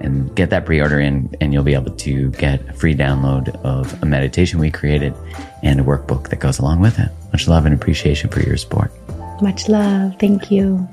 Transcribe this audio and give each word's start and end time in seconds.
and 0.00 0.34
get 0.36 0.50
that 0.50 0.66
pre-order 0.66 1.00
in 1.00 1.34
and 1.40 1.52
you'll 1.52 1.64
be 1.64 1.74
able 1.74 1.94
to 1.94 2.30
get 2.32 2.60
a 2.68 2.72
free 2.72 2.94
download 2.94 3.48
of 3.64 4.02
a 4.02 4.06
meditation 4.06 4.58
we 4.58 4.70
created 4.70 5.14
and 5.62 5.80
a 5.80 5.82
workbook 5.82 6.28
that 6.30 6.40
goes 6.40 6.58
along 6.58 6.80
with 6.80 6.98
it. 6.98 7.10
Much 7.32 7.48
love 7.48 7.66
and 7.66 7.74
appreciation 7.74 8.30
for 8.30 8.40
your 8.40 8.56
support. 8.56 8.92
Much 9.42 9.68
love. 9.68 10.14
Thank 10.18 10.50
you. 10.50 10.88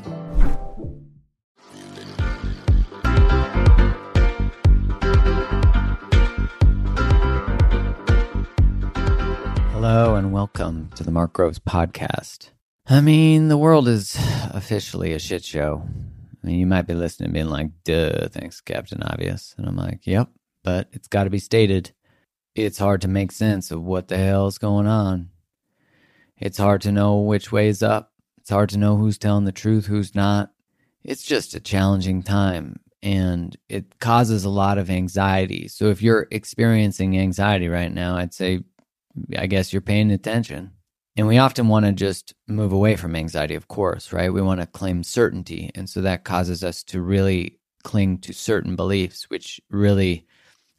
Hello 9.71 10.15
and 10.15 10.31
welcome 10.31 10.89
to 10.95 11.03
the 11.03 11.11
Mark 11.11 11.33
Groves 11.33 11.59
podcast. 11.59 12.49
I 12.87 13.01
mean, 13.01 13.47
the 13.47 13.57
world 13.57 13.87
is 13.87 14.17
officially 14.51 15.13
a 15.13 15.19
shit 15.19 15.43
show. 15.43 15.83
I 16.43 16.47
mean, 16.47 16.59
you 16.59 16.67
might 16.67 16.87
be 16.87 16.93
listening 16.93 17.31
being 17.31 17.49
like, 17.49 17.71
duh, 17.83 18.27
thanks, 18.29 18.59
Captain 18.59 19.01
Obvious. 19.01 19.55
And 19.57 19.65
I'm 19.65 19.77
like, 19.77 20.05
yep, 20.05 20.29
but 20.63 20.89
it's 20.91 21.07
got 21.07 21.23
to 21.23 21.29
be 21.29 21.39
stated. 21.39 21.91
It's 22.55 22.77
hard 22.77 23.01
to 23.01 23.07
make 23.07 23.31
sense 23.31 23.71
of 23.71 23.81
what 23.81 24.09
the 24.09 24.17
hell's 24.17 24.57
going 24.57 24.87
on. 24.87 25.29
It's 26.37 26.57
hard 26.57 26.81
to 26.81 26.91
know 26.91 27.19
which 27.19 27.51
way's 27.51 27.81
up. 27.81 28.11
It's 28.39 28.49
hard 28.49 28.69
to 28.69 28.77
know 28.77 28.97
who's 28.97 29.17
telling 29.17 29.45
the 29.45 29.51
truth, 29.53 29.85
who's 29.85 30.13
not. 30.13 30.51
It's 31.03 31.23
just 31.23 31.55
a 31.55 31.59
challenging 31.59 32.23
time 32.23 32.79
and 33.03 33.57
it 33.67 33.99
causes 33.99 34.45
a 34.45 34.49
lot 34.49 34.77
of 34.77 34.89
anxiety. 34.89 35.67
So 35.67 35.87
if 35.87 36.01
you're 36.01 36.27
experiencing 36.31 37.17
anxiety 37.17 37.67
right 37.67 37.91
now, 37.91 38.15
I'd 38.15 38.33
say, 38.33 38.63
I 39.37 39.47
guess 39.47 39.73
you're 39.73 39.81
paying 39.81 40.09
attention. 40.09 40.71
And 41.15 41.27
we 41.27 41.37
often 41.37 41.67
want 41.67 41.85
to 41.85 41.91
just 41.91 42.33
move 42.47 42.71
away 42.71 42.95
from 42.95 43.15
anxiety, 43.15 43.53
of 43.53 43.67
course, 43.67 44.11
right? 44.11 44.33
We 44.33 44.41
want 44.41 44.61
to 44.61 44.67
claim 44.67 45.03
certainty. 45.03 45.69
And 45.75 45.87
so 45.87 46.01
that 46.01 46.23
causes 46.23 46.63
us 46.63 46.83
to 46.85 47.01
really 47.01 47.59
cling 47.83 48.17
to 48.19 48.33
certain 48.33 48.75
beliefs, 48.75 49.29
which 49.29 49.61
really 49.69 50.25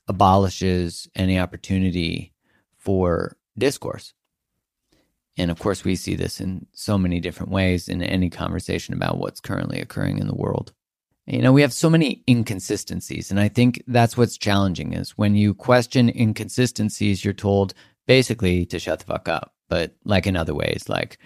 abolishes 0.08 1.08
any 1.14 1.38
opportunity 1.38 2.32
for 2.76 3.36
discourse. 3.56 4.12
And 5.36 5.50
of 5.50 5.58
course, 5.58 5.84
we 5.84 5.96
see 5.96 6.14
this 6.14 6.40
in 6.40 6.66
so 6.72 6.98
many 6.98 7.20
different 7.20 7.52
ways 7.52 7.88
in 7.88 8.02
any 8.02 8.30
conversation 8.30 8.94
about 8.94 9.18
what's 9.18 9.40
currently 9.40 9.80
occurring 9.80 10.18
in 10.18 10.26
the 10.26 10.34
world. 10.34 10.72
You 11.26 11.42
know, 11.42 11.52
we 11.52 11.62
have 11.62 11.72
so 11.72 11.88
many 11.88 12.22
inconsistencies. 12.28 13.30
And 13.30 13.40
I 13.40 13.48
think 13.48 13.82
that's 13.86 14.16
what's 14.16 14.36
challenging 14.36 14.92
is 14.92 15.12
when 15.12 15.34
you 15.34 15.54
question 15.54 16.10
inconsistencies, 16.10 17.24
you're 17.24 17.32
told 17.32 17.72
basically 18.06 18.66
to 18.66 18.78
shut 18.78 18.98
the 18.98 19.06
fuck 19.06 19.28
up 19.28 19.54
but 19.74 19.90
like 20.04 20.28
in 20.28 20.36
other 20.36 20.54
ways, 20.54 20.88
like 20.88 21.18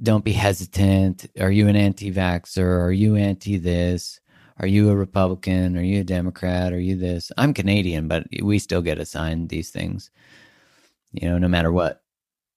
don't 0.00 0.24
be 0.24 0.30
hesitant. 0.30 1.26
Are 1.40 1.50
you 1.50 1.66
an 1.66 1.74
anti 1.74 2.12
vaxxer? 2.12 2.84
Are 2.84 2.92
you 2.92 3.16
anti 3.16 3.56
this? 3.58 4.20
Are 4.58 4.68
you 4.68 4.90
a 4.90 4.94
Republican? 4.94 5.76
Are 5.76 5.82
you 5.82 6.02
a 6.02 6.04
Democrat? 6.04 6.72
Are 6.72 6.78
you 6.78 6.94
this? 6.94 7.32
I'm 7.36 7.52
Canadian, 7.52 8.06
but 8.06 8.28
we 8.40 8.60
still 8.60 8.80
get 8.80 9.00
assigned 9.00 9.48
these 9.48 9.70
things, 9.70 10.12
you 11.10 11.28
know, 11.28 11.36
no 11.38 11.48
matter 11.48 11.72
what. 11.72 12.00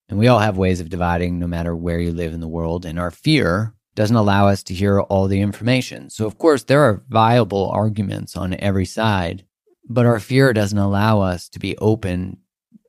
And 0.08 0.20
we 0.20 0.28
all 0.28 0.38
have 0.38 0.56
ways 0.56 0.80
of 0.80 0.90
dividing 0.90 1.40
no 1.40 1.48
matter 1.48 1.76
where 1.76 2.00
you 2.00 2.12
live 2.12 2.34
in 2.34 2.40
the 2.40 2.48
world. 2.48 2.86
And 2.86 3.00
our 3.00 3.10
fear 3.10 3.74
doesn't 3.96 4.16
allow 4.16 4.50
us 4.50 4.62
to 4.64 4.76
hear 4.76 5.02
all 5.02 5.28
the 5.28 5.42
information. 5.42 6.12
So, 6.12 6.28
of 6.28 6.38
course, 6.38 6.62
there 6.66 6.84
are 6.84 7.04
viable 7.10 7.72
arguments 7.72 8.38
on 8.38 8.54
every 8.60 8.86
side, 8.86 9.46
but 9.90 10.06
our 10.06 10.20
fear 10.20 10.54
doesn't 10.54 10.78
allow 10.78 11.22
us 11.22 11.50
to 11.50 11.60
be 11.60 11.76
open. 11.80 12.38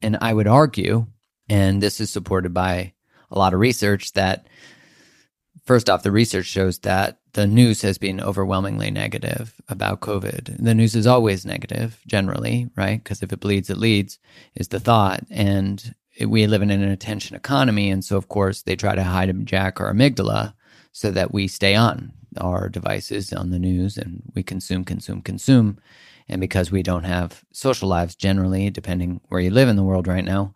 And 0.02 0.18
I 0.20 0.34
would 0.34 0.46
argue 0.46 1.06
and 1.52 1.82
this 1.82 2.00
is 2.00 2.08
supported 2.08 2.54
by 2.54 2.94
a 3.30 3.38
lot 3.38 3.52
of 3.52 3.60
research 3.60 4.14
that, 4.14 4.46
first 5.66 5.90
off, 5.90 6.02
the 6.02 6.10
research 6.10 6.46
shows 6.46 6.78
that 6.78 7.18
the 7.34 7.46
news 7.46 7.82
has 7.82 7.98
been 7.98 8.22
overwhelmingly 8.22 8.90
negative 8.90 9.60
about 9.68 10.00
COVID. 10.00 10.56
The 10.64 10.74
news 10.74 10.96
is 10.96 11.06
always 11.06 11.44
negative, 11.44 12.00
generally, 12.06 12.70
right? 12.74 13.04
Because 13.04 13.22
if 13.22 13.34
it 13.34 13.40
bleeds, 13.40 13.68
it 13.68 13.76
leads, 13.76 14.18
is 14.54 14.68
the 14.68 14.80
thought. 14.80 15.24
And 15.28 15.94
we 16.26 16.46
live 16.46 16.62
in 16.62 16.70
an 16.70 16.82
attention 16.84 17.36
economy. 17.36 17.90
And 17.90 18.02
so, 18.02 18.16
of 18.16 18.28
course, 18.28 18.62
they 18.62 18.74
try 18.74 18.94
to 18.94 19.02
hijack 19.02 19.78
our 19.78 19.92
amygdala 19.92 20.54
so 20.92 21.10
that 21.10 21.34
we 21.34 21.48
stay 21.48 21.74
on 21.74 22.14
our 22.40 22.70
devices 22.70 23.30
on 23.30 23.50
the 23.50 23.58
news 23.58 23.98
and 23.98 24.22
we 24.34 24.42
consume, 24.42 24.86
consume, 24.86 25.20
consume. 25.20 25.78
And 26.30 26.40
because 26.40 26.72
we 26.72 26.82
don't 26.82 27.04
have 27.04 27.44
social 27.52 27.90
lives 27.90 28.14
generally, 28.14 28.70
depending 28.70 29.20
where 29.28 29.42
you 29.42 29.50
live 29.50 29.68
in 29.68 29.76
the 29.76 29.82
world 29.82 30.08
right 30.08 30.24
now, 30.24 30.54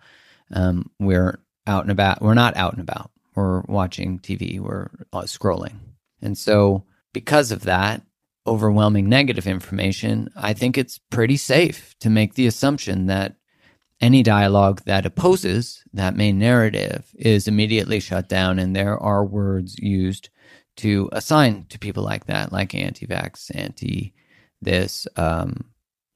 um, 0.53 0.91
we're 0.99 1.39
out 1.67 1.83
and 1.83 1.91
about. 1.91 2.23
We're 2.23 2.35
not 2.35 2.57
out 2.57 2.73
and 2.73 2.81
about. 2.81 3.11
We're 3.35 3.61
watching 3.63 4.19
TV. 4.19 4.61
We're 4.61 4.89
uh, 5.13 5.23
scrolling. 5.23 5.79
And 6.23 6.37
so, 6.39 6.85
because 7.13 7.53
of 7.53 7.63
that 7.63 8.03
overwhelming 8.47 9.09
negative 9.09 9.47
information, 9.47 10.31
I 10.37 10.53
think 10.53 10.79
it's 10.79 10.99
pretty 11.11 11.37
safe 11.37 11.95
to 12.01 12.11
make 12.11 12.35
the 12.35 12.47
assumption 12.47 13.07
that 13.07 13.37
any 14.01 14.23
dialogue 14.23 14.83
that 14.85 15.07
opposes 15.07 15.83
that 15.95 16.17
main 16.17 16.39
narrative 16.39 17.11
is 17.15 17.49
immediately 17.49 17.99
shut 18.01 18.29
down. 18.29 18.59
And 18.59 18.77
there 18.77 18.99
are 18.99 19.25
words 19.25 19.79
used 19.79 20.29
to 20.77 21.09
assign 21.13 21.67
to 21.71 21.79
people 21.79 22.03
like 22.03 22.27
that, 22.27 22.53
like 22.53 22.75
anti 22.75 23.07
vax, 23.07 23.51
anti 23.55 24.15
this, 24.61 25.07
um, 25.17 25.65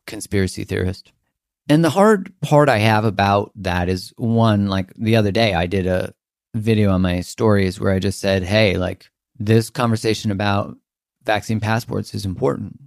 conspiracy 0.07 0.65
theorist. 0.65 1.13
And 1.71 1.85
the 1.85 1.91
hard 1.91 2.33
part 2.41 2.69
I 2.69 2.79
have 2.79 3.05
about 3.05 3.53
that 3.55 3.89
is 3.89 4.13
one, 4.17 4.67
like 4.67 4.93
the 4.97 5.15
other 5.15 5.31
day, 5.31 5.55
I 5.55 5.67
did 5.67 5.87
a 5.87 6.13
video 6.53 6.91
on 6.91 7.01
my 7.01 7.21
stories 7.21 7.79
where 7.79 7.93
I 7.93 8.01
just 8.01 8.19
said, 8.19 8.43
hey, 8.43 8.77
like 8.77 9.09
this 9.39 9.71
conversation 9.71 10.33
about 10.33 10.77
vaccine 11.23 11.61
passports 11.61 12.13
is 12.13 12.27
important. 12.27 12.81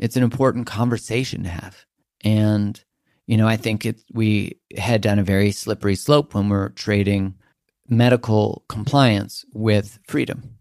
It's 0.00 0.16
an 0.16 0.24
important 0.24 0.66
conversation 0.66 1.44
to 1.44 1.48
have. 1.48 1.86
And, 2.24 2.82
you 3.28 3.36
know, 3.36 3.46
I 3.46 3.56
think 3.56 3.86
it, 3.86 4.02
we 4.12 4.58
head 4.76 5.00
down 5.00 5.20
a 5.20 5.22
very 5.22 5.52
slippery 5.52 5.94
slope 5.94 6.34
when 6.34 6.48
we're 6.48 6.70
trading 6.70 7.36
medical 7.88 8.64
compliance 8.68 9.44
with 9.52 10.00
freedom. 10.08 10.58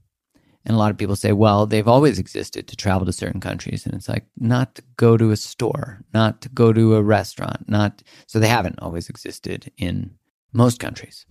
And 0.65 0.75
a 0.75 0.79
lot 0.79 0.91
of 0.91 0.97
people 0.97 1.15
say, 1.15 1.33
well, 1.33 1.65
they've 1.65 1.87
always 1.87 2.19
existed 2.19 2.67
to 2.67 2.75
travel 2.75 3.05
to 3.05 3.11
certain 3.11 3.41
countries. 3.41 3.85
And 3.85 3.93
it's 3.93 4.07
like, 4.07 4.25
not 4.37 4.75
to 4.75 4.83
go 4.95 5.17
to 5.17 5.31
a 5.31 5.37
store, 5.37 6.01
not 6.13 6.41
to 6.41 6.49
go 6.49 6.71
to 6.71 6.95
a 6.95 7.03
restaurant, 7.03 7.67
not. 7.67 8.01
So 8.27 8.39
they 8.39 8.47
haven't 8.47 8.79
always 8.79 9.09
existed 9.09 9.71
in 9.77 10.11
most 10.53 10.79
countries. 10.79 11.25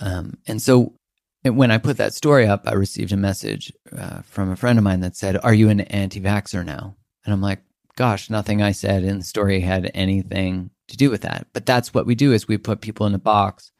Um, 0.00 0.38
and 0.48 0.60
so 0.60 0.94
when 1.44 1.70
I 1.70 1.78
put 1.78 1.96
that 1.98 2.12
story 2.12 2.46
up, 2.46 2.66
I 2.66 2.72
received 2.72 3.12
a 3.12 3.16
message 3.16 3.72
uh, 3.96 4.22
from 4.22 4.50
a 4.50 4.56
friend 4.56 4.78
of 4.78 4.84
mine 4.84 5.00
that 5.00 5.16
said, 5.16 5.38
Are 5.44 5.54
you 5.54 5.68
an 5.68 5.82
anti 5.82 6.20
vaxxer 6.20 6.64
now? 6.64 6.96
And 7.24 7.32
I'm 7.32 7.42
like, 7.42 7.60
Gosh, 7.96 8.28
nothing 8.28 8.62
I 8.62 8.72
said 8.72 9.04
in 9.04 9.18
the 9.18 9.24
story 9.24 9.60
had 9.60 9.90
anything 9.94 10.70
to 10.88 10.96
do 10.96 11.08
with 11.08 11.22
that. 11.22 11.46
But 11.52 11.66
that's 11.66 11.94
what 11.94 12.04
we 12.04 12.14
do 12.16 12.32
is 12.32 12.48
we 12.48 12.58
put 12.58 12.80
people 12.80 13.06
in 13.06 13.14
a 13.14 13.18
box 13.18 13.70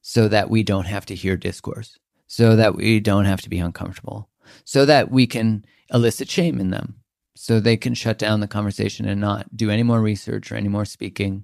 so 0.00 0.28
that 0.28 0.48
we 0.48 0.62
don't 0.62 0.86
have 0.86 1.04
to 1.06 1.14
hear 1.14 1.36
discourse, 1.36 1.98
so 2.26 2.56
that 2.56 2.74
we 2.74 3.00
don't 3.00 3.26
have 3.26 3.42
to 3.42 3.50
be 3.50 3.58
uncomfortable 3.58 4.29
so 4.64 4.84
that 4.86 5.10
we 5.10 5.26
can 5.26 5.64
elicit 5.92 6.28
shame 6.28 6.60
in 6.60 6.70
them 6.70 7.00
so 7.40 7.58
they 7.58 7.76
can 7.76 7.94
shut 7.94 8.18
down 8.18 8.40
the 8.40 8.46
conversation 8.46 9.08
and 9.08 9.18
not 9.18 9.56
do 9.56 9.70
any 9.70 9.82
more 9.82 10.02
research 10.02 10.52
or 10.52 10.56
any 10.56 10.68
more 10.68 10.84
speaking. 10.84 11.42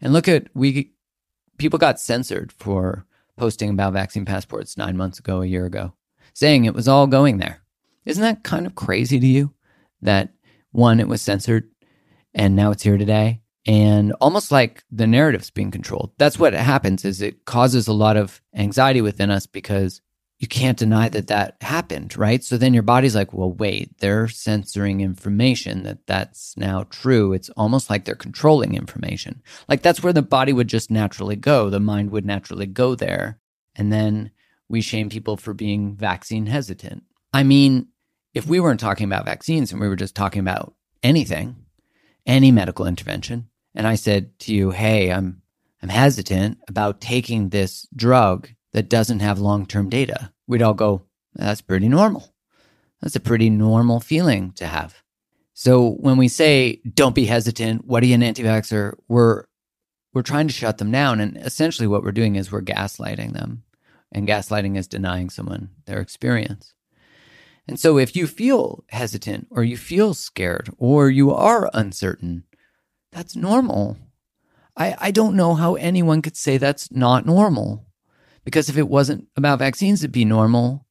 And 0.00 0.12
look 0.12 0.26
at 0.26 0.48
we 0.52 0.90
people 1.58 1.78
got 1.78 2.00
censored 2.00 2.50
for 2.50 3.06
posting 3.36 3.70
about 3.70 3.92
vaccine 3.92 4.24
passports 4.24 4.76
nine 4.76 4.96
months 4.96 5.20
ago, 5.20 5.40
a 5.40 5.46
year 5.46 5.64
ago, 5.64 5.92
saying 6.34 6.64
it 6.64 6.74
was 6.74 6.88
all 6.88 7.06
going 7.06 7.38
there. 7.38 7.62
Isn't 8.04 8.22
that 8.22 8.42
kind 8.42 8.66
of 8.66 8.74
crazy 8.74 9.20
to 9.20 9.26
you 9.26 9.54
that 10.00 10.30
one, 10.72 10.98
it 10.98 11.06
was 11.06 11.22
censored 11.22 11.70
and 12.34 12.56
now 12.56 12.72
it's 12.72 12.82
here 12.82 12.98
today? 12.98 13.42
And 13.64 14.12
almost 14.20 14.50
like 14.50 14.82
the 14.90 15.06
narrative's 15.06 15.50
being 15.50 15.70
controlled. 15.70 16.10
That's 16.18 16.36
what 16.36 16.52
happens 16.52 17.04
is 17.04 17.22
it 17.22 17.44
causes 17.44 17.86
a 17.86 17.92
lot 17.92 18.16
of 18.16 18.42
anxiety 18.56 19.00
within 19.00 19.30
us 19.30 19.46
because 19.46 20.00
you 20.42 20.48
can't 20.48 20.76
deny 20.76 21.08
that 21.08 21.28
that 21.28 21.56
happened, 21.60 22.16
right? 22.16 22.42
So 22.42 22.58
then 22.58 22.74
your 22.74 22.82
body's 22.82 23.14
like, 23.14 23.32
well, 23.32 23.52
wait, 23.52 23.96
they're 24.00 24.26
censoring 24.26 25.00
information 25.00 25.84
that 25.84 26.04
that's 26.08 26.56
now 26.56 26.82
true. 26.90 27.32
It's 27.32 27.48
almost 27.50 27.88
like 27.88 28.04
they're 28.04 28.16
controlling 28.16 28.74
information. 28.74 29.40
Like 29.68 29.82
that's 29.82 30.02
where 30.02 30.12
the 30.12 30.20
body 30.20 30.52
would 30.52 30.66
just 30.66 30.90
naturally 30.90 31.36
go. 31.36 31.70
The 31.70 31.78
mind 31.78 32.10
would 32.10 32.26
naturally 32.26 32.66
go 32.66 32.96
there. 32.96 33.38
And 33.76 33.92
then 33.92 34.32
we 34.68 34.80
shame 34.80 35.08
people 35.10 35.36
for 35.36 35.54
being 35.54 35.94
vaccine 35.94 36.46
hesitant. 36.46 37.04
I 37.32 37.44
mean, 37.44 37.86
if 38.34 38.44
we 38.44 38.58
weren't 38.58 38.80
talking 38.80 39.06
about 39.06 39.26
vaccines 39.26 39.70
and 39.70 39.80
we 39.80 39.86
were 39.86 39.94
just 39.94 40.16
talking 40.16 40.40
about 40.40 40.74
anything, 41.04 41.54
any 42.26 42.50
medical 42.50 42.86
intervention, 42.86 43.48
and 43.76 43.86
I 43.86 43.94
said 43.94 44.36
to 44.40 44.52
you, 44.52 44.72
hey, 44.72 45.12
I'm, 45.12 45.40
I'm 45.80 45.88
hesitant 45.88 46.58
about 46.66 47.00
taking 47.00 47.50
this 47.50 47.86
drug 47.94 48.48
that 48.72 48.88
doesn't 48.88 49.20
have 49.20 49.38
long 49.38 49.66
term 49.66 49.88
data, 49.88 50.32
we'd 50.46 50.62
all 50.62 50.74
go, 50.74 51.02
that's 51.34 51.60
pretty 51.60 51.88
normal. 51.88 52.34
That's 53.00 53.16
a 53.16 53.20
pretty 53.20 53.50
normal 53.50 54.00
feeling 54.00 54.52
to 54.52 54.66
have. 54.66 55.02
So 55.54 55.90
when 55.90 56.16
we 56.16 56.28
say, 56.28 56.80
don't 56.94 57.14
be 57.14 57.26
hesitant, 57.26 57.84
what 57.84 58.02
are 58.02 58.06
you 58.06 58.14
an 58.14 58.22
anti 58.22 58.42
vaxxer? 58.42 58.94
We're, 59.08 59.44
we're 60.14 60.22
trying 60.22 60.48
to 60.48 60.54
shut 60.54 60.78
them 60.78 60.90
down. 60.90 61.20
And 61.20 61.36
essentially, 61.36 61.86
what 61.86 62.02
we're 62.02 62.12
doing 62.12 62.36
is 62.36 62.50
we're 62.50 62.62
gaslighting 62.62 63.32
them. 63.32 63.64
And 64.10 64.28
gaslighting 64.28 64.76
is 64.76 64.86
denying 64.86 65.30
someone 65.30 65.70
their 65.86 66.00
experience. 66.00 66.74
And 67.66 67.78
so 67.78 67.98
if 67.98 68.16
you 68.16 68.26
feel 68.26 68.84
hesitant 68.88 69.48
or 69.50 69.62
you 69.62 69.76
feel 69.76 70.14
scared 70.14 70.70
or 70.78 71.10
you 71.10 71.32
are 71.32 71.70
uncertain, 71.72 72.44
that's 73.10 73.36
normal. 73.36 73.96
I, 74.76 74.96
I 74.98 75.10
don't 75.10 75.36
know 75.36 75.54
how 75.54 75.74
anyone 75.76 76.22
could 76.22 76.36
say 76.36 76.58
that's 76.58 76.90
not 76.90 77.24
normal. 77.26 77.86
Because 78.44 78.68
if 78.68 78.76
it 78.76 78.88
wasn't 78.88 79.28
about 79.36 79.58
vaccines, 79.58 80.02
it'd 80.02 80.12
be 80.12 80.24
normal. 80.24 80.86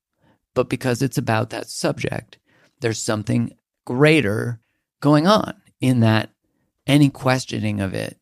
But 0.53 0.69
because 0.69 1.01
it's 1.01 1.17
about 1.17 1.49
that 1.49 1.69
subject, 1.69 2.37
there's 2.81 3.01
something 3.01 3.51
greater 3.85 4.59
going 4.99 5.27
on 5.27 5.53
in 5.79 6.01
that 6.01 6.29
any 6.87 7.09
questioning 7.09 7.79
of 7.79 7.93
it, 7.93 8.17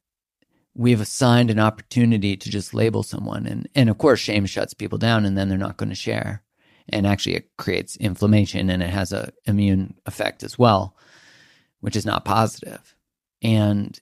we've 0.76 1.02
assigned 1.02 1.50
an 1.50 1.60
opportunity 1.60 2.38
to 2.38 2.50
just 2.50 2.74
label 2.74 3.04
someone. 3.04 3.46
And, 3.46 3.68
and 3.76 3.90
of 3.90 3.98
course, 3.98 4.20
shame 4.20 4.46
shuts 4.46 4.74
people 4.74 4.98
down 4.98 5.26
and 5.26 5.38
then 5.38 5.50
they're 5.50 5.58
not 5.58 5.78
going 5.78 5.90
to 5.90 5.96
share. 5.96 6.44
And 6.88 7.06
actually, 7.06 7.36
it 7.36 7.50
creates 7.58 7.96
inflammation 7.98 8.70
and 8.70 8.82
it 8.82 8.90
has 8.90 9.12
a 9.12 9.32
immune 9.46 9.96
effect 10.06 10.44
as 10.44 10.58
well, 10.58 10.96
which 11.82 11.96
is 11.96 12.06
not 12.06 12.26
positive. 12.26 12.96
And 13.42 14.00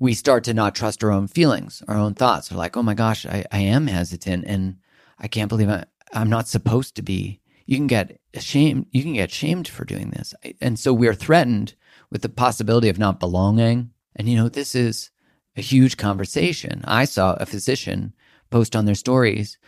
we 0.00 0.14
start 0.14 0.44
to 0.44 0.54
not 0.54 0.74
trust 0.74 1.04
our 1.04 1.12
own 1.12 1.28
feelings, 1.28 1.82
our 1.86 1.96
own 1.96 2.14
thoughts. 2.14 2.50
We're 2.50 2.56
like, 2.56 2.76
oh 2.76 2.82
my 2.82 2.94
gosh, 2.94 3.26
I, 3.26 3.44
I 3.52 3.58
am 3.58 3.86
hesitant 3.86 4.44
and 4.46 4.78
I 5.18 5.28
can't 5.28 5.50
believe 5.50 5.68
I, 5.68 5.84
I'm 6.12 6.30
not 6.30 6.48
supposed 6.48 6.96
to 6.96 7.02
be. 7.02 7.40
You 7.66 7.76
can 7.76 7.86
get 7.86 8.18
ashamed. 8.34 8.86
You 8.90 9.02
can 9.02 9.12
get 9.12 9.30
shamed 9.30 9.68
for 9.68 9.84
doing 9.84 10.10
this. 10.10 10.34
And 10.60 10.78
so 10.78 10.94
we're 10.94 11.14
threatened 11.14 11.74
with 12.10 12.22
the 12.22 12.30
possibility 12.30 12.88
of 12.88 12.98
not 12.98 13.20
belonging. 13.20 13.90
And, 14.16 14.28
you 14.28 14.36
know, 14.36 14.48
this 14.48 14.74
is 14.74 15.10
a 15.54 15.60
huge 15.60 15.98
conversation. 15.98 16.80
I 16.86 17.04
saw 17.04 17.34
a 17.34 17.46
physician 17.46 18.14
post 18.48 18.74
on 18.74 18.86
their 18.86 18.94
stories, 18.94 19.58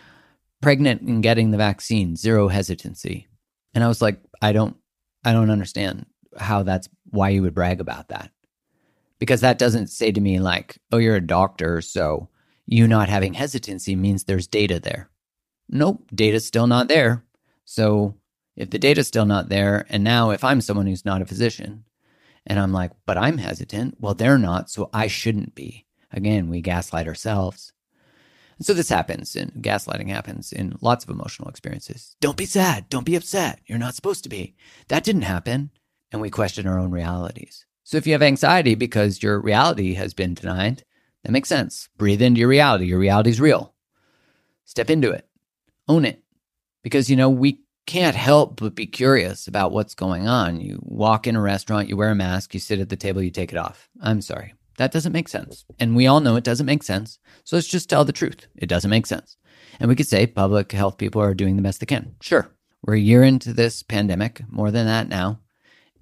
pregnant 0.63 1.03
and 1.03 1.23
getting 1.23 1.51
the 1.51 1.59
vaccine, 1.59 2.17
zero 2.17 2.49
hesitancy. 2.49 3.29
And 3.75 3.85
I 3.85 3.89
was 3.89 4.01
like, 4.01 4.19
I 4.41 4.53
don't, 4.53 4.77
I 5.25 5.33
don't 5.33 5.51
understand 5.51 6.07
how 6.39 6.63
that's 6.63 6.89
why 7.11 7.29
you 7.29 7.43
would 7.43 7.55
brag 7.55 7.81
about 7.81 8.09
that 8.09 8.31
because 9.23 9.41
that 9.43 9.57
doesn't 9.57 9.87
say 9.87 10.11
to 10.11 10.21
me 10.21 10.41
like, 10.41 10.79
oh, 10.91 10.97
you're 10.97 11.15
a 11.15 11.21
doctor, 11.25 11.81
so 11.81 12.29
you 12.67 12.89
not 12.89 13.09
having 13.09 13.35
hesitancy 13.35 13.95
means 13.95 14.25
there's 14.25 14.49
data 14.49 14.81
there. 14.81 15.11
Nope, 15.69 16.11
data's 16.13 16.45
still 16.45 16.67
not 16.67 16.89
there. 16.89 17.25
So 17.65 18.17
if 18.57 18.71
the 18.71 18.81
data's 18.81 19.07
still 19.07 19.25
not 19.25 19.49
there, 19.49 19.87
and 19.89 20.03
now 20.03 20.31
if 20.31 20.43
I'm 20.43 20.61
someone 20.61 20.89
who's 20.89 21.05
not 21.05 21.23
a 21.23 21.25
physician, 21.25 21.85
and 22.49 22.59
I'm 22.59 22.73
like, 22.73 22.91
but 23.07 23.17
I'm 23.17 23.39
hesitant, 23.39 23.95
well, 24.01 24.15
they're 24.15 24.39
not, 24.39 24.71
so 24.71 24.91
I 24.93 25.07
shouldn't 25.07 25.55
be. 25.55 25.87
Again, 26.11 26.49
we 26.49 26.61
gaslight 26.61 27.07
ourselves. 27.07 27.73
And 28.59 28.67
so 28.67 28.75
this 28.75 28.89
happens, 28.89 29.37
and 29.37 29.53
gaslighting 29.53 30.09
happens 30.09 30.53
in 30.53 30.79
lots 30.81 31.05
of 31.05 31.11
emotional 31.11 31.49
experiences. 31.49 32.17
Don't 32.21 32.37
be 32.37 32.45
sad. 32.45 32.89
Don't 32.89 33.07
be 33.07 33.15
upset. 33.15 33.61
You're 33.67 33.79
not 33.79 33.95
supposed 33.95 34.25
to 34.25 34.29
be. 34.29 34.57
That 34.89 35.05
didn't 35.05 35.23
happen. 35.23 35.71
And 36.11 36.21
we 36.21 36.29
question 36.29 36.67
our 36.67 36.81
own 36.81 36.91
realities. 36.91 37.67
So 37.85 37.97
if 37.97 38.07
you 38.07 38.13
have 38.13 38.23
anxiety 38.23 38.75
because 38.75 39.23
your 39.23 39.41
reality 39.41 39.95
has 39.95 40.15
been 40.15 40.35
denied, 40.35 40.85
that 41.25 41.33
makes 41.33 41.49
sense. 41.49 41.89
Breathe 41.99 42.23
into 42.23 42.41
your 42.41 42.49
reality. 42.49 42.87
Your 42.87 42.99
reality 42.99 43.31
is 43.31 43.41
real. 43.41 43.75
Step 44.65 44.91
into 44.91 45.11
it. 45.11 45.29
Own 45.89 46.05
it. 46.05 46.23
Because, 46.83 47.11
you 47.11 47.17
know, 47.17 47.31
we 47.31 47.61
can't 47.87 48.17
help 48.17 48.61
but 48.61 48.75
be 48.75 48.87
curious 48.87 49.47
about 49.47 49.73
what's 49.73 49.95
going 49.95 50.29
on. 50.29 50.61
You 50.61 50.79
walk 50.83 51.27
in 51.27 51.37
a 51.37 51.41
restaurant, 51.41 51.89
you 51.89 51.97
wear 51.97 52.11
a 52.11 52.15
mask, 52.15 52.55
you 52.55 52.61
sit 52.61 52.81
at 52.81 52.89
the 52.89 52.97
table, 52.97 53.23
you 53.23 53.31
take 53.31 53.53
it 53.53 53.59
off. 53.59 53.89
I'm 54.01 54.21
sorry. 54.21 54.55
That 54.79 54.93
doesn't 54.93 55.13
make 55.13 55.29
sense. 55.29 55.65
And 55.79 55.95
we 55.95 56.07
all 56.07 56.21
know 56.21 56.37
it 56.37 56.45
doesn't 56.45 56.67
make 56.67 56.83
sense. 56.83 57.19
So 57.45 57.57
let's 57.57 57.69
just 57.69 57.91
tell 57.91 58.05
the 58.05 58.13
truth. 58.13 58.47
It 58.57 58.69
doesn't 58.69 58.91
make 58.91 59.07
sense. 59.07 59.37
And 59.79 59.89
we 59.89 59.97
could 59.97 60.09
say 60.09 60.27
public 60.27 60.73
health 60.73 60.99
people 60.99 61.21
are 61.21 61.35
doing 61.35 61.57
the 61.57 61.63
best 61.63 61.81
they 61.81 61.87
can. 61.87 62.15
Sure. 62.21 62.51
We're 62.83 62.95
a 62.95 63.01
year 63.01 63.23
into 63.23 63.53
this 63.53 63.83
pandemic, 63.83 64.43
more 64.49 64.71
than 64.71 64.87
that 64.87 65.09
now 65.09 65.41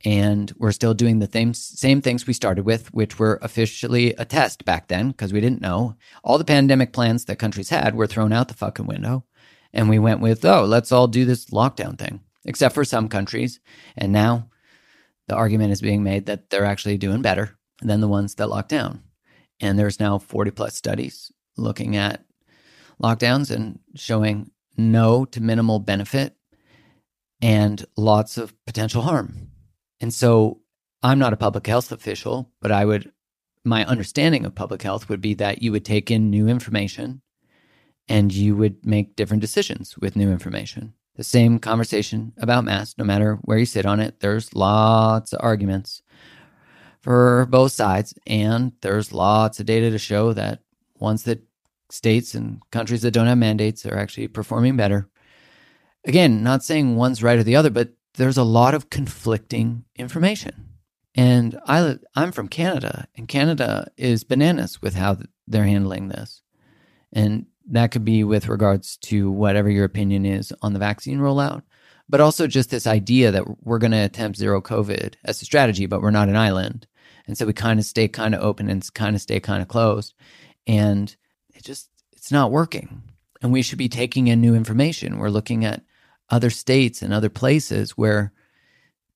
and 0.05 0.53
we're 0.57 0.73
still 0.73 0.95
doing 0.95 1.19
the 1.19 1.29
same 1.31 1.55
same 1.55 2.01
things 2.01 2.27
we 2.27 2.33
started 2.33 2.65
with, 2.65 2.93
which 2.93 3.19
were 3.19 3.39
officially 3.43 4.15
a 4.15 4.25
test 4.25 4.65
back 4.65 4.89
then 4.89 5.11
because 5.11 5.33
we 5.33 5.41
didn't 5.41 5.61
know. 5.61 5.97
All 6.25 6.39
the 6.39 6.45
pandemic 6.45 6.93
plans 6.93 7.25
that 7.27 7.39
countries 7.39 7.69
had 7.69 7.95
were 7.95 8.07
thrown 8.07 8.33
out 8.33 8.49
the 8.49 8.55
fucking 8.55 8.87
window, 8.87 9.25
and 9.73 9.89
we 9.89 9.99
went 9.99 10.21
with 10.21 10.45
oh, 10.45 10.65
let's 10.65 10.93
all 10.93 11.07
do 11.07 11.25
this 11.25 11.47
lockdown 11.47 11.99
thing, 11.99 12.21
except 12.45 12.75
for 12.75 12.85
some 12.85 13.09
countries. 13.09 13.61
And 13.97 14.13
now 14.13 14.49
the 15.29 15.37
argument 15.37 15.73
is 15.73 15.81
being 15.81 16.03
made 16.03 16.27
that 16.27 16.51
they're 16.51 16.65
actually 16.65 16.99
doing 16.99 17.23
better 17.23 17.59
than 17.83 18.01
the 18.01 18.09
ones 18.09 18.35
that 18.37 18.49
locked 18.49 18.71
down. 18.71 19.03
And 19.61 19.79
there's 19.79 20.01
now 20.01 20.19
40 20.19 20.51
plus 20.53 20.75
studies 20.75 21.31
looking 21.57 21.97
at 21.97 22.25
lockdowns 23.03 23.51
and 23.51 23.79
showing 23.95 24.51
no 24.77 25.25
to 25.27 25.41
minimal 25.41 25.79
benefit 25.79 26.37
and 27.43 27.85
lots 27.97 28.39
of 28.39 28.55
potential 28.67 29.03
harm. 29.03 29.50
And 30.01 30.13
so 30.13 30.61
I'm 31.03 31.19
not 31.19 31.33
a 31.33 31.37
public 31.37 31.67
health 31.67 31.93
official, 31.93 32.51
but 32.61 32.73
I 32.73 32.85
would, 32.85 33.13
my 33.65 33.85
understanding 33.85 34.45
of 34.45 34.55
public 34.55 34.83
health 34.83 35.09
would 35.09 35.21
be 35.21 35.35
that 35.35 35.63
you 35.63 35.73
would 35.73 35.85
take 35.85 36.11
in 36.11 36.31
new 36.31 36.49
information 36.49 37.23
and 38.09 38.33
you 38.33 38.57
would 38.57 38.85
make 38.85 39.17
different 39.17 39.41
decisions 39.41 39.97
with 39.99 40.17
new 40.17 40.31
information. 40.31 40.95
The 41.17 41.25
same 41.25 41.59
conversation 41.59 42.33
about 42.39 42.65
masks, 42.65 42.97
no 42.97 43.05
matter 43.05 43.39
where 43.43 43.59
you 43.59 43.67
sit 43.67 43.87
on 43.87 44.01
it, 44.01 44.21
there's 44.21 44.55
lots 44.55 45.33
of 45.33 45.41
arguments 45.43 46.03
for 47.01 47.47
both 47.51 47.73
sides. 47.73 48.15
And 48.27 48.73
there's 48.81 49.13
lots 49.13 49.61
of 49.61 49.67
data 49.67 49.91
to 49.91 49.99
show 49.99 50.33
that 50.33 50.61
ones 50.99 51.25
that 51.25 51.43
states 51.91 52.35
and 52.35 52.61
countries 52.71 53.03
that 53.03 53.11
don't 53.11 53.27
have 53.27 53.39
mandates 53.39 53.85
are 53.87 53.99
actually 53.99 54.29
performing 54.29 54.77
better. 54.77 55.09
Again, 56.05 56.43
not 56.43 56.65
saying 56.65 56.97
one's 56.97 57.23
right 57.23 57.39
or 57.39 57.43
the 57.43 57.57
other, 57.57 57.71
but 57.71 57.91
there's 58.15 58.37
a 58.39 58.43
lot 58.43 58.75
of 58.75 58.91
conflicting 58.91 59.85
information. 59.97 60.67
And 61.15 61.59
I, 61.67 61.97
I'm 62.15 62.33
from 62.33 62.49
Canada, 62.49 63.09
and 63.17 63.27
Canada 63.27 63.91
is 63.97 64.25
bananas 64.25 64.81
with 64.81 64.95
how 64.95 65.19
they're 65.47 65.65
handling 65.65 66.09
this. 66.09 66.43
And 67.13 67.47
that 67.69 67.91
could 67.91 68.05
be 68.05 68.23
with 68.25 68.49
regards 68.49 68.97
to 68.99 69.31
whatever 69.31 69.69
your 69.69 69.85
opinion 69.85 70.25
is 70.25 70.53
on 70.63 70.73
the 70.73 70.79
vaccine 70.79 71.19
rollout, 71.19 71.63
but 72.09 72.21
also 72.21 72.47
just 72.47 72.71
this 72.71 72.87
idea 72.87 73.31
that 73.31 73.65
we're 73.65 73.79
going 73.79 73.91
to 73.93 73.99
attempt 73.99 74.39
zero 74.39 74.61
COVID 74.61 75.15
as 75.25 75.43
a 75.43 75.45
strategy, 75.45 75.87
but 75.87 76.01
we're 76.01 76.11
not 76.11 76.29
an 76.29 76.37
island. 76.37 76.87
And 77.27 77.37
so 77.37 77.47
we 77.47 77.53
kind 77.53 77.79
of 77.79 77.87
stay 77.87 78.09
kind 78.09 78.35
of 78.35 78.43
open 78.43 78.69
and 78.69 78.95
kind 78.95 79.15
of 79.15 79.23
stay 79.23 79.41
kind 79.41 79.63
of 79.63 79.69
closed. 79.69 80.15
And 80.67 81.15
it 81.55 81.65
just, 81.65 81.91
it's 82.13 82.33
not 82.33 82.51
working. 82.51 83.03
And 83.43 83.53
we 83.53 83.63
should 83.63 83.79
be 83.79 83.89
taking 83.89 84.29
in 84.29 84.41
new 84.41 84.55
information. 84.55 85.19
We're 85.19 85.29
looking 85.31 85.65
at 85.65 85.83
other 86.31 86.51
states 86.51 87.03
and 87.03 87.13
other 87.13 87.29
places 87.31 87.93
where 87.93 88.33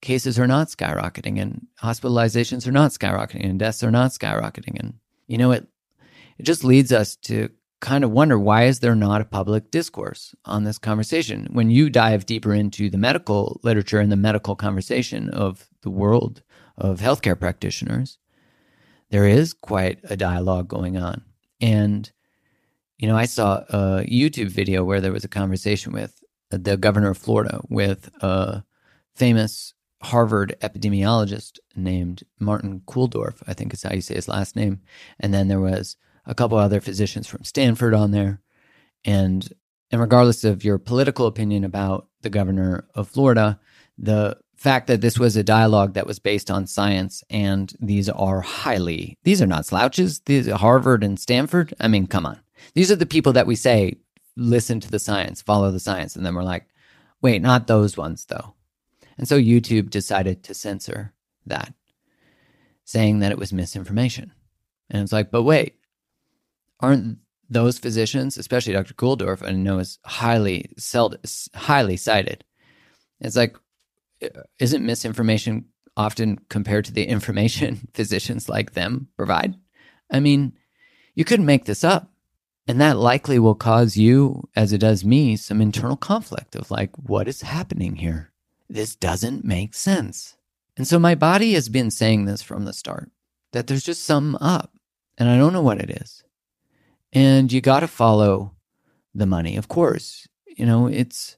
cases 0.01 0.39
are 0.39 0.47
not 0.47 0.67
skyrocketing 0.67 1.41
and 1.41 1.67
hospitalizations 1.81 2.67
are 2.67 2.71
not 2.71 2.91
skyrocketing 2.91 3.49
and 3.49 3.59
deaths 3.59 3.83
are 3.83 3.91
not 3.91 4.11
skyrocketing. 4.11 4.79
And 4.79 4.95
you 5.27 5.37
know 5.37 5.51
it 5.51 5.67
it 6.37 6.43
just 6.43 6.63
leads 6.63 6.91
us 6.91 7.15
to 7.17 7.49
kind 7.81 8.03
of 8.03 8.11
wonder 8.11 8.39
why 8.39 8.63
is 8.63 8.79
there 8.79 8.95
not 8.95 9.21
a 9.21 9.25
public 9.25 9.71
discourse 9.71 10.35
on 10.45 10.63
this 10.63 10.77
conversation? 10.77 11.47
When 11.51 11.69
you 11.71 11.89
dive 11.89 12.25
deeper 12.25 12.53
into 12.53 12.89
the 12.89 12.97
medical 12.97 13.59
literature 13.63 13.99
and 13.99 14.11
the 14.11 14.17
medical 14.17 14.55
conversation 14.55 15.29
of 15.29 15.67
the 15.81 15.89
world 15.91 16.43
of 16.77 16.99
healthcare 16.99 17.39
practitioners 17.39 18.17
there 19.11 19.27
is 19.27 19.53
quite 19.53 19.99
a 20.05 20.17
dialogue 20.17 20.67
going 20.67 20.97
on. 20.97 21.23
And 21.61 22.11
You 22.97 23.07
know, 23.09 23.17
I 23.17 23.25
saw 23.25 23.57
a 23.69 24.05
YouTube 24.05 24.49
video 24.49 24.83
where 24.85 25.01
there 25.01 25.11
was 25.11 25.25
a 25.25 25.29
conversation 25.29 25.91
with 25.93 26.23
the 26.49 26.77
governor 26.77 27.11
of 27.11 27.17
Florida 27.17 27.61
with 27.69 28.09
a 28.21 28.63
famous 29.15 29.73
Harvard 30.01 30.55
epidemiologist 30.61 31.59
named 31.75 32.23
Martin 32.39 32.81
Kulldorff, 32.85 33.41
I 33.47 33.53
think 33.53 33.73
is 33.73 33.83
how 33.83 33.93
you 33.93 34.01
say 34.01 34.15
his 34.15 34.27
last 34.27 34.55
name. 34.55 34.81
And 35.19 35.33
then 35.33 35.47
there 35.47 35.59
was 35.59 35.97
a 36.25 36.35
couple 36.35 36.57
other 36.57 36.81
physicians 36.81 37.27
from 37.27 37.43
Stanford 37.43 37.93
on 37.93 38.11
there. 38.11 38.41
And 39.03 39.47
and 39.91 40.01
regardless 40.01 40.43
of 40.43 40.63
your 40.63 40.77
political 40.77 41.27
opinion 41.27 41.63
about 41.63 42.07
the 42.21 42.29
governor 42.29 42.87
of 42.95 43.07
Florida, 43.07 43.59
the 43.97 44.37
fact 44.55 44.87
that 44.87 45.01
this 45.01 45.19
was 45.19 45.35
a 45.35 45.43
dialogue 45.43 45.93
that 45.93 46.07
was 46.07 46.19
based 46.19 46.49
on 46.49 46.65
science 46.65 47.23
and 47.29 47.73
these 47.79 48.09
are 48.09 48.41
highly 48.41 49.17
these 49.23 49.41
are 49.41 49.47
not 49.47 49.65
slouches 49.65 50.21
these 50.21 50.47
are 50.47 50.57
harvard 50.57 51.03
and 51.03 51.19
stanford 51.19 51.73
i 51.79 51.87
mean 51.87 52.07
come 52.07 52.25
on 52.25 52.39
these 52.73 52.89
are 52.89 52.95
the 52.95 53.05
people 53.05 53.33
that 53.33 53.47
we 53.47 53.55
say 53.55 53.95
listen 54.37 54.79
to 54.79 54.91
the 54.91 54.99
science 54.99 55.41
follow 55.41 55.71
the 55.71 55.79
science 55.79 56.15
and 56.15 56.25
then 56.25 56.35
we're 56.35 56.43
like 56.43 56.67
wait 57.21 57.41
not 57.41 57.67
those 57.67 57.97
ones 57.97 58.25
though 58.25 58.53
and 59.17 59.27
so 59.27 59.39
youtube 59.39 59.89
decided 59.89 60.43
to 60.43 60.53
censor 60.53 61.13
that 61.45 61.73
saying 62.83 63.19
that 63.19 63.31
it 63.31 63.37
was 63.37 63.53
misinformation 63.53 64.31
and 64.89 65.01
it's 65.01 65.13
like 65.13 65.31
but 65.31 65.43
wait 65.43 65.75
aren't 66.79 67.17
those 67.49 67.79
physicians 67.79 68.37
especially 68.37 68.73
dr 68.73 68.93
kulldorff 68.95 69.47
i 69.47 69.51
know 69.51 69.79
is 69.79 69.99
highly 70.05 70.69
highly 71.55 71.97
cited 71.97 72.43
it's 73.19 73.35
like 73.35 73.55
isn't 74.59 74.85
misinformation 74.85 75.65
often 75.97 76.39
compared 76.49 76.85
to 76.85 76.93
the 76.93 77.05
information 77.05 77.87
physicians 77.93 78.49
like 78.49 78.73
them 78.73 79.07
provide? 79.17 79.55
I 80.11 80.19
mean, 80.19 80.53
you 81.13 81.25
couldn't 81.25 81.45
make 81.45 81.65
this 81.65 81.83
up. 81.83 82.11
And 82.67 82.81
that 82.81 82.97
likely 82.97 83.37
will 83.37 83.55
cause 83.55 83.95
you, 83.95 84.49
as 84.55 84.73
it 84.73 84.79
does 84.79 85.05
me, 85.05 85.35
some 85.35 85.61
internal 85.61 85.95
conflict 85.95 86.55
of 86.55 86.71
like, 86.71 86.89
what 86.95 87.27
is 87.27 87.41
happening 87.41 87.97
here? 87.97 88.31
This 88.67 88.95
doesn't 88.95 89.45
make 89.45 89.75
sense. 89.75 90.35
And 90.75 90.87
so 90.87 90.97
my 90.97 91.15
body 91.15 91.53
has 91.53 91.69
been 91.69 91.91
saying 91.91 92.25
this 92.25 92.41
from 92.41 92.65
the 92.65 92.73
start 92.73 93.11
that 93.53 93.67
there's 93.67 93.83
just 93.83 94.03
something 94.03 94.41
up, 94.41 94.73
and 95.17 95.29
I 95.29 95.37
don't 95.37 95.53
know 95.53 95.61
what 95.61 95.79
it 95.79 95.89
is. 95.89 96.23
And 97.13 97.51
you 97.51 97.61
got 97.61 97.79
to 97.81 97.87
follow 97.87 98.53
the 99.13 99.25
money, 99.25 99.55
of 99.55 99.69
course. 99.69 100.27
You 100.45 100.65
know, 100.65 100.87
it's 100.87 101.37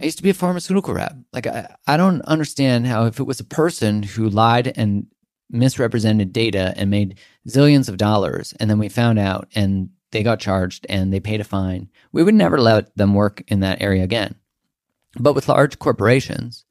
I 0.00 0.04
used 0.04 0.16
to 0.18 0.22
be 0.22 0.30
a 0.30 0.34
pharmaceutical 0.34 0.94
rep. 0.94 1.14
Like, 1.32 1.46
I, 1.46 1.74
I 1.86 1.96
don't 1.96 2.22
understand 2.22 2.86
how, 2.86 3.06
if 3.06 3.18
it 3.18 3.26
was 3.26 3.40
a 3.40 3.44
person 3.44 4.02
who 4.02 4.28
lied 4.28 4.72
and 4.76 5.06
misrepresented 5.50 6.32
data 6.32 6.74
and 6.76 6.90
made 6.90 7.18
zillions 7.48 7.88
of 7.88 7.96
dollars, 7.96 8.54
and 8.58 8.68
then 8.68 8.78
we 8.78 8.88
found 8.88 9.18
out 9.18 9.48
and 9.54 9.90
they 10.10 10.22
got 10.22 10.40
charged 10.40 10.86
and 10.88 11.12
they 11.12 11.20
paid 11.20 11.40
a 11.40 11.44
fine, 11.44 11.90
we 12.12 12.22
would 12.22 12.34
never 12.34 12.58
let 12.58 12.94
them 12.96 13.14
work 13.14 13.42
in 13.48 13.60
that 13.60 13.80
area 13.82 14.04
again. 14.04 14.34
But 15.18 15.34
with 15.34 15.48
large 15.48 15.78
corporations, 15.78 16.64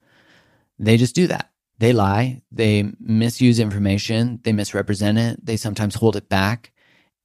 they 0.79 0.97
just 0.97 1.15
do 1.15 1.27
that. 1.27 1.51
They 1.79 1.91
lie, 1.91 2.41
they 2.51 2.91
misuse 2.99 3.59
information, 3.59 4.39
they 4.43 4.53
misrepresent 4.53 5.17
it, 5.17 5.45
they 5.45 5.57
sometimes 5.57 5.95
hold 5.95 6.15
it 6.15 6.29
back. 6.29 6.71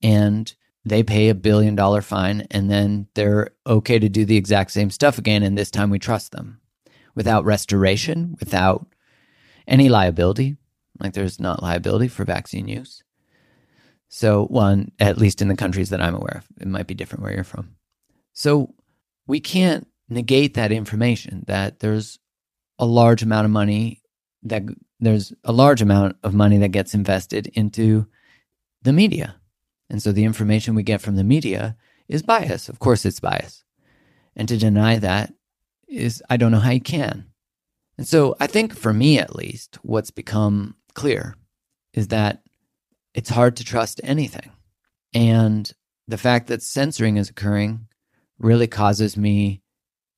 And 0.03 0.53
they 0.85 1.03
pay 1.03 1.29
a 1.29 1.35
billion 1.35 1.75
dollar 1.75 2.01
fine 2.01 2.47
and 2.51 2.71
then 2.71 3.07
they're 3.15 3.51
okay 3.67 3.99
to 3.99 4.09
do 4.09 4.25
the 4.25 4.37
exact 4.37 4.71
same 4.71 4.91
stuff 4.91 5.19
again. 5.19 5.43
And 5.43 5.57
this 5.57 5.71
time 5.71 5.91
we 5.91 5.99
trust 5.99 6.33
them 6.33 6.61
without 7.15 7.45
restoration, 7.45 8.37
without 8.41 8.87
any 9.67 9.89
liability. 9.89 10.57
Like 10.99 11.13
there's 11.13 11.41
not 11.41 11.63
liability 11.63 12.09
for 12.09 12.25
vaccine 12.25 12.69
use. 12.69 13.03
So, 14.13 14.45
one, 14.47 14.91
at 14.99 15.19
least 15.19 15.41
in 15.41 15.49
the 15.49 15.57
countries 15.57 15.91
that 15.91 16.03
I'm 16.03 16.15
aware 16.15 16.39
of, 16.39 16.47
it 16.61 16.69
might 16.69 16.87
be 16.87 16.95
different 16.95 17.23
where 17.23 17.33
you're 17.33 17.45
from. 17.45 17.77
So, 18.33 18.75
we 19.27 19.41
can't 19.41 19.87
negate 20.09 20.55
that 20.55 20.73
information 20.73 21.45
that 21.47 21.79
there's 21.79 22.19
a 22.79 22.85
large 22.87 23.23
amount 23.23 23.45
of 23.45 23.51
money 23.51 24.03
that 24.43 24.63
there's 24.99 25.33
a 25.45 25.53
large 25.53 25.83
amount 25.83 26.17
of 26.23 26.35
money 26.35 26.59
that 26.59 26.69
gets 26.69 26.95
invested 26.95 27.47
into 27.49 28.07
the 28.83 28.93
media 28.93 29.41
and 29.91 30.01
so 30.01 30.13
the 30.13 30.25
information 30.25 30.75
we 30.75 30.85
get 30.85 31.01
from 31.01 31.17
the 31.17 31.25
media 31.25 31.77
is 32.09 32.23
bias. 32.23 32.69
Of 32.69 32.79
course, 32.79 33.05
it's 33.05 33.21
bias. 33.21 33.65
And 34.37 34.49
to 34.49 34.57
deny 34.57 34.99
that 34.99 35.35
is, 35.89 36.23
I 36.31 36.37
don't 36.37 36.53
know 36.53 36.61
how 36.61 36.71
you 36.71 36.81
can. 36.81 37.27
And 37.99 38.07
so 38.07 38.37
I 38.41 38.47
think 38.47 38.75
for 38.75 38.93
me, 38.93 39.19
at 39.19 39.35
least, 39.35 39.79
what's 39.83 40.13
become 40.13 40.77
clear 40.95 41.37
is 41.93 42.09
that 42.09 42.43
it's 43.15 43.31
hard 43.31 43.57
to 43.57 43.65
trust 43.65 44.01
anything. 44.05 44.51
And 45.13 45.71
the 46.07 46.19
fact 46.19 46.49
that 46.49 46.63
censoring 46.63 47.17
is 47.17 47.31
occurring 47.31 47.87
really 48.39 48.67
causes 48.67 49.17
me 49.17 49.63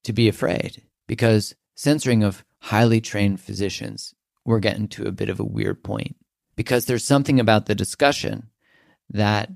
to 0.05 0.13
be 0.13 0.29
afraid 0.29 0.83
because 1.07 1.55
censoring 1.75 2.23
of 2.23 2.45
highly 2.61 3.01
trained 3.01 3.41
physicians, 3.41 4.15
we're 4.45 4.61
getting 4.61 4.89
to 4.89 5.07
a 5.07 5.13
bit 5.13 5.29
of 5.29 5.41
a 5.41 5.45
weird 5.45 5.83
point 5.83 6.17
because 6.57 6.87
there's 6.87 7.05
something 7.05 7.41
about 7.41 7.67
the 7.67 7.75
discussion 7.75 8.49
that 9.11 9.51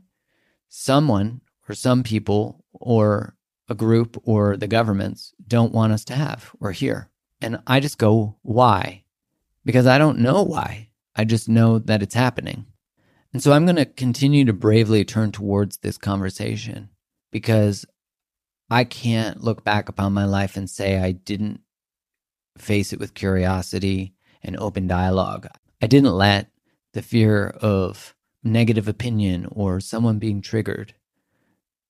someone 0.69 1.41
or 1.69 1.75
some 1.75 2.03
people 2.03 2.65
or 2.73 3.37
a 3.69 3.75
group 3.75 4.21
or 4.25 4.57
the 4.57 4.69
governments 4.69 5.33
don't 5.47 5.73
want 5.73 5.93
us 5.93 6.05
to 6.05 6.15
have 6.15 6.53
or 6.61 6.73
hear. 6.73 7.11
And 7.41 7.61
I 7.67 7.81
just 7.81 7.99
go, 7.99 8.37
why? 8.43 9.05
Because 9.65 9.87
I 9.87 9.99
don't 9.99 10.19
know 10.19 10.43
why. 10.43 10.91
I 11.15 11.25
just 11.25 11.49
know 11.49 11.79
that 11.81 12.03
it's 12.03 12.15
happening. 12.15 12.67
And 13.37 13.43
so 13.43 13.53
I'm 13.53 13.67
going 13.67 13.77
to 13.77 13.85
continue 13.85 14.47
to 14.47 14.55
bravely 14.55 15.05
turn 15.05 15.31
towards 15.31 15.77
this 15.77 15.99
conversation 15.99 16.89
because 17.31 17.85
I 18.71 18.85
can't 18.85 19.43
look 19.43 19.63
back 19.63 19.91
upon 19.91 20.15
my 20.15 20.25
life 20.25 20.57
and 20.57 20.71
say 20.71 20.97
I 20.97 21.13
didn't 21.13 21.61
face 22.57 22.95
it 22.95 22.99
with 22.99 23.13
curiosity 23.13 24.15
and 24.43 24.57
open 24.57 24.87
dialogue. 24.87 25.49
I 25.83 25.87
didn't 25.87 26.15
let 26.15 26.49
the 26.95 27.03
fear 27.03 27.49
of 27.49 28.15
negative 28.43 28.89
opinion 28.89 29.49
or 29.51 29.81
someone 29.81 30.19
being 30.19 30.41
triggered 30.41 30.95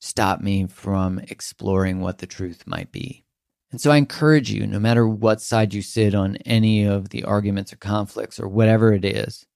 stop 0.00 0.40
me 0.40 0.66
from 0.66 1.20
exploring 1.20 2.00
what 2.00 2.18
the 2.18 2.26
truth 2.26 2.64
might 2.66 2.90
be. 2.90 3.24
And 3.70 3.80
so 3.80 3.92
I 3.92 3.98
encourage 3.98 4.50
you, 4.50 4.66
no 4.66 4.80
matter 4.80 5.06
what 5.06 5.40
side 5.40 5.74
you 5.74 5.82
sit 5.82 6.12
on 6.12 6.38
any 6.38 6.82
of 6.82 7.10
the 7.10 7.22
arguments 7.22 7.72
or 7.72 7.76
conflicts 7.76 8.40
or 8.40 8.48
whatever 8.48 8.92
it 8.92 9.04
is, 9.04 9.46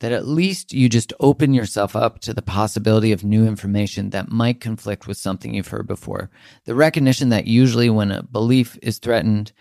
that 0.00 0.12
at 0.12 0.26
least 0.26 0.72
you 0.72 0.88
just 0.88 1.12
open 1.20 1.54
yourself 1.54 1.94
up 1.94 2.20
to 2.20 2.34
the 2.34 2.42
possibility 2.42 3.12
of 3.12 3.22
new 3.22 3.46
information 3.46 4.10
that 4.10 4.30
might 4.30 4.60
conflict 4.60 5.06
with 5.06 5.16
something 5.16 5.54
you've 5.54 5.68
heard 5.68 5.86
before. 5.86 6.30
The 6.64 6.74
recognition 6.74 7.28
that 7.28 7.46
usually 7.46 7.90
when 7.90 8.10
a 8.10 8.22
belief 8.22 8.78
is 8.82 8.98
threatened, 8.98 9.52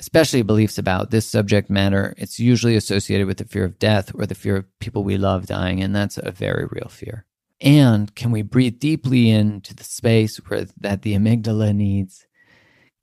especially 0.00 0.42
beliefs 0.42 0.78
about 0.78 1.10
this 1.10 1.26
subject 1.26 1.70
matter, 1.70 2.12
it's 2.18 2.40
usually 2.40 2.74
associated 2.74 3.26
with 3.26 3.38
the 3.38 3.44
fear 3.44 3.64
of 3.64 3.78
death 3.78 4.12
or 4.14 4.26
the 4.26 4.34
fear 4.34 4.56
of 4.56 4.78
people 4.80 5.04
we 5.04 5.16
love 5.16 5.46
dying. 5.46 5.80
And 5.80 5.94
that's 5.94 6.18
a 6.18 6.32
very 6.32 6.66
real 6.66 6.88
fear. 6.88 7.24
And 7.60 8.14
can 8.14 8.32
we 8.32 8.42
breathe 8.42 8.80
deeply 8.80 9.30
into 9.30 9.74
the 9.74 9.84
space 9.84 10.36
where 10.38 10.66
that 10.80 11.02
the 11.02 11.14
amygdala 11.14 11.74
needs? 11.74 12.26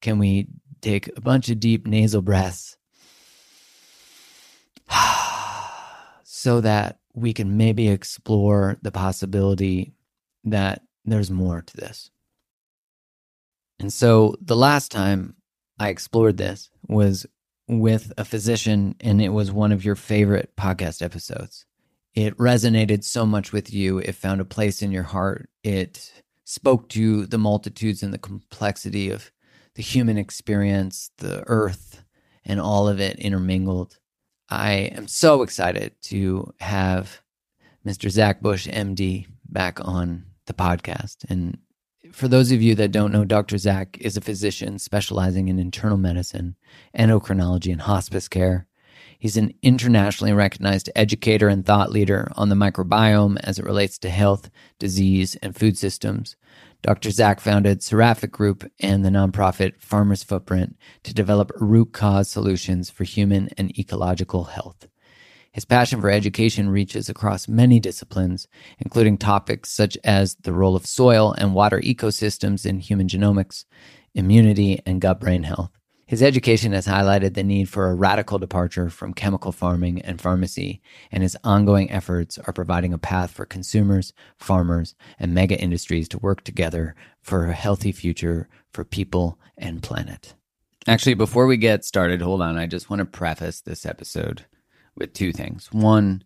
Can 0.01 0.19
we 0.19 0.47
take 0.81 1.09
a 1.17 1.21
bunch 1.21 1.49
of 1.49 1.59
deep 1.59 1.87
nasal 1.87 2.21
breaths 2.21 2.77
ah. 4.89 5.34
So 6.45 6.61
that 6.61 6.99
we 7.15 7.33
can 7.33 7.57
maybe 7.57 7.87
explore 7.87 8.77
the 8.83 8.91
possibility 8.91 9.95
that 10.43 10.83
there's 11.03 11.31
more 11.31 11.63
to 11.63 11.75
this? 11.75 12.11
And 13.79 13.91
so 13.91 14.35
the 14.39 14.55
last 14.55 14.91
time 14.91 15.37
I 15.79 15.89
explored 15.89 16.37
this 16.37 16.69
was 16.87 17.25
with 17.67 18.13
a 18.19 18.23
physician, 18.23 18.93
and 18.99 19.23
it 19.23 19.29
was 19.29 19.51
one 19.51 19.71
of 19.71 19.83
your 19.83 19.95
favorite 19.95 20.51
podcast 20.55 21.01
episodes. 21.01 21.65
It 22.13 22.37
resonated 22.37 23.03
so 23.03 23.25
much 23.25 23.51
with 23.51 23.73
you. 23.73 23.97
It 23.97 24.13
found 24.13 24.39
a 24.39 24.45
place 24.45 24.83
in 24.83 24.91
your 24.91 25.01
heart. 25.01 25.49
It 25.63 26.23
spoke 26.43 26.89
to 26.89 27.25
the 27.25 27.39
multitudes 27.39 28.03
and 28.03 28.13
the 28.13 28.19
complexity 28.19 29.09
of 29.09 29.31
the 29.73 29.81
human 29.81 30.19
experience, 30.19 31.09
the 31.17 31.43
earth, 31.47 32.03
and 32.45 32.61
all 32.61 32.87
of 32.87 32.99
it 32.99 33.17
intermingled. 33.17 33.97
I 34.49 34.71
am 34.95 35.07
so 35.07 35.41
excited 35.41 35.93
to 36.03 36.53
have 36.59 37.21
Mr. 37.85 38.09
Zach 38.09 38.41
Bush, 38.41 38.67
MD, 38.67 39.27
back 39.47 39.79
on 39.81 40.25
the 40.45 40.53
podcast. 40.53 41.25
And 41.29 41.57
for 42.11 42.27
those 42.27 42.51
of 42.51 42.61
you 42.61 42.75
that 42.75 42.91
don't 42.91 43.11
know, 43.11 43.25
Dr. 43.25 43.57
Zach 43.57 43.97
is 43.99 44.17
a 44.17 44.21
physician 44.21 44.79
specializing 44.79 45.47
in 45.47 45.59
internal 45.59 45.97
medicine, 45.97 46.55
endocrinology, 46.97 47.71
and 47.71 47.81
hospice 47.81 48.27
care. 48.27 48.67
He's 49.17 49.37
an 49.37 49.53
internationally 49.63 50.33
recognized 50.33 50.89
educator 50.95 51.47
and 51.47 51.65
thought 51.65 51.91
leader 51.91 52.31
on 52.35 52.49
the 52.49 52.55
microbiome 52.55 53.37
as 53.41 53.57
it 53.57 53.65
relates 53.65 53.97
to 53.99 54.09
health, 54.09 54.49
disease, 54.77 55.35
and 55.41 55.55
food 55.55 55.77
systems. 55.77 56.35
Dr. 56.85 57.09
Zach 57.09 57.39
founded 57.39 57.81
Seraphic 57.81 58.31
Group 58.31 58.63
and 58.79 59.03
the 59.03 59.09
nonprofit 59.09 59.81
Farmers 59.81 60.21
Footprint 60.21 60.77
to 61.01 61.15
develop 61.15 61.51
root 61.55 61.93
cause 61.93 62.29
solutions 62.29 62.91
for 62.91 63.05
human 63.05 63.49
and 63.57 63.75
ecological 63.79 64.43
health. 64.43 64.87
His 65.51 65.65
passion 65.65 65.99
for 65.99 66.11
education 66.11 66.69
reaches 66.69 67.09
across 67.09 67.47
many 67.47 67.79
disciplines, 67.79 68.47
including 68.77 69.17
topics 69.17 69.71
such 69.71 69.97
as 70.03 70.35
the 70.35 70.53
role 70.53 70.75
of 70.75 70.85
soil 70.85 71.33
and 71.35 71.55
water 71.55 71.81
ecosystems 71.81 72.67
in 72.67 72.77
human 72.77 73.07
genomics, 73.07 73.65
immunity, 74.13 74.79
and 74.85 75.01
gut 75.01 75.19
brain 75.19 75.41
health. 75.41 75.74
His 76.07 76.21
education 76.21 76.71
has 76.73 76.85
highlighted 76.85 77.33
the 77.33 77.43
need 77.43 77.67
for 77.67 77.89
a 77.89 77.95
radical 77.95 78.37
departure 78.37 78.91
from 78.91 79.15
chemical 79.15 79.51
farming 79.51 80.01
and 80.03 80.21
pharmacy, 80.21 80.79
and 81.11 81.23
his 81.23 81.35
ongoing 81.43 81.89
efforts 81.89 82.37
are 82.37 82.53
providing 82.53 82.93
a 82.93 82.99
path 82.99 83.31
for 83.31 83.45
consumers, 83.45 84.13
farmers, 84.37 84.93
and 85.17 85.33
mega 85.33 85.59
industries 85.59 86.07
to 86.09 86.19
work 86.19 86.43
together 86.43 86.95
for 87.23 87.47
a 87.47 87.53
healthy 87.53 87.91
future 87.91 88.47
for 88.71 88.83
people 88.83 89.39
and 89.57 89.81
planet. 89.81 90.35
Actually, 90.87 91.15
before 91.15 91.47
we 91.47 91.57
get 91.57 91.83
started, 91.83 92.21
hold 92.21 92.43
on. 92.43 92.57
I 92.57 92.67
just 92.67 92.87
want 92.87 92.99
to 92.99 93.05
preface 93.05 93.61
this 93.61 93.83
episode 93.83 94.45
with 94.95 95.13
two 95.13 95.31
things. 95.31 95.69
One 95.71 96.23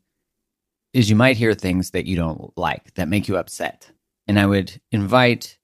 is 0.94 1.10
you 1.10 1.16
might 1.16 1.38
hear 1.38 1.54
things 1.54 1.92
that 1.92 2.06
you 2.06 2.18
don't 2.18 2.52
like 2.58 2.94
that 2.96 3.08
make 3.08 3.30
you 3.30 3.38
upset. 3.38 3.92
And 4.28 4.38
I 4.38 4.46
would 4.46 4.82
invite 4.92 5.59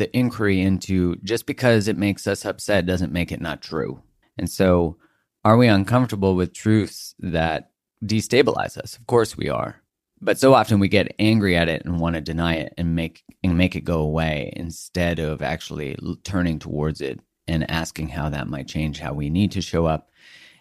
the 0.00 0.16
inquiry 0.16 0.62
into 0.62 1.14
just 1.16 1.44
because 1.44 1.86
it 1.86 1.98
makes 1.98 2.26
us 2.26 2.46
upset 2.46 2.86
doesn't 2.86 3.12
make 3.12 3.30
it 3.30 3.40
not 3.40 3.60
true. 3.60 4.02
And 4.38 4.50
so, 4.50 4.96
are 5.44 5.58
we 5.58 5.68
uncomfortable 5.68 6.34
with 6.34 6.54
truths 6.54 7.14
that 7.18 7.72
destabilize 8.02 8.78
us? 8.78 8.96
Of 8.96 9.06
course 9.06 9.36
we 9.36 9.50
are. 9.50 9.82
But 10.22 10.38
so 10.38 10.54
often 10.54 10.80
we 10.80 10.88
get 10.88 11.14
angry 11.18 11.54
at 11.54 11.68
it 11.68 11.84
and 11.84 12.00
want 12.00 12.14
to 12.14 12.22
deny 12.22 12.54
it 12.54 12.72
and 12.78 12.96
make 12.96 13.22
and 13.44 13.58
make 13.58 13.76
it 13.76 13.84
go 13.84 14.00
away 14.00 14.52
instead 14.56 15.18
of 15.18 15.42
actually 15.42 15.98
turning 16.24 16.58
towards 16.58 17.02
it 17.02 17.20
and 17.46 17.70
asking 17.70 18.08
how 18.08 18.30
that 18.30 18.48
might 18.48 18.68
change 18.68 19.00
how 19.00 19.12
we 19.12 19.28
need 19.28 19.52
to 19.52 19.60
show 19.60 19.84
up 19.84 20.10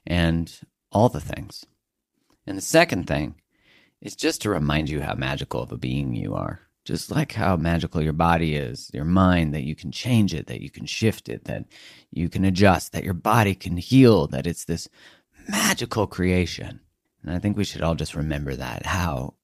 and 0.05 0.59
all 0.91 1.07
the 1.07 1.21
things. 1.21 1.65
And 2.45 2.57
the 2.57 2.61
second 2.61 3.07
thing 3.07 3.35
is 4.01 4.17
just 4.17 4.41
to 4.41 4.49
remind 4.49 4.89
you 4.89 5.01
how 5.01 5.15
magical 5.15 5.61
of 5.61 5.71
a 5.71 5.77
being 5.77 6.13
you 6.13 6.35
are. 6.35 6.68
Just 6.89 7.11
like 7.11 7.33
how 7.33 7.55
magical 7.55 8.01
your 8.01 8.13
body 8.13 8.55
is, 8.55 8.89
your 8.95 9.05
mind, 9.05 9.53
that 9.53 9.61
you 9.61 9.75
can 9.75 9.91
change 9.91 10.33
it, 10.33 10.47
that 10.47 10.61
you 10.61 10.71
can 10.71 10.87
shift 10.87 11.29
it, 11.29 11.43
that 11.43 11.65
you 12.09 12.29
can 12.29 12.43
adjust, 12.43 12.93
that 12.93 13.03
your 13.03 13.13
body 13.13 13.53
can 13.53 13.77
heal, 13.77 14.25
that 14.25 14.47
it's 14.47 14.65
this 14.65 14.89
magical 15.47 16.07
creation. 16.07 16.79
And 17.21 17.31
I 17.31 17.37
think 17.37 17.55
we 17.55 17.63
should 17.63 17.83
all 17.83 17.93
just 17.93 18.15
remember 18.15 18.55
that, 18.55 18.87
how 18.87 19.35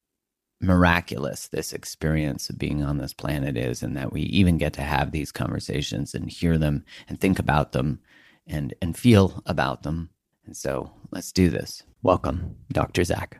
miraculous 0.60 1.48
this 1.48 1.72
experience 1.72 2.50
of 2.50 2.58
being 2.58 2.82
on 2.82 2.98
this 2.98 3.14
planet 3.14 3.58
is, 3.58 3.84
and 3.84 3.96
that 3.96 4.12
we 4.12 4.22
even 4.22 4.58
get 4.58 4.74
to 4.74 4.82
have 4.82 5.12
these 5.12 5.32
conversations 5.32 6.16
and 6.16 6.32
hear 6.32 6.58
them 6.58 6.84
and 7.08 7.22
think 7.22 7.38
about 7.38 7.74
them 7.74 8.00
and, 8.48 8.74
and 8.82 8.98
feel 8.98 9.44
about 9.46 9.84
them. 9.84 10.10
And 10.48 10.58
so 10.58 10.92
let's 11.12 11.32
do 11.32 11.52
this. 11.52 11.84
Welcome, 12.02 12.56
Dr. 12.72 13.04
Zach. 13.04 13.38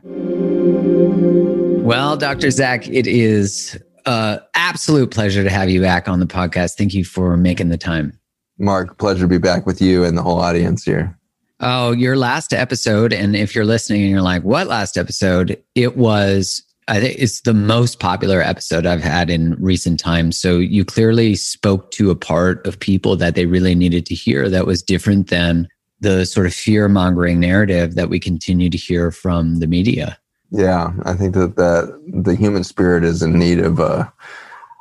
Well, 1.86 2.16
Dr. 2.16 2.52
Zach, 2.52 2.88
it 2.88 3.08
is 3.08 3.76
an 4.06 4.40
absolute 4.54 5.10
pleasure 5.10 5.42
to 5.42 5.50
have 5.50 5.68
you 5.68 5.80
back 5.80 6.08
on 6.08 6.20
the 6.20 6.26
podcast. 6.26 6.76
Thank 6.76 6.94
you 6.94 7.04
for 7.04 7.36
making 7.36 7.68
the 7.68 7.78
time. 7.78 8.18
Mark, 8.58 8.98
pleasure 8.98 9.22
to 9.22 9.28
be 9.28 9.38
back 9.38 9.66
with 9.66 9.82
you 9.82 10.04
and 10.04 10.16
the 10.16 10.22
whole 10.22 10.40
audience 10.40 10.84
here. 10.84 11.18
Oh, 11.60 11.92
your 11.92 12.16
last 12.16 12.52
episode, 12.52 13.12
and 13.12 13.34
if 13.34 13.54
you're 13.54 13.64
listening 13.64 14.02
and 14.02 14.10
you're 14.10 14.22
like, 14.22 14.42
what 14.42 14.66
last 14.66 14.98
episode? 14.98 15.62
It 15.74 15.96
was, 15.96 16.62
I 16.86 17.00
think 17.00 17.18
it's 17.18 17.40
the 17.40 17.54
most 17.54 17.98
popular 17.98 18.42
episode 18.42 18.84
I've 18.84 19.02
had 19.02 19.30
in 19.30 19.54
recent 19.54 19.98
times. 19.98 20.38
So 20.38 20.58
you 20.58 20.84
clearly 20.84 21.34
spoke 21.34 21.90
to 21.92 22.10
a 22.10 22.14
part 22.14 22.66
of 22.66 22.78
people 22.78 23.16
that 23.16 23.34
they 23.34 23.46
really 23.46 23.74
needed 23.74 24.04
to 24.06 24.14
hear 24.14 24.50
that 24.50 24.66
was 24.66 24.82
different 24.82 25.28
than 25.28 25.66
the 26.00 26.26
sort 26.26 26.46
of 26.46 26.52
fear 26.52 26.88
mongering 26.88 27.40
narrative 27.40 27.94
that 27.94 28.10
we 28.10 28.20
continue 28.20 28.68
to 28.68 28.76
hear 28.76 29.10
from 29.10 29.60
the 29.60 29.66
media. 29.66 30.18
Yeah, 30.50 30.92
I 31.04 31.14
think 31.14 31.34
that, 31.34 31.56
that 31.56 32.00
the 32.06 32.34
human 32.34 32.64
spirit 32.64 33.04
is 33.04 33.22
in 33.22 33.38
need 33.38 33.58
of 33.58 33.80
a, 33.80 34.12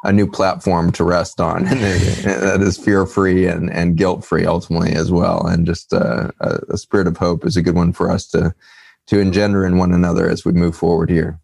a 0.03 0.13
new 0.13 0.29
platform 0.29 0.91
to 0.93 1.03
rest 1.03 1.41
on, 1.41 1.65
and 1.67 1.79
that 1.81 2.61
is 2.61 2.77
fear 2.77 3.05
free 3.05 3.47
and, 3.47 3.71
and 3.71 3.97
guilt 3.97 4.23
free 4.23 4.45
ultimately 4.45 4.93
as 4.93 5.11
well. 5.11 5.45
And 5.45 5.65
just 5.65 5.93
uh, 5.93 6.31
a, 6.39 6.59
a 6.69 6.77
spirit 6.77 7.07
of 7.07 7.17
hope 7.17 7.45
is 7.45 7.57
a 7.57 7.61
good 7.61 7.75
one 7.75 7.93
for 7.93 8.11
us 8.11 8.27
to 8.27 8.53
to 9.07 9.19
engender 9.19 9.65
in 9.65 9.77
one 9.77 9.93
another 9.93 10.29
as 10.29 10.45
we 10.45 10.51
move 10.51 10.75
forward 10.75 11.11
here. 11.11 11.39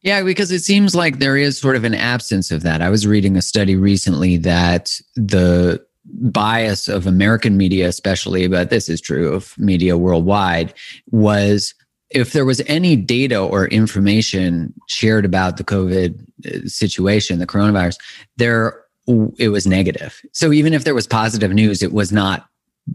Yeah, 0.00 0.22
because 0.22 0.50
it 0.50 0.62
seems 0.62 0.94
like 0.94 1.18
there 1.18 1.36
is 1.36 1.58
sort 1.58 1.76
of 1.76 1.84
an 1.84 1.94
absence 1.94 2.50
of 2.50 2.62
that. 2.62 2.82
I 2.82 2.90
was 2.90 3.06
reading 3.06 3.36
a 3.36 3.42
study 3.42 3.76
recently 3.76 4.36
that 4.38 4.92
the 5.16 5.84
bias 6.04 6.88
of 6.88 7.06
American 7.06 7.56
media, 7.56 7.88
especially, 7.88 8.46
but 8.46 8.68
this 8.68 8.88
is 8.88 9.00
true 9.00 9.32
of 9.32 9.56
media 9.58 9.96
worldwide, 9.96 10.74
was 11.10 11.74
if 12.14 12.32
there 12.32 12.44
was 12.44 12.62
any 12.66 12.96
data 12.96 13.38
or 13.38 13.66
information 13.66 14.72
shared 14.86 15.24
about 15.24 15.56
the 15.56 15.64
COVID 15.64 16.24
uh, 16.46 16.66
situation, 16.68 17.40
the 17.40 17.46
coronavirus, 17.46 17.98
there 18.36 18.80
it 19.38 19.50
was 19.50 19.66
negative. 19.66 20.22
So 20.32 20.50
even 20.52 20.72
if 20.72 20.84
there 20.84 20.94
was 20.94 21.06
positive 21.06 21.52
news, 21.52 21.82
it 21.82 21.92
was 21.92 22.10
not 22.10 22.48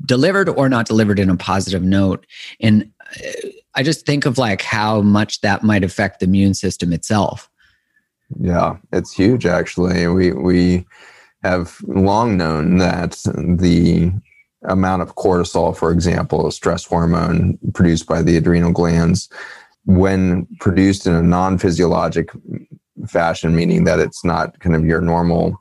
delivered 0.06 0.50
or 0.50 0.68
not 0.68 0.88
delivered 0.88 1.20
in 1.20 1.30
a 1.30 1.38
positive 1.38 1.84
note. 1.84 2.26
And 2.60 2.90
uh, 3.18 3.50
I 3.76 3.84
just 3.84 4.06
think 4.06 4.26
of 4.26 4.38
like 4.38 4.62
how 4.62 5.02
much 5.02 5.42
that 5.42 5.64
might 5.64 5.84
affect 5.84 6.20
the 6.20 6.26
immune 6.26 6.56
system 6.56 6.94
itself. 6.94 7.50
Yeah, 8.40 8.78
it's 8.92 9.14
huge 9.14 9.46
actually. 9.46 10.08
We 10.08 10.32
we 10.32 10.86
have 11.44 11.78
long 11.88 12.38
known 12.38 12.78
that 12.78 13.12
the 13.36 14.12
amount 14.64 15.02
of 15.02 15.16
cortisol, 15.16 15.76
for 15.76 15.92
example, 15.92 16.48
a 16.48 16.52
stress 16.52 16.86
hormone 16.86 17.58
produced 17.74 18.08
by 18.08 18.22
the 18.22 18.38
adrenal 18.38 18.72
glands, 18.72 19.30
when 19.86 20.46
produced 20.60 21.08
in 21.08 21.14
a 21.14 21.22
non 21.22 21.58
physiologic 21.58 22.30
fashion, 23.08 23.56
meaning 23.56 23.86
that 23.86 24.00
it's 24.00 24.24
not 24.26 24.60
kind 24.60 24.76
of 24.76 24.86
your 24.86 25.02
normal 25.02 25.58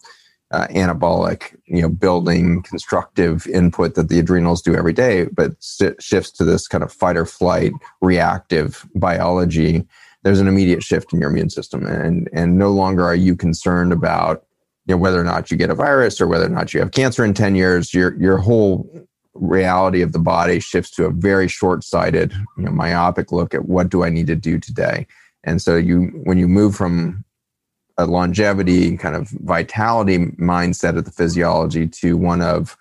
uh, 0.50 0.66
anabolic, 0.68 1.56
you 1.66 1.82
know, 1.82 1.88
building 1.88 2.62
constructive 2.62 3.46
input 3.48 3.94
that 3.94 4.08
the 4.08 4.18
adrenals 4.18 4.62
do 4.62 4.74
every 4.74 4.92
day, 4.92 5.26
but 5.26 5.52
shifts 6.00 6.30
to 6.30 6.44
this 6.44 6.66
kind 6.66 6.82
of 6.82 6.92
fight 6.92 7.16
or 7.16 7.26
flight 7.26 7.72
reactive 8.00 8.86
biology. 8.94 9.86
There's 10.22 10.40
an 10.40 10.48
immediate 10.48 10.82
shift 10.82 11.12
in 11.12 11.20
your 11.20 11.30
immune 11.30 11.50
system, 11.50 11.86
and 11.86 12.28
and 12.32 12.58
no 12.58 12.70
longer 12.70 13.04
are 13.04 13.14
you 13.14 13.36
concerned 13.36 13.92
about 13.92 14.44
you 14.88 14.94
know, 14.94 14.98
whether 14.98 15.20
or 15.20 15.24
not 15.24 15.50
you 15.50 15.56
get 15.56 15.70
a 15.70 15.74
virus 15.74 16.18
or 16.18 16.26
whether 16.26 16.46
or 16.46 16.48
not 16.48 16.72
you 16.72 16.80
have 16.80 16.92
cancer 16.92 17.22
in 17.22 17.34
10 17.34 17.54
years, 17.54 17.92
your, 17.92 18.18
your 18.18 18.38
whole 18.38 18.90
reality 19.34 20.00
of 20.00 20.12
the 20.12 20.18
body 20.18 20.58
shifts 20.58 20.90
to 20.92 21.04
a 21.04 21.10
very 21.10 21.46
short-sighted, 21.46 22.32
you 22.56 22.64
know, 22.64 22.70
myopic 22.70 23.30
look 23.30 23.54
at 23.54 23.66
what 23.66 23.90
do 23.90 24.02
I 24.02 24.08
need 24.08 24.26
to 24.28 24.34
do 24.34 24.58
today. 24.58 25.06
And 25.44 25.60
so 25.60 25.76
you, 25.76 26.06
when 26.24 26.38
you 26.38 26.48
move 26.48 26.74
from 26.74 27.22
a 27.98 28.06
longevity 28.06 28.96
kind 28.96 29.14
of 29.14 29.28
vitality 29.28 30.18
mindset 30.18 30.96
of 30.96 31.04
the 31.04 31.10
physiology 31.10 31.86
to 31.86 32.16
one 32.16 32.40
of 32.40 32.76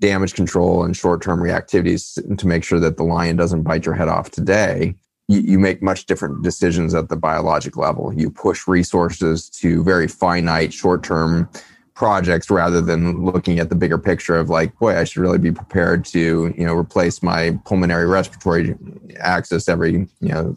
damage 0.00 0.34
control 0.34 0.84
and 0.84 0.96
short-term 0.96 1.40
reactivities 1.40 2.14
to 2.38 2.46
make 2.46 2.62
sure 2.62 2.78
that 2.78 2.96
the 2.96 3.04
lion 3.04 3.36
doesn't 3.36 3.62
bite 3.62 3.84
your 3.84 3.94
head 3.96 4.08
off 4.08 4.30
today, 4.30 4.94
you, 5.32 5.40
you 5.40 5.58
make 5.58 5.82
much 5.82 6.06
different 6.06 6.42
decisions 6.42 6.94
at 6.94 7.08
the 7.08 7.16
biologic 7.16 7.76
level. 7.76 8.12
You 8.12 8.30
push 8.30 8.68
resources 8.68 9.48
to 9.50 9.82
very 9.82 10.08
finite 10.08 10.72
short 10.72 11.02
term 11.02 11.48
projects 11.94 12.50
rather 12.50 12.80
than 12.80 13.24
looking 13.24 13.58
at 13.58 13.68
the 13.68 13.74
bigger 13.74 13.98
picture 13.98 14.36
of 14.36 14.48
like, 14.48 14.78
boy, 14.78 14.96
I 14.96 15.04
should 15.04 15.20
really 15.22 15.38
be 15.38 15.52
prepared 15.52 16.04
to, 16.06 16.54
you 16.56 16.66
know, 16.66 16.74
replace 16.74 17.22
my 17.22 17.58
pulmonary 17.64 18.06
respiratory 18.06 18.76
axis 19.20 19.68
every, 19.68 19.92
you 20.20 20.28
know, 20.28 20.56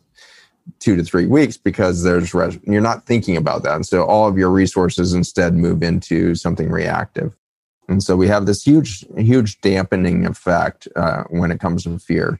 two 0.80 0.96
to 0.96 1.04
three 1.04 1.28
weeks 1.28 1.58
because 1.58 2.04
there's 2.04 2.34
res- 2.34 2.60
you're 2.64 2.82
not 2.82 3.06
thinking 3.06 3.38
about 3.38 3.64
that. 3.64 3.76
And 3.76 3.86
so 3.86 4.04
all 4.04 4.28
of 4.28 4.38
your 4.38 4.50
resources 4.50 5.14
instead 5.14 5.54
move 5.54 5.84
into 5.84 6.36
something 6.36 6.70
reactive. 6.70 7.36
And 7.88 8.02
so 8.02 8.16
we 8.16 8.28
have 8.28 8.46
this 8.46 8.64
huge, 8.64 9.06
huge 9.16 9.62
dampening 9.62 10.26
effect 10.26 10.88
uh, 10.96 11.24
when 11.30 11.52
it 11.52 11.60
comes 11.60 11.84
to 11.84 12.00
fear 12.00 12.40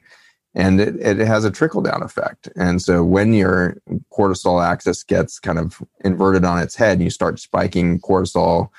and 0.56 0.80
it, 0.80 0.96
it 0.96 1.18
has 1.18 1.44
a 1.44 1.50
trickle 1.50 1.82
down 1.82 2.02
effect. 2.02 2.48
And 2.56 2.80
so 2.80 3.04
when 3.04 3.34
your 3.34 3.76
cortisol 4.10 4.64
axis 4.64 5.04
gets 5.04 5.38
kind 5.38 5.58
of 5.58 5.82
inverted 6.02 6.44
on 6.44 6.58
its 6.58 6.74
head, 6.74 6.94
and 6.94 7.02
you 7.02 7.10
start 7.10 7.38
spiking 7.38 8.00
cortisol 8.00 8.70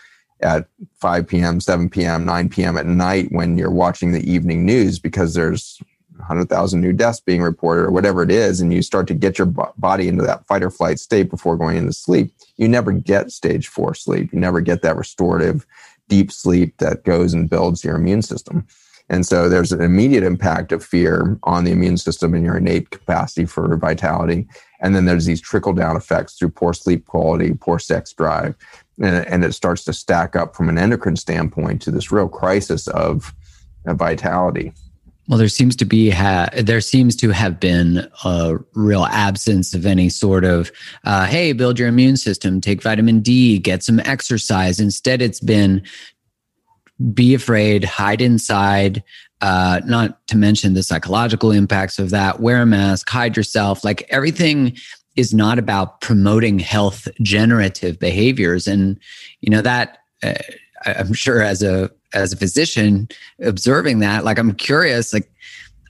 at 0.42 0.68
5 1.00 1.28
p.m., 1.28 1.60
7 1.60 1.90
p.m., 1.90 2.26
9 2.26 2.50
p.m. 2.50 2.78
at 2.78 2.88
night 2.88 3.28
when 3.32 3.58
you're 3.58 3.70
watching 3.70 4.12
the 4.12 4.30
evening 4.30 4.66
news 4.66 4.98
because 4.98 5.36
there's 5.36 5.80
100,000 6.18 6.82
new 6.82 6.94
deaths 6.94 7.20
being 7.20 7.44
reported 7.44 7.84
or 7.84 7.92
whatever 7.92 8.24
it 8.24 8.32
is, 8.32 8.60
and 8.60 8.74
you 8.74 8.82
start 8.82 9.08
to 9.08 9.14
get 9.14 9.38
your 9.38 9.48
body 9.78 10.08
into 10.08 10.24
that 10.24 10.48
fight 10.48 10.64
or 10.64 10.72
flight 10.72 10.98
state 10.98 11.30
before 11.30 11.58
going 11.58 11.78
into 11.78 11.94
sleep, 11.94 12.34
you 12.58 12.68
never 12.68 12.92
get 12.92 13.32
stage 13.32 13.68
four 13.68 13.94
sleep. 13.94 14.34
You 14.34 14.40
never 14.40 14.62
get 14.62 14.82
that 14.82 14.96
restorative 14.96 15.68
deep 16.08 16.32
sleep 16.32 16.78
that 16.78 17.04
goes 17.04 17.36
and 17.36 17.48
builds 17.48 17.84
your 17.84 17.96
immune 17.96 18.24
system. 18.24 18.66
And 19.10 19.26
so 19.26 19.48
there's 19.48 19.72
an 19.72 19.82
immediate 19.82 20.24
impact 20.24 20.72
of 20.72 20.84
fear 20.84 21.40
on 21.44 21.64
the 21.64 21.72
immune 21.72 21.98
system 21.98 22.34
and 22.34 22.44
your 22.44 22.58
innate 22.58 22.90
capacity 22.90 23.46
for 23.46 23.76
vitality. 23.78 24.48
And 24.82 24.96
then 24.96 25.06
there's 25.06 25.26
these 25.26 25.42
trickle 25.42 25.74
down 25.74 25.96
effects 25.96 26.34
through 26.34 26.50
poor 26.50 26.74
sleep 26.74 27.06
quality, 27.06 27.54
poor 27.54 27.80
sex 27.80 28.12
drive. 28.14 28.56
And, 29.02 29.44
it 29.44 29.54
starts 29.54 29.84
to 29.86 29.94
stack 29.94 30.36
up 30.36 30.56
from 30.56 30.70
an 30.70 30.78
endocrine 30.78 31.16
standpoint 31.16 31.82
to 31.84 31.92
this 31.92 32.12
real 32.12 32.28
crisis 32.28 32.88
of, 32.88 33.34
of 33.86 33.98
vitality. 33.98 34.74
Well, 35.28 35.38
there 35.38 35.50
seems 35.50 35.76
to 35.78 35.86
be 35.86 36.10
ha- 36.10 36.50
there 36.58 36.80
seems 36.80 37.16
to 37.18 37.32
have 37.32 37.60
been 37.60 38.10
a 38.24 38.58
real 38.74 39.06
absence 39.06 39.74
of 39.74 39.86
any 39.86 40.08
sort 40.08 40.46
of 40.46 40.72
uh, 41.04 41.26
hey, 41.26 41.52
build 41.52 41.78
your 41.78 41.90
immune 41.90 42.16
system, 42.16 42.62
take 42.62 42.82
vitamin 42.82 43.20
D, 43.20 43.60
get 43.60 43.84
some 43.84 44.00
exercise. 44.00 44.80
Instead, 44.80 45.22
it's 45.22 45.42
been 45.42 45.84
be 47.14 47.34
afraid, 47.34 47.84
hide 47.84 48.22
inside. 48.22 49.04
Uh, 49.40 49.82
not 49.86 50.26
to 50.28 50.36
mention 50.36 50.74
the 50.74 50.82
psychological 50.82 51.52
impacts 51.52 52.00
of 52.00 52.10
that. 52.10 52.40
Wear 52.40 52.64
a 52.64 52.66
mask, 52.66 53.08
hide 53.08 53.38
yourself. 53.38 53.84
Like 53.84 54.08
everything 54.10 54.76
is 55.16 55.32
not 55.34 55.60
about 55.60 56.02
promoting 56.02 56.58
health 56.58 57.08
generative 57.22 58.00
behaviors, 58.00 58.68
and 58.68 59.00
you 59.42 59.50
know 59.50 59.62
that. 59.62 60.00
Uh, 60.24 60.34
I'm 60.86 61.14
sure 61.14 61.42
as 61.42 61.64
a 61.64 61.92
as 62.14 62.34
a 62.34 62.38
physician 62.38 63.08
observing 63.42 64.00
that 64.00 64.24
like 64.24 64.40
i'm 64.40 64.54
curious 64.54 65.14
like 65.14 65.30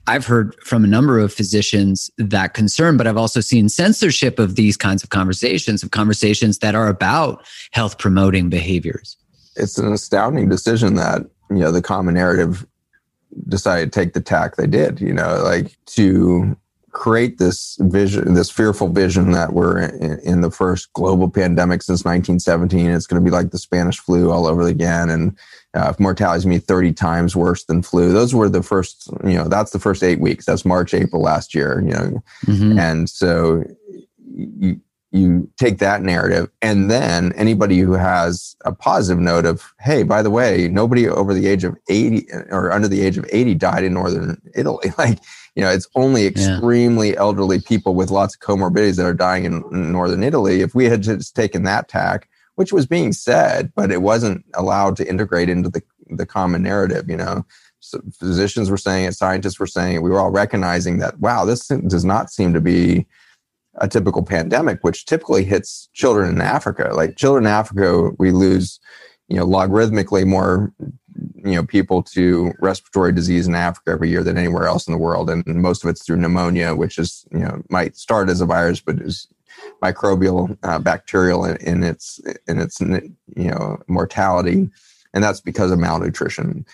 i've 0.06 0.26
heard 0.26 0.54
from 0.64 0.84
a 0.84 0.88
number 0.88 1.18
of 1.18 1.32
physicians 1.32 2.10
that 2.18 2.54
concern 2.54 2.96
but 2.96 3.06
i've 3.06 3.16
also 3.16 3.40
seen 3.40 3.68
censorship 3.68 4.38
of 4.38 4.56
these 4.56 4.76
kinds 4.76 5.02
of 5.02 5.10
conversations 5.10 5.82
of 5.82 5.90
conversations 5.90 6.58
that 6.58 6.74
are 6.74 6.88
about 6.88 7.44
health 7.70 7.98
promoting 7.98 8.48
behaviors 8.48 9.16
it's 9.58 9.78
an 9.78 9.92
astounding 9.92 10.48
decision 10.48 10.94
that 10.94 11.22
you 11.50 11.58
know 11.58 11.72
the 11.72 11.82
common 11.82 12.14
narrative 12.14 12.66
decided 13.48 13.92
to 13.92 14.00
take 14.00 14.14
the 14.14 14.20
tack 14.20 14.56
they 14.56 14.66
did 14.66 15.00
you 15.00 15.12
know 15.12 15.42
like 15.42 15.76
to 15.86 16.56
create 16.98 17.38
this 17.38 17.78
vision, 17.82 18.34
this 18.34 18.50
fearful 18.50 18.88
vision 18.88 19.30
that 19.30 19.52
we're 19.52 19.78
in, 19.78 20.18
in, 20.20 20.40
the 20.40 20.50
first 20.50 20.92
global 20.94 21.30
pandemic 21.30 21.80
since 21.80 22.04
1917. 22.04 22.90
It's 22.90 23.06
going 23.06 23.22
to 23.22 23.24
be 23.24 23.34
like 23.34 23.50
the 23.50 23.58
Spanish 23.58 23.98
flu 23.98 24.32
all 24.32 24.48
over 24.48 24.66
again. 24.66 25.08
And 25.08 25.38
uh, 25.74 25.92
mortality 26.00 26.38
is 26.38 26.44
going 26.44 26.56
to 26.56 26.60
be 26.60 26.66
30 26.66 26.92
times 26.94 27.36
worse 27.36 27.64
than 27.64 27.82
flu. 27.82 28.12
Those 28.12 28.34
were 28.34 28.48
the 28.48 28.64
first, 28.64 29.08
you 29.22 29.34
know, 29.34 29.46
that's 29.48 29.70
the 29.70 29.78
first 29.78 30.02
eight 30.02 30.20
weeks. 30.20 30.44
That's 30.44 30.64
March, 30.64 30.92
April 30.92 31.22
last 31.22 31.54
year, 31.54 31.82
you 31.86 31.92
know. 31.92 32.22
Mm-hmm. 32.46 32.78
And 32.78 33.08
so 33.08 33.62
you, 34.34 34.80
you 35.10 35.50
take 35.58 35.78
that 35.78 36.02
narrative 36.02 36.50
and 36.60 36.90
then 36.90 37.32
anybody 37.32 37.78
who 37.78 37.92
has 37.92 38.54
a 38.66 38.72
positive 38.72 39.20
note 39.20 39.46
of 39.46 39.72
hey 39.80 40.02
by 40.02 40.20
the 40.20 40.30
way 40.30 40.68
nobody 40.68 41.08
over 41.08 41.32
the 41.32 41.46
age 41.46 41.64
of 41.64 41.74
80 41.88 42.26
or 42.50 42.70
under 42.72 42.88
the 42.88 43.00
age 43.00 43.16
of 43.16 43.24
80 43.32 43.54
died 43.54 43.84
in 43.84 43.94
northern 43.94 44.40
italy. 44.54 44.92
Like 44.98 45.20
you 45.54 45.62
know 45.62 45.70
it's 45.70 45.88
only 45.94 46.26
extremely 46.26 47.10
yeah. 47.10 47.20
elderly 47.20 47.60
people 47.60 47.94
with 47.94 48.10
lots 48.10 48.34
of 48.34 48.40
comorbidities 48.40 48.96
that 48.96 49.06
are 49.06 49.14
dying 49.14 49.44
in, 49.44 49.62
in, 49.72 49.92
northern 49.92 50.22
italy. 50.22 50.60
If 50.60 50.74
we 50.74 50.86
had 50.86 51.02
just 51.02 51.34
taken 51.34 51.62
that 51.62 51.88
tack 51.88 52.28
which 52.56 52.72
was 52.72 52.86
being 52.86 53.12
said 53.12 53.72
but 53.74 53.90
it 53.90 54.02
wasn't 54.02 54.44
allowed 54.54 54.96
to 54.96 55.08
integrate 55.08 55.48
into 55.48 55.70
the, 55.70 55.82
the 56.10 56.26
common 56.26 56.62
narrative 56.62 57.08
you 57.08 57.16
know? 57.16 57.46
So 57.80 58.00
physicians 58.12 58.70
were 58.70 58.76
saying 58.76 59.06
it 59.06 59.14
scientists 59.14 59.60
were 59.60 59.66
saying 59.66 59.96
it. 59.96 60.02
We 60.02 60.10
were 60.10 60.20
all 60.20 60.30
recognizing 60.30 60.98
that 60.98 61.18
wow 61.20 61.46
this 61.46 61.68
does 61.68 62.04
not 62.04 62.30
seem 62.30 62.52
to 62.52 62.60
be 62.60 63.06
a 63.80 63.88
typical 63.88 64.22
pandemic, 64.22 64.78
which 64.82 65.06
typically 65.06 65.44
hits 65.44 65.88
children 65.92 66.30
in 66.30 66.40
Africa. 66.40 66.92
Like 66.94 67.16
children 67.16 67.44
in 67.44 67.50
Africa, 67.50 68.10
we 68.18 68.30
lose, 68.30 68.80
you 69.28 69.36
know, 69.36 69.46
logarithmically 69.46 70.26
more, 70.26 70.72
you 71.36 71.54
know, 71.54 71.64
people 71.64 72.02
to 72.02 72.52
respiratory 72.60 73.12
disease 73.12 73.46
in 73.46 73.54
Africa 73.54 73.90
every 73.90 74.10
year 74.10 74.22
than 74.22 74.38
anywhere 74.38 74.66
else 74.66 74.86
in 74.86 74.92
the 74.92 74.98
world, 74.98 75.30
and 75.30 75.44
most 75.46 75.84
of 75.84 75.90
it's 75.90 76.04
through 76.04 76.16
pneumonia, 76.16 76.74
which 76.74 76.98
is, 76.98 77.26
you 77.32 77.40
know, 77.40 77.62
might 77.70 77.96
start 77.96 78.28
as 78.28 78.40
a 78.40 78.46
virus, 78.46 78.80
but 78.80 79.00
is 79.00 79.28
microbial, 79.82 80.56
uh, 80.62 80.78
bacterial 80.78 81.44
in, 81.44 81.56
in 81.56 81.82
its 81.82 82.20
in 82.46 82.58
its 82.58 82.80
you 82.80 83.14
know 83.36 83.78
mortality, 83.88 84.68
and 85.12 85.24
that's 85.24 85.40
because 85.40 85.70
of 85.70 85.78
malnutrition. 85.78 86.64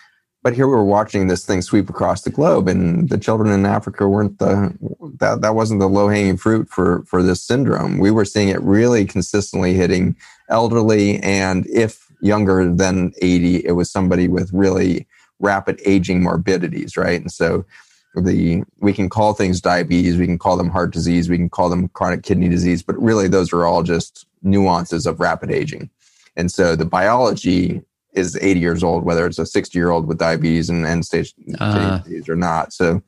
But 0.45 0.53
here 0.53 0.67
we 0.67 0.75
were 0.75 0.83
watching 0.83 1.25
this 1.25 1.43
thing 1.43 1.63
sweep 1.63 1.89
across 1.89 2.21
the 2.21 2.29
globe, 2.29 2.67
and 2.67 3.09
the 3.09 3.17
children 3.17 3.51
in 3.51 3.65
Africa 3.65 4.07
weren't 4.07 4.37
the 4.37 4.77
that 5.19 5.41
that 5.41 5.55
wasn't 5.55 5.79
the 5.79 5.89
low 5.89 6.07
hanging 6.07 6.37
fruit 6.37 6.69
for 6.69 7.03
for 7.05 7.23
this 7.23 7.41
syndrome. 7.41 7.97
We 7.97 8.11
were 8.11 8.25
seeing 8.25 8.49
it 8.49 8.61
really 8.61 9.05
consistently 9.05 9.73
hitting 9.73 10.15
elderly, 10.47 11.17
and 11.23 11.65
if 11.65 12.11
younger 12.21 12.71
than 12.71 13.11
eighty, 13.23 13.65
it 13.65 13.71
was 13.71 13.89
somebody 13.89 14.27
with 14.27 14.53
really 14.53 15.07
rapid 15.39 15.81
aging 15.83 16.21
morbidities, 16.21 16.95
right? 16.95 17.19
And 17.19 17.31
so 17.31 17.65
the 18.13 18.61
we 18.81 18.93
can 18.93 19.09
call 19.09 19.33
things 19.33 19.59
diabetes, 19.59 20.15
we 20.15 20.27
can 20.27 20.37
call 20.37 20.57
them 20.57 20.69
heart 20.69 20.93
disease, 20.93 21.27
we 21.27 21.37
can 21.37 21.49
call 21.49 21.69
them 21.69 21.87
chronic 21.87 22.21
kidney 22.21 22.49
disease, 22.49 22.83
but 22.83 23.01
really 23.01 23.27
those 23.27 23.51
are 23.51 23.65
all 23.65 23.81
just 23.81 24.27
nuances 24.43 25.07
of 25.07 25.19
rapid 25.19 25.49
aging. 25.49 25.89
And 26.35 26.51
so 26.51 26.75
the 26.75 26.85
biology 26.85 27.81
is 28.15 28.37
80 28.41 28.59
years 28.59 28.83
old, 28.83 29.03
whether 29.03 29.25
it's 29.25 29.39
a 29.39 29.45
60 29.45 29.77
year 29.77 29.89
old 29.89 30.07
with 30.07 30.17
diabetes 30.17 30.69
and 30.69 30.85
end 30.85 31.05
stage 31.05 31.33
uh. 31.59 31.99
disease 31.99 32.29
or 32.29 32.35
not. 32.35 32.73
So 32.73 33.01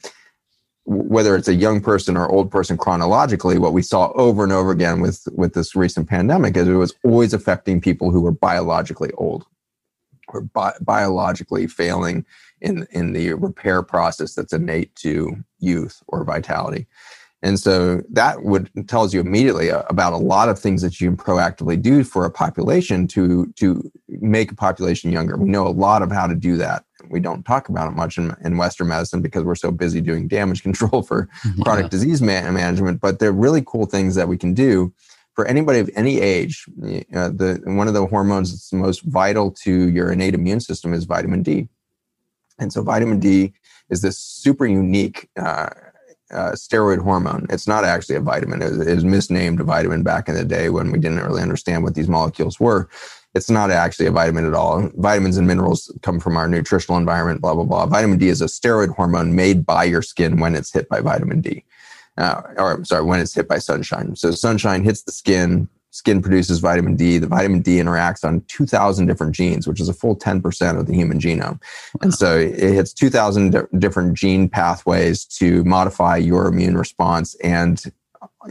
whether 0.85 1.35
it's 1.35 1.49
a 1.49 1.53
young 1.53 1.81
person 1.81 2.15
or 2.15 2.29
old 2.29 2.49
person 2.49 2.77
chronologically, 2.77 3.57
what 3.57 3.73
we 3.73 3.81
saw 3.81 4.11
over 4.13 4.43
and 4.43 4.53
over 4.53 4.71
again 4.71 5.01
with 5.01 5.27
with 5.33 5.53
this 5.53 5.75
recent 5.75 6.07
pandemic 6.07 6.55
is 6.55 6.67
it 6.67 6.73
was 6.73 6.93
always 7.03 7.33
affecting 7.33 7.81
people 7.81 8.09
who 8.09 8.21
were 8.21 8.31
biologically 8.31 9.11
old 9.17 9.45
or 10.29 10.41
bi- 10.41 10.77
biologically 10.81 11.67
failing 11.67 12.25
in 12.61 12.87
in 12.91 13.11
the 13.11 13.33
repair 13.33 13.83
process 13.83 14.33
that's 14.33 14.53
innate 14.53 14.95
to 14.95 15.35
youth 15.59 16.01
or 16.07 16.23
vitality. 16.23 16.87
And 17.43 17.59
so 17.59 18.01
that 18.09 18.43
would 18.43 18.69
tells 18.87 19.13
you 19.13 19.19
immediately 19.19 19.69
about 19.69 20.13
a 20.13 20.17
lot 20.17 20.49
of 20.49 20.57
things 20.57 20.81
that 20.81 20.99
you 20.99 21.09
can 21.09 21.17
proactively 21.17 21.79
do 21.79 22.03
for 22.03 22.25
a 22.25 22.31
population 22.31 23.07
to 23.09 23.53
to 23.57 23.91
make 24.07 24.51
a 24.51 24.55
population 24.55 25.11
younger. 25.11 25.37
We 25.37 25.49
know 25.49 25.67
a 25.67 25.69
lot 25.69 26.01
of 26.01 26.11
how 26.11 26.25
to 26.25 26.33
do 26.33 26.57
that. 26.57 26.83
We 27.09 27.19
don't 27.19 27.43
talk 27.43 27.69
about 27.69 27.89
it 27.89 27.95
much 27.95 28.17
in, 28.17 28.35
in 28.43 28.57
Western 28.57 28.87
medicine 28.87 29.21
because 29.21 29.43
we're 29.43 29.55
so 29.55 29.71
busy 29.71 30.01
doing 30.01 30.27
damage 30.27 30.63
control 30.67 31.03
for 31.03 31.29
yeah. 31.45 31.63
chronic 31.63 31.89
disease 31.91 32.21
man- 32.21 32.53
management. 32.53 33.01
But 33.01 33.19
they're 33.19 33.31
really 33.31 33.63
cool 33.65 33.85
things 33.85 34.15
that 34.15 34.27
we 34.27 34.37
can 34.37 34.55
do 34.55 34.91
for 35.33 35.45
anybody 35.45 35.77
of 35.77 35.91
any 35.95 36.19
age. 36.19 36.65
Uh, 37.13 37.29
the 37.29 37.61
one 37.65 37.87
of 37.87 37.93
the 37.93 38.07
hormones 38.07 38.51
that's 38.51 38.73
most 38.73 39.03
vital 39.03 39.51
to 39.51 39.89
your 39.89 40.11
innate 40.11 40.33
immune 40.33 40.59
system 40.59 40.91
is 40.91 41.05
vitamin 41.05 41.43
D. 41.43 41.67
And 42.57 42.73
so 42.73 42.81
vitamin 42.81 43.19
D 43.19 43.53
is 43.91 44.01
this 44.01 44.17
super 44.17 44.65
unique 44.65 45.29
uh, 45.39 45.69
uh, 46.31 46.51
steroid 46.51 46.99
hormone. 46.99 47.47
It's 47.49 47.67
not 47.67 47.85
actually 47.85 48.15
a 48.15 48.21
vitamin. 48.21 48.61
It 48.61 48.71
was, 48.71 48.87
it 48.87 48.95
was, 48.95 49.05
misnamed 49.05 49.61
a 49.61 49.63
vitamin 49.63 50.03
back 50.03 50.27
in 50.27 50.35
the 50.35 50.43
day 50.43 50.69
when 50.69 50.91
we 50.91 50.99
didn't 50.99 51.23
really 51.23 51.41
understand 51.41 51.83
what 51.83 51.95
these 51.95 52.09
molecules 52.09 52.59
were. 52.59 52.89
It's 53.33 53.49
not 53.49 53.71
actually 53.71 54.07
a 54.07 54.11
vitamin 54.11 54.45
at 54.45 54.53
all. 54.53 54.89
Vitamins 54.95 55.37
and 55.37 55.47
minerals 55.47 55.93
come 56.01 56.19
from 56.19 56.37
our 56.37 56.47
nutritional 56.47 56.97
environment, 56.97 57.41
blah, 57.41 57.53
blah, 57.53 57.63
blah. 57.63 57.85
Vitamin 57.85 58.17
D 58.17 58.27
is 58.29 58.41
a 58.41 58.45
steroid 58.45 58.95
hormone 58.95 59.35
made 59.35 59.65
by 59.65 59.83
your 59.83 60.01
skin 60.01 60.39
when 60.39 60.55
it's 60.55 60.73
hit 60.73 60.89
by 60.89 61.01
vitamin 61.01 61.41
D. 61.41 61.63
Uh, 62.17 62.41
or 62.57 62.83
sorry, 62.83 63.03
when 63.03 63.19
it's 63.19 63.35
hit 63.35 63.47
by 63.47 63.59
sunshine. 63.59 64.15
So 64.15 64.31
sunshine 64.31 64.83
hits 64.83 65.03
the 65.03 65.11
skin, 65.11 65.69
skin 65.97 66.21
produces 66.21 66.59
vitamin 66.59 66.95
D. 66.95 67.17
The 67.17 67.25
vitamin 67.25 67.61
D 67.61 67.77
interacts 67.77 68.23
on 68.23 68.41
2,000 68.41 69.07
different 69.07 69.33
genes, 69.33 69.67
which 69.67 69.81
is 69.81 69.89
a 69.89 69.93
full 69.93 70.15
10% 70.15 70.79
of 70.79 70.85
the 70.85 70.93
human 70.93 71.19
genome. 71.19 71.59
And 72.01 72.13
so 72.13 72.37
it 72.37 72.59
hits 72.59 72.93
2,000 72.93 73.51
di- 73.51 73.61
different 73.79 74.15
gene 74.15 74.47
pathways 74.47 75.25
to 75.39 75.63
modify 75.63 76.17
your 76.17 76.45
immune 76.45 76.77
response. 76.77 77.33
And 77.43 77.83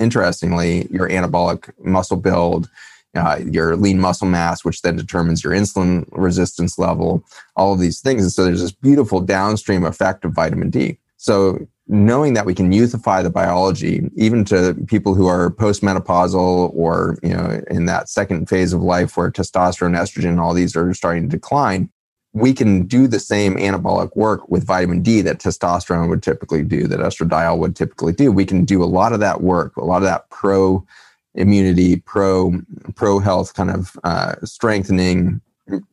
interestingly, 0.00 0.88
your 0.90 1.08
anabolic 1.08 1.72
muscle 1.84 2.16
build, 2.16 2.68
uh, 3.14 3.38
your 3.48 3.76
lean 3.76 4.00
muscle 4.00 4.26
mass, 4.26 4.64
which 4.64 4.82
then 4.82 4.96
determines 4.96 5.44
your 5.44 5.52
insulin 5.52 6.04
resistance 6.10 6.80
level, 6.80 7.24
all 7.54 7.72
of 7.72 7.78
these 7.78 8.00
things. 8.00 8.22
And 8.22 8.32
so 8.32 8.42
there's 8.42 8.60
this 8.60 8.72
beautiful 8.72 9.20
downstream 9.20 9.84
effect 9.84 10.24
of 10.24 10.32
vitamin 10.32 10.70
D. 10.70 10.98
So 11.16 11.68
knowing 11.88 12.34
that 12.34 12.46
we 12.46 12.54
can 12.54 12.72
youthify 12.72 13.22
the 13.22 13.30
biology 13.30 14.10
even 14.16 14.44
to 14.44 14.74
people 14.88 15.14
who 15.14 15.26
are 15.26 15.50
postmenopausal 15.50 16.72
or 16.74 17.16
you 17.22 17.28
know 17.28 17.62
in 17.70 17.86
that 17.86 18.08
second 18.08 18.48
phase 18.48 18.72
of 18.72 18.82
life 18.82 19.16
where 19.16 19.30
testosterone 19.30 19.96
estrogen 19.96 20.40
all 20.40 20.52
these 20.52 20.74
are 20.74 20.92
starting 20.94 21.22
to 21.22 21.28
decline 21.28 21.88
we 22.36 22.52
can 22.52 22.82
do 22.86 23.06
the 23.06 23.18
same 23.18 23.56
anabolic 23.56 24.14
work 24.14 24.46
with 24.50 24.66
vitamin 24.66 25.00
D 25.00 25.22
that 25.22 25.38
testosterone 25.38 26.10
would 26.10 26.22
typically 26.22 26.62
do, 26.62 26.86
that 26.86 27.00
estradiol 27.00 27.56
would 27.58 27.74
typically 27.74 28.12
do. 28.12 28.30
We 28.30 28.44
can 28.44 28.66
do 28.66 28.82
a 28.82 28.84
lot 28.84 29.14
of 29.14 29.20
that 29.20 29.40
work, 29.40 29.74
a 29.78 29.84
lot 29.84 29.98
of 29.98 30.02
that 30.02 30.28
pro 30.28 30.86
immunity, 31.34 31.96
pro 31.96 32.60
pro 32.94 33.20
health 33.20 33.54
kind 33.54 33.70
of 33.70 33.98
uh, 34.04 34.34
strengthening, 34.44 35.40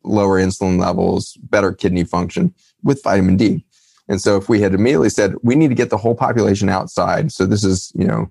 lower 0.03 0.37
insulin 0.37 0.77
levels, 0.77 1.37
better 1.43 1.71
kidney 1.71 2.03
function 2.03 2.53
with 2.83 3.01
vitamin 3.03 3.37
D. 3.37 3.63
And 4.09 4.21
so 4.21 4.37
if 4.37 4.49
we 4.49 4.61
had 4.61 4.73
immediately 4.73 5.09
said, 5.09 5.35
we 5.43 5.55
need 5.55 5.69
to 5.69 5.75
get 5.75 5.89
the 5.89 5.97
whole 5.97 6.15
population 6.15 6.69
outside. 6.69 7.31
So 7.31 7.45
this 7.45 7.63
is, 7.63 7.91
you 7.95 8.05
know, 8.05 8.29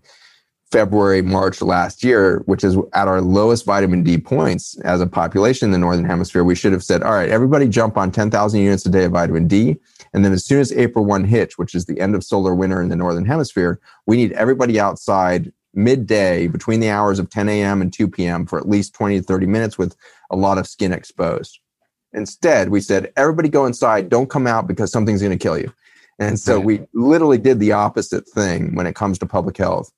February, 0.71 1.21
March 1.21 1.61
last 1.61 2.03
year, 2.03 2.43
which 2.47 2.65
is 2.65 2.77
at 2.95 3.07
our 3.07 3.21
lowest 3.21 3.67
vitamin 3.67 4.03
D 4.03 4.17
points 4.17 4.79
as 4.81 5.03
a 5.03 5.07
population 5.07 5.69
in 5.69 5.73
the 5.73 5.79
Northern 5.79 6.07
Hemisphere, 6.07 6.45
we 6.45 6.55
should 6.55 6.73
have 6.73 6.83
said, 6.83 7.03
all 7.03 7.13
right, 7.13 7.29
everybody 7.29 7.69
jump 7.69 7.99
on 7.99 8.11
10,000 8.11 8.59
units 8.59 8.87
a 8.87 8.89
day 8.89 9.05
of 9.05 9.13
vitamin 9.13 9.47
D. 9.47 9.77
And 10.15 10.25
then 10.25 10.33
as 10.33 10.47
soon 10.47 10.61
as 10.61 10.73
April 10.73 11.05
1 11.05 11.25
hits, 11.25 11.59
which 11.59 11.75
is 11.75 11.85
the 11.85 12.01
end 12.01 12.15
of 12.15 12.25
solar 12.25 12.55
winter 12.55 12.81
in 12.81 12.89
the 12.89 12.97
Northern 12.97 13.27
Hemisphere, 13.27 13.81
we 14.07 14.17
need 14.17 14.33
everybody 14.33 14.81
outside 14.81 15.53
midday 15.75 16.49
between 16.49 16.81
the 16.81 16.91
hours 16.91 17.19
of 17.19 17.31
10 17.31 17.49
a.m. 17.49 17.83
and 17.83 17.93
2 17.93 18.09
p.m. 18.09 18.47
for 18.47 18.59
at 18.59 18.69
least 18.69 18.95
20 18.95 19.21
to 19.21 19.23
30 19.23 19.47
minutes 19.47 19.79
with 19.79 19.95
a 20.31 20.37
lot 20.37 20.59
of 20.59 20.67
skin 20.67 20.93
exposed. 20.93 21.61
Instead, 22.14 22.68
we 22.68 22.81
said, 22.81 23.12
everybody 23.16 23.48
go 23.48 23.64
inside, 23.66 24.09
don't 24.09 24.31
come 24.31 24.46
out 24.46 24.66
because 24.66 24.92
something's 24.92 25.22
going 25.22 25.37
to 25.37 25.42
kill 25.42 25.59
you. 25.59 25.72
And 26.18 26.38
so 26.38 26.61
we 26.61 26.83
literally 26.94 27.38
did 27.38 27.59
the 27.59 27.72
opposite 27.72 28.29
thing 28.29 28.75
when 28.75 28.87
it 28.87 28.94
comes 28.94 29.18
to 29.18 29.27
public 29.27 29.57
health. 29.57 29.90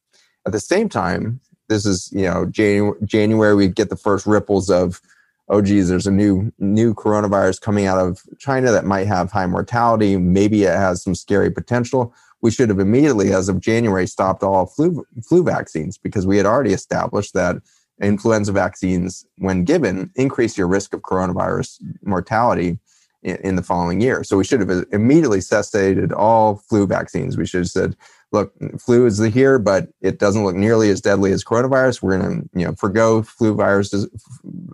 At 0.46 0.52
the 0.52 0.60
same 0.60 0.88
time, 0.88 1.40
this 1.68 1.84
is, 1.84 2.10
you 2.12 2.22
know, 2.22 2.46
January, 2.46 2.98
January 3.04 3.54
we 3.54 3.68
get 3.68 3.90
the 3.90 3.96
first 3.96 4.26
ripples 4.26 4.70
of, 4.70 5.00
oh 5.48 5.60
geez, 5.60 5.88
there's 5.88 6.06
a 6.06 6.12
new 6.12 6.52
new 6.58 6.94
coronavirus 6.94 7.60
coming 7.60 7.86
out 7.86 7.98
of 7.98 8.22
China 8.38 8.70
that 8.70 8.84
might 8.84 9.06
have 9.06 9.32
high 9.32 9.46
mortality. 9.46 10.16
Maybe 10.16 10.64
it 10.64 10.74
has 10.74 11.02
some 11.02 11.14
scary 11.14 11.50
potential. 11.50 12.14
We 12.42 12.50
should 12.50 12.68
have 12.68 12.78
immediately, 12.78 13.32
as 13.32 13.48
of 13.48 13.60
January, 13.60 14.06
stopped 14.06 14.42
all 14.42 14.66
flu 14.66 15.06
flu 15.26 15.42
vaccines 15.42 15.98
because 15.98 16.26
we 16.26 16.36
had 16.36 16.46
already 16.46 16.72
established 16.72 17.34
that 17.34 17.56
influenza 18.04 18.52
vaccines, 18.52 19.26
when 19.36 19.64
given, 19.64 20.10
increase 20.14 20.56
your 20.58 20.68
risk 20.68 20.94
of 20.94 21.02
coronavirus 21.02 21.80
mortality 22.02 22.78
in, 23.22 23.36
in 23.36 23.56
the 23.56 23.62
following 23.62 24.00
year. 24.00 24.22
So 24.24 24.36
we 24.36 24.44
should 24.44 24.60
have 24.60 24.84
immediately 24.92 25.40
cessated 25.40 26.12
all 26.12 26.56
flu 26.56 26.86
vaccines. 26.86 27.36
We 27.36 27.46
should 27.46 27.60
have 27.60 27.68
said, 27.68 27.96
look, 28.32 28.52
flu 28.78 29.06
is 29.06 29.18
here, 29.18 29.58
but 29.58 29.88
it 30.00 30.18
doesn't 30.18 30.44
look 30.44 30.56
nearly 30.56 30.90
as 30.90 31.00
deadly 31.00 31.32
as 31.32 31.44
coronavirus. 31.44 32.02
We're 32.02 32.18
going 32.18 32.42
to, 32.42 32.58
you 32.58 32.66
know, 32.66 32.74
forego 32.74 33.22
flu 33.22 33.54
viruses 33.54 34.08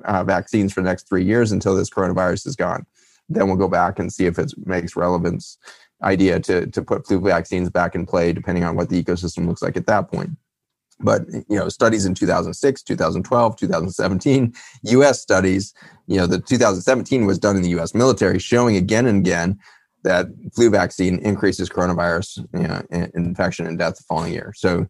uh, 0.04 0.24
vaccines 0.24 0.72
for 0.72 0.80
the 0.82 0.88
next 0.88 1.08
three 1.08 1.24
years 1.24 1.52
until 1.52 1.76
this 1.76 1.90
coronavirus 1.90 2.46
is 2.46 2.56
gone. 2.56 2.86
Then 3.28 3.46
we'll 3.46 3.56
go 3.56 3.68
back 3.68 3.98
and 3.98 4.12
see 4.12 4.26
if 4.26 4.38
it 4.38 4.52
makes 4.66 4.96
relevance 4.96 5.56
idea 6.02 6.40
to 6.40 6.66
to 6.66 6.82
put 6.82 7.06
flu 7.06 7.20
vaccines 7.20 7.68
back 7.68 7.94
in 7.94 8.06
play, 8.06 8.32
depending 8.32 8.64
on 8.64 8.74
what 8.74 8.88
the 8.88 9.02
ecosystem 9.02 9.46
looks 9.46 9.62
like 9.62 9.76
at 9.76 9.86
that 9.86 10.10
point. 10.10 10.30
But 11.02 11.22
you 11.48 11.56
know, 11.58 11.68
studies 11.68 12.04
in 12.04 12.14
2006, 12.14 12.82
2012, 12.82 13.56
2017, 13.56 14.54
U.S. 14.82 15.20
studies. 15.20 15.74
You 16.06 16.18
know, 16.18 16.26
the 16.26 16.40
2017 16.40 17.26
was 17.26 17.38
done 17.38 17.56
in 17.56 17.62
the 17.62 17.70
U.S. 17.70 17.94
military, 17.94 18.38
showing 18.38 18.76
again 18.76 19.06
and 19.06 19.26
again 19.26 19.58
that 20.02 20.26
flu 20.54 20.70
vaccine 20.70 21.18
increases 21.20 21.68
coronavirus 21.68 22.38
you 22.54 22.66
know, 22.66 23.10
infection 23.14 23.66
and 23.66 23.78
death 23.78 23.96
the 23.96 24.02
following 24.04 24.32
year. 24.32 24.52
So 24.56 24.86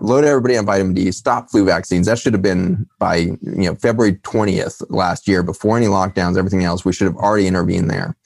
load 0.00 0.24
everybody 0.24 0.56
on 0.56 0.66
vitamin 0.66 0.94
D, 0.94 1.10
stop 1.12 1.50
flu 1.50 1.64
vaccines. 1.64 2.06
That 2.06 2.18
should 2.18 2.32
have 2.32 2.42
been 2.42 2.86
by 2.98 3.16
you 3.16 3.38
know 3.42 3.74
February 3.76 4.14
20th 4.14 4.82
last 4.90 5.28
year, 5.28 5.42
before 5.42 5.76
any 5.76 5.86
lockdowns, 5.86 6.36
everything 6.36 6.64
else. 6.64 6.84
We 6.84 6.92
should 6.92 7.06
have 7.06 7.16
already 7.16 7.46
intervened 7.46 7.90
there. 7.90 8.16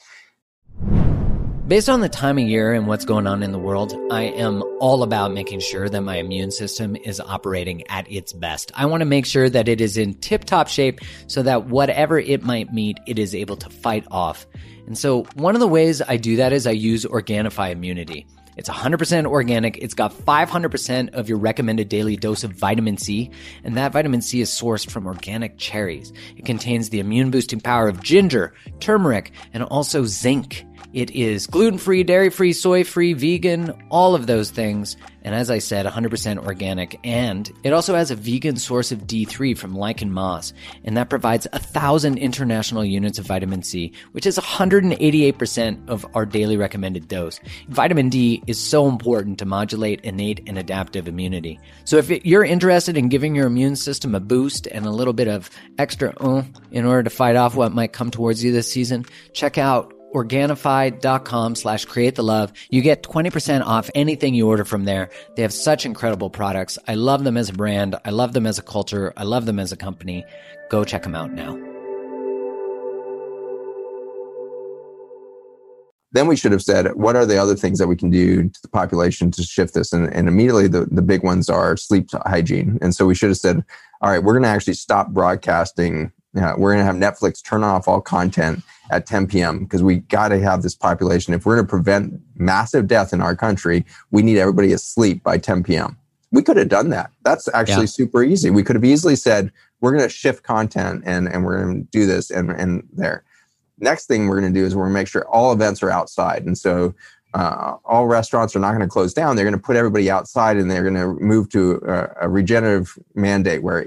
Based 1.70 1.88
on 1.88 2.00
the 2.00 2.08
time 2.08 2.36
of 2.36 2.48
year 2.48 2.72
and 2.72 2.88
what's 2.88 3.04
going 3.04 3.28
on 3.28 3.44
in 3.44 3.52
the 3.52 3.58
world, 3.58 3.94
I 4.10 4.22
am 4.22 4.60
all 4.80 5.04
about 5.04 5.32
making 5.32 5.60
sure 5.60 5.88
that 5.88 6.00
my 6.00 6.16
immune 6.16 6.50
system 6.50 6.96
is 6.96 7.20
operating 7.20 7.86
at 7.86 8.10
its 8.10 8.32
best. 8.32 8.72
I 8.74 8.86
want 8.86 9.02
to 9.02 9.04
make 9.04 9.24
sure 9.24 9.48
that 9.48 9.68
it 9.68 9.80
is 9.80 9.96
in 9.96 10.14
tip 10.14 10.46
top 10.46 10.66
shape 10.66 10.98
so 11.28 11.44
that 11.44 11.66
whatever 11.66 12.18
it 12.18 12.42
might 12.42 12.72
meet, 12.72 12.98
it 13.06 13.20
is 13.20 13.36
able 13.36 13.56
to 13.58 13.70
fight 13.70 14.04
off. 14.10 14.48
And 14.88 14.98
so 14.98 15.22
one 15.34 15.54
of 15.54 15.60
the 15.60 15.68
ways 15.68 16.02
I 16.02 16.16
do 16.16 16.34
that 16.38 16.52
is 16.52 16.66
I 16.66 16.72
use 16.72 17.04
Organifi 17.04 17.70
Immunity. 17.70 18.26
It's 18.56 18.68
100% 18.68 19.26
organic. 19.26 19.78
It's 19.78 19.94
got 19.94 20.12
500% 20.12 21.14
of 21.14 21.28
your 21.28 21.38
recommended 21.38 21.88
daily 21.88 22.16
dose 22.16 22.42
of 22.42 22.50
vitamin 22.50 22.98
C, 22.98 23.30
and 23.62 23.76
that 23.76 23.92
vitamin 23.92 24.22
C 24.22 24.40
is 24.40 24.50
sourced 24.50 24.90
from 24.90 25.06
organic 25.06 25.56
cherries. 25.56 26.12
It 26.36 26.44
contains 26.44 26.90
the 26.90 26.98
immune 26.98 27.30
boosting 27.30 27.60
power 27.60 27.88
of 27.88 28.02
ginger, 28.02 28.54
turmeric, 28.80 29.32
and 29.54 29.62
also 29.62 30.04
zinc. 30.04 30.66
It 30.92 31.12
is 31.12 31.46
gluten 31.46 31.78
free, 31.78 32.02
dairy 32.02 32.30
free, 32.30 32.52
soy 32.52 32.82
free, 32.82 33.12
vegan, 33.12 33.70
all 33.90 34.16
of 34.16 34.26
those 34.26 34.50
things. 34.50 34.96
And 35.22 35.34
as 35.34 35.50
I 35.50 35.58
said, 35.58 35.86
100% 35.86 36.44
organic. 36.44 36.98
And 37.04 37.50
it 37.62 37.72
also 37.72 37.94
has 37.94 38.10
a 38.10 38.16
vegan 38.16 38.56
source 38.56 38.90
of 38.90 39.06
D3 39.06 39.56
from 39.56 39.74
lichen 39.74 40.12
moss. 40.12 40.52
And 40.82 40.96
that 40.96 41.10
provides 41.10 41.46
a 41.52 41.58
thousand 41.58 42.18
international 42.18 42.84
units 42.84 43.18
of 43.18 43.26
vitamin 43.26 43.62
C, 43.62 43.92
which 44.12 44.26
is 44.26 44.38
188% 44.38 45.88
of 45.88 46.06
our 46.14 46.26
daily 46.26 46.56
recommended 46.56 47.06
dose. 47.06 47.38
Vitamin 47.68 48.08
D 48.08 48.42
is 48.46 48.58
so 48.58 48.88
important 48.88 49.38
to 49.38 49.44
modulate 49.44 50.00
innate 50.00 50.42
and 50.48 50.58
adaptive 50.58 51.06
immunity. 51.06 51.60
So 51.84 51.98
if 51.98 52.10
you're 52.24 52.44
interested 52.44 52.96
in 52.96 53.08
giving 53.08 53.34
your 53.34 53.46
immune 53.46 53.76
system 53.76 54.14
a 54.14 54.20
boost 54.20 54.66
and 54.66 54.86
a 54.86 54.90
little 54.90 55.12
bit 55.12 55.28
of 55.28 55.50
extra 55.78 56.14
uh, 56.18 56.42
in 56.72 56.84
order 56.84 57.04
to 57.04 57.10
fight 57.10 57.36
off 57.36 57.54
what 57.54 57.72
might 57.72 57.92
come 57.92 58.10
towards 58.10 58.42
you 58.42 58.52
this 58.52 58.72
season, 58.72 59.04
check 59.34 59.58
out 59.58 59.92
Organifi.com 60.14 61.54
slash 61.54 61.84
create 61.84 62.16
the 62.16 62.22
love. 62.22 62.52
You 62.68 62.82
get 62.82 63.02
20% 63.02 63.64
off 63.64 63.90
anything 63.94 64.34
you 64.34 64.48
order 64.48 64.64
from 64.64 64.84
there. 64.84 65.10
They 65.36 65.42
have 65.42 65.52
such 65.52 65.86
incredible 65.86 66.30
products. 66.30 66.78
I 66.88 66.94
love 66.94 67.24
them 67.24 67.36
as 67.36 67.48
a 67.48 67.52
brand. 67.52 67.96
I 68.04 68.10
love 68.10 68.32
them 68.32 68.46
as 68.46 68.58
a 68.58 68.62
culture. 68.62 69.12
I 69.16 69.22
love 69.24 69.46
them 69.46 69.58
as 69.58 69.72
a 69.72 69.76
company. 69.76 70.24
Go 70.68 70.84
check 70.84 71.02
them 71.02 71.14
out 71.14 71.32
now. 71.32 71.58
Then 76.12 76.26
we 76.26 76.34
should 76.34 76.50
have 76.50 76.62
said, 76.62 76.94
what 76.94 77.14
are 77.14 77.24
the 77.24 77.38
other 77.38 77.54
things 77.54 77.78
that 77.78 77.86
we 77.86 77.94
can 77.94 78.10
do 78.10 78.48
to 78.48 78.62
the 78.62 78.68
population 78.68 79.30
to 79.30 79.42
shift 79.44 79.74
this? 79.74 79.92
And, 79.92 80.12
and 80.12 80.26
immediately 80.26 80.66
the, 80.66 80.86
the 80.86 81.02
big 81.02 81.22
ones 81.22 81.48
are 81.48 81.76
sleep 81.76 82.08
hygiene. 82.26 82.78
And 82.82 82.94
so 82.94 83.06
we 83.06 83.14
should 83.14 83.30
have 83.30 83.38
said, 83.38 83.64
all 84.00 84.10
right, 84.10 84.22
we're 84.22 84.32
going 84.32 84.42
to 84.42 84.48
actually 84.48 84.74
stop 84.74 85.10
broadcasting. 85.10 86.10
Uh, 86.36 86.54
we're 86.56 86.74
going 86.74 86.84
to 86.84 86.84
have 86.84 86.96
Netflix 86.96 87.44
turn 87.44 87.62
off 87.62 87.86
all 87.86 88.00
content 88.00 88.64
at 88.90 89.06
10 89.06 89.28
p.m. 89.28 89.60
because 89.60 89.82
we 89.82 89.96
got 89.96 90.28
to 90.28 90.40
have 90.40 90.62
this 90.62 90.74
population. 90.74 91.32
If 91.32 91.46
we're 91.46 91.56
going 91.56 91.66
to 91.66 91.70
prevent 91.70 92.20
massive 92.36 92.86
death 92.86 93.12
in 93.12 93.20
our 93.20 93.36
country, 93.36 93.84
we 94.10 94.22
need 94.22 94.38
everybody 94.38 94.72
asleep 94.72 95.22
by 95.22 95.38
10 95.38 95.62
p.m. 95.62 95.96
We 96.32 96.42
could 96.42 96.56
have 96.56 96.68
done 96.68 96.90
that. 96.90 97.10
That's 97.22 97.48
actually 97.54 97.82
yeah. 97.82 97.86
super 97.86 98.22
easy. 98.22 98.50
We 98.50 98.62
could 98.62 98.76
have 98.76 98.84
easily 98.84 99.16
said, 99.16 99.50
we're 99.80 99.92
going 99.92 100.02
to 100.02 100.08
shift 100.08 100.42
content 100.42 101.02
and, 101.06 101.28
and 101.28 101.44
we're 101.44 101.62
going 101.62 101.84
to 101.84 101.90
do 101.90 102.06
this 102.06 102.30
and, 102.30 102.50
and 102.50 102.86
there. 102.92 103.24
Next 103.78 104.06
thing 104.06 104.28
we're 104.28 104.40
going 104.40 104.52
to 104.52 104.60
do 104.60 104.66
is 104.66 104.76
we're 104.76 104.84
going 104.84 104.94
to 104.94 105.00
make 105.00 105.08
sure 105.08 105.26
all 105.28 105.52
events 105.52 105.82
are 105.82 105.90
outside. 105.90 106.44
And 106.44 106.58
so 106.58 106.94
uh, 107.32 107.76
all 107.84 108.06
restaurants 108.06 108.56
are 108.56 108.60
not 108.60 108.70
going 108.70 108.80
to 108.80 108.88
close 108.88 109.14
down. 109.14 109.36
They're 109.36 109.44
going 109.44 109.56
to 109.56 109.62
put 109.62 109.76
everybody 109.76 110.10
outside 110.10 110.56
and 110.56 110.70
they're 110.70 110.82
going 110.82 110.94
to 110.94 111.22
move 111.22 111.48
to 111.50 111.80
a, 111.86 112.26
a, 112.26 112.28
regenerative 112.28 112.98
mandate 113.14 113.62
where 113.62 113.86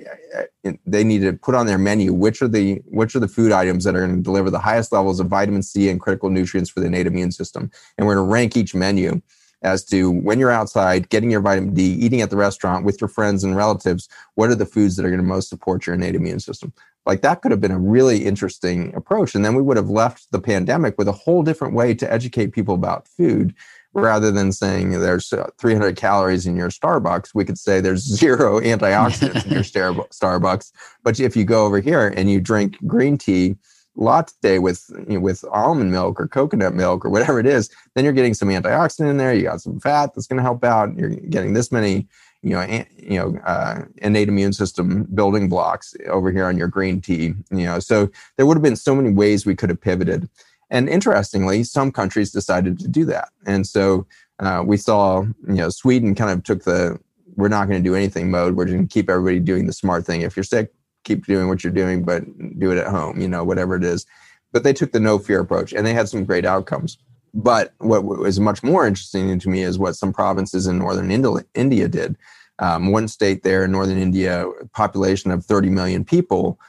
uh, 0.65 0.71
they 0.85 1.03
need 1.03 1.19
to 1.19 1.33
put 1.33 1.53
on 1.53 1.65
their 1.65 1.77
menu 1.77 2.13
which 2.13 2.41
are 2.41 2.47
the 2.47 2.75
which 2.85 3.15
are 3.15 3.19
the 3.19 3.27
food 3.27 3.51
items 3.51 3.83
that 3.83 3.95
are 3.95 4.05
going 4.05 4.15
to 4.15 4.21
deliver 4.21 4.49
the 4.49 4.59
highest 4.59 4.93
levels 4.93 5.19
of 5.19 5.27
vitamin 5.27 5.61
C 5.61 5.89
and 5.89 5.99
critical 5.99 6.29
nutrients 6.29 6.69
for 6.69 6.79
the 6.79 6.85
innate 6.85 7.07
immune 7.07 7.31
system. 7.31 7.69
And 7.97 8.07
we're 8.07 8.15
going 8.15 8.27
to 8.27 8.31
rank 8.31 8.55
each 8.55 8.73
menu 8.73 9.21
as 9.61 9.83
to 9.85 10.11
when 10.11 10.39
you're 10.39 10.51
outside 10.51 11.09
getting 11.09 11.31
your 11.31 11.41
vitamin 11.41 11.73
D, 11.73 11.83
eating 11.83 12.21
at 12.21 12.29
the 12.29 12.37
restaurant 12.37 12.85
with 12.85 12.99
your 13.01 13.07
friends 13.07 13.43
and 13.43 13.55
relatives, 13.55 14.09
what 14.35 14.49
are 14.49 14.55
the 14.55 14.65
foods 14.65 14.95
that 14.95 15.05
are 15.05 15.09
going 15.09 15.21
to 15.21 15.25
most 15.25 15.49
support 15.49 15.85
your 15.85 15.95
innate 15.95 16.15
immune 16.15 16.39
system? 16.39 16.73
Like 17.05 17.21
that 17.21 17.41
could 17.41 17.51
have 17.51 17.61
been 17.61 17.71
a 17.71 17.79
really 17.79 18.25
interesting 18.25 18.93
approach. 18.95 19.35
And 19.35 19.43
then 19.43 19.55
we 19.55 19.61
would 19.61 19.77
have 19.77 19.89
left 19.89 20.31
the 20.31 20.39
pandemic 20.39 20.97
with 20.97 21.07
a 21.07 21.13
whole 21.13 21.43
different 21.43 21.73
way 21.73 21.93
to 21.95 22.11
educate 22.11 22.53
people 22.53 22.75
about 22.75 23.07
food 23.07 23.53
rather 23.93 24.31
than 24.31 24.51
saying 24.51 24.91
there's 24.91 25.31
uh, 25.33 25.49
300 25.59 25.95
calories 25.95 26.45
in 26.45 26.55
your 26.55 26.69
Starbucks, 26.69 27.35
we 27.35 27.45
could 27.45 27.57
say 27.57 27.79
there's 27.79 28.01
zero 28.17 28.59
antioxidants 28.59 29.45
in 29.45 29.51
your 29.51 29.61
Starbucks. 30.11 30.71
But 31.03 31.19
if 31.19 31.35
you 31.35 31.43
go 31.43 31.65
over 31.65 31.79
here 31.79 32.07
and 32.15 32.29
you 32.29 32.41
drink 32.41 32.77
green 32.87 33.17
tea 33.17 33.55
latte 33.95 34.57
with 34.57 34.83
you 35.07 35.15
know, 35.15 35.19
with 35.19 35.45
almond 35.51 35.91
milk 35.91 36.19
or 36.19 36.27
coconut 36.27 36.73
milk 36.73 37.05
or 37.05 37.09
whatever 37.09 37.39
it 37.39 37.45
is, 37.45 37.69
then 37.93 38.03
you're 38.03 38.13
getting 38.13 38.33
some 38.33 38.49
antioxidant 38.49 39.09
in 39.09 39.17
there. 39.17 39.33
You 39.33 39.43
got 39.43 39.61
some 39.61 39.79
fat 39.79 40.15
that's 40.15 40.27
going 40.27 40.37
to 40.37 40.43
help 40.43 40.63
out. 40.63 40.97
You're 40.97 41.11
getting 41.11 41.53
this 41.53 41.71
many 41.71 42.07
you 42.43 42.51
know, 42.51 42.85
you 42.97 43.17
know, 43.17 43.37
uh, 43.45 43.81
innate 43.97 44.27
immune 44.27 44.53
system 44.53 45.03
building 45.13 45.49
blocks 45.49 45.95
over 46.07 46.31
here 46.31 46.45
on 46.45 46.57
your 46.57 46.67
green 46.67 47.01
tea. 47.01 47.33
You 47.51 47.65
know, 47.65 47.79
so 47.79 48.09
there 48.37 48.45
would 48.45 48.57
have 48.57 48.63
been 48.63 48.75
so 48.75 48.93
many 48.93 49.11
ways 49.11 49.45
we 49.45 49.55
could 49.55 49.69
have 49.69 49.81
pivoted. 49.81 50.29
And 50.69 50.89
interestingly, 50.89 51.63
some 51.63 51.91
countries 51.91 52.31
decided 52.31 52.79
to 52.79 52.87
do 52.87 53.05
that. 53.05 53.29
And 53.45 53.65
so 53.65 54.05
uh, 54.39 54.63
we 54.65 54.77
saw, 54.77 55.21
you 55.21 55.55
know, 55.55 55.69
Sweden 55.69 56.15
kind 56.15 56.31
of 56.31 56.43
took 56.43 56.63
the 56.63 56.99
we're 57.35 57.47
not 57.47 57.67
going 57.67 57.81
to 57.81 57.89
do 57.89 57.95
anything 57.95 58.29
mode. 58.29 58.55
We're 58.55 58.65
going 58.65 58.87
to 58.87 58.93
keep 58.93 59.09
everybody 59.09 59.39
doing 59.39 59.65
the 59.65 59.73
smart 59.73 60.05
thing. 60.05 60.21
If 60.21 60.35
you're 60.35 60.43
sick, 60.43 60.71
keep 61.03 61.25
doing 61.25 61.47
what 61.47 61.63
you're 61.63 61.73
doing, 61.73 62.03
but 62.03 62.23
do 62.59 62.71
it 62.71 62.77
at 62.77 62.87
home, 62.87 63.19
you 63.19 63.27
know, 63.27 63.43
whatever 63.43 63.75
it 63.75 63.83
is. 63.83 64.05
But 64.51 64.63
they 64.63 64.73
took 64.73 64.91
the 64.91 64.99
no 64.99 65.17
fear 65.17 65.39
approach 65.39 65.73
and 65.73 65.85
they 65.85 65.93
had 65.93 66.09
some 66.09 66.25
great 66.25 66.45
outcomes. 66.45 66.97
But 67.33 67.73
what 67.79 68.03
was 68.03 68.39
much 68.39 68.61
more 68.61 68.85
interesting 68.85 69.39
to 69.39 69.49
me 69.49 69.63
is 69.63 69.79
what 69.79 69.95
some 69.95 70.13
provinces 70.13 70.67
in 70.67 70.77
northern 70.77 71.09
India 71.11 71.87
did. 71.87 72.15
Um, 72.59 72.91
one 72.91 73.07
state 73.07 73.41
there 73.41 73.65
in 73.65 73.71
northern 73.71 73.97
India, 73.97 74.45
population 74.73 75.31
of 75.31 75.43
30 75.43 75.69
million 75.69 76.05
people, 76.05 76.59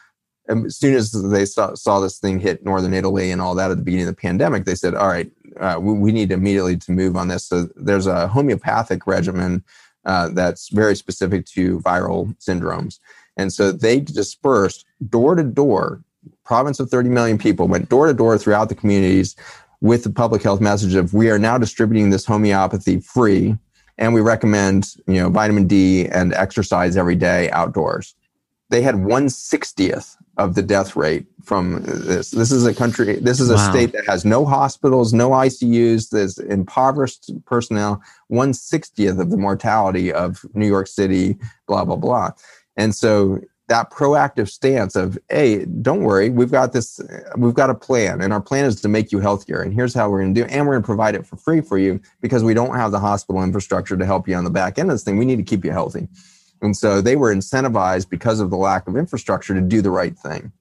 as 0.48 0.76
soon 0.76 0.94
as 0.94 1.12
they 1.12 1.44
saw, 1.44 1.74
saw, 1.74 2.00
this 2.00 2.18
thing 2.18 2.38
hit 2.38 2.64
northern 2.64 2.94
Italy 2.94 3.30
and 3.30 3.40
all 3.40 3.54
that 3.54 3.70
at 3.70 3.76
the 3.76 3.82
beginning 3.82 4.08
of 4.08 4.14
the 4.14 4.20
pandemic, 4.20 4.64
they 4.64 4.74
said, 4.74 4.94
"All 4.94 5.08
right, 5.08 5.30
uh, 5.58 5.78
we, 5.80 5.94
we, 5.94 6.12
need 6.12 6.32
immediately 6.32 6.76
to 6.76 6.92
move 6.92 7.16
on 7.16 7.28
this." 7.28 7.46
So 7.46 7.68
there's 7.76 8.06
a 8.06 8.28
homeopathic 8.28 9.06
regimen 9.06 9.64
uh, 10.04 10.28
that's 10.30 10.68
very 10.68 10.96
specific 10.96 11.46
to 11.46 11.80
viral 11.80 12.36
syndromes, 12.38 12.98
and 13.36 13.52
so 13.52 13.72
they 13.72 14.00
dispersed 14.00 14.84
door 15.08 15.34
to 15.34 15.42
door. 15.42 16.02
Province 16.44 16.80
of 16.80 16.90
30 16.90 17.10
million 17.10 17.38
people 17.38 17.68
went 17.68 17.88
door 17.88 18.06
to 18.06 18.14
door 18.14 18.36
throughout 18.38 18.68
the 18.68 18.74
communities 18.74 19.36
with 19.84 20.02
the 20.02 20.10
public 20.10 20.42
health 20.42 20.62
message 20.62 20.94
of 20.94 21.12
we 21.12 21.30
are 21.30 21.38
now 21.38 21.58
distributing 21.58 22.08
this 22.08 22.24
homeopathy 22.24 22.98
free 23.00 23.54
and 23.98 24.14
we 24.14 24.20
recommend 24.20 24.96
you 25.06 25.20
know 25.20 25.28
vitamin 25.28 25.66
d 25.66 26.06
and 26.06 26.32
exercise 26.32 26.96
every 26.96 27.14
day 27.14 27.50
outdoors 27.50 28.14
they 28.70 28.80
had 28.80 28.94
160th 28.94 30.16
of 30.36 30.54
the 30.54 30.62
death 30.62 30.96
rate 30.96 31.26
from 31.44 31.82
this. 31.84 32.30
This 32.30 32.50
is 32.50 32.66
a 32.66 32.74
country, 32.74 33.16
this 33.16 33.38
is 33.38 33.50
a 33.50 33.54
wow. 33.54 33.70
state 33.70 33.92
that 33.92 34.06
has 34.06 34.24
no 34.24 34.44
hospitals, 34.44 35.12
no 35.12 35.30
ICUs, 35.30 36.10
there's 36.10 36.38
impoverished 36.38 37.30
personnel, 37.44 38.02
160th 38.32 39.20
of 39.20 39.30
the 39.30 39.36
mortality 39.36 40.12
of 40.12 40.44
New 40.54 40.66
York 40.66 40.88
City, 40.88 41.36
blah, 41.68 41.84
blah, 41.84 41.96
blah. 41.96 42.30
And 42.76 42.94
so 42.94 43.40
that 43.68 43.90
proactive 43.90 44.48
stance 44.48 44.94
of, 44.94 45.18
hey, 45.30 45.64
don't 45.64 46.02
worry, 46.02 46.28
we've 46.28 46.50
got 46.50 46.72
this, 46.72 47.00
we've 47.36 47.54
got 47.54 47.70
a 47.70 47.74
plan, 47.74 48.20
and 48.20 48.32
our 48.32 48.40
plan 48.40 48.66
is 48.66 48.80
to 48.82 48.88
make 48.88 49.10
you 49.10 49.20
healthier. 49.20 49.62
And 49.62 49.72
here's 49.72 49.94
how 49.94 50.10
we're 50.10 50.20
going 50.20 50.34
to 50.34 50.40
do 50.40 50.44
it. 50.44 50.52
And 50.52 50.66
we're 50.66 50.74
going 50.74 50.82
to 50.82 50.86
provide 50.86 51.14
it 51.14 51.26
for 51.26 51.36
free 51.36 51.60
for 51.60 51.78
you 51.78 52.00
because 52.20 52.44
we 52.44 52.52
don't 52.52 52.74
have 52.74 52.90
the 52.90 53.00
hospital 53.00 53.42
infrastructure 53.42 53.96
to 53.96 54.04
help 54.04 54.28
you 54.28 54.34
on 54.34 54.44
the 54.44 54.50
back 54.50 54.78
end 54.78 54.90
of 54.90 54.94
this 54.94 55.04
thing. 55.04 55.16
We 55.16 55.24
need 55.24 55.36
to 55.36 55.42
keep 55.42 55.64
you 55.64 55.70
healthy. 55.70 56.08
And 56.60 56.76
so 56.76 57.00
they 57.00 57.16
were 57.16 57.34
incentivized 57.34 58.08
because 58.10 58.40
of 58.40 58.50
the 58.50 58.56
lack 58.56 58.86
of 58.86 58.96
infrastructure 58.96 59.54
to 59.54 59.60
do 59.60 59.82
the 59.82 59.90
right 59.90 60.16
thing. 60.18 60.52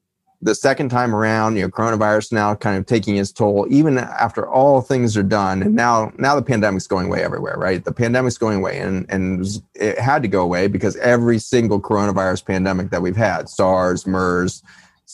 The 0.43 0.55
second 0.55 0.89
time 0.89 1.15
around, 1.15 1.55
you 1.55 1.61
know, 1.61 1.69
coronavirus 1.69 2.33
now 2.33 2.53
kind 2.53 2.77
of 2.77 2.85
taking 2.85 3.15
its 3.15 3.31
toll, 3.31 3.65
even 3.69 3.97
after 3.97 4.47
all 4.47 4.81
things 4.81 5.15
are 5.15 5.23
done. 5.23 5.63
And 5.63 5.73
now, 5.73 6.11
now 6.17 6.35
the 6.35 6.41
pandemic's 6.41 6.85
going 6.85 7.07
away 7.07 7.23
everywhere, 7.23 7.55
right? 7.57 7.83
The 7.83 7.93
pandemic's 7.93 8.37
going 8.37 8.57
away 8.57 8.79
and, 8.79 9.05
and 9.09 9.45
it 9.73 9.97
had 9.97 10.21
to 10.23 10.27
go 10.27 10.41
away 10.41 10.67
because 10.67 10.97
every 10.97 11.39
single 11.39 11.79
coronavirus 11.79 12.45
pandemic 12.45 12.89
that 12.89 13.01
we've 13.01 13.15
had, 13.15 13.47
SARS, 13.47 14.05
MERS, 14.05 14.63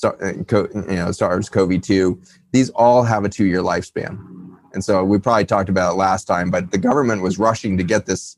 uh, 0.04 0.12
you 0.24 0.84
know, 0.88 1.12
SARS-CoV-2, 1.12 2.18
these 2.52 2.72
all 2.72 3.04
have 3.04 3.24
a 3.24 3.30
two-year 3.30 3.62
lifespan. 3.62 4.18
And 4.74 4.84
so 4.84 5.04
we 5.04 5.20
probably 5.20 5.46
talked 5.46 5.70
about 5.70 5.94
it 5.94 5.98
last 5.98 6.26
time, 6.26 6.50
but 6.50 6.72
the 6.72 6.78
government 6.78 7.22
was 7.22 7.38
rushing 7.38 7.78
to 7.78 7.84
get 7.84 8.08
this 8.08 8.36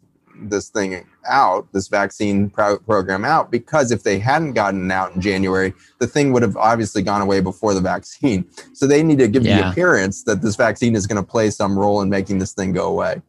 this 0.49 0.69
thing 0.69 1.05
out, 1.27 1.71
this 1.73 1.87
vaccine 1.87 2.49
pro- 2.49 2.79
program 2.79 3.23
out, 3.25 3.51
because 3.51 3.91
if 3.91 4.03
they 4.03 4.19
hadn't 4.19 4.53
gotten 4.53 4.89
out 4.91 5.13
in 5.13 5.21
January, 5.21 5.73
the 5.99 6.07
thing 6.07 6.33
would 6.33 6.41
have 6.41 6.57
obviously 6.57 7.01
gone 7.01 7.21
away 7.21 7.41
before 7.41 7.73
the 7.73 7.81
vaccine. 7.81 8.45
So 8.73 8.87
they 8.87 9.03
need 9.03 9.19
to 9.19 9.27
give 9.27 9.43
yeah. 9.43 9.57
the 9.57 9.69
appearance 9.69 10.23
that 10.23 10.41
this 10.41 10.55
vaccine 10.55 10.95
is 10.95 11.05
going 11.05 11.23
to 11.23 11.29
play 11.29 11.51
some 11.51 11.77
role 11.77 12.01
in 12.01 12.09
making 12.09 12.39
this 12.39 12.53
thing 12.53 12.71
go 12.71 12.87
away. 12.87 13.21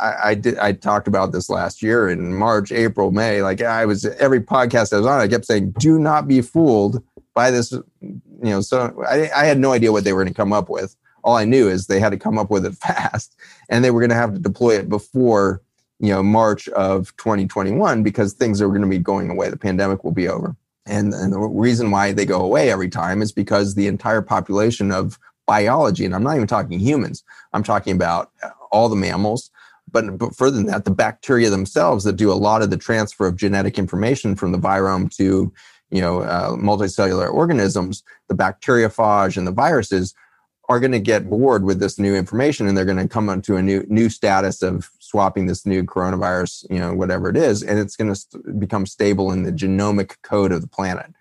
I, 0.00 0.14
I, 0.24 0.34
did. 0.34 0.58
I 0.58 0.72
talked 0.72 1.08
about 1.08 1.32
this 1.32 1.48
last 1.48 1.82
year 1.82 2.08
in 2.08 2.34
March, 2.34 2.72
April, 2.72 3.10
May. 3.12 3.42
Like 3.42 3.62
I 3.62 3.86
was 3.86 4.04
every 4.04 4.40
podcast 4.40 4.92
I 4.92 4.98
was 4.98 5.06
on, 5.06 5.20
I 5.20 5.28
kept 5.28 5.46
saying, 5.46 5.72
"Do 5.78 5.98
not 5.98 6.26
be 6.26 6.40
fooled 6.40 7.02
by 7.34 7.50
this." 7.50 7.72
You 7.72 8.20
know, 8.42 8.60
so 8.60 9.02
I, 9.06 9.30
I 9.34 9.44
had 9.44 9.58
no 9.58 9.72
idea 9.72 9.92
what 9.92 10.04
they 10.04 10.12
were 10.12 10.22
going 10.22 10.32
to 10.32 10.36
come 10.36 10.52
up 10.52 10.68
with. 10.68 10.96
All 11.22 11.36
I 11.36 11.44
knew 11.44 11.68
is 11.68 11.86
they 11.86 12.00
had 12.00 12.10
to 12.10 12.18
come 12.18 12.38
up 12.38 12.50
with 12.50 12.64
it 12.64 12.74
fast, 12.80 13.36
and 13.68 13.84
they 13.84 13.90
were 13.90 14.00
going 14.00 14.10
to 14.10 14.16
have 14.16 14.32
to 14.32 14.38
deploy 14.38 14.76
it 14.76 14.88
before 14.88 15.62
you 16.00 16.12
know 16.12 16.22
March 16.22 16.68
of 16.70 17.14
2021 17.18 18.02
because 18.02 18.32
things 18.32 18.60
are 18.60 18.68
going 18.68 18.82
to 18.82 18.88
be 18.88 18.98
going 18.98 19.30
away. 19.30 19.50
The 19.50 19.56
pandemic 19.56 20.02
will 20.02 20.12
be 20.12 20.28
over. 20.28 20.56
And, 20.86 21.12
and 21.14 21.32
the 21.32 21.38
reason 21.38 21.90
why 21.90 22.12
they 22.12 22.24
go 22.24 22.40
away 22.40 22.70
every 22.70 22.88
time 22.88 23.22
is 23.22 23.32
because 23.32 23.74
the 23.74 23.86
entire 23.86 24.22
population 24.22 24.90
of 24.90 25.18
biology, 25.46 26.04
and 26.04 26.14
I'm 26.14 26.22
not 26.22 26.36
even 26.36 26.48
talking 26.48 26.80
humans, 26.80 27.22
I'm 27.52 27.62
talking 27.62 27.94
about 27.94 28.30
all 28.72 28.88
the 28.88 28.96
mammals, 28.96 29.50
but, 29.92 30.18
but 30.18 30.34
further 30.34 30.56
than 30.56 30.66
that, 30.66 30.84
the 30.84 30.90
bacteria 30.90 31.50
themselves 31.50 32.04
that 32.04 32.16
do 32.16 32.32
a 32.32 32.34
lot 32.34 32.62
of 32.62 32.70
the 32.70 32.76
transfer 32.76 33.26
of 33.26 33.36
genetic 33.36 33.78
information 33.78 34.36
from 34.36 34.52
the 34.52 34.58
virome 34.58 35.14
to 35.16 35.52
you 35.90 36.00
know 36.00 36.20
uh, 36.20 36.50
multicellular 36.50 37.32
organisms, 37.32 38.02
the 38.28 38.34
bacteriophage 38.34 39.36
and 39.36 39.46
the 39.46 39.52
viruses 39.52 40.14
are 40.68 40.78
going 40.78 40.92
to 40.92 41.00
get 41.00 41.28
bored 41.28 41.64
with 41.64 41.80
this 41.80 41.98
new 41.98 42.14
information 42.14 42.68
and 42.68 42.78
they're 42.78 42.84
going 42.84 42.96
to 42.96 43.08
come 43.08 43.28
onto 43.28 43.56
a 43.56 43.62
new 43.62 43.84
new 43.88 44.08
status 44.08 44.62
of 44.62 44.88
swapping 45.10 45.46
this 45.46 45.66
new 45.66 45.82
coronavirus 45.82 46.66
you 46.70 46.78
know 46.78 46.94
whatever 46.94 47.28
it 47.28 47.36
is 47.36 47.62
and 47.62 47.78
it's 47.78 47.96
going 47.96 48.08
to 48.08 48.14
st- 48.14 48.60
become 48.60 48.86
stable 48.86 49.32
in 49.32 49.42
the 49.42 49.52
genomic 49.52 50.16
code 50.22 50.52
of 50.52 50.60
the 50.60 50.68
planet. 50.68 51.12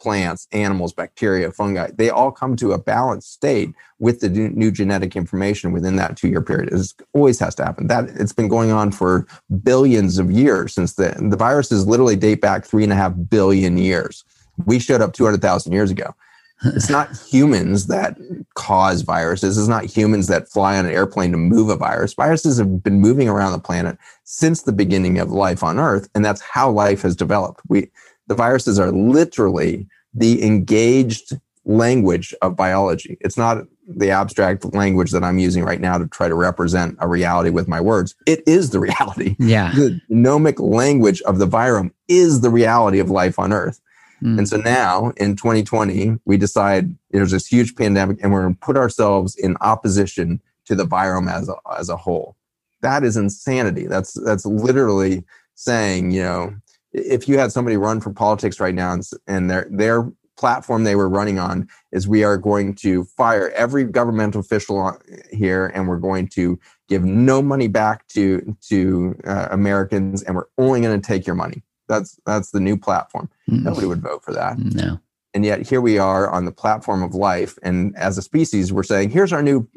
Plants 0.00 0.46
animals 0.52 0.92
bacteria 0.92 1.50
fungi 1.50 1.90
they 1.96 2.08
all 2.08 2.30
come 2.30 2.54
to 2.54 2.70
a 2.70 2.78
balanced 2.78 3.32
state 3.32 3.70
with 3.98 4.20
the 4.20 4.28
new 4.28 4.70
genetic 4.70 5.16
information 5.16 5.72
within 5.72 5.96
that 5.96 6.16
two 6.16 6.28
year 6.28 6.40
period. 6.40 6.72
It 6.72 6.92
always 7.14 7.40
has 7.40 7.56
to 7.56 7.64
happen. 7.64 7.88
That 7.88 8.04
it's 8.10 8.32
been 8.32 8.46
going 8.46 8.70
on 8.70 8.92
for 8.92 9.26
billions 9.64 10.18
of 10.18 10.30
years 10.30 10.72
since 10.72 10.94
the 10.94 11.16
the 11.18 11.36
viruses 11.36 11.84
literally 11.88 12.14
date 12.14 12.40
back 12.40 12.64
three 12.64 12.84
and 12.84 12.92
a 12.92 12.94
half 12.94 13.12
billion 13.28 13.76
years. 13.76 14.24
We 14.66 14.78
showed 14.78 15.00
up 15.00 15.14
200000 15.14 15.72
years 15.72 15.90
ago 15.90 16.14
it's 16.64 16.90
not 16.90 17.16
humans 17.16 17.86
that 17.86 18.16
cause 18.54 19.02
viruses. 19.02 19.56
It's 19.56 19.68
not 19.68 19.84
humans 19.84 20.26
that 20.26 20.48
fly 20.48 20.78
on 20.78 20.86
an 20.86 20.92
airplane 20.92 21.32
to 21.32 21.38
move 21.38 21.68
a 21.68 21.76
virus. 21.76 22.14
Viruses 22.14 22.58
have 22.58 22.82
been 22.82 23.00
moving 23.00 23.28
around 23.28 23.52
the 23.52 23.58
planet 23.58 23.96
since 24.24 24.62
the 24.62 24.72
beginning 24.72 25.18
of 25.18 25.30
life 25.30 25.62
on 25.62 25.78
Earth, 25.78 26.08
and 26.14 26.24
that's 26.24 26.40
how 26.40 26.70
life 26.70 27.02
has 27.02 27.14
developed. 27.14 27.60
We, 27.68 27.90
the 28.26 28.34
viruses 28.34 28.78
are 28.78 28.90
literally 28.90 29.86
the 30.14 30.42
engaged 30.44 31.38
language 31.64 32.34
of 32.42 32.56
biology. 32.56 33.18
It's 33.20 33.36
not 33.36 33.64
the 33.86 34.10
abstract 34.10 34.74
language 34.74 35.12
that 35.12 35.22
I'm 35.22 35.38
using 35.38 35.64
right 35.64 35.80
now 35.80 35.98
to 35.98 36.06
try 36.08 36.28
to 36.28 36.34
represent 36.34 36.96
a 37.00 37.08
reality 37.08 37.50
with 37.50 37.68
my 37.68 37.80
words. 37.80 38.14
It 38.26 38.42
is 38.46 38.70
the 38.70 38.80
reality. 38.80 39.36
Yeah. 39.38 39.72
The 39.72 40.00
genomic 40.10 40.58
language 40.58 41.22
of 41.22 41.38
the 41.38 41.46
virome 41.46 41.92
is 42.08 42.40
the 42.40 42.50
reality 42.50 42.98
of 42.98 43.10
life 43.10 43.38
on 43.38 43.52
Earth. 43.52 43.80
Mm. 44.22 44.38
And 44.38 44.48
so 44.48 44.56
now 44.56 45.12
in 45.16 45.36
2020, 45.36 46.18
we 46.24 46.36
decide 46.36 46.94
there's 47.10 47.30
this 47.30 47.46
huge 47.46 47.74
pandemic 47.76 48.18
and 48.22 48.32
we're 48.32 48.42
going 48.42 48.54
to 48.54 48.60
put 48.60 48.76
ourselves 48.76 49.36
in 49.36 49.56
opposition 49.60 50.40
to 50.66 50.74
the 50.74 50.84
virome 50.84 51.30
as 51.30 51.48
a, 51.48 51.54
as 51.78 51.88
a 51.88 51.96
whole. 51.96 52.36
That 52.80 53.04
is 53.04 53.16
insanity. 53.16 53.86
That's, 53.86 54.12
that's 54.24 54.46
literally 54.46 55.24
saying, 55.54 56.12
you 56.12 56.22
know, 56.22 56.54
if 56.92 57.28
you 57.28 57.38
had 57.38 57.52
somebody 57.52 57.76
run 57.76 58.00
for 58.00 58.12
politics 58.12 58.60
right 58.60 58.74
now 58.74 58.92
and, 58.92 59.02
and 59.26 59.50
their, 59.50 59.66
their 59.70 60.10
platform 60.38 60.84
they 60.84 60.94
were 60.94 61.08
running 61.08 61.38
on 61.38 61.68
is 61.92 62.06
we 62.06 62.22
are 62.22 62.38
going 62.38 62.74
to 62.74 63.04
fire 63.04 63.50
every 63.50 63.84
governmental 63.84 64.40
official 64.40 64.96
here 65.32 65.66
and 65.74 65.88
we're 65.88 65.98
going 65.98 66.28
to 66.28 66.58
give 66.88 67.04
no 67.04 67.42
money 67.42 67.66
back 67.66 68.06
to 68.06 68.56
to 68.62 69.14
uh, 69.26 69.48
Americans 69.50 70.22
and 70.22 70.36
we're 70.36 70.46
only 70.56 70.80
going 70.80 70.98
to 70.98 71.06
take 71.06 71.26
your 71.26 71.34
money 71.34 71.62
that's 71.88 72.18
that's 72.26 72.50
the 72.50 72.60
new 72.60 72.76
platform. 72.76 73.28
Mm. 73.50 73.64
Nobody 73.64 73.86
would 73.86 74.02
vote 74.02 74.24
for 74.24 74.32
that. 74.32 74.58
No. 74.58 75.00
And 75.34 75.44
yet 75.44 75.66
here 75.66 75.80
we 75.80 75.98
are 75.98 76.28
on 76.30 76.44
the 76.44 76.52
platform 76.52 77.02
of 77.02 77.14
life, 77.14 77.58
and 77.62 77.96
as 77.96 78.18
a 78.18 78.22
species, 78.22 78.72
we're 78.72 78.82
saying, 78.82 79.10
here's 79.10 79.32
our 79.32 79.42
new 79.42 79.68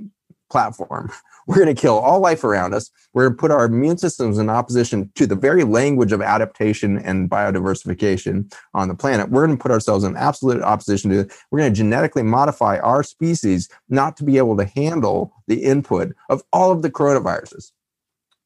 platform. 0.50 1.12
We're 1.48 1.56
going 1.56 1.76
to 1.76 1.82
kill 1.82 1.98
all 1.98 2.20
life 2.20 2.44
around 2.44 2.76
us. 2.76 2.92
We're 3.14 3.24
going 3.24 3.34
to 3.34 3.42
put 3.42 3.52
our 3.52 3.66
immune 3.66 3.98
systems 3.98 4.38
in 4.38 4.48
opposition 4.48 5.12
to 5.16 5.26
the 5.26 5.36
very 5.36 5.64
language 5.64 6.12
of 6.12 6.22
adaptation 6.22 7.00
and 7.00 7.32
biodiversification 7.32 8.54
on 8.76 8.88
the 8.88 8.94
planet. 8.94 9.32
We're 9.32 9.48
going 9.48 9.58
to 9.58 9.62
put 9.62 9.72
ourselves 9.72 10.04
in 10.04 10.16
absolute 10.16 10.62
opposition 10.62 11.10
to 11.10 11.20
it. 11.22 11.34
We're 11.50 11.60
going 11.60 11.74
to 11.74 11.76
genetically 11.76 12.22
modify 12.22 12.78
our 12.78 13.02
species 13.02 13.70
not 13.90 14.18
to 14.18 14.24
be 14.24 14.38
able 14.38 14.56
to 14.58 14.66
handle 14.66 15.34
the 15.48 15.64
input 15.64 16.16
of 16.30 16.44
all 16.54 16.72
of 16.72 16.84
the 16.84 16.92
coronaviruses 16.92 17.72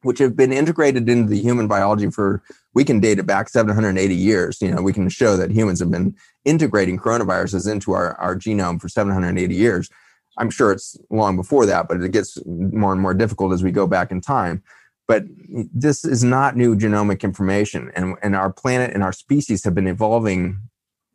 which 0.06 0.20
have 0.20 0.36
been 0.36 0.54
integrated 0.54 1.10
into 1.10 1.28
the 1.28 1.42
human 1.42 1.68
biology 1.68 2.12
for 2.12 2.44
we 2.76 2.84
can 2.84 3.00
date 3.00 3.18
it 3.18 3.26
back 3.26 3.50
780 3.50 4.14
years. 4.14 4.62
You 4.62 4.70
know 4.70 4.82
we 4.82 4.94
can 4.94 5.10
show 5.10 5.36
that 5.36 5.50
humans 5.50 5.80
have 5.80 5.90
been 5.90 6.16
integrating 6.46 7.00
coronaviruses 7.00 7.70
into 7.70 7.94
our, 7.94 8.14
our 8.16 8.36
genome 8.36 8.80
for 8.80 8.88
780 8.88 9.56
years. 9.56 9.90
I'm 10.38 10.52
sure 10.52 10.72
it's 10.72 10.96
long 11.10 11.36
before 11.36 11.66
that 11.66 11.88
but 11.88 12.02
it 12.02 12.12
gets 12.12 12.38
more 12.46 12.92
and 12.92 13.02
more 13.02 13.16
difficult 13.16 13.52
as 13.52 13.64
we 13.64 13.72
go 13.72 13.88
back 13.88 14.12
in 14.12 14.22
time. 14.22 14.62
But 15.08 15.24
this 15.74 16.06
is 16.06 16.24
not 16.24 16.56
new 16.56 16.76
genomic 16.76 17.22
information 17.22 17.92
and, 17.96 18.16
and 18.22 18.36
our 18.36 18.54
planet 18.54 18.94
and 18.94 19.04
our 19.04 19.14
species 19.14 19.64
have 19.64 19.74
been 19.74 19.88
evolving 19.88 20.60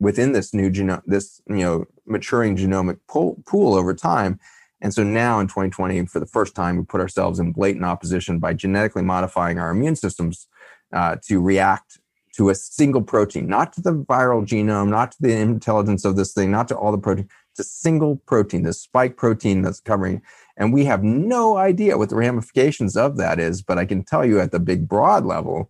within 0.01 0.33
this 0.33 0.53
new 0.53 0.69
genome 0.69 1.03
this 1.05 1.41
you 1.47 1.63
know 1.63 1.85
maturing 2.05 2.57
genomic 2.57 2.99
pool, 3.07 3.41
pool 3.45 3.73
over 3.73 3.93
time 3.93 4.37
and 4.81 4.93
so 4.93 5.03
now 5.03 5.39
in 5.39 5.47
2020, 5.47 6.05
for 6.07 6.19
the 6.19 6.25
first 6.25 6.55
time, 6.55 6.77
we 6.77 6.83
put 6.83 7.01
ourselves 7.01 7.39
in 7.39 7.51
blatant 7.51 7.85
opposition 7.85 8.39
by 8.39 8.53
genetically 8.53 9.03
modifying 9.03 9.59
our 9.59 9.69
immune 9.69 9.95
systems 9.95 10.47
uh, 10.91 11.17
to 11.27 11.39
react 11.39 11.99
to 12.35 12.49
a 12.49 12.55
single 12.55 13.01
protein, 13.01 13.47
not 13.47 13.73
to 13.73 13.81
the 13.81 13.93
viral 13.93 14.45
genome, 14.45 14.89
not 14.89 15.11
to 15.11 15.17
the 15.21 15.35
intelligence 15.35 16.05
of 16.05 16.15
this 16.15 16.33
thing, 16.33 16.49
not 16.49 16.67
to 16.69 16.75
all 16.75 16.91
the 16.91 16.97
protein, 16.97 17.29
it's 17.51 17.59
a 17.59 17.63
single 17.63 18.15
protein, 18.25 18.63
this 18.63 18.79
spike 18.79 19.17
protein 19.17 19.61
that's 19.61 19.81
covering. 19.81 20.21
And 20.57 20.73
we 20.73 20.85
have 20.85 21.03
no 21.03 21.57
idea 21.57 21.97
what 21.97 22.09
the 22.09 22.15
ramifications 22.15 22.95
of 22.95 23.17
that 23.17 23.39
is, 23.39 23.61
but 23.61 23.77
I 23.77 23.85
can 23.85 24.03
tell 24.03 24.25
you 24.25 24.39
at 24.39 24.51
the 24.51 24.59
big 24.59 24.87
broad 24.87 25.25
level 25.25 25.69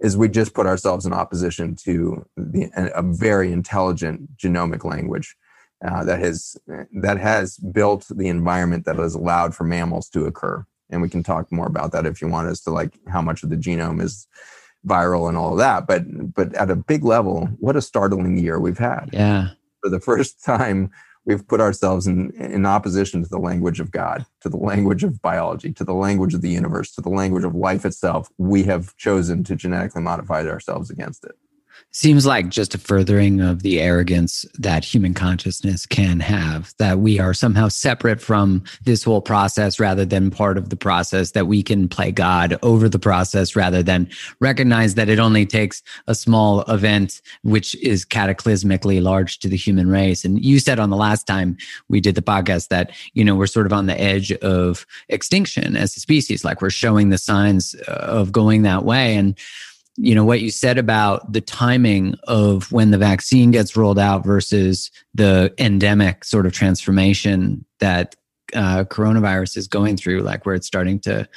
is 0.00 0.16
we 0.16 0.28
just 0.28 0.54
put 0.54 0.66
ourselves 0.66 1.06
in 1.06 1.12
opposition 1.12 1.74
to 1.74 2.24
the, 2.36 2.70
a 2.94 3.02
very 3.02 3.50
intelligent 3.50 4.36
genomic 4.36 4.84
language 4.84 5.34
uh, 5.86 6.04
that 6.04 6.18
has 6.18 6.56
that 6.92 7.18
has 7.18 7.56
built 7.58 8.06
the 8.10 8.28
environment 8.28 8.84
that 8.84 8.96
has 8.96 9.14
allowed 9.14 9.54
for 9.54 9.64
mammals 9.64 10.08
to 10.10 10.24
occur. 10.24 10.64
And 10.90 11.02
we 11.02 11.08
can 11.08 11.22
talk 11.22 11.52
more 11.52 11.66
about 11.66 11.92
that 11.92 12.06
if 12.06 12.20
you 12.20 12.28
want 12.28 12.48
as 12.48 12.60
to 12.62 12.70
like 12.70 12.98
how 13.08 13.20
much 13.20 13.42
of 13.42 13.50
the 13.50 13.56
genome 13.56 14.02
is 14.02 14.26
viral 14.86 15.28
and 15.28 15.36
all 15.36 15.52
of 15.52 15.58
that. 15.58 15.86
But 15.86 16.34
but 16.34 16.54
at 16.54 16.70
a 16.70 16.76
big 16.76 17.04
level, 17.04 17.46
what 17.60 17.76
a 17.76 17.82
startling 17.82 18.38
year 18.38 18.58
we've 18.58 18.78
had. 18.78 19.10
Yeah. 19.12 19.50
For 19.82 19.90
the 19.90 20.00
first 20.00 20.42
time, 20.44 20.90
we've 21.24 21.46
put 21.46 21.60
ourselves 21.60 22.06
in, 22.06 22.32
in 22.32 22.66
opposition 22.66 23.22
to 23.22 23.28
the 23.28 23.38
language 23.38 23.80
of 23.80 23.90
God, 23.90 24.24
to 24.40 24.48
the 24.48 24.56
language 24.56 25.04
of 25.04 25.20
biology, 25.20 25.72
to 25.74 25.84
the 25.84 25.94
language 25.94 26.34
of 26.34 26.40
the 26.40 26.48
universe, 26.48 26.92
to 26.94 27.02
the 27.02 27.10
language 27.10 27.44
of 27.44 27.54
life 27.54 27.84
itself. 27.84 28.30
We 28.38 28.64
have 28.64 28.96
chosen 28.96 29.44
to 29.44 29.54
genetically 29.54 30.02
modify 30.02 30.44
ourselves 30.46 30.90
against 30.90 31.24
it. 31.24 31.36
Seems 31.90 32.26
like 32.26 32.50
just 32.50 32.74
a 32.74 32.78
furthering 32.78 33.40
of 33.40 33.62
the 33.62 33.80
arrogance 33.80 34.44
that 34.58 34.84
human 34.84 35.14
consciousness 35.14 35.86
can 35.86 36.20
have, 36.20 36.74
that 36.78 36.98
we 36.98 37.18
are 37.18 37.32
somehow 37.32 37.68
separate 37.68 38.20
from 38.20 38.62
this 38.84 39.02
whole 39.02 39.22
process 39.22 39.80
rather 39.80 40.04
than 40.04 40.30
part 40.30 40.58
of 40.58 40.68
the 40.68 40.76
process, 40.76 41.30
that 41.30 41.46
we 41.46 41.62
can 41.62 41.88
play 41.88 42.12
God 42.12 42.58
over 42.62 42.90
the 42.90 42.98
process 42.98 43.56
rather 43.56 43.82
than 43.82 44.08
recognize 44.38 44.96
that 44.96 45.08
it 45.08 45.18
only 45.18 45.46
takes 45.46 45.82
a 46.06 46.14
small 46.14 46.60
event, 46.62 47.22
which 47.42 47.74
is 47.76 48.04
cataclysmically 48.04 49.02
large 49.02 49.38
to 49.38 49.48
the 49.48 49.56
human 49.56 49.88
race. 49.88 50.26
And 50.26 50.44
you 50.44 50.60
said 50.60 50.78
on 50.78 50.90
the 50.90 50.96
last 50.96 51.26
time 51.26 51.56
we 51.88 52.00
did 52.00 52.14
the 52.14 52.22
podcast 52.22 52.68
that, 52.68 52.92
you 53.14 53.24
know, 53.24 53.34
we're 53.34 53.46
sort 53.46 53.66
of 53.66 53.72
on 53.72 53.86
the 53.86 53.98
edge 53.98 54.30
of 54.32 54.86
extinction 55.08 55.74
as 55.74 55.96
a 55.96 56.00
species, 56.00 56.44
like 56.44 56.60
we're 56.60 56.68
showing 56.68 57.08
the 57.08 57.18
signs 57.18 57.74
uh, 57.88 57.92
of 57.92 58.30
going 58.30 58.60
that 58.62 58.84
way. 58.84 59.16
And 59.16 59.38
you 60.00 60.14
know 60.14 60.24
what 60.24 60.40
you 60.40 60.50
said 60.50 60.78
about 60.78 61.32
the 61.32 61.40
timing 61.40 62.14
of 62.24 62.70
when 62.70 62.90
the 62.90 62.98
vaccine 62.98 63.50
gets 63.50 63.76
rolled 63.76 63.98
out 63.98 64.24
versus 64.24 64.90
the 65.14 65.52
endemic 65.58 66.24
sort 66.24 66.46
of 66.46 66.52
transformation 66.52 67.64
that 67.80 68.14
uh, 68.54 68.84
coronavirus 68.84 69.56
is 69.56 69.66
going 69.66 69.96
through 69.96 70.20
like 70.20 70.46
where 70.46 70.54
it's 70.54 70.66
starting 70.66 70.98
to 71.00 71.28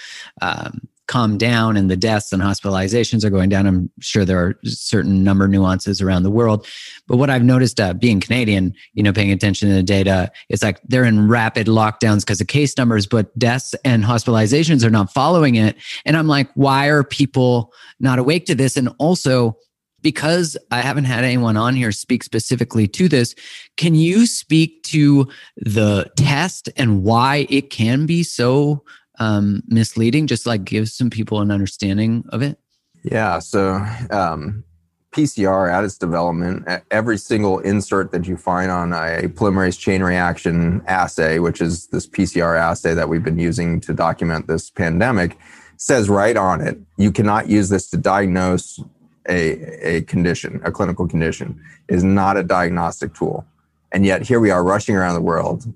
um, 0.41 0.87
calm 1.07 1.37
down 1.37 1.75
and 1.75 1.89
the 1.89 1.97
deaths 1.97 2.31
and 2.31 2.41
hospitalizations 2.41 3.23
are 3.23 3.29
going 3.29 3.49
down. 3.49 3.67
I'm 3.67 3.91
sure 3.99 4.23
there 4.23 4.39
are 4.39 4.59
certain 4.63 5.23
number 5.23 5.47
nuances 5.47 6.01
around 6.01 6.23
the 6.23 6.31
world. 6.31 6.65
But 7.07 7.17
what 7.17 7.29
I've 7.29 7.43
noticed 7.43 7.79
uh, 7.79 7.93
being 7.93 8.19
Canadian, 8.19 8.73
you 8.93 9.03
know, 9.03 9.11
paying 9.11 9.31
attention 9.31 9.69
to 9.69 9.75
the 9.75 9.83
data, 9.83 10.31
it's 10.49 10.63
like 10.63 10.79
they're 10.83 11.03
in 11.03 11.27
rapid 11.27 11.67
lockdowns 11.67 12.21
because 12.21 12.39
of 12.39 12.47
case 12.47 12.77
numbers, 12.77 13.07
but 13.07 13.37
deaths 13.37 13.75
and 13.83 14.03
hospitalizations 14.03 14.85
are 14.85 14.89
not 14.89 15.11
following 15.13 15.55
it. 15.55 15.75
And 16.05 16.15
I'm 16.15 16.27
like, 16.27 16.49
why 16.55 16.87
are 16.87 17.03
people 17.03 17.73
not 17.99 18.19
awake 18.19 18.45
to 18.45 18.55
this? 18.55 18.77
And 18.77 18.89
also, 18.97 19.57
because 20.01 20.57
I 20.71 20.81
haven't 20.81 21.05
had 21.05 21.23
anyone 21.23 21.57
on 21.57 21.75
here 21.75 21.91
speak 21.91 22.23
specifically 22.23 22.87
to 22.87 23.07
this, 23.07 23.35
can 23.77 23.95
you 23.95 24.25
speak 24.25 24.83
to 24.83 25.27
the 25.57 26.09
test 26.15 26.69
and 26.77 27.03
why 27.03 27.47
it 27.49 27.69
can 27.69 28.05
be 28.05 28.23
so 28.23 28.83
um, 29.19 29.63
misleading? 29.67 30.27
Just 30.27 30.45
like 30.45 30.63
give 30.63 30.89
some 30.89 31.09
people 31.09 31.41
an 31.41 31.51
understanding 31.51 32.25
of 32.29 32.41
it. 32.41 32.57
Yeah. 33.03 33.39
So 33.39 33.85
um, 34.11 34.63
PCR 35.11 35.71
at 35.71 35.83
its 35.83 35.97
development, 35.97 36.67
every 36.89 37.17
single 37.17 37.59
insert 37.59 38.11
that 38.11 38.27
you 38.27 38.37
find 38.37 38.71
on 38.71 38.93
a 38.93 39.27
polymerase 39.27 39.77
chain 39.77 40.01
reaction 40.01 40.81
assay, 40.87 41.39
which 41.39 41.61
is 41.61 41.87
this 41.87 42.07
PCR 42.07 42.57
assay 42.57 42.93
that 42.93 43.09
we've 43.09 43.23
been 43.23 43.39
using 43.39 43.81
to 43.81 43.93
document 43.93 44.47
this 44.47 44.69
pandemic, 44.69 45.37
says 45.77 46.09
right 46.09 46.37
on 46.37 46.61
it, 46.61 46.79
you 46.97 47.11
cannot 47.11 47.49
use 47.49 47.69
this 47.69 47.89
to 47.89 47.97
diagnose 47.97 48.79
a, 49.27 49.97
a 49.97 50.01
condition, 50.03 50.61
a 50.63 50.71
clinical 50.71 51.07
condition. 51.07 51.61
It 51.87 51.95
is 51.95 52.03
not 52.03 52.37
a 52.37 52.43
diagnostic 52.43 53.13
tool. 53.13 53.45
And 53.91 54.05
yet 54.05 54.21
here 54.21 54.39
we 54.39 54.51
are 54.51 54.63
rushing 54.63 54.95
around 54.95 55.15
the 55.15 55.21
world 55.21 55.71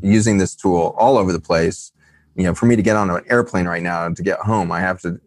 using 0.00 0.38
this 0.38 0.54
tool 0.54 0.94
all 0.96 1.18
over 1.18 1.32
the 1.32 1.40
place 1.40 1.92
you 2.40 2.46
know, 2.46 2.54
for 2.54 2.66
me 2.66 2.74
to 2.76 2.82
get 2.82 2.96
on 2.96 3.10
an 3.10 3.22
airplane 3.28 3.66
right 3.66 3.82
now 3.82 4.06
and 4.06 4.16
to 4.16 4.22
get 4.22 4.38
home, 4.40 4.72
I 4.72 4.80
have 4.80 5.00
to 5.02 5.20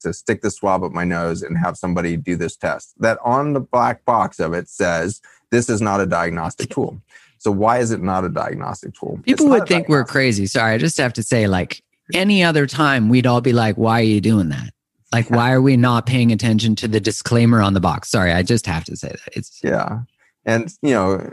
to 0.00 0.12
stick 0.12 0.42
the 0.42 0.50
swab 0.50 0.84
up 0.84 0.92
my 0.92 1.04
nose 1.04 1.42
and 1.42 1.58
have 1.58 1.76
somebody 1.76 2.16
do 2.16 2.36
this 2.36 2.56
test. 2.56 2.94
That 3.00 3.18
on 3.24 3.52
the 3.52 3.60
black 3.60 4.04
box 4.04 4.38
of 4.38 4.52
it 4.52 4.68
says 4.68 5.20
this 5.50 5.68
is 5.68 5.80
not 5.80 6.00
a 6.00 6.06
diagnostic 6.06 6.70
tool. 6.70 7.00
So 7.38 7.50
why 7.50 7.78
is 7.78 7.90
it 7.90 8.02
not 8.02 8.24
a 8.24 8.28
diagnostic 8.28 8.94
tool? 8.94 9.18
People 9.24 9.48
would 9.48 9.66
think 9.66 9.88
we're 9.88 10.04
crazy. 10.04 10.46
Sorry, 10.46 10.74
I 10.74 10.78
just 10.78 10.98
have 10.98 11.12
to 11.14 11.22
say, 11.22 11.46
like 11.46 11.82
any 12.12 12.42
other 12.42 12.66
time, 12.66 13.08
we'd 13.08 13.26
all 13.26 13.40
be 13.40 13.52
like, 13.52 13.76
"Why 13.76 14.00
are 14.00 14.04
you 14.04 14.20
doing 14.20 14.48
that?" 14.48 14.72
Like, 15.12 15.30
why 15.30 15.52
are 15.52 15.62
we 15.62 15.76
not 15.76 16.04
paying 16.04 16.32
attention 16.32 16.74
to 16.76 16.88
the 16.88 17.00
disclaimer 17.00 17.62
on 17.62 17.74
the 17.74 17.80
box? 17.80 18.10
Sorry, 18.10 18.32
I 18.32 18.42
just 18.42 18.66
have 18.66 18.84
to 18.84 18.96
say 18.96 19.08
that. 19.08 19.36
It's 19.36 19.60
yeah, 19.62 20.00
and 20.44 20.72
you 20.82 20.90
know, 20.90 21.30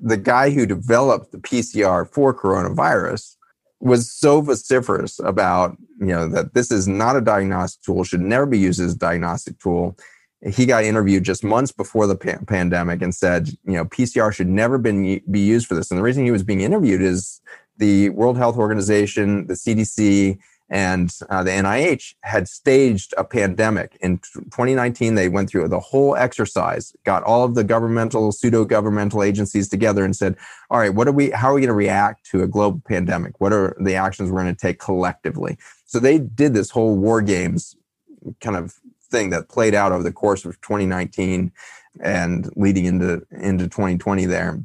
the 0.00 0.16
guy 0.16 0.50
who 0.50 0.66
developed 0.66 1.32
the 1.32 1.38
PCR 1.38 2.08
for 2.08 2.34
coronavirus 2.34 3.36
was 3.82 4.10
so 4.10 4.40
vociferous 4.40 5.18
about 5.18 5.76
you 5.98 6.06
know 6.06 6.28
that 6.28 6.54
this 6.54 6.70
is 6.70 6.86
not 6.86 7.16
a 7.16 7.20
diagnostic 7.20 7.82
tool 7.82 8.04
should 8.04 8.20
never 8.20 8.46
be 8.46 8.58
used 8.58 8.80
as 8.80 8.94
a 8.94 8.98
diagnostic 8.98 9.58
tool. 9.58 9.96
He 10.46 10.66
got 10.66 10.84
interviewed 10.84 11.24
just 11.24 11.44
months 11.44 11.72
before 11.72 12.06
the 12.06 12.16
pa- 12.16 12.38
pandemic 12.46 13.02
and 13.02 13.14
said 13.14 13.48
you 13.64 13.72
know 13.72 13.84
pcr 13.84 14.32
should 14.32 14.48
never 14.48 14.78
been, 14.78 15.20
be 15.30 15.40
used 15.40 15.66
for 15.66 15.74
this. 15.74 15.90
And 15.90 15.98
the 15.98 16.02
reason 16.02 16.24
he 16.24 16.30
was 16.30 16.44
being 16.44 16.60
interviewed 16.60 17.02
is 17.02 17.40
the 17.78 18.10
world 18.10 18.36
health 18.36 18.56
organization 18.56 19.48
the 19.48 19.54
cdc 19.54 20.38
and 20.72 21.14
uh, 21.28 21.44
the 21.44 21.50
NIH 21.50 22.14
had 22.22 22.48
staged 22.48 23.12
a 23.18 23.24
pandemic. 23.24 23.98
In 24.00 24.16
2019, 24.16 25.14
they 25.14 25.28
went 25.28 25.50
through 25.50 25.68
the 25.68 25.78
whole 25.78 26.16
exercise, 26.16 26.96
got 27.04 27.22
all 27.24 27.44
of 27.44 27.54
the 27.54 27.62
governmental, 27.62 28.32
pseudo 28.32 28.64
governmental 28.64 29.22
agencies 29.22 29.68
together 29.68 30.02
and 30.02 30.16
said, 30.16 30.34
all 30.70 30.78
right, 30.78 30.94
what 30.94 31.06
are 31.06 31.12
we, 31.12 31.28
how 31.30 31.50
are 31.50 31.54
we 31.54 31.60
going 31.60 31.68
to 31.68 31.74
react 31.74 32.24
to 32.30 32.42
a 32.42 32.48
global 32.48 32.80
pandemic? 32.88 33.38
What 33.38 33.52
are 33.52 33.76
the 33.80 33.96
actions 33.96 34.30
we're 34.30 34.42
going 34.42 34.54
to 34.54 34.60
take 34.60 34.78
collectively? 34.78 35.58
So 35.84 35.98
they 35.98 36.18
did 36.18 36.54
this 36.54 36.70
whole 36.70 36.96
war 36.96 37.20
games 37.20 37.76
kind 38.40 38.56
of 38.56 38.74
thing 39.10 39.28
that 39.28 39.50
played 39.50 39.74
out 39.74 39.92
over 39.92 40.02
the 40.02 40.10
course 40.10 40.46
of 40.46 40.58
2019 40.62 41.52
and 42.00 42.50
leading 42.56 42.86
into, 42.86 43.26
into 43.30 43.64
2020 43.64 44.24
there. 44.24 44.64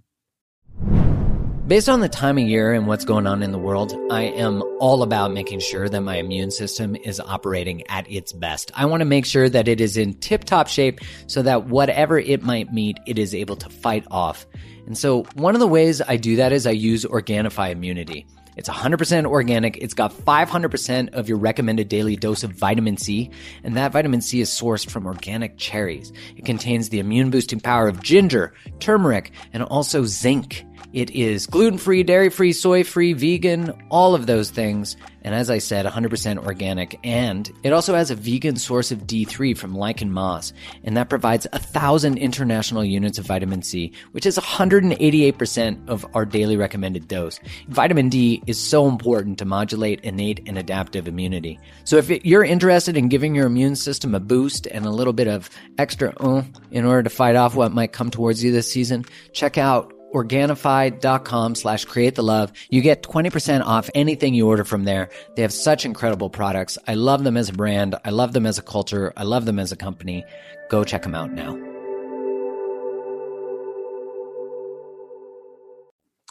Based 1.68 1.90
on 1.90 2.00
the 2.00 2.08
time 2.08 2.38
of 2.38 2.46
year 2.46 2.72
and 2.72 2.88
what's 2.88 3.04
going 3.04 3.28
on 3.28 3.44
in 3.44 3.52
the 3.52 3.60
world, 3.60 3.94
I 4.10 4.22
am 4.22 4.64
all 4.80 5.04
about 5.04 5.34
making 5.34 5.60
sure 5.60 5.90
that 5.90 6.00
my 6.00 6.16
immune 6.16 6.50
system 6.50 6.96
is 6.96 7.20
operating 7.20 7.86
at 7.88 8.10
its 8.10 8.32
best. 8.32 8.72
I 8.74 8.86
want 8.86 9.02
to 9.02 9.06
make 9.06 9.26
sure 9.26 9.50
that 9.50 9.68
it 9.68 9.82
is 9.82 9.98
in 9.98 10.14
tip 10.14 10.46
top 10.46 10.70
shape 10.70 11.02
so 11.28 11.42
that 11.42 11.66
whatever 11.66 12.18
it 12.18 12.42
might 12.42 12.72
meet, 12.72 12.98
it 13.06 13.20
is 13.20 13.36
able 13.36 13.58
to 13.58 13.70
fight 13.70 14.06
off. 14.10 14.48
And 14.86 14.98
so 14.98 15.24
one 15.34 15.56
of 15.56 15.60
the 15.60 15.68
ways 15.68 16.02
I 16.02 16.16
do 16.16 16.38
that 16.38 16.54
is 16.54 16.66
I 16.66 16.72
use 16.72 17.04
Organifi 17.04 17.72
Immunity. 17.72 18.26
It's 18.56 18.70
100% 18.70 19.26
organic. 19.26 19.76
It's 19.76 19.94
got 19.94 20.14
500% 20.14 21.10
of 21.14 21.28
your 21.28 21.38
recommended 21.38 21.90
daily 21.90 22.16
dose 22.16 22.44
of 22.44 22.52
vitamin 22.52 22.96
C, 22.96 23.30
and 23.66 23.76
that 23.76 23.92
vitamin 23.92 24.22
C 24.22 24.40
is 24.40 24.50
sourced 24.50 24.90
from 24.90 25.06
organic 25.06 25.58
cherries. 25.58 26.14
It 26.38 26.46
contains 26.46 26.90
the 26.90 27.00
immune 27.00 27.30
boosting 27.30 27.60
power 27.60 27.90
of 27.90 28.02
ginger, 28.02 28.54
turmeric, 28.80 29.32
and 29.52 29.64
also 29.64 30.06
zinc. 30.06 30.64
It 30.94 31.12
is 31.12 31.48
gluten 31.48 31.78
free, 31.78 32.04
dairy 32.04 32.30
free, 32.30 32.54
soy 32.54 32.84
free, 32.84 33.12
vegan, 33.12 33.74
all 33.90 34.16
of 34.16 34.26
those 34.26 34.50
things. 34.50 34.96
And 35.22 35.36
as 35.36 35.50
I 35.50 35.58
said, 35.58 35.86
100% 35.86 36.46
organic. 36.46 36.98
And 37.04 37.52
it 37.64 37.74
also 37.74 37.94
has 37.94 38.10
a 38.10 38.16
vegan 38.16 38.56
source 38.56 38.92
of 38.92 39.00
D3 39.06 39.58
from 39.58 39.76
lichen 39.76 40.12
moss. 40.14 40.54
And 40.86 40.96
that 40.96 41.10
provides 41.10 41.46
a 41.52 41.60
thousand 41.60 42.18
international 42.18 42.86
units 42.86 43.20
of 43.20 43.26
vitamin 43.26 43.62
C, 43.64 43.92
which 44.14 44.26
is 44.26 44.38
188% 44.38 45.90
of 45.90 46.06
our 46.16 46.26
daily 46.26 46.56
recommended 46.56 47.10
dose. 47.10 47.42
Vitamin 47.68 48.08
D 48.08 48.42
is 48.48 48.58
so 48.58 48.88
important 48.88 49.40
to 49.40 49.46
modulate 49.46 50.00
innate 50.02 50.42
and 50.48 50.58
adaptive 50.58 51.06
immunity. 51.06 51.60
So 51.84 51.98
if 51.98 52.10
you're 52.10 52.46
interested 52.46 52.96
in 52.96 53.10
giving 53.10 53.36
your 53.36 53.48
immune 53.48 53.76
system 53.76 54.16
a 54.16 54.22
boost 54.22 54.68
and 54.68 54.86
a 54.86 54.92
little 54.92 55.14
bit 55.14 55.28
of 55.28 55.50
extra 55.78 56.14
uh, 56.22 56.44
in 56.72 56.86
order 56.86 57.04
to 57.04 57.10
fight 57.10 57.36
off 57.36 57.56
what 57.56 57.74
might 57.74 57.92
come 57.92 58.10
towards 58.10 58.42
you 58.42 58.54
this 58.54 58.72
season, 58.72 59.04
check 59.34 59.58
out 59.58 59.94
Organifi.com 60.14 61.56
slash 61.56 61.86
create 61.86 62.16
the 62.16 62.24
love. 62.24 62.54
You 62.70 62.82
get 62.82 63.04
20% 63.04 63.64
off 63.66 63.90
anything 63.94 64.34
you 64.34 64.48
order 64.48 64.64
from 64.64 64.86
there. 64.86 65.10
They 65.36 65.42
have 65.42 65.54
such 65.54 65.86
incredible 65.86 66.30
products. 66.30 66.78
I 66.88 66.94
love 66.94 67.24
them 67.24 67.38
as 67.38 67.50
a 67.50 67.54
brand. 67.54 67.96
I 68.06 68.12
love 68.12 68.34
them 68.34 68.46
as 68.46 68.58
a 68.58 68.64
culture. 68.64 69.12
I 69.18 69.24
love 69.24 69.46
them 69.46 69.60
as 69.60 69.72
a 69.72 69.78
company. 69.78 70.26
Go 70.70 70.84
check 70.84 71.04
them 71.04 71.16
out 71.16 71.32
now. 71.32 71.67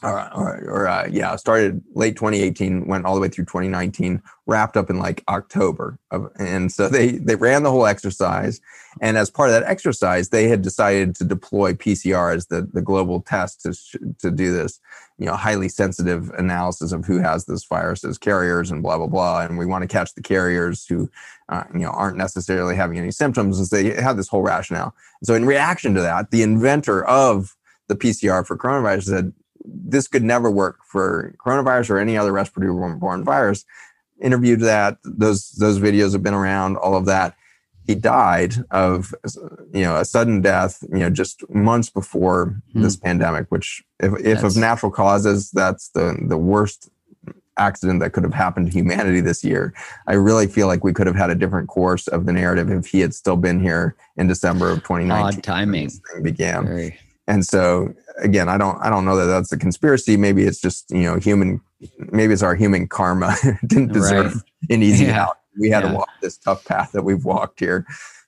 Right, 0.02 0.60
or 0.66 0.86
uh, 0.86 1.08
yeah, 1.10 1.36
started 1.36 1.82
late 1.94 2.16
2018, 2.16 2.86
went 2.86 3.06
all 3.06 3.14
the 3.14 3.20
way 3.20 3.28
through 3.28 3.46
2019, 3.46 4.22
wrapped 4.46 4.76
up 4.76 4.90
in 4.90 4.98
like 4.98 5.24
October, 5.26 5.98
of, 6.10 6.30
and 6.38 6.70
so 6.70 6.86
they 6.88 7.12
they 7.12 7.34
ran 7.34 7.62
the 7.62 7.70
whole 7.70 7.86
exercise, 7.86 8.60
and 9.00 9.16
as 9.16 9.30
part 9.30 9.48
of 9.48 9.54
that 9.54 9.62
exercise, 9.68 10.28
they 10.28 10.48
had 10.48 10.60
decided 10.60 11.16
to 11.16 11.24
deploy 11.24 11.72
PCR 11.72 12.34
as 12.34 12.48
the 12.48 12.68
the 12.74 12.82
global 12.82 13.22
test 13.22 13.62
to 13.62 13.72
to 14.18 14.30
do 14.30 14.52
this, 14.52 14.80
you 15.18 15.24
know, 15.24 15.34
highly 15.34 15.70
sensitive 15.70 16.28
analysis 16.36 16.92
of 16.92 17.06
who 17.06 17.18
has 17.18 17.46
this 17.46 17.64
virus 17.64 18.04
as 18.04 18.18
carriers 18.18 18.70
and 18.70 18.82
blah 18.82 18.98
blah 18.98 19.06
blah, 19.06 19.40
and 19.40 19.56
we 19.56 19.64
want 19.64 19.80
to 19.80 19.88
catch 19.88 20.14
the 20.14 20.22
carriers 20.22 20.84
who, 20.86 21.10
uh, 21.48 21.64
you 21.72 21.80
know, 21.80 21.90
aren't 21.90 22.18
necessarily 22.18 22.76
having 22.76 22.98
any 22.98 23.10
symptoms, 23.10 23.58
as 23.58 23.70
they 23.70 23.94
have 23.94 24.18
this 24.18 24.28
whole 24.28 24.42
rationale. 24.42 24.94
So 25.24 25.32
in 25.32 25.46
reaction 25.46 25.94
to 25.94 26.02
that, 26.02 26.32
the 26.32 26.42
inventor 26.42 27.02
of 27.06 27.56
the 27.88 27.96
PCR 27.96 28.46
for 28.46 28.58
coronavirus 28.58 29.04
said 29.04 29.32
this 29.66 30.08
could 30.08 30.22
never 30.22 30.50
work 30.50 30.78
for 30.84 31.34
coronavirus 31.44 31.90
or 31.90 31.98
any 31.98 32.16
other 32.16 32.32
respiratory 32.32 32.96
borne 32.98 33.24
virus. 33.24 33.64
Interviewed 34.20 34.60
that 34.60 34.98
those 35.04 35.50
those 35.52 35.78
videos 35.78 36.12
have 36.12 36.22
been 36.22 36.34
around, 36.34 36.76
all 36.76 36.96
of 36.96 37.06
that. 37.06 37.36
He 37.86 37.94
died 37.94 38.54
of 38.70 39.14
you 39.72 39.82
know 39.82 39.96
a 39.96 40.04
sudden 40.04 40.40
death, 40.40 40.82
you 40.90 41.00
know, 41.00 41.10
just 41.10 41.48
months 41.50 41.90
before 41.90 42.60
hmm. 42.72 42.82
this 42.82 42.96
pandemic. 42.96 43.46
Which, 43.50 43.84
if, 44.00 44.12
if 44.24 44.42
of 44.42 44.56
natural 44.56 44.90
causes, 44.90 45.50
that's 45.50 45.90
the 45.90 46.16
the 46.26 46.38
worst 46.38 46.88
accident 47.58 48.00
that 48.00 48.10
could 48.10 48.24
have 48.24 48.34
happened 48.34 48.66
to 48.66 48.72
humanity 48.72 49.20
this 49.20 49.44
year. 49.44 49.72
I 50.06 50.14
really 50.14 50.46
feel 50.46 50.66
like 50.66 50.84
we 50.84 50.92
could 50.92 51.06
have 51.06 51.16
had 51.16 51.30
a 51.30 51.34
different 51.34 51.68
course 51.68 52.06
of 52.08 52.26
the 52.26 52.32
narrative 52.32 52.70
if 52.70 52.86
he 52.86 53.00
had 53.00 53.14
still 53.14 53.36
been 53.36 53.60
here 53.60 53.96
in 54.16 54.26
December 54.26 54.70
of 54.70 54.78
2019. 54.78 55.38
Odd 55.38 55.42
timing 55.42 55.90
began. 56.22 56.66
Very. 56.66 56.98
And 57.26 57.44
so 57.44 57.92
again, 58.18 58.48
I 58.48 58.58
don't 58.58 58.78
I 58.82 58.90
don't 58.90 59.04
know 59.04 59.16
that 59.16 59.26
that's 59.26 59.52
a 59.52 59.58
conspiracy. 59.58 60.16
Maybe 60.16 60.44
it's 60.44 60.60
just 60.60 60.90
you 60.90 61.02
know 61.02 61.16
human. 61.16 61.60
Maybe 61.98 62.32
it's 62.32 62.42
our 62.42 62.54
human 62.54 62.88
karma 62.88 63.34
didn't 63.66 63.92
deserve 63.92 64.34
right. 64.34 64.42
an 64.70 64.82
easy 64.82 65.06
yeah. 65.06 65.24
out. 65.24 65.38
We 65.58 65.70
had 65.70 65.84
yeah. 65.84 65.90
to 65.90 65.96
walk 65.96 66.08
this 66.20 66.36
tough 66.36 66.64
path 66.64 66.92
that 66.92 67.02
we've 67.02 67.24
walked 67.24 67.60
here 67.60 67.86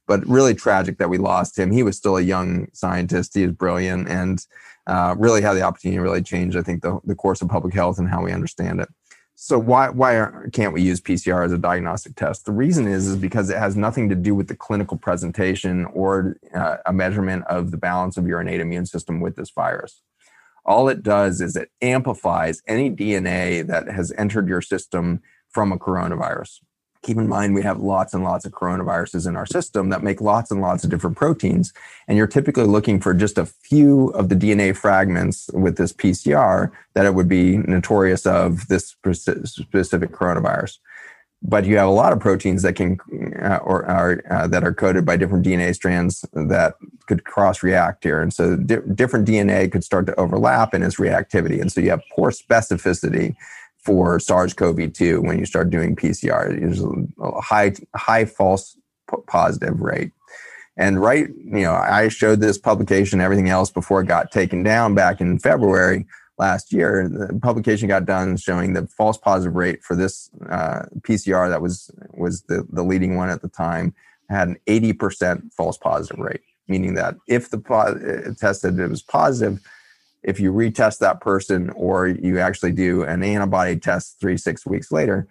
but 0.08 0.26
really 0.26 0.54
tragic 0.54 0.98
that 0.98 1.10
we 1.10 1.18
lost 1.18 1.56
him. 1.56 1.70
He 1.70 1.84
was 1.84 1.96
still 1.96 2.16
a 2.16 2.22
young 2.22 2.66
scientist. 2.72 3.34
He 3.34 3.46
was 3.46 3.54
brilliant 3.54 4.08
and 4.08 4.44
uh, 4.88 5.14
really 5.18 5.42
had 5.42 5.52
the 5.52 5.62
opportunity 5.62 5.98
to 5.98 6.02
really 6.02 6.22
change, 6.22 6.56
I 6.56 6.62
think, 6.62 6.82
the, 6.82 6.98
the 7.04 7.14
course 7.14 7.42
of 7.42 7.48
public 7.48 7.74
health 7.74 7.98
and 7.98 8.08
how 8.08 8.24
we 8.24 8.32
understand 8.32 8.80
it. 8.80 8.88
So 9.40 9.56
why 9.56 9.88
why 9.90 10.30
can't 10.52 10.72
we 10.72 10.82
use 10.82 11.00
PCR 11.00 11.44
as 11.44 11.52
a 11.52 11.58
diagnostic 11.58 12.16
test? 12.16 12.44
The 12.44 12.50
reason 12.50 12.88
is 12.88 13.06
is 13.06 13.14
because 13.14 13.50
it 13.50 13.56
has 13.56 13.76
nothing 13.76 14.08
to 14.08 14.16
do 14.16 14.34
with 14.34 14.48
the 14.48 14.56
clinical 14.56 14.96
presentation 14.96 15.84
or 15.94 16.38
uh, 16.52 16.78
a 16.86 16.92
measurement 16.92 17.44
of 17.46 17.70
the 17.70 17.76
balance 17.76 18.16
of 18.16 18.26
your 18.26 18.40
innate 18.40 18.60
immune 18.60 18.84
system 18.84 19.20
with 19.20 19.36
this 19.36 19.50
virus. 19.50 20.02
All 20.66 20.88
it 20.88 21.04
does 21.04 21.40
is 21.40 21.54
it 21.54 21.70
amplifies 21.80 22.62
any 22.66 22.90
DNA 22.90 23.64
that 23.64 23.86
has 23.86 24.10
entered 24.18 24.48
your 24.48 24.60
system 24.60 25.22
from 25.50 25.70
a 25.70 25.78
coronavirus 25.78 26.58
keep 27.02 27.16
in 27.16 27.28
mind 27.28 27.54
we 27.54 27.62
have 27.62 27.78
lots 27.78 28.14
and 28.14 28.24
lots 28.24 28.44
of 28.44 28.52
coronaviruses 28.52 29.26
in 29.26 29.36
our 29.36 29.46
system 29.46 29.88
that 29.88 30.02
make 30.02 30.20
lots 30.20 30.50
and 30.50 30.60
lots 30.60 30.84
of 30.84 30.90
different 30.90 31.16
proteins 31.16 31.72
and 32.06 32.16
you're 32.18 32.26
typically 32.26 32.64
looking 32.64 33.00
for 33.00 33.14
just 33.14 33.38
a 33.38 33.46
few 33.46 34.08
of 34.08 34.28
the 34.28 34.34
dna 34.34 34.76
fragments 34.76 35.48
with 35.52 35.76
this 35.76 35.92
pcr 35.92 36.70
that 36.98 37.06
it 37.06 37.14
would 37.14 37.28
be 37.28 37.58
notorious 37.58 38.26
of 38.26 38.66
this 38.66 38.96
specific 39.44 40.10
coronavirus. 40.10 40.78
But 41.40 41.64
you 41.64 41.78
have 41.78 41.86
a 41.86 41.92
lot 41.92 42.12
of 42.12 42.18
proteins 42.18 42.62
that 42.62 42.74
can 42.74 42.98
uh, 43.40 43.60
or 43.62 43.86
are 43.86 44.20
uh, 44.28 44.48
that 44.48 44.64
are 44.64 44.74
coded 44.74 45.06
by 45.06 45.16
different 45.16 45.46
dna 45.46 45.72
strands 45.72 46.24
that 46.32 46.74
could 47.06 47.22
cross 47.24 47.62
react 47.62 48.02
here 48.02 48.20
and 48.20 48.34
so 48.34 48.56
di- 48.56 48.82
different 48.92 49.28
dna 49.28 49.70
could 49.70 49.84
start 49.84 50.06
to 50.06 50.18
overlap 50.18 50.74
in 50.74 50.82
its 50.82 50.96
reactivity 50.96 51.60
and 51.60 51.70
so 51.70 51.80
you 51.80 51.90
have 51.90 52.02
poor 52.16 52.32
specificity 52.32 53.36
for 53.88 54.20
SARS-CoV-2 54.20 55.26
when 55.26 55.38
you 55.38 55.46
start 55.46 55.70
doing 55.70 55.96
PCR. 55.96 56.60
There's 56.60 56.82
a 56.82 57.40
high 57.40 57.72
high 57.96 58.26
false 58.26 58.76
positive 59.26 59.80
rate. 59.80 60.12
And 60.76 61.00
right, 61.00 61.26
you 61.42 61.62
know, 61.62 61.72
I 61.72 62.08
showed 62.08 62.40
this 62.40 62.58
publication, 62.58 63.22
everything 63.22 63.48
else 63.48 63.70
before 63.70 64.02
it 64.02 64.06
got 64.06 64.30
taken 64.30 64.62
down 64.62 64.94
back 64.94 65.22
in 65.22 65.38
February 65.38 66.04
last 66.36 66.70
year. 66.70 67.08
The 67.08 67.40
publication 67.40 67.88
got 67.88 68.04
done 68.04 68.36
showing 68.36 68.74
the 68.74 68.86
false 68.88 69.16
positive 69.16 69.56
rate 69.56 69.82
for 69.82 69.96
this 69.96 70.28
uh, 70.50 70.82
PCR 71.00 71.48
that 71.48 71.62
was 71.62 71.90
was 72.12 72.42
the, 72.42 72.66
the 72.70 72.82
leading 72.82 73.16
one 73.16 73.30
at 73.30 73.40
the 73.40 73.48
time 73.48 73.94
had 74.28 74.48
an 74.48 74.58
80% 74.66 75.54
false 75.54 75.78
positive 75.78 76.18
rate, 76.18 76.42
meaning 76.68 76.92
that 76.96 77.16
if 77.26 77.48
the 77.48 77.56
po- 77.56 78.34
tested 78.38 78.78
it 78.78 78.88
was 78.88 79.02
positive, 79.02 79.66
if 80.22 80.40
you 80.40 80.52
retest 80.52 80.98
that 80.98 81.20
person 81.20 81.70
or 81.70 82.08
you 82.08 82.38
actually 82.38 82.72
do 82.72 83.02
an 83.04 83.22
antibody 83.22 83.76
test 83.76 84.18
three, 84.20 84.36
six 84.36 84.66
weeks 84.66 84.90
later, 84.90 85.28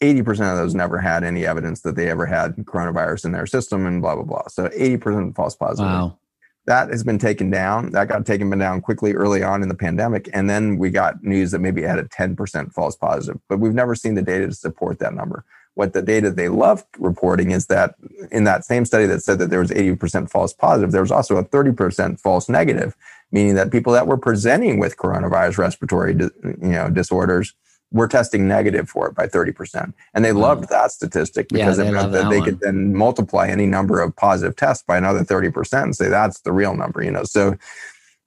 80% 0.00 0.28
of 0.50 0.56
those 0.56 0.74
never 0.74 0.98
had 0.98 1.24
any 1.24 1.44
evidence 1.44 1.82
that 1.82 1.94
they 1.94 2.08
ever 2.08 2.24
had 2.24 2.56
coronavirus 2.56 3.26
in 3.26 3.32
their 3.32 3.46
system 3.46 3.86
and 3.86 4.00
blah, 4.00 4.14
blah, 4.14 4.24
blah. 4.24 4.48
So 4.48 4.68
80% 4.68 5.34
false 5.34 5.54
positive. 5.54 5.90
Wow. 5.90 6.18
That 6.66 6.90
has 6.90 7.02
been 7.02 7.18
taken 7.18 7.50
down. 7.50 7.92
That 7.92 8.08
got 8.08 8.24
taken 8.24 8.50
down 8.58 8.80
quickly 8.80 9.12
early 9.12 9.42
on 9.42 9.62
in 9.62 9.68
the 9.68 9.74
pandemic. 9.74 10.28
And 10.32 10.48
then 10.48 10.78
we 10.78 10.90
got 10.90 11.22
news 11.22 11.50
that 11.50 11.58
maybe 11.58 11.82
it 11.82 11.88
had 11.88 11.98
a 11.98 12.04
10% 12.04 12.72
false 12.72 12.96
positive, 12.96 13.40
but 13.48 13.58
we've 13.58 13.74
never 13.74 13.94
seen 13.94 14.14
the 14.14 14.22
data 14.22 14.46
to 14.46 14.54
support 14.54 14.98
that 15.00 15.14
number. 15.14 15.44
What 15.74 15.92
the 15.92 16.02
data 16.02 16.30
they 16.30 16.48
love 16.48 16.84
reporting 16.98 17.50
is 17.50 17.66
that 17.66 17.94
in 18.30 18.44
that 18.44 18.64
same 18.64 18.84
study 18.84 19.06
that 19.06 19.22
said 19.22 19.38
that 19.38 19.50
there 19.50 19.60
was 19.60 19.70
80% 19.70 20.30
false 20.30 20.52
positive, 20.52 20.92
there 20.92 21.00
was 21.00 21.12
also 21.12 21.36
a 21.36 21.44
30% 21.44 22.20
false 22.20 22.48
negative 22.48 22.96
meaning 23.32 23.54
that 23.54 23.70
people 23.70 23.92
that 23.92 24.06
were 24.06 24.18
presenting 24.18 24.78
with 24.78 24.96
coronavirus 24.96 25.58
respiratory 25.58 26.14
you 26.14 26.56
know 26.60 26.90
disorders 26.90 27.54
were 27.92 28.08
testing 28.08 28.46
negative 28.46 28.88
for 28.88 29.08
it 29.08 29.14
by 29.14 29.26
30%. 29.26 29.92
And 30.14 30.24
they 30.24 30.30
hmm. 30.30 30.38
loved 30.38 30.68
that 30.68 30.92
statistic 30.92 31.48
because 31.48 31.78
yeah, 31.78 31.86
it 31.86 31.92
meant 31.92 32.12
that, 32.12 32.22
that 32.22 32.30
they 32.30 32.38
one. 32.38 32.44
could 32.44 32.60
then 32.60 32.94
multiply 32.94 33.48
any 33.48 33.66
number 33.66 34.00
of 34.00 34.14
positive 34.14 34.56
tests 34.56 34.84
by 34.86 34.96
another 34.96 35.24
30% 35.24 35.82
and 35.82 35.96
say 35.96 36.08
that's 36.08 36.40
the 36.40 36.52
real 36.52 36.76
number, 36.76 37.02
you 37.02 37.10
know. 37.10 37.24
So 37.24 37.56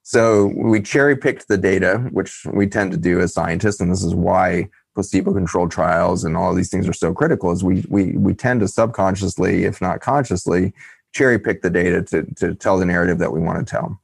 so 0.06 0.52
we 0.58 0.82
cherry 0.82 1.16
picked 1.16 1.48
the 1.48 1.58
data, 1.58 2.10
which 2.12 2.46
we 2.54 2.68
tend 2.68 2.92
to 2.92 2.98
do 2.98 3.22
as 3.22 3.34
scientists, 3.34 3.80
and 3.80 3.90
this 3.90 4.04
is 4.04 4.14
why 4.14 4.70
placebo-controlled 4.96 5.72
trials 5.72 6.24
and 6.24 6.36
all 6.36 6.52
of 6.52 6.58
these 6.58 6.70
things 6.70 6.88
are 6.88 6.94
so 6.94 7.14
critical 7.14 7.52
is 7.52 7.64
we 7.64 7.86
we 7.88 8.12
we 8.12 8.34
tend 8.34 8.60
to 8.60 8.68
subconsciously, 8.68 9.64
if 9.64 9.82
not 9.82 10.02
consciously, 10.02 10.74
cherry 11.14 11.40
pick 11.40 11.62
the 11.62 11.70
data 11.70 12.04
to 12.04 12.24
to 12.36 12.54
tell 12.54 12.78
the 12.78 12.86
narrative 12.86 13.18
that 13.20 13.32
we 13.32 13.40
want 13.40 13.66
to 13.66 13.72
tell. 13.72 13.98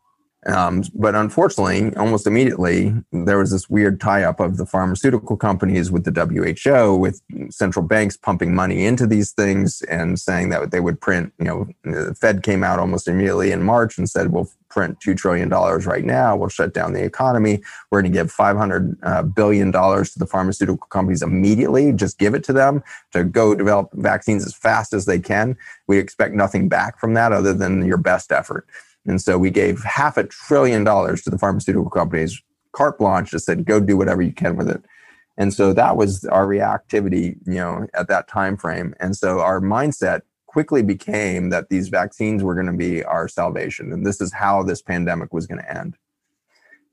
Um, 0.46 0.84
but 0.94 1.16
unfortunately, 1.16 1.94
almost 1.98 2.26
immediately, 2.26 2.94
there 3.12 3.38
was 3.38 3.52
this 3.52 3.70
weird 3.70 4.00
tie 4.00 4.24
up 4.24 4.40
of 4.40 4.56
the 4.56 4.66
pharmaceutical 4.66 5.36
companies 5.36 5.92
with 5.92 6.06
the 6.06 6.12
WHO, 6.12 6.96
with 6.96 7.22
central 7.50 7.86
banks 7.86 8.16
pumping 8.16 8.56
money 8.56 8.86
into 8.86 9.06
these 9.06 9.32
things 9.32 9.82
and 9.84 10.18
saying 10.18 10.50
that 10.50 10.72
they 10.72 10.80
would 10.80 11.02
print. 11.02 11.34
You 11.40 11.46
know, 11.46 11.68
the 11.84 12.16
Fed 12.16 12.42
came 12.44 12.64
out 12.64 12.80
almost 12.80 13.08
immediately 13.08 13.52
in 13.52 13.64
March 13.64 13.98
and 13.98 14.10
said, 14.10 14.32
we'll 14.32 14.50
print 14.70 15.00
$2 15.02 15.18
trillion 15.18 15.50
right 15.50 16.06
now. 16.06 16.38
We'll 16.38 16.48
shut 16.48 16.74
down 16.74 16.94
the 16.94 17.04
economy. 17.04 17.62
We're 17.92 18.02
going 18.02 18.14
to 18.14 18.18
give 18.18 18.32
$500 18.34 18.96
uh, 19.04 20.04
to 20.04 20.20
the 20.20 20.26
pharmaceutical 20.26 20.88
companies 20.88 21.22
immediately. 21.22 21.92
Just 21.92 22.18
give 22.18 22.34
it 22.34 22.46
to 22.46 22.54
them 22.54 22.84
to 23.12 23.26
go 23.26 23.56
develop 23.56 23.90
vaccines 23.94 24.46
as 24.46 24.56
fast 24.56 24.94
as 24.94 25.06
they 25.06 25.20
can. 25.20 25.58
We 25.88 25.98
expect 25.98 26.34
nothing 26.34 26.70
back 26.70 26.98
from 26.98 27.14
that 27.16 27.34
other 27.34 27.54
than 27.54 27.86
your 27.86 27.98
best 27.98 28.32
effort. 28.32 28.68
And 29.06 29.22
so 29.22 29.38
we 29.38 29.50
gave 29.50 29.84
half 29.84 30.18
a 30.18 30.26
trillion 30.26 30.84
dollars 30.84 31.22
to 31.24 31.30
the 31.30 31.38
pharmaceutical 31.38 31.90
companies, 31.90 32.42
carte 32.74 32.98
blanche, 32.98 33.32
just 33.32 33.46
said, 33.46 33.66
go 33.66 33.80
do 33.80 33.98
whatever 33.98 34.22
you 34.22 34.34
can 34.34 34.56
with 34.56 34.70
it. 34.70 34.84
And 35.38 35.54
so 35.54 35.72
that 35.74 35.96
was 35.96 36.26
our 36.26 36.46
reactivity, 36.46 37.38
you 37.46 37.56
know, 37.56 37.88
at 37.94 38.10
that 38.10 38.28
time 38.28 38.58
frame. 38.58 38.94
And 39.00 39.16
so 39.16 39.40
our 39.40 39.62
mindset 39.62 40.22
quickly 40.48 40.82
became 40.84 41.50
that 41.50 41.70
these 41.70 41.88
vaccines 41.88 42.44
were 42.44 42.56
going 42.56 42.66
to 42.66 42.74
be 42.74 43.04
our 43.04 43.28
salvation. 43.28 43.94
And 43.94 44.06
this 44.06 44.20
is 44.20 44.34
how 44.34 44.64
this 44.64 44.82
pandemic 44.82 45.34
was 45.34 45.48
going 45.48 45.62
to 45.62 45.78
end. 45.78 45.96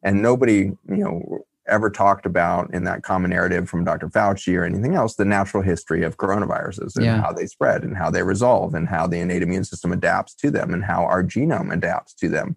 And 0.03 0.23
nobody, 0.23 0.55
you 0.55 0.79
know, 0.89 1.45
ever 1.69 1.91
talked 1.91 2.27
about 2.27 2.73
in 2.73 2.85
that 2.85 3.03
common 3.03 3.31
narrative 3.31 3.69
from 3.69 3.85
Dr. 3.85 4.09
Fauci 4.09 4.57
or 4.57 4.65
anything 4.65 4.95
else 4.95 5.15
the 5.15 5.25
natural 5.25 5.63
history 5.63 6.03
of 6.03 6.17
coronaviruses 6.17 6.97
and 6.97 7.05
yeah. 7.05 7.21
how 7.21 7.33
they 7.33 7.47
spread 7.47 7.83
and 7.83 7.97
how 7.97 8.11
they 8.11 8.23
resolve 8.23 8.75
and 8.75 8.89
how 8.89 9.07
the 9.07 9.19
innate 9.19 9.43
immune 9.43 9.65
system 9.65 9.93
adapts 9.93 10.35
to 10.35 10.51
them 10.51 10.73
and 10.73 10.85
how 10.85 11.05
our 11.05 11.23
genome 11.23 11.73
adapts 11.73 12.15
to 12.15 12.29
them. 12.29 12.57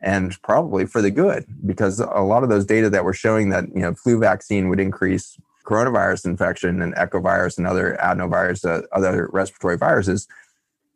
And 0.00 0.40
probably 0.42 0.86
for 0.86 1.00
the 1.00 1.10
good, 1.10 1.46
because 1.64 2.00
a 2.00 2.20
lot 2.20 2.42
of 2.42 2.48
those 2.48 2.66
data 2.66 2.90
that 2.90 3.04
were 3.04 3.14
showing 3.14 3.48
that 3.50 3.64
you 3.74 3.80
know 3.80 3.94
flu 3.94 4.18
vaccine 4.18 4.68
would 4.68 4.80
increase 4.80 5.38
coronavirus 5.64 6.26
infection 6.26 6.80
and 6.80 6.94
echovirus 6.94 7.58
and 7.58 7.66
other 7.66 7.98
adenovirus, 8.00 8.64
uh, 8.64 8.86
other 8.92 9.28
respiratory 9.32 9.76
viruses. 9.76 10.28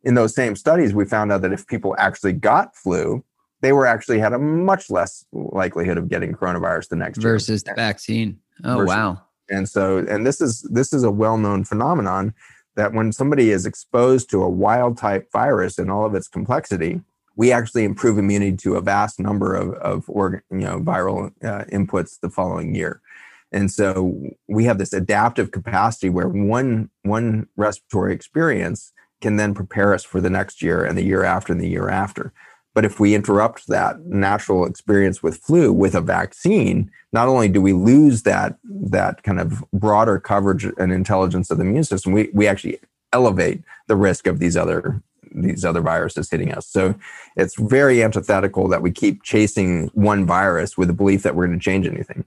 In 0.05 0.15
those 0.15 0.35
same 0.35 0.57
studies, 0.57 0.95
we 0.95 1.05
found 1.05 1.33
out 1.33 1.43
that 1.43 1.53
if 1.53 1.67
people 1.67 1.95
actually 1.99 2.33
got 2.33 2.77
flu, 2.77 3.25
they 3.61 3.73
were 3.73 3.87
actually 3.87 4.19
had 4.19 4.33
a 4.33 4.39
much 4.39 4.91
less 4.91 5.25
likelihood 5.33 5.99
of 5.99 6.09
getting 6.09 6.33
coronavirus 6.33 6.89
the 6.89 6.97
next 6.97 7.19
year 7.19 7.33
versus 7.33 7.63
the 7.63 7.75
vaccine. 7.75 8.39
Oh 8.65 8.79
versus, 8.79 8.89
wow! 8.89 9.23
And 9.51 9.69
so, 9.69 9.99
and 9.99 10.27
this 10.27 10.41
is 10.41 10.63
this 10.71 10.93
is 10.93 11.03
a 11.03 11.11
well-known 11.11 11.65
phenomenon 11.65 12.35
that 12.77 12.93
when 12.93 13.13
somebody 13.13 13.51
is 13.51 13.67
exposed 13.67 14.31
to 14.31 14.43
a 14.43 14.49
wild 14.49 14.97
type 14.97 15.31
virus 15.33 15.79
in 15.79 15.91
all 15.91 16.07
of 16.07 16.15
its 16.15 16.29
complexity, 16.29 17.01
we 17.37 17.53
actually 17.53 17.85
improve 17.85 18.17
immunity 18.17 18.57
to 18.59 18.77
a 18.77 18.81
vast 18.81 19.21
number 19.21 19.55
of 19.55 19.75
of 19.75 20.05
organ, 20.09 20.43
you 20.51 20.59
know 20.59 20.81
viral 20.81 21.33
uh, 21.45 21.65
inputs 21.73 22.21
the 22.21 22.31
following 22.31 22.75
year. 22.75 23.01
And 23.53 23.71
so 23.71 24.31
we 24.49 24.65
have 24.65 24.79
this 24.79 24.93
adaptive 24.93 25.51
capacity 25.51 26.09
where 26.09 26.29
one 26.29 26.91
one 27.03 27.49
respiratory 27.57 28.15
experience 28.15 28.93
can 29.21 29.37
then 29.37 29.55
prepare 29.55 29.93
us 29.93 30.05
for 30.05 30.21
the 30.21 30.31
next 30.31 30.63
year 30.63 30.85
and 30.85 30.97
the 30.97 31.05
year 31.05 31.25
after 31.25 31.53
and 31.53 31.61
the 31.61 31.69
year 31.69 31.89
after. 31.89 32.33
But 32.75 32.85
if 32.85 33.01
we 33.01 33.15
interrupt 33.15 33.67
that 33.67 34.01
natural 34.07 34.65
experience 34.65 35.23
with 35.23 35.39
flu 35.39 35.73
with 35.73 35.95
a 35.95 36.01
vaccine, 36.01 36.91
not 37.13 37.29
only 37.29 37.49
do 37.49 37.61
we 37.61 37.73
lose 37.73 38.23
that 38.23 38.57
that 38.65 39.23
kind 39.23 39.41
of 39.41 39.65
broader 39.73 40.19
coverage 40.19 40.65
and 40.65 40.93
intelligence 40.93 41.51
of 41.51 41.59
the 41.59 41.65
immune 41.65 41.85
system, 41.85 42.13
we, 42.13 42.31
we 42.33 42.47
actually 42.47 42.79
elevate 43.13 43.63
the 43.89 43.97
risk 43.97 44.27
of 44.27 44.39
these 44.39 44.57
other 44.57 45.03
these 45.33 45.65
other 45.65 45.81
viruses 45.81 46.29
hitting 46.31 46.53
us. 46.53 46.67
So 46.67 46.95
it's 47.37 47.55
very 47.59 48.03
antithetical 48.03 48.67
that 48.69 48.83
we 48.83 48.91
keep 48.91 49.23
chasing 49.23 49.89
one 49.95 50.27
virus 50.27 50.77
with 50.77 50.89
the 50.89 50.95
belief 50.95 51.23
that 51.23 51.37
we're 51.37 51.47
going 51.47 51.59
to 51.59 51.65
change 51.65 51.87
anything. 51.87 52.25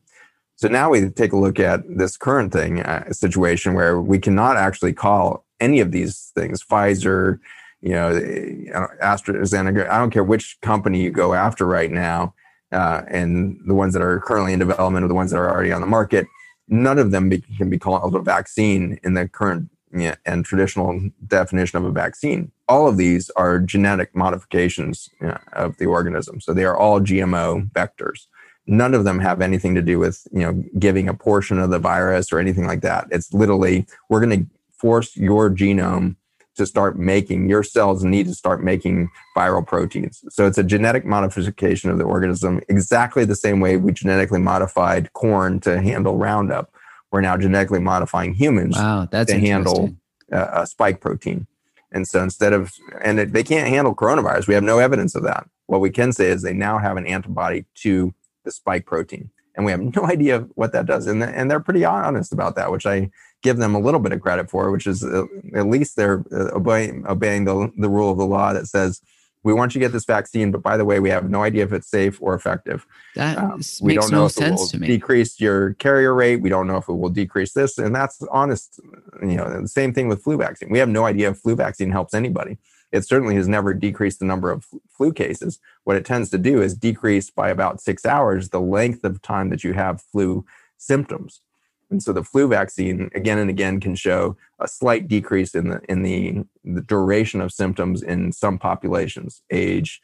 So 0.55 0.67
now 0.69 0.89
we 0.89 1.09
take 1.09 1.33
a 1.33 1.37
look 1.37 1.59
at 1.59 1.81
this 1.85 2.15
current 2.15 2.53
thing 2.53 2.81
uh, 2.81 3.11
situation 3.11 3.73
where 3.73 3.99
we 3.99 4.19
cannot 4.19 4.55
actually 4.55 4.93
call 4.93 5.45
any 5.59 5.79
of 5.81 5.91
these 5.91 6.31
things 6.35 6.63
Pfizer, 6.63 7.39
you 7.83 7.91
know, 7.91 8.87
AstraZeneca, 9.03 9.89
I 9.89 9.99
don't 9.99 10.09
care 10.09 10.23
which 10.23 10.57
company 10.61 11.01
you 11.01 11.11
go 11.11 11.33
after 11.33 11.65
right 11.65 11.91
now, 11.91 12.33
uh, 12.71 13.01
and 13.09 13.59
the 13.65 13.73
ones 13.73 13.93
that 13.93 14.01
are 14.01 14.21
currently 14.21 14.53
in 14.53 14.59
development 14.59 15.03
or 15.03 15.09
the 15.09 15.13
ones 15.13 15.31
that 15.31 15.37
are 15.37 15.49
already 15.49 15.73
on 15.73 15.81
the 15.81 15.87
market, 15.87 16.25
none 16.69 16.97
of 16.97 17.11
them 17.11 17.27
be, 17.27 17.43
can 17.57 17.69
be 17.69 17.77
called 17.77 18.15
a 18.15 18.19
vaccine 18.19 18.99
in 19.03 19.15
the 19.15 19.27
current 19.27 19.69
you 19.91 20.07
know, 20.07 20.15
and 20.25 20.45
traditional 20.45 21.09
definition 21.27 21.77
of 21.77 21.83
a 21.83 21.91
vaccine. 21.91 22.53
All 22.69 22.87
of 22.87 22.95
these 22.95 23.29
are 23.31 23.59
genetic 23.59 24.15
modifications 24.15 25.09
you 25.19 25.27
know, 25.27 25.37
of 25.51 25.77
the 25.77 25.85
organism. 25.85 26.39
So 26.39 26.53
they 26.53 26.63
are 26.63 26.77
all 26.77 27.01
GMO 27.01 27.69
vectors. 27.71 28.27
None 28.65 28.93
of 28.93 29.03
them 29.03 29.19
have 29.19 29.41
anything 29.41 29.75
to 29.75 29.81
do 29.81 29.99
with 29.99 30.25
you 30.31 30.39
know 30.39 30.63
giving 30.79 31.09
a 31.09 31.13
portion 31.13 31.59
of 31.59 31.69
the 31.69 31.79
virus 31.79 32.31
or 32.31 32.39
anything 32.39 32.65
like 32.65 32.79
that. 32.81 33.07
It's 33.11 33.33
literally 33.33 33.85
we're 34.07 34.25
going 34.25 34.45
to 34.45 34.49
force 34.71 35.17
your 35.17 35.49
genome 35.49 36.15
to 36.55 36.65
start 36.65 36.97
making 36.97 37.49
your 37.49 37.63
cells 37.63 38.03
need 38.03 38.27
to 38.27 38.35
start 38.35 38.63
making 38.63 39.09
viral 39.35 39.65
proteins. 39.65 40.23
So 40.29 40.45
it's 40.45 40.57
a 40.57 40.63
genetic 40.63 41.05
modification 41.05 41.89
of 41.89 41.97
the 41.97 42.03
organism, 42.03 42.61
exactly 42.69 43.25
the 43.25 43.35
same 43.35 43.59
way 43.59 43.77
we 43.77 43.91
genetically 43.91 44.39
modified 44.39 45.13
corn 45.13 45.59
to 45.61 45.81
handle 45.81 46.17
Roundup. 46.17 46.71
We're 47.11 47.21
now 47.21 47.37
genetically 47.37 47.79
modifying 47.79 48.33
humans 48.33 48.75
wow, 48.75 49.07
that's 49.09 49.31
to 49.31 49.39
handle 49.39 49.95
a, 50.31 50.35
uh, 50.35 50.61
a 50.63 50.67
spike 50.67 50.99
protein. 50.99 51.47
And 51.91 52.07
so 52.07 52.23
instead 52.23 52.53
of, 52.53 52.71
and 53.01 53.19
it, 53.19 53.33
they 53.33 53.43
can't 53.43 53.67
handle 53.67 53.93
coronavirus, 53.93 54.47
we 54.47 54.55
have 54.55 54.63
no 54.63 54.79
evidence 54.79 55.13
of 55.13 55.23
that. 55.23 55.47
What 55.67 55.79
we 55.79 55.91
can 55.91 56.11
say 56.11 56.27
is 56.27 56.41
they 56.41 56.53
now 56.53 56.79
have 56.79 56.97
an 56.97 57.05
antibody 57.05 57.65
to 57.75 58.13
the 58.43 58.51
spike 58.51 58.85
protein. 58.85 59.29
And 59.55 59.65
we 59.65 59.71
have 59.71 59.81
no 59.81 60.05
idea 60.09 60.47
what 60.55 60.71
that 60.73 60.85
does. 60.85 61.07
And, 61.07 61.23
and 61.23 61.49
they're 61.49 61.59
pretty 61.59 61.85
honest 61.85 62.33
about 62.33 62.55
that, 62.55 62.71
which 62.71 62.85
I 62.85 63.11
give 63.41 63.57
them 63.57 63.75
a 63.75 63.79
little 63.79 63.99
bit 63.99 64.13
of 64.13 64.21
credit 64.21 64.49
for, 64.49 64.71
which 64.71 64.87
is 64.87 65.03
uh, 65.03 65.25
at 65.53 65.67
least 65.67 65.95
they're 65.95 66.23
uh, 66.31 66.55
obeying, 66.55 67.05
obeying 67.07 67.45
the, 67.45 67.71
the 67.77 67.89
rule 67.89 68.11
of 68.11 68.17
the 68.17 68.25
law 68.25 68.53
that 68.53 68.67
says, 68.67 69.01
we 69.43 69.53
want 69.53 69.75
you 69.75 69.79
to 69.79 69.85
get 69.85 69.91
this 69.91 70.05
vaccine, 70.05 70.51
but 70.51 70.61
by 70.61 70.77
the 70.77 70.85
way, 70.85 70.99
we 70.99 71.09
have 71.09 71.29
no 71.29 71.43
idea 71.43 71.63
if 71.63 71.73
it's 71.73 71.89
safe 71.89 72.17
or 72.21 72.33
effective. 72.33 72.85
That 73.15 73.37
um, 73.37 73.61
we 73.81 73.93
don't 73.93 74.09
know 74.09 74.19
no 74.21 74.25
if 74.27 74.37
it 74.37 74.51
will 74.51 74.67
decrease 74.67 75.39
your 75.39 75.73
carrier 75.73 76.13
rate. 76.13 76.37
We 76.37 76.49
don't 76.49 76.65
know 76.65 76.77
if 76.77 76.87
it 76.87 76.93
will 76.93 77.09
decrease 77.09 77.51
this, 77.51 77.77
and 77.77 77.93
that's 77.93 78.23
honest. 78.31 78.79
You 79.21 79.35
know, 79.35 79.61
the 79.61 79.67
same 79.67 79.93
thing 79.93 80.07
with 80.07 80.23
flu 80.23 80.37
vaccine. 80.37 80.69
We 80.69 80.79
have 80.79 80.87
no 80.87 81.05
idea 81.05 81.29
if 81.31 81.39
flu 81.39 81.55
vaccine 81.55 81.91
helps 81.91 82.13
anybody. 82.13 82.57
It 82.93 83.05
certainly 83.05 83.35
has 83.35 83.47
never 83.47 83.73
decreased 83.73 84.19
the 84.19 84.25
number 84.25 84.51
of 84.51 84.67
flu 84.87 85.11
cases. 85.11 85.59
What 85.83 85.97
it 85.97 86.05
tends 86.05 86.29
to 86.29 86.37
do 86.37 86.61
is 86.61 86.75
decrease 86.75 87.31
by 87.31 87.49
about 87.49 87.81
six 87.81 88.05
hours 88.05 88.49
the 88.49 88.61
length 88.61 89.03
of 89.03 89.21
time 89.21 89.49
that 89.49 89.63
you 89.63 89.73
have 89.73 89.99
flu 89.99 90.45
symptoms. 90.77 91.41
And 91.89 92.01
so 92.01 92.13
the 92.13 92.23
flu 92.23 92.47
vaccine 92.47 93.09
again 93.15 93.39
and 93.39 93.49
again 93.49 93.79
can 93.79 93.95
show 93.95 94.37
a 94.59 94.67
slight 94.67 95.07
decrease 95.07 95.55
in 95.55 95.69
the 95.69 95.81
in 95.89 96.03
the, 96.03 96.43
the 96.63 96.81
duration 96.81 97.41
of 97.41 97.51
symptoms 97.51 98.03
in 98.03 98.31
some 98.31 98.57
populations, 98.59 99.41
age, 99.51 99.99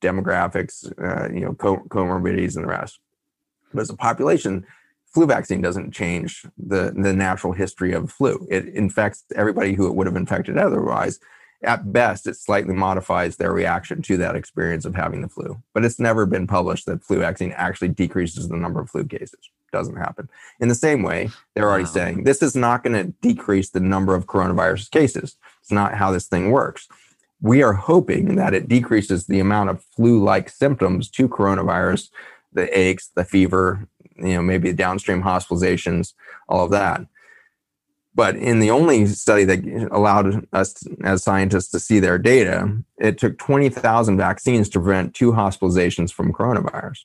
demographics, 0.00 0.92
uh, 1.00 1.32
you 1.32 1.40
know, 1.40 1.54
co- 1.54 1.84
comorbidities, 1.88 2.56
and 2.56 2.64
the 2.64 2.68
rest. 2.68 2.98
But 3.72 3.82
as 3.82 3.90
a 3.90 3.96
population, 3.96 4.66
flu 5.06 5.26
vaccine 5.26 5.60
doesn't 5.60 5.92
change 5.92 6.46
the 6.56 6.92
the 6.96 7.12
natural 7.12 7.52
history 7.52 7.92
of 7.92 8.10
flu. 8.10 8.46
It 8.50 8.66
infects 8.66 9.24
everybody 9.34 9.74
who 9.74 9.86
it 9.86 9.94
would 9.94 10.06
have 10.06 10.16
infected 10.16 10.58
otherwise, 10.58 11.20
at 11.62 11.92
best, 11.92 12.26
it 12.26 12.36
slightly 12.36 12.74
modifies 12.74 13.36
their 13.36 13.52
reaction 13.52 14.00
to 14.02 14.16
that 14.18 14.36
experience 14.36 14.84
of 14.84 14.94
having 14.94 15.22
the 15.22 15.28
flu. 15.28 15.60
But 15.74 15.84
it's 15.84 15.98
never 15.98 16.24
been 16.24 16.46
published 16.46 16.86
that 16.86 17.02
flu 17.02 17.18
vaccine 17.18 17.52
actually 17.56 17.88
decreases 17.88 18.48
the 18.48 18.56
number 18.56 18.80
of 18.80 18.90
flu 18.90 19.04
cases. 19.04 19.40
Doesn't 19.72 19.96
happen. 19.96 20.30
In 20.60 20.68
the 20.68 20.74
same 20.74 21.02
way, 21.02 21.30
they're 21.54 21.68
already 21.68 21.84
wow. 21.84 21.90
saying 21.90 22.24
this 22.24 22.42
is 22.42 22.54
not 22.54 22.82
going 22.82 22.94
to 22.94 23.12
decrease 23.20 23.70
the 23.70 23.80
number 23.80 24.14
of 24.14 24.26
coronavirus 24.26 24.90
cases. 24.90 25.36
It's 25.60 25.72
not 25.72 25.94
how 25.94 26.10
this 26.10 26.26
thing 26.26 26.52
works. 26.52 26.88
We 27.40 27.62
are 27.62 27.74
hoping 27.74 28.36
that 28.36 28.54
it 28.54 28.68
decreases 28.68 29.26
the 29.26 29.40
amount 29.40 29.70
of 29.70 29.84
flu-like 29.96 30.48
symptoms 30.48 31.10
to 31.10 31.28
coronavirus, 31.28 32.08
the 32.52 32.76
aches, 32.76 33.10
the 33.14 33.24
fever, 33.24 33.86
you 34.16 34.34
know, 34.34 34.42
maybe 34.42 34.72
downstream 34.72 35.22
hospitalizations, 35.22 36.14
all 36.48 36.64
of 36.64 36.70
that. 36.70 37.02
But 38.18 38.34
in 38.34 38.58
the 38.58 38.72
only 38.72 39.06
study 39.06 39.44
that 39.44 39.88
allowed 39.92 40.44
us 40.52 40.84
as 41.04 41.22
scientists 41.22 41.70
to 41.70 41.78
see 41.78 42.00
their 42.00 42.18
data, 42.18 42.76
it 42.98 43.16
took 43.16 43.38
20,000 43.38 44.16
vaccines 44.16 44.68
to 44.70 44.80
prevent 44.80 45.14
two 45.14 45.30
hospitalizations 45.30 46.12
from 46.12 46.32
coronavirus. 46.32 47.04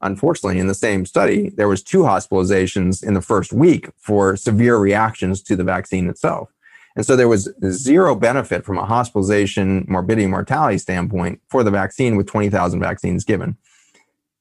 Unfortunately, 0.00 0.58
in 0.58 0.66
the 0.66 0.74
same 0.74 1.04
study, 1.04 1.50
there 1.50 1.68
was 1.68 1.82
two 1.82 2.04
hospitalizations 2.04 3.04
in 3.04 3.12
the 3.12 3.20
first 3.20 3.52
week 3.52 3.90
for 3.98 4.34
severe 4.34 4.78
reactions 4.78 5.42
to 5.42 5.56
the 5.56 5.62
vaccine 5.62 6.08
itself. 6.08 6.50
And 6.96 7.04
so 7.04 7.16
there 7.16 7.28
was 7.28 7.52
zero 7.68 8.14
benefit 8.14 8.64
from 8.64 8.78
a 8.78 8.86
hospitalization, 8.86 9.84
morbidity, 9.86 10.26
mortality 10.26 10.78
standpoint 10.78 11.42
for 11.50 11.64
the 11.64 11.70
vaccine 11.70 12.16
with 12.16 12.28
20,000 12.28 12.80
vaccines 12.80 13.24
given. 13.24 13.58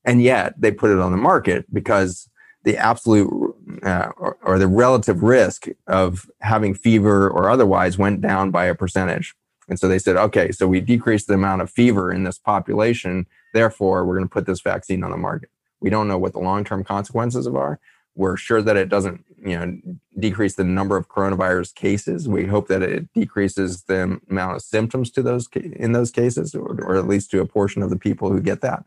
And 0.05 0.23
yet 0.23 0.53
they 0.57 0.71
put 0.71 0.91
it 0.91 0.99
on 0.99 1.11
the 1.11 1.17
market 1.17 1.65
because 1.73 2.29
the 2.63 2.77
absolute 2.77 3.54
uh, 3.83 4.09
or, 4.17 4.37
or, 4.43 4.59
the 4.59 4.67
relative 4.67 5.23
risk 5.23 5.67
of 5.87 6.29
having 6.41 6.73
fever 6.73 7.29
or 7.29 7.49
otherwise 7.49 7.97
went 7.97 8.21
down 8.21 8.51
by 8.51 8.65
a 8.65 8.75
percentage. 8.75 9.33
And 9.67 9.79
so 9.79 9.87
they 9.87 9.99
said, 9.99 10.15
okay, 10.15 10.51
so 10.51 10.67
we 10.67 10.81
decreased 10.81 11.27
the 11.27 11.33
amount 11.33 11.61
of 11.61 11.71
fever 11.71 12.11
in 12.11 12.23
this 12.23 12.37
population. 12.37 13.25
Therefore, 13.53 14.05
we're 14.05 14.15
going 14.15 14.27
to 14.27 14.33
put 14.33 14.45
this 14.45 14.61
vaccine 14.61 15.03
on 15.03 15.11
the 15.11 15.17
market. 15.17 15.49
We 15.79 15.89
don't 15.89 16.07
know 16.07 16.17
what 16.17 16.33
the 16.33 16.39
long 16.39 16.63
term 16.63 16.83
consequences 16.83 17.47
of 17.47 17.55
are. 17.55 17.79
We're 18.15 18.37
sure 18.37 18.61
that 18.61 18.77
it 18.77 18.87
doesn't, 18.87 19.25
you 19.37 19.57
know, 19.57 19.77
decrease 20.17 20.55
the 20.55 20.63
number 20.63 20.95
of 20.95 21.09
coronavirus 21.09 21.75
cases. 21.75 22.29
We 22.29 22.45
hope 22.45 22.67
that 22.69 22.81
it 22.81 23.11
decreases 23.13 23.83
the 23.83 24.19
amount 24.29 24.55
of 24.55 24.61
symptoms 24.61 25.11
to 25.11 25.21
those 25.21 25.49
in 25.53 25.91
those 25.91 26.11
cases, 26.11 26.55
or, 26.55 26.81
or 26.81 26.95
at 26.95 27.07
least 27.07 27.31
to 27.31 27.41
a 27.41 27.45
portion 27.45 27.81
of 27.83 27.89
the 27.89 27.99
people 27.99 28.29
who 28.29 28.39
get 28.39 28.61
that. 28.61 28.85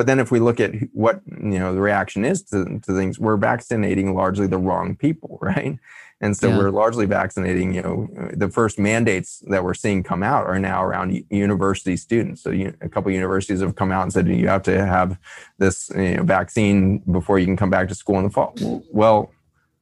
But 0.00 0.06
then 0.06 0.18
if 0.18 0.30
we 0.30 0.40
look 0.40 0.60
at 0.60 0.72
what 0.94 1.20
you 1.28 1.58
know 1.58 1.74
the 1.74 1.80
reaction 1.82 2.24
is 2.24 2.42
to, 2.44 2.64
to 2.64 2.96
things, 2.96 3.18
we're 3.18 3.36
vaccinating 3.36 4.14
largely 4.14 4.46
the 4.46 4.56
wrong 4.56 4.96
people, 4.96 5.38
right? 5.42 5.78
And 6.22 6.34
so 6.34 6.48
yeah. 6.48 6.56
we're 6.56 6.70
largely 6.70 7.04
vaccinating, 7.04 7.74
you 7.74 7.82
know, 7.82 8.08
the 8.32 8.48
first 8.48 8.78
mandates 8.78 9.42
that 9.48 9.62
we're 9.62 9.74
seeing 9.74 10.02
come 10.02 10.22
out 10.22 10.46
are 10.46 10.58
now 10.58 10.82
around 10.82 11.22
university 11.28 11.98
students. 11.98 12.42
So 12.42 12.48
you, 12.48 12.74
a 12.80 12.88
couple 12.88 13.12
universities 13.12 13.60
have 13.60 13.76
come 13.76 13.92
out 13.92 14.04
and 14.04 14.10
said 14.10 14.26
you 14.26 14.48
have 14.48 14.62
to 14.62 14.86
have 14.86 15.18
this 15.58 15.90
you 15.94 16.16
know, 16.16 16.22
vaccine 16.22 17.00
before 17.00 17.38
you 17.38 17.44
can 17.44 17.58
come 17.58 17.68
back 17.68 17.86
to 17.88 17.94
school 17.94 18.16
in 18.16 18.24
the 18.24 18.30
fall. 18.30 18.54
Well, 18.90 19.30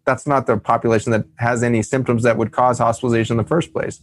that's 0.05 0.27
not 0.27 0.49
the 0.49 0.57
population 0.57 1.13
that 1.13 1.27
has 1.37 1.63
any 1.63 1.85
symptoms 1.85 2.25
that 2.25 2.37
would 2.37 2.51
cause 2.51 2.79
hospitalization 2.79 3.35
in 3.35 3.45
the 3.45 3.49
first 3.49 3.73
place. 3.73 4.01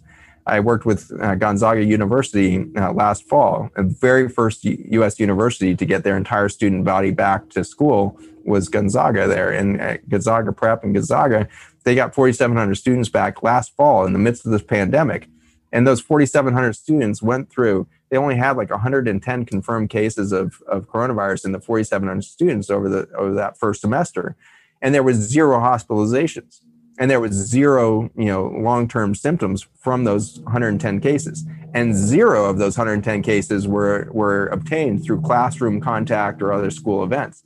I 0.47 0.59
worked 0.59 0.85
with 0.85 1.11
uh, 1.19 1.35
Gonzaga 1.35 1.83
University 1.83 2.65
uh, 2.77 2.93
last 2.93 3.23
fall. 3.23 3.69
The 3.75 3.83
very 3.83 4.29
first 4.29 4.63
U- 4.63 4.83
U.S. 4.91 5.19
university 5.19 5.75
to 5.75 5.85
get 5.85 6.03
their 6.03 6.15
entire 6.15 6.49
student 6.49 6.85
body 6.85 7.11
back 7.11 7.49
to 7.51 7.63
school 7.63 8.19
was 8.43 8.69
Gonzaga 8.69 9.27
there. 9.27 9.51
And 9.51 9.99
Gonzaga 10.07 10.51
Prep 10.51 10.83
and 10.83 10.93
Gonzaga, 10.93 11.47
they 11.83 11.95
got 11.95 12.13
4,700 12.13 12.75
students 12.75 13.09
back 13.09 13.41
last 13.41 13.75
fall 13.75 14.05
in 14.05 14.13
the 14.13 14.19
midst 14.19 14.45
of 14.45 14.51
this 14.51 14.61
pandemic. 14.61 15.27
And 15.71 15.87
those 15.87 15.99
4,700 15.99 16.73
students 16.73 17.23
went 17.23 17.49
through, 17.49 17.87
they 18.09 18.17
only 18.17 18.35
had 18.35 18.55
like 18.55 18.69
110 18.69 19.45
confirmed 19.45 19.89
cases 19.89 20.31
of, 20.31 20.61
of 20.67 20.87
coronavirus 20.87 21.45
in 21.45 21.51
the 21.53 21.59
4,700 21.59 22.23
students 22.23 22.69
over, 22.69 22.87
the, 22.87 23.09
over 23.17 23.33
that 23.33 23.57
first 23.57 23.81
semester. 23.81 24.35
And 24.81 24.93
there 24.93 25.03
was 25.03 25.17
zero 25.17 25.57
hospitalizations 25.57 26.61
and 26.97 27.11
there 27.11 27.19
was 27.19 27.33
zero 27.33 28.09
you 28.15 28.25
know 28.25 28.47
long-term 28.47 29.15
symptoms 29.15 29.67
from 29.79 30.03
those 30.03 30.39
110 30.41 30.99
cases. 31.01 31.45
And 31.73 31.93
zero 31.93 32.45
of 32.45 32.57
those 32.57 32.77
110 32.77 33.21
cases 33.21 33.67
were 33.67 34.09
were 34.11 34.47
obtained 34.47 35.03
through 35.03 35.21
classroom 35.21 35.81
contact 35.81 36.41
or 36.41 36.53
other 36.53 36.71
school 36.71 37.03
events. 37.03 37.43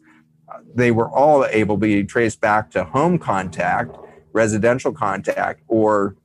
They 0.75 0.91
were 0.91 1.09
all 1.09 1.45
able 1.45 1.75
to 1.75 1.79
be 1.79 2.03
traced 2.03 2.41
back 2.41 2.71
to 2.71 2.83
home 2.83 3.17
contact 3.17 3.95
residential 4.33 4.91
contact 4.91 5.61
or 5.67 6.15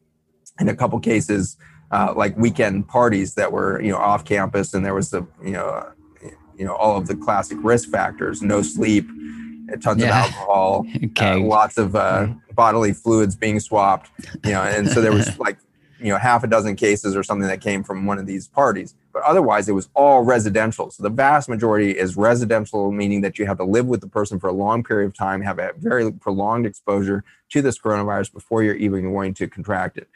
in 0.61 0.69
a 0.69 0.77
couple 0.77 0.99
cases 1.01 1.57
uh, 1.91 2.13
like 2.17 2.37
weekend 2.37 2.89
parties 2.89 3.35
that 3.35 3.51
were 3.53 3.81
you 3.81 3.91
know 3.91 3.99
off 3.99 4.25
campus 4.25 4.75
and 4.75 4.85
there 4.85 4.95
was 4.95 5.11
the 5.11 5.27
you 5.43 5.53
know 5.53 5.91
you 6.57 6.65
know 6.65 6.75
all 6.75 6.97
of 6.97 7.07
the 7.07 7.17
classic 7.17 7.59
risk 7.63 7.89
factors 7.91 8.43
no 8.43 8.63
sleep 8.63 9.07
tons 9.81 10.03
yeah. 10.03 10.09
of 10.09 10.33
alcohol, 10.33 10.87
okay. 11.05 11.33
uh, 11.33 11.39
lots 11.39 11.79
of 11.79 11.97
uh, 11.97 12.29
bodily 12.55 12.93
fluids 12.93 13.37
being 13.37 13.61
swapped, 13.61 14.11
you 14.45 14.53
know, 14.53 14.63
and 14.63 14.89
so 14.89 15.01
there 15.01 15.13
was 15.13 15.39
like, 15.39 15.59
you 15.99 16.09
know, 16.09 16.19
half 16.19 16.45
a 16.45 16.47
dozen 16.47 16.77
cases 16.77 17.17
or 17.17 17.23
something 17.23 17.49
that 17.49 17.61
came 17.61 17.83
from 17.83 18.07
one 18.07 18.19
of 18.19 18.27
these 18.27 18.49
parties. 18.49 18.95
But 19.13 19.23
otherwise, 19.23 19.69
it 19.69 19.73
was 19.73 19.89
all 19.95 20.23
residential. 20.23 20.91
So 20.91 21.03
the 21.03 21.09
vast 21.09 21.49
majority 21.49 21.93
is 21.93 22.17
residential, 22.17 22.91
meaning 22.91 23.21
that 23.23 23.39
you 23.39 23.47
have 23.47 23.59
to 23.59 23.65
live 23.65 23.87
with 23.87 24.01
the 24.01 24.09
person 24.09 24.41
for 24.41 24.49
a 24.49 24.53
long 24.53 24.83
period 24.83 25.07
of 25.07 25.15
time, 25.15 25.41
have 25.43 25.59
a 25.59 25.71
very 25.79 26.13
prolonged 26.13 26.67
exposure 26.67 27.25
to 27.51 27.63
this 27.63 27.79
coronavirus 27.79 28.33
before 28.33 28.63
you're 28.63 28.75
even 28.75 29.13
going 29.13 29.33
to 29.35 29.47
contract 29.49 29.97
it. 29.97 30.09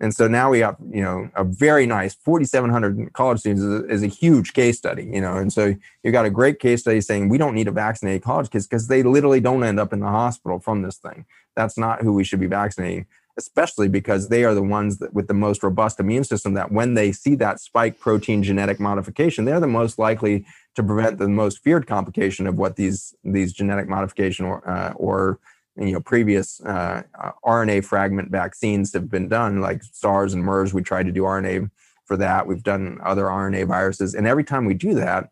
And 0.00 0.14
so 0.14 0.28
now 0.28 0.50
we 0.50 0.60
have, 0.60 0.76
you 0.90 1.02
know, 1.02 1.28
a 1.34 1.42
very 1.42 1.84
nice 1.84 2.14
4,700 2.14 3.12
college 3.14 3.40
students 3.40 3.62
is 3.62 3.72
a, 3.72 3.86
is 3.86 4.02
a, 4.02 4.06
huge 4.06 4.52
case 4.52 4.78
study, 4.78 5.04
you 5.12 5.20
know. 5.20 5.36
And 5.36 5.52
so 5.52 5.74
you've 6.02 6.12
got 6.12 6.24
a 6.24 6.30
great 6.30 6.60
case 6.60 6.82
study 6.82 7.00
saying 7.00 7.28
we 7.28 7.38
don't 7.38 7.54
need 7.54 7.64
to 7.64 7.72
vaccinate 7.72 8.22
college 8.22 8.50
kids 8.50 8.66
because 8.66 8.86
they 8.86 9.02
literally 9.02 9.40
don't 9.40 9.64
end 9.64 9.80
up 9.80 9.92
in 9.92 10.00
the 10.00 10.06
hospital 10.06 10.60
from 10.60 10.82
this 10.82 10.98
thing. 10.98 11.24
That's 11.56 11.76
not 11.76 12.02
who 12.02 12.12
we 12.12 12.22
should 12.22 12.38
be 12.38 12.46
vaccinating, 12.46 13.06
especially 13.36 13.88
because 13.88 14.28
they 14.28 14.44
are 14.44 14.54
the 14.54 14.62
ones 14.62 14.98
that 14.98 15.12
with 15.14 15.26
the 15.26 15.34
most 15.34 15.64
robust 15.64 15.98
immune 15.98 16.24
system 16.24 16.54
that 16.54 16.70
when 16.70 16.94
they 16.94 17.10
see 17.10 17.34
that 17.36 17.60
spike 17.60 17.98
protein 17.98 18.44
genetic 18.44 18.78
modification, 18.78 19.44
they're 19.44 19.60
the 19.60 19.66
most 19.66 19.98
likely 19.98 20.46
to 20.76 20.82
prevent 20.84 21.18
the 21.18 21.28
most 21.28 21.58
feared 21.64 21.88
complication 21.88 22.46
of 22.46 22.56
what 22.56 22.76
these 22.76 23.14
these 23.24 23.52
genetic 23.52 23.88
modification 23.88 24.46
or 24.46 24.68
uh, 24.68 24.92
or 24.92 25.40
you 25.78 25.92
know 25.92 26.00
previous 26.00 26.60
uh, 26.62 27.02
RNA 27.44 27.84
fragment 27.84 28.30
vaccines 28.30 28.92
have 28.92 29.10
been 29.10 29.28
done, 29.28 29.60
like 29.60 29.82
SARS 29.82 30.34
and 30.34 30.42
MERS. 30.44 30.74
We 30.74 30.82
tried 30.82 31.06
to 31.06 31.12
do 31.12 31.22
RNA 31.22 31.70
for 32.04 32.16
that. 32.16 32.46
We've 32.46 32.62
done 32.62 32.98
other 33.02 33.24
RNA 33.24 33.66
viruses, 33.66 34.14
and 34.14 34.26
every 34.26 34.44
time 34.44 34.64
we 34.64 34.74
do 34.74 34.94
that, 34.94 35.30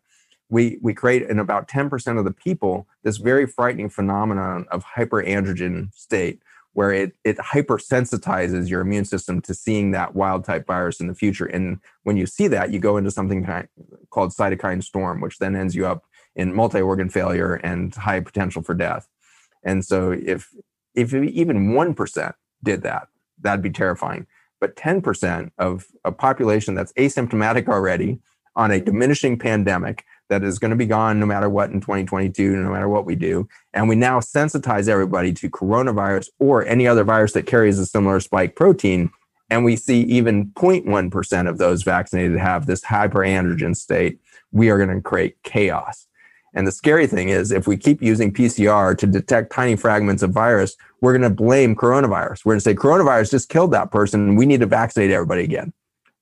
we 0.49 0.77
we 0.81 0.93
create 0.93 1.23
in 1.23 1.39
about 1.39 1.67
10% 1.67 2.17
of 2.17 2.25
the 2.25 2.31
people 2.31 2.87
this 3.03 3.17
very 3.17 3.45
frightening 3.45 3.89
phenomenon 3.89 4.65
of 4.71 4.85
hyperantigen 4.85 5.93
state 5.93 6.41
where 6.73 6.91
it 6.91 7.13
it 7.23 7.37
hypersensitizes 7.37 8.69
your 8.69 8.81
immune 8.81 9.05
system 9.05 9.41
to 9.41 9.53
seeing 9.53 9.91
that 9.91 10.15
wild 10.15 10.45
type 10.45 10.65
virus 10.67 10.99
in 10.99 11.07
the 11.07 11.15
future 11.15 11.45
and 11.45 11.79
when 12.03 12.17
you 12.17 12.25
see 12.25 12.47
that 12.47 12.71
you 12.71 12.79
go 12.79 12.97
into 12.97 13.11
something 13.11 13.45
called 14.09 14.31
cytokine 14.31 14.83
storm 14.83 15.19
which 15.19 15.39
then 15.39 15.55
ends 15.55 15.75
you 15.75 15.85
up 15.85 16.05
in 16.35 16.53
multi-organ 16.53 17.09
failure 17.09 17.55
and 17.55 17.95
high 17.95 18.19
potential 18.19 18.61
for 18.61 18.73
death 18.73 19.07
and 19.63 19.85
so 19.85 20.11
if 20.11 20.49
if 20.95 21.13
even 21.13 21.71
1% 21.71 22.33
did 22.63 22.81
that 22.83 23.07
that'd 23.39 23.61
be 23.61 23.69
terrifying 23.69 24.25
but 24.59 24.75
10% 24.75 25.51
of 25.57 25.85
a 26.03 26.11
population 26.11 26.73
that's 26.73 26.93
asymptomatic 26.93 27.67
already 27.67 28.19
on 28.55 28.71
a 28.71 28.81
diminishing 28.81 29.37
pandemic 29.37 30.03
that 30.29 30.43
is 30.43 30.59
going 30.59 30.71
to 30.71 30.77
be 30.77 30.85
gone 30.85 31.19
no 31.19 31.25
matter 31.25 31.49
what 31.49 31.69
in 31.69 31.79
2022, 31.79 32.57
no 32.57 32.71
matter 32.71 32.89
what 32.89 33.05
we 33.05 33.15
do. 33.15 33.47
And 33.73 33.87
we 33.87 33.95
now 33.95 34.19
sensitize 34.19 34.89
everybody 34.89 35.31
to 35.33 35.49
coronavirus 35.49 36.29
or 36.39 36.65
any 36.65 36.87
other 36.87 37.03
virus 37.03 37.33
that 37.33 37.45
carries 37.45 37.79
a 37.79 37.85
similar 37.85 38.19
spike 38.19 38.55
protein. 38.55 39.11
And 39.49 39.63
we 39.63 39.75
see 39.77 40.01
even 40.01 40.47
0.1% 40.47 41.49
of 41.49 41.57
those 41.57 41.83
vaccinated 41.83 42.37
have 42.37 42.65
this 42.65 42.81
hyperantigen 42.81 43.75
state. 43.75 44.19
We 44.51 44.69
are 44.69 44.77
going 44.77 44.95
to 44.95 45.01
create 45.01 45.41
chaos. 45.43 46.06
And 46.57 46.65
the 46.65 46.71
scary 46.71 47.05
thing 47.05 47.29
is, 47.29 47.51
if 47.51 47.67
we 47.67 47.77
keep 47.77 48.01
using 48.01 48.33
PCR 48.33 48.97
to 48.97 49.05
detect 49.05 49.53
tiny 49.53 49.75
fragments 49.75 50.23
of 50.23 50.31
virus, 50.31 50.75
we're 51.01 51.15
going 51.15 51.21
to 51.21 51.29
blame 51.29 51.75
coronavirus. 51.75 52.43
We're 52.43 52.53
going 52.53 52.61
to 52.61 52.63
say 52.63 52.73
coronavirus 52.73 53.29
just 53.29 53.49
killed 53.49 53.71
that 53.73 53.91
person. 53.91 54.35
We 54.35 54.47
need 54.47 54.61
to 54.61 54.65
vaccinate 54.65 55.11
everybody 55.11 55.43
again. 55.43 55.71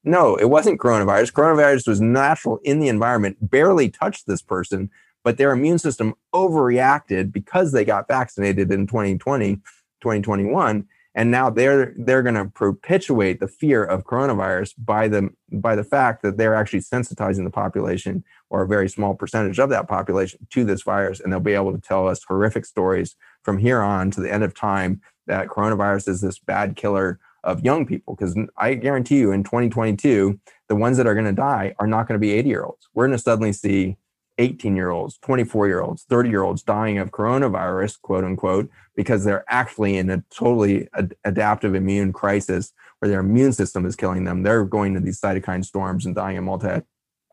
No, 0.03 0.35
it 0.35 0.49
wasn't 0.49 0.81
coronavirus. 0.81 1.31
Coronavirus 1.31 1.87
was 1.87 2.01
natural 2.01 2.59
in 2.65 2.81
the 2.81 2.89
environment, 2.89 3.37
barely 3.49 3.87
touched 3.89 4.27
this 4.27 4.41
person, 4.41 4.89
but 5.23 5.37
their 5.37 5.51
immune 5.51 5.79
system 5.79 6.13
overreacted 6.33 7.31
because 7.31 7.71
they 7.71 7.85
got 7.85 8.09
vaccinated 8.09 8.69
in 8.73 8.87
2020, 8.87 9.55
2021. 9.55 10.85
And 11.17 11.31
now 11.31 11.49
they're 11.49 11.93
they're 11.97 12.23
going 12.23 12.35
to 12.35 12.47
perpetuate 12.47 13.39
the 13.39 13.47
fear 13.47 13.85
of 13.85 14.03
coronavirus 14.03 14.73
by 14.77 15.07
the 15.07 15.29
by 15.49 15.77
the 15.77 15.85
fact 15.85 16.23
that 16.23 16.35
they're 16.35 16.55
actually 16.55 16.81
sensitizing 16.81 17.45
the 17.45 17.49
population 17.49 18.25
or 18.49 18.61
a 18.61 18.67
very 18.67 18.89
small 18.89 19.15
percentage 19.15 19.59
of 19.59 19.69
that 19.69 19.87
population 19.87 20.47
to 20.51 20.63
this 20.63 20.83
virus, 20.83 21.19
and 21.19 21.31
they'll 21.31 21.39
be 21.39 21.53
able 21.53 21.73
to 21.73 21.81
tell 21.81 22.07
us 22.07 22.23
horrific 22.27 22.65
stories 22.65 23.15
from 23.43 23.57
here 23.57 23.81
on 23.81 24.11
to 24.11 24.21
the 24.21 24.31
end 24.31 24.43
of 24.43 24.53
time 24.53 25.01
that 25.27 25.47
coronavirus 25.47 26.07
is 26.07 26.21
this 26.21 26.39
bad 26.39 26.75
killer 26.75 27.19
of 27.43 27.63
young 27.63 27.85
people 27.85 28.15
because 28.15 28.37
I 28.57 28.73
guarantee 28.73 29.17
you 29.17 29.31
in 29.31 29.43
2022, 29.43 30.39
the 30.67 30.75
ones 30.75 30.97
that 30.97 31.07
are 31.07 31.13
going 31.13 31.25
to 31.25 31.31
die 31.31 31.75
are 31.79 31.87
not 31.87 32.07
going 32.07 32.19
to 32.19 32.25
be 32.25 32.33
80 32.33 32.49
year 32.49 32.63
olds. 32.63 32.87
We're 32.93 33.07
going 33.07 33.17
to 33.17 33.23
suddenly 33.23 33.53
see 33.53 33.97
18 34.37 34.75
year 34.75 34.89
olds, 34.89 35.17
24 35.19 35.67
year 35.67 35.81
olds, 35.81 36.03
30 36.03 36.29
year 36.29 36.43
olds 36.43 36.63
dying 36.63 36.97
of 36.97 37.11
coronavirus, 37.11 38.01
quote 38.01 38.23
unquote, 38.23 38.69
because 38.95 39.23
they're 39.23 39.45
actually 39.47 39.97
in 39.97 40.09
a 40.09 40.23
totally 40.29 40.87
ad- 40.93 41.15
adaptive 41.23 41.75
immune 41.75 42.11
crisis 42.11 42.73
where 42.99 43.09
their 43.09 43.19
immune 43.19 43.53
system 43.53 43.85
is 43.85 43.95
killing 43.95 44.23
them. 44.23 44.43
They're 44.43 44.65
going 44.65 44.93
to 44.95 44.99
these 44.99 45.21
cytokine 45.21 45.63
storms 45.63 46.05
and 46.05 46.15
dying 46.15 46.37
of 46.37 46.43
multi 46.43 46.81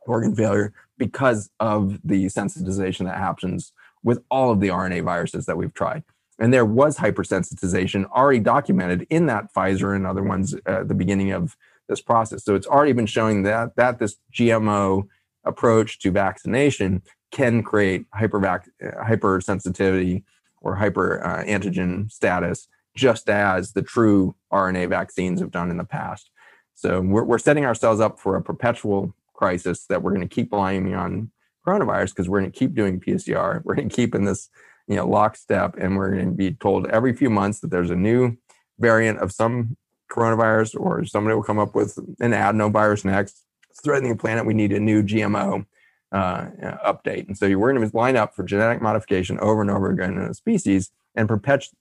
organ 0.06 0.34
failure 0.34 0.72
because 0.98 1.50
of 1.60 1.98
the 2.04 2.26
sensitization 2.26 3.04
that 3.04 3.18
happens 3.18 3.72
with 4.02 4.22
all 4.30 4.50
of 4.50 4.60
the 4.60 4.68
RNA 4.68 5.04
viruses 5.04 5.46
that 5.46 5.56
we've 5.56 5.74
tried. 5.74 6.02
And 6.38 6.52
there 6.52 6.64
was 6.64 6.96
hypersensitization 6.96 8.10
already 8.10 8.40
documented 8.40 9.06
in 9.10 9.26
that 9.26 9.52
Pfizer 9.54 9.94
and 9.94 10.06
other 10.06 10.22
ones 10.22 10.54
at 10.66 10.88
the 10.88 10.94
beginning 10.94 11.30
of 11.30 11.56
this 11.88 12.00
process. 12.00 12.44
So 12.44 12.54
it's 12.54 12.66
already 12.66 12.92
been 12.92 13.06
showing 13.06 13.42
that 13.42 13.76
that 13.76 13.98
this 13.98 14.16
GMO 14.32 15.06
approach 15.44 15.98
to 16.00 16.10
vaccination 16.10 17.02
can 17.30 17.62
create 17.62 18.06
hypervac- 18.10 18.68
hypersensitivity 18.82 20.24
or 20.60 20.76
hyper 20.76 21.24
uh, 21.24 21.44
antigen 21.44 22.10
status, 22.10 22.68
just 22.94 23.28
as 23.28 23.72
the 23.72 23.82
true 23.82 24.34
RNA 24.52 24.88
vaccines 24.88 25.40
have 25.40 25.50
done 25.50 25.70
in 25.70 25.76
the 25.76 25.84
past. 25.84 26.30
So 26.74 27.00
we're, 27.00 27.24
we're 27.24 27.38
setting 27.38 27.64
ourselves 27.64 28.00
up 28.00 28.18
for 28.18 28.36
a 28.36 28.42
perpetual 28.42 29.14
crisis 29.42 29.86
that 29.86 30.02
we're 30.02 30.14
going 30.14 30.28
to 30.28 30.32
keep 30.32 30.50
blaming 30.50 30.94
on 30.94 31.32
coronavirus 31.66 32.10
because 32.10 32.28
we're 32.28 32.38
going 32.38 32.52
to 32.52 32.56
keep 32.56 32.74
doing 32.74 33.00
PCR. 33.00 33.60
We're 33.64 33.74
going 33.74 33.88
to 33.88 33.94
keep 33.94 34.14
in 34.14 34.24
this 34.24 34.48
you 34.88 34.96
know 34.96 35.06
lockstep 35.06 35.76
and 35.78 35.96
we're 35.96 36.10
going 36.10 36.30
to 36.30 36.36
be 36.36 36.52
told 36.52 36.86
every 36.88 37.12
few 37.14 37.30
months 37.30 37.60
that 37.60 37.70
there's 37.70 37.90
a 37.90 37.96
new 37.96 38.36
variant 38.78 39.18
of 39.18 39.32
some 39.32 39.76
coronavirus 40.10 40.78
or 40.78 41.04
somebody 41.04 41.34
will 41.34 41.42
come 41.42 41.58
up 41.58 41.74
with 41.74 41.98
an 42.20 42.32
adenovirus 42.32 43.04
next 43.04 43.44
threatening 43.82 44.12
the 44.12 44.18
planet 44.18 44.44
we 44.44 44.54
need 44.54 44.72
a 44.72 44.80
new 44.80 45.02
gmo 45.02 45.64
uh, 46.10 46.46
update 46.84 47.26
and 47.28 47.38
so 47.38 47.46
we're 47.56 47.72
going 47.72 47.88
to 47.88 47.96
line 47.96 48.16
up 48.16 48.34
for 48.34 48.42
genetic 48.42 48.82
modification 48.82 49.38
over 49.38 49.62
and 49.62 49.70
over 49.70 49.90
again 49.90 50.12
in 50.12 50.22
a 50.22 50.34
species 50.34 50.90
and 51.14 51.28
perpetu- 51.28 51.72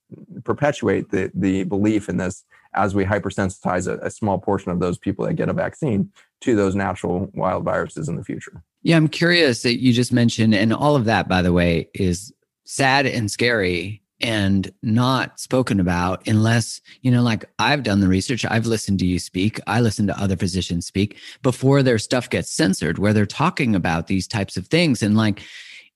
perpetuate 0.43 1.09
the, 1.09 1.32
the 1.34 1.64
belief 1.64 2.07
in 2.07 2.18
this 2.18 2.45
as 2.74 2.93
we 2.95 3.03
hypersensitize 3.03 3.88
a, 3.88 3.97
a 4.05 4.09
small 4.09 4.38
portion 4.38 4.72
of 4.72 4.80
those 4.80 4.97
people 4.97 5.26
that 5.26 5.34
get 5.34 5.49
a 5.49 5.53
vaccine 5.53 6.12
to 6.42 6.56
those 6.56 6.76
natural 6.76 7.30
wild 7.34 7.64
viruses 7.64 8.10
in 8.10 8.16
the 8.16 8.24
future. 8.24 8.64
Yeah 8.84 8.98
i'm 8.98 9.08
curious 9.08 9.62
that 9.64 9.80
you 9.80 9.94
just 9.94 10.12
mentioned 10.12 10.54
and 10.56 10.74
all 10.74 10.96
of 10.96 11.06
that 11.06 11.28
by 11.28 11.42
the 11.42 11.54
way 11.54 11.89
is 11.94 12.34
sad 12.66 13.06
and 13.06 13.30
scary 13.30 14.02
and 14.22 14.72
not 14.84 15.39
spoken 15.39 15.80
about 15.80 16.28
unless 16.28 16.80
you 17.02 17.12
know 17.12 17.24
like 17.24 17.46
i've 17.60 17.84
done 17.84 18.02
the 18.02 18.08
research 18.08 18.46
i've 18.46 18.68
listened 18.68 19.00
to 19.00 19.06
you 19.06 19.18
speak 19.18 19.60
i 19.66 19.82
listen 19.82 20.06
to 20.06 20.20
other 20.20 20.38
physicians 20.38 20.86
speak 20.86 21.18
before 21.42 21.82
their 21.82 21.98
stuff 21.98 22.30
gets 22.30 22.52
censored 22.52 23.00
where 23.00 23.14
they're 23.14 23.26
talking 23.26 23.76
about 23.76 24.08
these 24.08 24.28
types 24.28 24.58
of 24.58 24.68
things. 24.68 25.02
And 25.02 25.16
like 25.16 25.42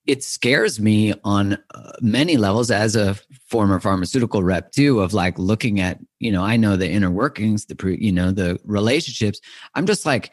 it 0.06 0.22
scares 0.22 0.80
me 0.80 1.14
on 1.24 1.58
uh, 1.74 1.92
many 2.00 2.36
levels 2.36 2.70
as 2.70 2.96
a 2.96 3.14
former 3.48 3.80
pharmaceutical 3.80 4.42
rep 4.42 4.72
too 4.72 5.00
of 5.00 5.12
like 5.12 5.38
looking 5.38 5.80
at 5.80 5.98
you 6.18 6.30
know 6.30 6.42
i 6.42 6.56
know 6.56 6.76
the 6.76 6.88
inner 6.88 7.10
workings 7.10 7.66
the 7.66 7.74
pre, 7.74 7.98
you 7.98 8.12
know 8.12 8.30
the 8.30 8.58
relationships. 8.64 9.40
I'm 9.74 9.86
just 9.86 10.06
like 10.06 10.32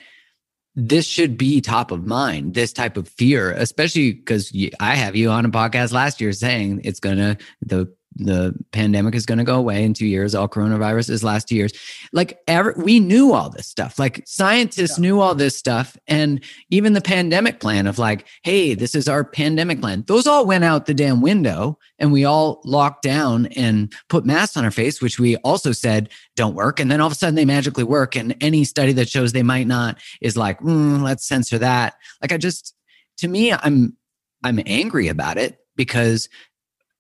this 0.76 1.06
should 1.06 1.38
be 1.38 1.62
top 1.62 1.92
of 1.92 2.06
mind 2.06 2.56
this 2.56 2.74
type 2.74 2.98
of 2.98 3.08
fear 3.08 3.52
especially 3.52 4.14
because 4.14 4.52
i 4.80 4.96
have 4.96 5.16
you 5.16 5.30
on 5.30 5.46
a 5.46 5.50
podcast 5.50 5.92
last 5.92 6.20
year 6.20 6.32
saying 6.32 6.82
it's 6.84 7.00
gonna 7.00 7.38
the 7.62 7.94
the 8.16 8.54
pandemic 8.72 9.16
is 9.16 9.26
going 9.26 9.38
to 9.38 9.44
go 9.44 9.56
away 9.56 9.84
in 9.84 9.94
two 9.94 10.06
years. 10.06 10.36
All 10.36 10.48
coronavirus 10.48 11.10
is 11.10 11.24
last 11.24 11.48
two 11.48 11.56
years. 11.56 11.74
Like 12.12 12.40
ever, 12.48 12.74
we 12.78 13.00
knew 13.00 13.34
all 13.34 13.50
this 13.50 13.68
stuff. 13.68 13.98
Like 13.98 14.24
scientists 14.26 14.98
yeah. 14.98 15.02
knew 15.02 15.20
all 15.20 15.36
this 15.36 15.58
stuff, 15.58 15.98
and 16.08 16.44
even 16.70 16.94
the 16.94 17.02
pandemic 17.02 17.60
plan 17.60 17.88
of 17.88 18.00
like, 18.00 18.28
hey, 18.44 18.74
this 18.74 18.96
is 18.96 19.08
our 19.08 19.24
pandemic 19.24 19.82
plan. 19.82 20.04
Those 20.08 20.28
all 20.28 20.46
went 20.46 20.64
out 20.64 20.86
the 20.86 20.94
damn 20.94 21.22
window, 21.22 21.78
and 22.00 22.12
we 22.12 22.26
all 22.26 22.62
locked 22.64 23.04
down 23.04 23.48
and 23.48 23.94
put 24.10 24.26
masks 24.26 24.58
on 24.58 24.66
our 24.66 24.72
face, 24.72 25.02
which 25.02 25.20
we 25.20 25.38
also 25.38 25.72
said 25.72 26.10
don't 26.36 26.56
work. 26.56 26.80
And 26.80 26.92
then 26.92 27.02
all 27.02 27.08
of 27.08 27.14
a 27.14 27.16
sudden 27.16 27.36
they 27.36 27.46
magically 27.46 27.84
work, 27.84 28.16
and 28.16 28.36
any 28.42 28.64
study 28.64 28.94
that 28.94 29.10
shows 29.10 29.32
they 29.32 29.44
might 29.44 29.68
not 29.68 30.00
is 30.22 30.38
like, 30.38 30.60
mm, 30.60 31.02
let's 31.02 31.28
censor 31.28 31.58
that. 31.60 31.96
Like 32.22 32.32
I 32.32 32.38
just, 32.38 32.76
to 33.18 33.28
me, 33.28 33.54
I'm 33.54 33.98
I'm 34.44 34.60
angry 34.66 35.08
about 35.08 35.38
it 35.38 35.58
because 35.76 36.30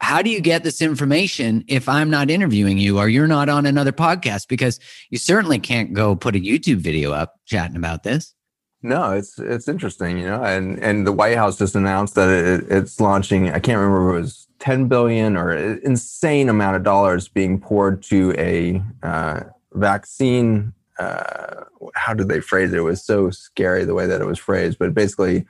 how 0.03 0.21
do 0.21 0.29
you 0.29 0.41
get 0.41 0.63
this 0.63 0.81
information 0.81 1.63
if 1.69 1.87
I'm 1.87 2.09
not 2.09 2.29
interviewing 2.29 2.77
you 2.77 2.99
or 2.99 3.07
you're 3.07 3.25
not 3.25 3.47
on 3.47 3.65
another 3.65 3.93
podcast? 3.93 4.49
Because 4.49 4.77
you 5.09 5.17
certainly 5.17 5.59
can't 5.59 5.93
go 5.93 6.13
put 6.13 6.35
a 6.35 6.39
YouTube 6.39 6.77
video 6.77 7.13
up 7.13 7.39
chatting 7.45 7.77
about 7.77 8.03
this. 8.03 8.35
No, 8.81 9.11
it's 9.11 9.39
it's 9.39 9.69
interesting, 9.69 10.17
you 10.17 10.25
know, 10.25 10.43
and 10.43 10.77
and 10.83 11.07
the 11.07 11.13
White 11.13 11.37
House 11.37 11.57
just 11.57 11.73
announced 11.73 12.15
that 12.15 12.29
it, 12.29 12.65
it's 12.69 12.99
launching. 12.99 13.49
I 13.49 13.59
can't 13.59 13.79
remember 13.79 14.17
it 14.17 14.21
was 14.21 14.45
10 14.59 14.89
billion 14.89 15.37
or 15.37 15.53
insane 15.53 16.49
amount 16.49 16.75
of 16.75 16.83
dollars 16.83 17.29
being 17.29 17.61
poured 17.61 18.03
to 18.03 18.33
a 18.37 18.83
uh, 19.03 19.43
vaccine. 19.71 20.73
Uh, 20.99 21.63
how 21.95 22.13
did 22.13 22.27
they 22.27 22.41
phrase 22.41 22.73
it? 22.73 22.77
It 22.77 22.81
was 22.81 23.05
so 23.05 23.29
scary 23.29 23.85
the 23.85 23.93
way 23.93 24.05
that 24.05 24.19
it 24.19 24.25
was 24.25 24.37
phrased, 24.37 24.79
but 24.79 24.93
basically 24.93 25.45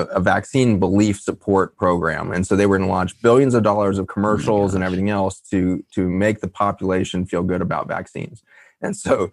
a, 0.00 0.16
a, 0.16 0.20
vaccine 0.20 0.78
belief 0.78 1.20
support 1.20 1.76
program, 1.76 2.32
and 2.32 2.46
so 2.46 2.56
they 2.56 2.66
were 2.66 2.78
going 2.78 2.88
to 2.88 2.92
launch 2.92 3.20
billions 3.22 3.54
of 3.54 3.62
dollars 3.62 3.98
of 3.98 4.04
oh 4.04 4.12
commercials 4.12 4.72
oh 4.72 4.76
and 4.76 4.84
everything 4.84 5.10
else 5.10 5.40
to 5.50 5.84
to 5.92 6.08
make 6.08 6.40
the 6.40 6.48
population 6.48 7.26
feel 7.26 7.42
good 7.42 7.62
about 7.62 7.88
vaccines. 7.88 8.42
And 8.80 8.96
so 8.96 9.32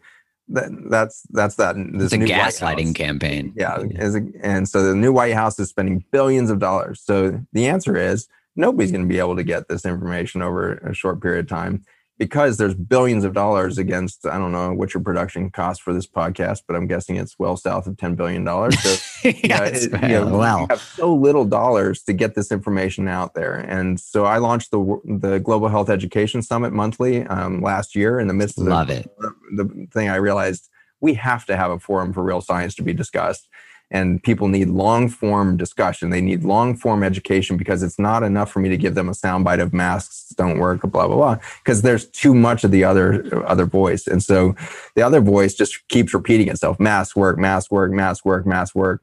that, 0.50 0.70
that's 0.90 1.24
that's 1.30 1.56
that. 1.56 1.76
This 1.94 2.12
it's 2.12 2.14
a 2.14 2.26
gaslighting 2.26 2.96
campaign. 2.96 3.54
Yeah, 3.56 3.84
yeah. 3.90 4.20
and 4.42 4.68
so 4.68 4.84
the 4.84 4.96
new 4.96 5.14
White 5.14 5.34
House 5.34 5.60
is 5.60 5.70
spending 5.70 6.04
billions 6.12 6.50
of 6.50 6.60
dollars. 6.60 7.02
So 7.02 7.42
the 7.54 7.68
answer 7.68 7.96
is 7.96 8.28
nobody's 8.56 8.92
going 8.92 9.04
to 9.04 9.08
be 9.08 9.20
able 9.20 9.36
to 9.36 9.44
get 9.44 9.68
this 9.68 9.86
information 9.86 10.42
over 10.42 10.74
a 10.74 10.94
short 10.94 11.22
period 11.22 11.46
of 11.46 11.50
time. 11.50 11.84
Because 12.20 12.58
there's 12.58 12.76
billions 12.76 13.24
of 13.24 13.34
dollars 13.34 13.78
against 13.78 14.28
I 14.28 14.38
don't 14.38 14.52
know 14.52 14.74
what 14.74 14.94
your 14.94 15.02
production 15.02 15.50
cost 15.50 15.82
for 15.82 15.94
this 15.94 16.06
podcast, 16.06 16.64
but 16.68 16.76
I'm 16.76 16.86
guessing 16.86 17.16
it's 17.16 17.40
well 17.40 17.58
south 17.58 17.88
of 17.88 17.98
ten 17.98 18.14
billion 18.14 18.44
dollars. 18.44 18.78
So, 18.80 19.30
yeah, 19.44 19.64
it, 19.64 19.92
you 20.04 20.08
know, 20.10 20.38
well, 20.38 20.68
have 20.70 20.82
so 20.82 21.16
little 21.16 21.46
dollars 21.46 22.04
to 22.04 22.14
get 22.14 22.36
this 22.36 22.52
information 22.52 23.08
out 23.08 23.34
there, 23.34 23.56
and 23.56 24.00
so 24.00 24.26
I 24.26 24.38
launched 24.38 24.70
the 24.70 25.00
the 25.06 25.40
Global 25.40 25.70
Health 25.70 25.90
Education 25.90 26.42
Summit 26.42 26.74
monthly 26.74 27.24
um, 27.24 27.62
last 27.62 27.96
year. 27.96 28.20
In 28.20 28.28
the 28.28 28.34
midst 28.34 28.60
of 28.60 28.66
Love 28.66 28.88
the, 28.88 28.98
it. 28.98 29.12
The, 29.18 29.64
the 29.64 29.88
thing, 29.92 30.10
I 30.10 30.18
realized 30.18 30.70
we 31.00 31.14
have 31.14 31.46
to 31.46 31.56
have 31.56 31.72
a 31.72 31.80
forum 31.80 32.12
for 32.12 32.22
real 32.22 32.42
science 32.42 32.76
to 32.76 32.84
be 32.84 32.94
discussed 32.94 33.48
and 33.92 34.22
people 34.22 34.48
need 34.48 34.70
long 34.70 35.10
form 35.10 35.58
discussion. 35.58 36.10
They 36.10 36.22
need 36.22 36.44
long 36.44 36.76
form 36.76 37.04
education 37.04 37.58
because 37.58 37.82
it's 37.82 37.98
not 37.98 38.24
enough 38.24 38.52
for 38.52 38.60
me 38.60 38.70
to 38.70 38.78
give 38.78 38.96
them 38.96 39.10
a 39.10 39.14
soundbite 39.14 39.62
of 39.62 39.74
masks 39.74 40.30
don't 40.38 40.60
work, 40.60 40.82
blah 40.82 41.08
blah 41.08 41.16
blah, 41.16 41.38
because 41.64 41.82
there's 41.82 42.06
too 42.06 42.34
much 42.34 42.64
of 42.64 42.72
the 42.72 42.84
other 42.84 43.44
other 43.48 43.66
voice, 43.66 44.08
and 44.08 44.22
so 44.24 44.56
the 44.96 45.02
other 45.02 45.22
voice 45.22 45.54
just 45.54 45.88
keeps 45.88 46.14
repeating 46.14 46.48
itself: 46.50 46.80
masks 46.80 47.16
work, 47.16 47.38
masks 47.38 47.72
work, 47.72 47.92
masks 47.92 48.24
work, 48.24 48.46
masks 48.46 48.76
work, 48.76 49.02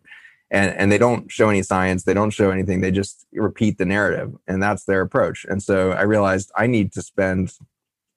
and 0.51 0.74
and 0.76 0.93
they 0.93 0.99
don't 0.99 1.30
show 1.30 1.49
any 1.49 1.62
science, 1.62 2.05
they 2.05 2.14
don't 2.14 2.30
show 2.30 2.51
anything, 2.51 2.80
they 2.80 2.93
just 2.93 3.26
repeat 3.32 3.78
the 3.78 3.84
narrative, 3.84 4.34
and 4.47 4.62
that's 4.62 4.84
their 4.84 5.01
approach. 5.01 5.45
And 5.49 5.62
so 5.62 5.93
I 5.93 6.03
realized 6.03 6.53
I 6.57 6.66
need 6.66 6.93
to 6.93 7.03
spend 7.03 7.53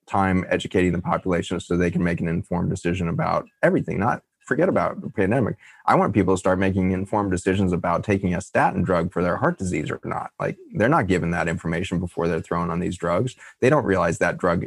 time 0.05 0.45
educating 0.49 0.91
the 0.91 1.01
population 1.01 1.59
so 1.59 1.77
they 1.77 1.91
can 1.91 2.03
make 2.03 2.19
an 2.19 2.27
informed 2.27 2.69
decision 2.69 3.07
about 3.07 3.47
everything, 3.61 3.99
not 3.99 4.23
forget 4.49 4.67
about 4.67 4.99
the 5.01 5.09
pandemic. 5.09 5.55
I 5.85 5.95
want 5.95 6.13
people 6.13 6.33
to 6.33 6.37
start 6.37 6.59
making 6.59 6.91
informed 6.91 7.31
decisions 7.31 7.71
about 7.71 8.03
taking 8.03 8.33
a 8.33 8.41
statin 8.41 8.81
drug 8.81 9.13
for 9.13 9.23
their 9.23 9.37
heart 9.37 9.59
disease 9.59 9.91
or 9.91 10.01
not. 10.03 10.31
Like 10.39 10.57
they're 10.73 10.89
not 10.89 11.07
given 11.07 11.31
that 11.31 11.47
information 11.47 11.99
before 11.99 12.27
they're 12.27 12.41
thrown 12.41 12.71
on 12.71 12.79
these 12.79 12.97
drugs. 12.97 13.35
They 13.61 13.69
don't 13.69 13.85
realize 13.85 14.17
that 14.17 14.39
drug 14.39 14.65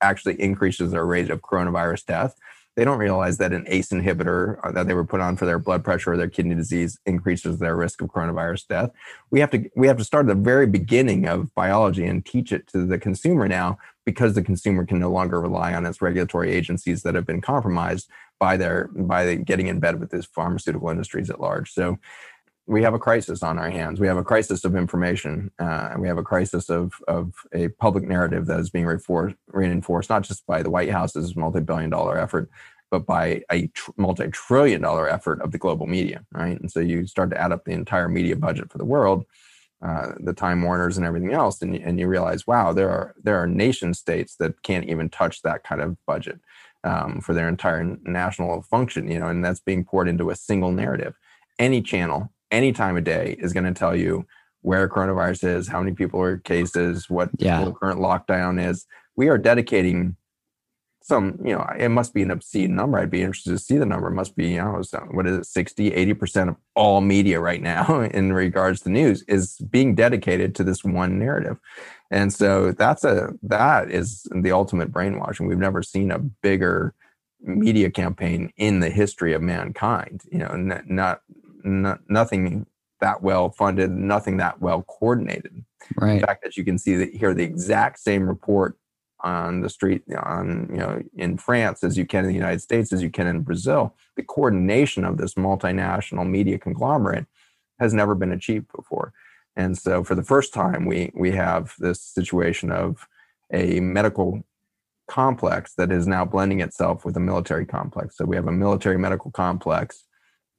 actually 0.00 0.40
increases 0.40 0.90
their 0.90 1.04
rate 1.04 1.30
of 1.30 1.42
coronavirus 1.42 2.06
death. 2.06 2.34
They 2.76 2.84
don't 2.84 2.98
realize 2.98 3.38
that 3.38 3.52
an 3.52 3.66
ACE 3.68 3.90
inhibitor 3.90 4.58
uh, 4.64 4.72
that 4.72 4.88
they 4.88 4.94
were 4.94 5.04
put 5.04 5.20
on 5.20 5.36
for 5.36 5.46
their 5.46 5.60
blood 5.60 5.84
pressure 5.84 6.14
or 6.14 6.16
their 6.16 6.28
kidney 6.28 6.56
disease 6.56 6.98
increases 7.06 7.58
their 7.58 7.76
risk 7.76 8.00
of 8.00 8.08
coronavirus 8.08 8.66
death. 8.66 8.90
We 9.30 9.38
have 9.40 9.50
to 9.50 9.70
we 9.76 9.86
have 9.86 9.98
to 9.98 10.04
start 10.04 10.28
at 10.28 10.34
the 10.34 10.42
very 10.42 10.66
beginning 10.66 11.28
of 11.28 11.54
biology 11.54 12.04
and 12.04 12.24
teach 12.24 12.52
it 12.52 12.66
to 12.68 12.84
the 12.84 12.98
consumer 12.98 13.46
now 13.46 13.78
because 14.04 14.34
the 14.34 14.42
consumer 14.42 14.84
can 14.84 14.98
no 14.98 15.10
longer 15.10 15.40
rely 15.40 15.72
on 15.72 15.86
its 15.86 16.02
regulatory 16.02 16.50
agencies 16.52 17.02
that 17.02 17.14
have 17.14 17.26
been 17.26 17.40
compromised 17.40 18.08
by 18.38 18.56
their 18.56 18.88
by 18.88 19.36
getting 19.36 19.68
in 19.68 19.80
bed 19.80 20.00
with 20.00 20.10
these 20.10 20.26
pharmaceutical 20.26 20.90
industries 20.90 21.30
at 21.30 21.40
large. 21.40 21.72
So 21.72 21.98
we 22.66 22.82
have 22.82 22.94
a 22.94 22.98
crisis 22.98 23.42
on 23.42 23.58
our 23.58 23.70
hands. 23.70 24.00
We 24.00 24.06
have 24.06 24.16
a 24.16 24.24
crisis 24.24 24.64
of 24.64 24.74
information, 24.74 25.50
uh, 25.60 25.90
and 25.92 26.00
we 26.00 26.08
have 26.08 26.18
a 26.18 26.22
crisis 26.22 26.70
of 26.70 26.94
of 27.06 27.34
a 27.52 27.68
public 27.68 28.04
narrative 28.04 28.46
that 28.46 28.60
is 28.60 28.70
being 28.70 28.86
reinforced, 28.86 29.36
reinforced 29.48 30.10
not 30.10 30.22
just 30.22 30.46
by 30.46 30.62
the 30.62 30.70
White 30.70 30.90
House's 30.90 31.36
multi-billion-dollar 31.36 32.18
effort, 32.18 32.50
but 32.90 33.04
by 33.06 33.42
a 33.50 33.66
tr- 33.68 33.90
multi-trillion-dollar 33.96 35.08
effort 35.08 35.42
of 35.42 35.52
the 35.52 35.58
global 35.58 35.86
media. 35.86 36.24
Right, 36.32 36.58
and 36.58 36.70
so 36.70 36.80
you 36.80 37.06
start 37.06 37.30
to 37.30 37.40
add 37.40 37.52
up 37.52 37.64
the 37.64 37.72
entire 37.72 38.08
media 38.08 38.36
budget 38.36 38.72
for 38.72 38.78
the 38.78 38.86
world, 38.86 39.26
uh, 39.86 40.12
the 40.18 40.32
Time 40.32 40.62
Warners 40.62 40.96
and 40.96 41.04
everything 41.04 41.32
else, 41.32 41.60
and 41.60 41.76
and 41.76 42.00
you 42.00 42.08
realize, 42.08 42.46
wow, 42.46 42.72
there 42.72 42.90
are 42.90 43.14
there 43.22 43.36
are 43.36 43.46
nation 43.46 43.92
states 43.92 44.36
that 44.36 44.62
can't 44.62 44.88
even 44.88 45.10
touch 45.10 45.42
that 45.42 45.64
kind 45.64 45.82
of 45.82 45.98
budget 46.06 46.40
um, 46.84 47.20
for 47.20 47.34
their 47.34 47.48
entire 47.48 47.96
national 48.04 48.62
function, 48.62 49.10
you 49.10 49.18
know, 49.18 49.28
and 49.28 49.44
that's 49.44 49.60
being 49.60 49.84
poured 49.84 50.08
into 50.08 50.30
a 50.30 50.36
single 50.36 50.70
narrative. 50.70 51.14
Any 51.58 51.82
channel, 51.82 52.32
any 52.50 52.72
time 52.72 52.96
of 52.96 53.04
day 53.04 53.36
is 53.38 53.52
going 53.52 53.64
to 53.64 53.72
tell 53.72 53.96
you 53.96 54.26
where 54.62 54.88
coronavirus 54.88 55.56
is, 55.56 55.68
how 55.68 55.80
many 55.80 55.94
people 55.94 56.20
are 56.20 56.38
cases, 56.38 57.10
what 57.10 57.30
yeah. 57.38 57.64
the 57.64 57.72
current 57.72 58.00
lockdown 58.00 58.64
is. 58.64 58.86
We 59.16 59.28
are 59.28 59.38
dedicating 59.38 60.16
some, 61.02 61.38
you 61.44 61.52
know, 61.52 61.66
it 61.78 61.90
must 61.90 62.14
be 62.14 62.22
an 62.22 62.30
obscene 62.30 62.74
number. 62.74 62.98
I'd 62.98 63.10
be 63.10 63.20
interested 63.20 63.50
to 63.50 63.58
see 63.58 63.76
the 63.76 63.84
number. 63.84 64.08
It 64.08 64.14
must 64.14 64.34
be, 64.36 64.48
you 64.48 64.56
know, 64.56 64.82
what 65.10 65.26
is 65.26 65.38
it, 65.38 65.46
60, 65.46 65.90
80% 65.90 66.48
of 66.48 66.56
all 66.74 67.02
media 67.02 67.40
right 67.40 67.60
now 67.60 68.00
in 68.14 68.32
regards 68.32 68.80
to 68.82 68.88
news 68.88 69.22
is 69.28 69.58
being 69.68 69.94
dedicated 69.94 70.54
to 70.54 70.64
this 70.64 70.82
one 70.82 71.18
narrative. 71.18 71.58
And 72.14 72.32
so 72.32 72.70
that's 72.70 73.02
a 73.02 73.34
that 73.42 73.90
is 73.90 74.24
the 74.30 74.52
ultimate 74.52 74.92
brainwashing. 74.92 75.48
We've 75.48 75.58
never 75.58 75.82
seen 75.82 76.12
a 76.12 76.20
bigger 76.20 76.94
media 77.40 77.90
campaign 77.90 78.52
in 78.56 78.78
the 78.78 78.88
history 78.88 79.32
of 79.32 79.42
mankind. 79.42 80.22
You 80.30 80.38
know, 80.38 80.54
not, 80.54 80.88
not, 80.88 81.22
not 81.64 82.08
nothing 82.08 82.66
that 83.00 83.20
well 83.20 83.50
funded, 83.50 83.90
nothing 83.90 84.36
that 84.36 84.60
well 84.60 84.82
coordinated. 84.82 85.64
Right. 85.96 86.20
The 86.20 86.26
fact 86.28 86.44
that 86.44 86.56
you 86.56 86.64
can 86.64 86.78
see 86.78 86.94
that 86.94 87.12
hear 87.12 87.34
the 87.34 87.42
exact 87.42 87.98
same 87.98 88.28
report 88.28 88.78
on 89.24 89.62
the 89.62 89.68
street 89.68 90.02
on 90.22 90.68
you 90.70 90.78
know 90.78 91.02
in 91.16 91.36
France 91.36 91.82
as 91.82 91.98
you 91.98 92.06
can 92.06 92.20
in 92.20 92.28
the 92.28 92.34
United 92.36 92.60
States 92.60 92.92
as 92.92 93.02
you 93.02 93.10
can 93.10 93.26
in 93.26 93.40
Brazil. 93.40 93.96
The 94.14 94.22
coordination 94.22 95.04
of 95.04 95.16
this 95.16 95.34
multinational 95.34 96.30
media 96.30 96.58
conglomerate 96.58 97.26
has 97.80 97.92
never 97.92 98.14
been 98.14 98.30
achieved 98.30 98.66
before. 98.72 99.12
And 99.56 99.78
so 99.78 100.02
for 100.02 100.14
the 100.14 100.22
first 100.22 100.52
time, 100.52 100.86
we, 100.86 101.12
we 101.14 101.30
have 101.32 101.74
this 101.78 102.00
situation 102.00 102.72
of 102.72 103.06
a 103.52 103.80
medical 103.80 104.42
complex 105.06 105.74
that 105.74 105.92
is 105.92 106.06
now 106.06 106.24
blending 106.24 106.60
itself 106.60 107.04
with 107.04 107.16
a 107.16 107.20
military 107.20 107.66
complex. 107.66 108.16
So 108.16 108.24
we 108.24 108.36
have 108.36 108.48
a 108.48 108.52
military 108.52 108.98
medical 108.98 109.30
complex 109.30 110.04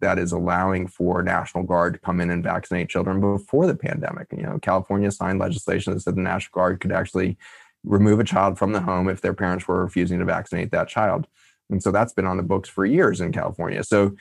that 0.02 0.20
is 0.20 0.32
allowing 0.32 0.88
for 0.88 1.24
National 1.24 1.64
Guard 1.64 1.93
to 1.93 2.00
come 2.00 2.22
in 2.22 2.30
and 2.30 2.43
vaccinate 2.43 2.89
children 2.89 3.20
before 3.20 3.66
the 3.66 3.76
pandemic. 3.76 4.28
You 4.36 4.43
know, 4.43 4.60
California 4.62 5.10
signed 5.12 5.39
legislation 5.39 5.93
that 5.93 6.02
said 6.02 6.16
the 6.16 6.22
National 6.22 6.54
Guard 6.54 6.80
could 6.80 6.91
actually 6.91 7.38
remove 7.84 8.20
a 8.20 8.24
child 8.24 8.58
from 8.58 8.74
the 8.74 8.82
home 8.82 9.10
if 9.10 9.22
their 9.22 9.34
parents 9.34 9.68
were 9.68 9.84
refusing 9.84 10.20
to 10.20 10.26
vaccinate 10.26 10.72
that 10.72 10.88
child. 10.88 11.28
And 11.70 11.82
so 11.82 11.91
that's 11.91 12.14
been 12.14 12.26
on 12.26 12.38
the 12.38 12.43
books 12.43 12.70
for 12.70 12.86
years 12.86 13.22
in 13.22 13.32
California. 13.32 13.84
So 13.84 14.16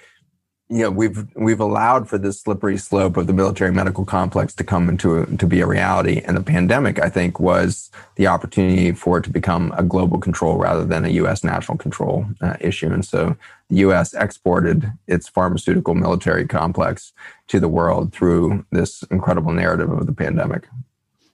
you 0.70 0.78
know 0.78 0.90
we've 0.90 1.26
we've 1.36 1.60
allowed 1.60 2.08
for 2.08 2.16
this 2.16 2.40
slippery 2.40 2.78
slope 2.78 3.16
of 3.16 3.26
the 3.26 3.32
military 3.32 3.70
medical 3.70 4.04
complex 4.04 4.54
to 4.54 4.64
come 4.64 4.88
into 4.88 5.20
a, 5.20 5.26
to 5.36 5.46
be 5.46 5.60
a 5.60 5.66
reality. 5.66 6.22
And 6.24 6.36
the 6.36 6.42
pandemic 6.42 6.98
i 7.00 7.10
think 7.10 7.38
was 7.38 7.90
the 8.16 8.26
opportunity 8.26 8.92
for 8.92 9.18
it 9.18 9.24
to 9.24 9.30
become 9.30 9.74
a 9.76 9.82
global 9.82 10.18
control 10.18 10.56
rather 10.56 10.84
than 10.84 11.04
a 11.04 11.10
us 11.10 11.44
national 11.44 11.78
control 11.78 12.26
uh, 12.40 12.56
issue. 12.60 12.90
And 12.90 13.04
so 13.04 13.36
the 13.68 13.76
us 13.76 14.14
exported 14.14 14.90
its 15.06 15.28
pharmaceutical 15.28 15.94
military 15.94 16.46
complex 16.46 17.12
to 17.48 17.60
the 17.60 17.68
world 17.68 18.12
through 18.12 18.64
this 18.72 19.02
incredible 19.10 19.52
narrative 19.52 19.90
of 19.90 20.06
the 20.06 20.12
pandemic. 20.12 20.66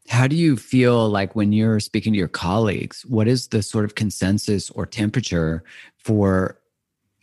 How 0.09 0.27
do 0.27 0.35
you 0.35 0.57
feel 0.57 1.09
like 1.09 1.37
when 1.37 1.53
you're 1.53 1.79
speaking 1.79 2.13
to 2.15 2.19
your 2.19 2.27
colleagues 2.27 3.07
what 3.07 3.29
is 3.29 3.49
the 3.49 3.63
sort 3.63 3.85
of 3.85 3.95
consensus 3.95 4.71
or 4.71 4.87
temperature 4.87 5.63
for 5.99 6.60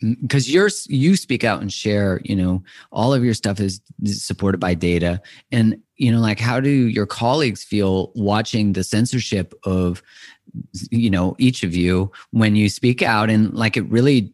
because 0.00 0.52
you're 0.52 0.70
you 0.86 1.16
speak 1.16 1.44
out 1.44 1.60
and 1.60 1.72
share 1.72 2.20
you 2.24 2.36
know 2.36 2.62
all 2.92 3.12
of 3.12 3.24
your 3.24 3.34
stuff 3.34 3.60
is 3.60 3.80
supported 4.04 4.58
by 4.58 4.74
data. 4.74 5.20
And 5.50 5.80
you 5.96 6.12
know 6.12 6.20
like 6.20 6.40
how 6.40 6.60
do 6.60 6.70
your 6.70 7.06
colleagues 7.06 7.64
feel 7.64 8.12
watching 8.14 8.72
the 8.72 8.84
censorship 8.84 9.54
of 9.64 10.02
you 10.90 11.10
know 11.10 11.34
each 11.38 11.62
of 11.62 11.74
you 11.74 12.12
when 12.30 12.56
you 12.56 12.68
speak 12.68 13.02
out? 13.02 13.30
And 13.30 13.54
like 13.54 13.76
it 13.76 13.88
really 13.88 14.32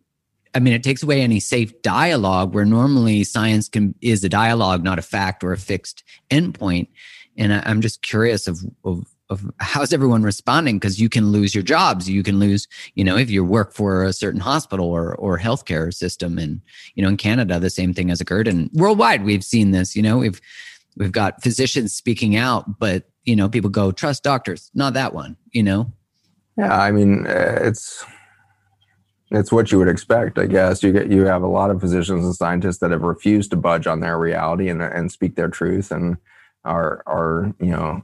i 0.55 0.61
mean 0.61 0.73
it 0.73 0.85
takes 0.85 1.03
away 1.03 1.21
any 1.21 1.41
safe 1.41 1.81
dialogue 1.83 2.55
where 2.55 2.65
normally 2.65 3.25
science 3.25 3.69
can 3.69 3.95
is 4.01 4.23
a 4.23 4.29
dialogue 4.29 4.85
not 4.85 4.99
a 4.99 5.03
fact 5.03 5.43
or 5.43 5.53
a 5.53 5.59
fixed 5.59 6.05
endpoint. 6.31 6.89
And 7.37 7.53
I, 7.53 7.63
i'm 7.67 7.81
just 7.81 8.03
curious 8.03 8.47
of, 8.47 8.61
of 8.85 9.14
of 9.35 9.51
how's 9.59 9.93
everyone 9.93 10.23
responding? 10.23 10.79
Because 10.79 11.01
you 11.01 11.09
can 11.09 11.33
lose 11.33 11.55
your 11.55 11.65
jobs. 11.65 12.09
You 12.09 12.23
can 12.23 12.39
lose 12.39 12.67
you 12.95 13.05
know 13.05 13.17
if 13.17 13.31
you 13.31 13.45
work 13.45 13.73
for 13.73 14.05
a 14.05 14.13
certain 14.13 14.41
hospital 14.41 14.87
or 14.87 15.15
or 15.17 15.39
healthcare 15.39 15.93
system 15.93 16.39
and 16.39 16.61
you 16.95 17.03
know 17.03 17.09
in 17.09 17.17
canada 17.17 17.59
the 17.59 17.71
same 17.71 17.93
thing 17.93 18.09
has 18.09 18.21
occurred 18.21 18.49
and 18.49 18.71
worldwide 18.73 19.25
we've 19.25 19.45
seen 19.45 19.71
this 19.71 19.95
you 19.95 20.03
know 20.03 20.19
we've 20.19 20.41
we've 20.97 21.13
got 21.13 21.43
physicians 21.43 21.95
speaking 21.95 22.37
out 22.37 22.79
but 22.79 23.05
you 23.25 23.37
know 23.37 23.49
people 23.49 23.71
go 23.71 23.91
trust 23.93 24.23
doctors 24.23 24.71
not 24.75 24.95
that 24.95 25.15
one 25.15 25.37
you 25.51 25.63
know? 25.63 25.93
Yeah 26.57 26.79
i 26.79 26.91
mean 26.91 27.27
uh, 27.27 27.59
it's 27.63 28.05
it's 29.31 29.51
what 29.51 29.73
you 29.73 29.79
would 29.79 29.89
expect 29.89 30.39
i 30.39 30.47
guess. 30.47 30.83
You 30.83 30.93
get 30.93 31.11
you 31.11 31.25
have 31.25 31.43
a 31.43 31.49
lot 31.49 31.71
of 31.71 31.81
physicians 31.81 32.25
and 32.25 32.35
scientists 32.35 32.79
that 32.79 32.91
have 32.91 33.03
refused 33.03 33.51
to 33.51 33.57
budge 33.57 33.87
on 33.87 34.01
their 34.01 34.19
reality 34.19 34.69
and 34.69 34.83
and 34.83 35.11
speak 35.11 35.35
their 35.35 35.49
truth 35.49 35.91
and 35.91 36.17
are 36.65 37.03
are 37.07 37.53
you 37.61 37.71
know 37.71 38.03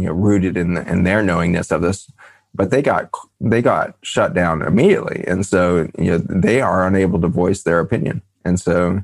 you 0.00 0.06
know 0.06 0.12
rooted 0.12 0.56
in 0.56 0.74
the, 0.74 0.88
in 0.90 1.04
their 1.04 1.22
knowingness 1.22 1.70
of 1.70 1.82
this 1.82 2.10
but 2.54 2.70
they 2.70 2.82
got 2.82 3.10
they 3.40 3.62
got 3.62 3.94
shut 4.02 4.34
down 4.34 4.62
immediately. 4.62 5.24
And 5.26 5.46
so 5.46 5.88
you 5.98 6.10
know 6.10 6.18
they 6.18 6.60
are 6.60 6.86
unable 6.86 7.20
to 7.20 7.28
voice 7.28 7.62
their 7.62 7.80
opinion. 7.80 8.22
And 8.44 8.60
so 8.60 9.00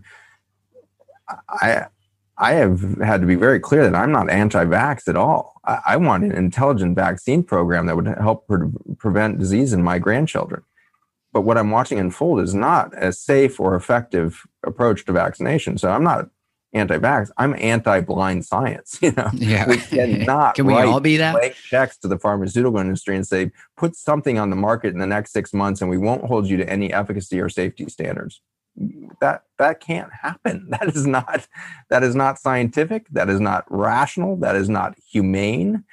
i 1.48 1.86
i 2.36 2.52
have 2.52 2.98
had 2.98 3.20
to 3.20 3.26
be 3.26 3.34
very 3.34 3.58
clear 3.58 3.82
that 3.82 3.94
i'm 3.94 4.12
not 4.12 4.28
anti-vax 4.28 5.08
at 5.08 5.16
all. 5.16 5.60
I, 5.64 5.78
I 5.86 5.96
want 5.96 6.24
an 6.24 6.32
intelligent 6.32 6.96
vaccine 6.96 7.42
program 7.42 7.86
that 7.86 7.96
would 7.96 8.06
help 8.06 8.46
pre- 8.46 8.68
prevent 8.98 9.38
disease 9.38 9.72
in 9.72 9.82
my 9.82 9.98
grandchildren. 9.98 10.62
But 11.32 11.42
what 11.42 11.56
i'm 11.56 11.70
watching 11.70 11.98
unfold 11.98 12.40
is 12.40 12.54
not 12.54 12.92
a 13.02 13.12
safe 13.12 13.58
or 13.58 13.74
effective 13.74 14.42
approach 14.64 15.04
to 15.04 15.12
vaccination. 15.12 15.78
So 15.78 15.90
i'm 15.90 16.04
not 16.04 16.28
anti-vax. 16.74 17.30
I'm 17.36 17.54
anti-blind 17.58 18.44
science. 18.44 18.98
You 19.02 19.12
know, 19.12 19.30
Yeah. 19.34 19.68
we 19.68 19.76
cannot. 19.78 20.54
Can 20.56 20.66
we 20.66 20.74
write 20.74 20.86
all 20.88 21.00
be 21.00 21.16
that? 21.18 21.54
checks 21.54 21.96
to 21.98 22.08
the 22.08 22.18
pharmaceutical 22.18 22.78
industry 22.78 23.14
and 23.16 23.26
say, 23.26 23.52
put 23.76 23.96
something 23.96 24.38
on 24.38 24.50
the 24.50 24.56
market 24.56 24.92
in 24.92 24.98
the 24.98 25.06
next 25.06 25.32
six 25.32 25.52
months, 25.54 25.80
and 25.80 25.90
we 25.90 25.98
won't 25.98 26.24
hold 26.24 26.46
you 26.48 26.56
to 26.56 26.68
any 26.68 26.92
efficacy 26.92 27.40
or 27.40 27.48
safety 27.48 27.88
standards. 27.88 28.40
That 29.20 29.44
that 29.58 29.78
can't 29.80 30.12
happen. 30.12 30.66
That 30.70 30.88
is 30.96 31.06
not 31.06 31.46
that 31.90 32.02
is 32.02 32.16
not 32.16 32.40
scientific. 32.40 33.06
That 33.12 33.30
is 33.30 33.38
not 33.40 33.64
rational. 33.70 34.36
That 34.36 34.56
is 34.56 34.68
not 34.68 34.96
humane. 35.12 35.84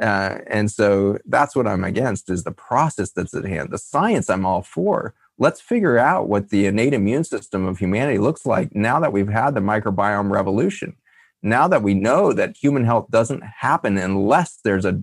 Uh, 0.00 0.38
and 0.48 0.70
so 0.70 1.16
that's 1.24 1.56
what 1.56 1.66
I'm 1.66 1.82
against 1.82 2.28
is 2.28 2.44
the 2.44 2.52
process 2.52 3.10
that's 3.12 3.32
at 3.32 3.44
hand. 3.46 3.70
The 3.70 3.78
science 3.78 4.28
I'm 4.28 4.44
all 4.44 4.60
for. 4.62 5.14
Let's 5.38 5.60
figure 5.60 5.98
out 5.98 6.28
what 6.28 6.48
the 6.48 6.66
innate 6.66 6.94
immune 6.94 7.24
system 7.24 7.66
of 7.66 7.78
humanity 7.78 8.18
looks 8.18 8.46
like 8.46 8.74
now 8.74 9.00
that 9.00 9.12
we've 9.12 9.28
had 9.28 9.54
the 9.54 9.60
microbiome 9.60 10.30
revolution. 10.30 10.96
Now 11.42 11.68
that 11.68 11.82
we 11.82 11.94
know 11.94 12.32
that 12.32 12.56
human 12.56 12.84
health 12.84 13.10
doesn't 13.10 13.42
happen 13.42 13.98
unless 13.98 14.56
there's 14.64 14.86
a 14.86 15.02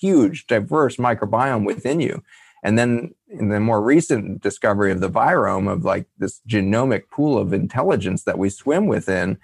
huge, 0.00 0.46
diverse 0.46 0.96
microbiome 0.96 1.64
within 1.64 2.00
you. 2.00 2.22
And 2.62 2.78
then 2.78 3.14
in 3.28 3.48
the 3.48 3.60
more 3.60 3.82
recent 3.82 4.42
discovery 4.42 4.92
of 4.92 5.00
the 5.00 5.10
virome 5.10 5.70
of 5.70 5.84
like 5.84 6.06
this 6.18 6.40
genomic 6.46 7.08
pool 7.10 7.38
of 7.38 7.52
intelligence 7.52 8.24
that 8.24 8.38
we 8.38 8.50
swim 8.50 8.86
within, 8.86 9.38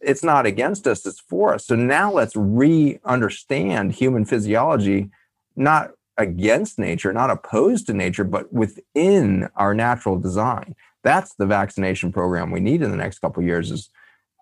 it's 0.00 0.24
not 0.24 0.46
against 0.46 0.86
us, 0.86 1.06
it's 1.06 1.20
for 1.20 1.54
us. 1.54 1.66
So 1.66 1.76
now 1.76 2.12
let's 2.12 2.36
re 2.36 2.98
understand 3.04 3.92
human 3.92 4.24
physiology, 4.24 5.10
not 5.56 5.92
against 6.16 6.78
nature, 6.78 7.12
not 7.12 7.30
opposed 7.30 7.86
to 7.86 7.94
nature, 7.94 8.24
but 8.24 8.52
within 8.52 9.48
our 9.56 9.74
natural 9.74 10.18
design. 10.18 10.74
That's 11.02 11.34
the 11.34 11.46
vaccination 11.46 12.12
program 12.12 12.50
we 12.50 12.60
need 12.60 12.82
in 12.82 12.90
the 12.90 12.96
next 12.96 13.18
couple 13.18 13.42
years 13.42 13.70
is 13.70 13.90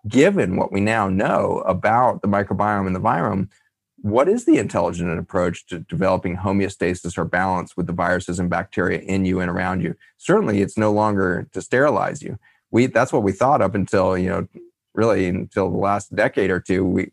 given 0.07 0.55
what 0.55 0.71
we 0.71 0.81
now 0.81 1.09
know 1.09 1.63
about 1.65 2.21
the 2.21 2.27
microbiome 2.27 2.87
and 2.87 2.95
the 2.95 2.99
virome, 2.99 3.49
what 4.01 4.27
is 4.27 4.45
the 4.45 4.57
intelligent 4.57 5.17
approach 5.17 5.65
to 5.67 5.79
developing 5.79 6.37
homeostasis 6.37 7.17
or 7.17 7.23
balance 7.23 7.77
with 7.77 7.87
the 7.87 7.93
viruses 7.93 8.37
and 8.37 8.49
bacteria 8.49 8.99
in 8.99 9.23
you 9.23 9.39
and 9.39 9.49
around 9.49 9.81
you? 9.81 9.95
Certainly, 10.17 10.61
it's 10.61 10.77
no 10.77 10.91
longer 10.91 11.47
to 11.53 11.61
sterilize 11.61 12.21
you. 12.21 12.37
We 12.69 12.87
that's 12.87 13.13
what 13.13 13.23
we 13.23 13.31
thought 13.31 13.61
up 13.61 13.75
until 13.75 14.17
you 14.17 14.29
know, 14.29 14.47
really 14.93 15.27
until 15.27 15.71
the 15.71 15.77
last 15.77 16.13
decade 16.13 16.51
or 16.51 16.59
two. 16.59 16.83
We 16.83 17.11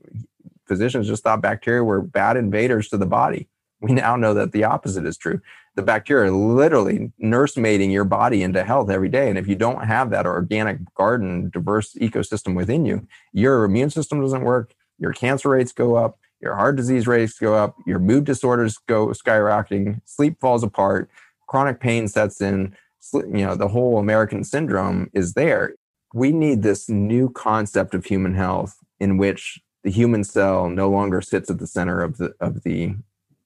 physicians 0.67 1.07
just 1.07 1.23
thought 1.23 1.41
bacteria 1.41 1.85
were 1.85 2.03
bad 2.03 2.37
invaders 2.37 2.89
to 2.89 2.97
the 2.97 3.07
body. 3.07 3.49
We 3.81 3.93
now 3.93 4.17
know 4.17 4.35
that 4.35 4.53
the 4.53 4.65
opposite 4.65 5.07
is 5.07 5.17
true. 5.17 5.41
The 5.75 5.83
bacteria 5.83 6.31
are 6.31 6.35
literally 6.35 7.13
nursemaiding 7.23 7.91
your 7.91 8.05
body 8.05 8.43
into 8.43 8.63
health 8.63 8.91
every 8.91 9.09
day. 9.09 9.29
And 9.29 9.39
if 9.39 9.49
you 9.49 9.55
don't 9.55 9.85
have 9.85 10.11
that 10.11 10.27
organic 10.27 10.79
garden, 10.95 11.51
diverse 11.51 11.95
ecosystem 11.95 12.55
within 12.55 12.85
you, 12.85 13.07
your 13.33 13.65
immune 13.65 13.91
system 13.91 14.21
doesn't 14.21 14.43
work, 14.43 14.75
your 14.99 15.13
cancer 15.13 15.49
rates 15.49 15.73
go 15.73 15.97
up, 15.97 16.19
your 16.41 16.57
heart 16.57 16.77
disease 16.77 17.07
rates 17.07 17.39
go 17.39 17.55
up, 17.55 17.77
your 17.87 17.99
mood 17.99 18.25
disorders 18.25 18.79
go 18.87 19.09
skyrocketing, 19.09 20.01
sleep 20.05 20.41
falls 20.41 20.63
apart, 20.63 21.09
chronic 21.47 21.81
pain 21.81 22.09
sets 22.09 22.41
in, 22.41 22.77
you 23.15 23.45
know, 23.45 23.55
the 23.55 23.69
whole 23.69 23.99
American 23.99 24.45
syndrome 24.45 25.11
is 25.15 25.35
there. 25.35 25.75
We 26.13 26.33
need 26.33 26.63
this 26.63 26.89
new 26.89 27.31
concept 27.31 27.95
of 27.95 28.05
human 28.05 28.35
health 28.35 28.77
in 28.99 29.17
which 29.17 29.61
the 29.85 29.91
human 29.91 30.25
cell 30.25 30.69
no 30.69 30.91
longer 30.91 31.21
sits 31.21 31.51
at 31.51 31.59
the 31.59 31.67
center 31.67 32.03
of 32.03 32.19
the 32.19 32.35
of 32.41 32.63
the 32.63 32.95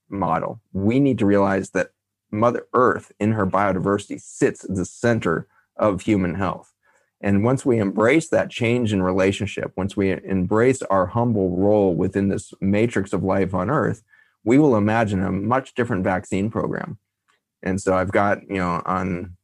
model. 0.09 0.61
We 0.73 1.01
need 1.01 1.19
to 1.19 1.27
realize 1.27 1.71
that 1.71 1.91
Mother 2.31 2.67
Earth 2.75 3.13
in 3.19 3.33
her 3.33 3.47
biodiversity 3.47 4.21
sits 4.21 4.65
at 4.65 4.75
the 4.75 4.85
center 4.85 5.47
of 5.77 6.03
human 6.03 6.35
health. 6.35 6.73
And 7.21 7.45
once 7.45 7.65
we 7.65 7.79
embrace 7.79 8.29
that 8.29 8.51
change 8.51 8.93
in 8.93 9.03
relationship, 9.03 9.73
once 9.77 9.97
we 9.97 10.11
embrace 10.25 10.83
our 10.83 11.07
humble 11.07 11.57
role 11.57 11.95
within 11.95 12.29
this 12.29 12.53
matrix 12.61 13.13
of 13.13 13.23
life 13.23 13.55
on 13.55 13.71
Earth, 13.71 14.03
we 14.45 14.59
will 14.59 14.77
imagine 14.77 15.23
a 15.23 15.33
much 15.33 15.75
different 15.75 16.05
vaccine 16.05 16.51
program. 16.51 16.99
And 17.63 17.81
so 17.81 17.97
I've 17.97 18.13
got, 18.13 18.43
you 18.49 18.57
know, 18.57 18.83
on 18.85 19.37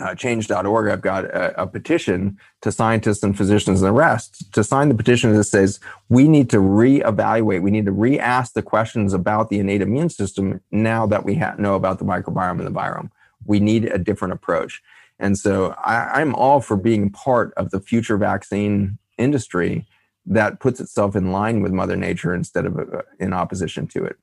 uh, 0.00 0.14
change.org, 0.14 0.90
I've 0.90 1.02
got 1.02 1.24
a, 1.26 1.62
a, 1.62 1.66
petition 1.66 2.36
to 2.62 2.72
scientists 2.72 3.22
and 3.22 3.36
physicians 3.36 3.80
and 3.80 3.88
the 3.88 3.92
rest 3.92 4.52
to 4.52 4.64
sign 4.64 4.88
the 4.88 4.94
petition 4.94 5.32
that 5.34 5.44
says 5.44 5.78
we 6.08 6.26
need 6.26 6.50
to 6.50 6.56
reevaluate, 6.56 7.62
we 7.62 7.70
need 7.70 7.86
to 7.86 7.92
re 7.92 8.18
ask 8.18 8.54
the 8.54 8.62
questions 8.62 9.12
about 9.12 9.50
the 9.50 9.60
innate 9.60 9.82
immune 9.82 10.08
system 10.08 10.60
now 10.72 11.06
that 11.06 11.24
we 11.24 11.36
ha- 11.36 11.54
know 11.58 11.76
about 11.76 12.00
the 12.00 12.04
microbiome 12.04 12.58
and 12.58 12.66
the 12.66 12.72
virome. 12.72 13.10
We 13.44 13.60
need 13.60 13.84
a 13.84 13.98
different 13.98 14.34
approach. 14.34 14.82
And 15.20 15.38
so 15.38 15.76
I, 15.84 16.20
I'm 16.20 16.34
all 16.34 16.60
for 16.60 16.76
being 16.76 17.10
part 17.10 17.54
of 17.56 17.70
the 17.70 17.80
future 17.80 18.16
vaccine 18.16 18.98
industry 19.16 19.86
that 20.26 20.58
puts 20.58 20.80
itself 20.80 21.14
in 21.14 21.30
line 21.30 21.60
with 21.60 21.70
Mother 21.70 21.96
Nature 21.96 22.34
instead 22.34 22.66
of 22.66 22.78
uh, 22.78 23.02
in 23.20 23.32
opposition 23.32 23.86
to 23.88 24.04
it, 24.04 24.16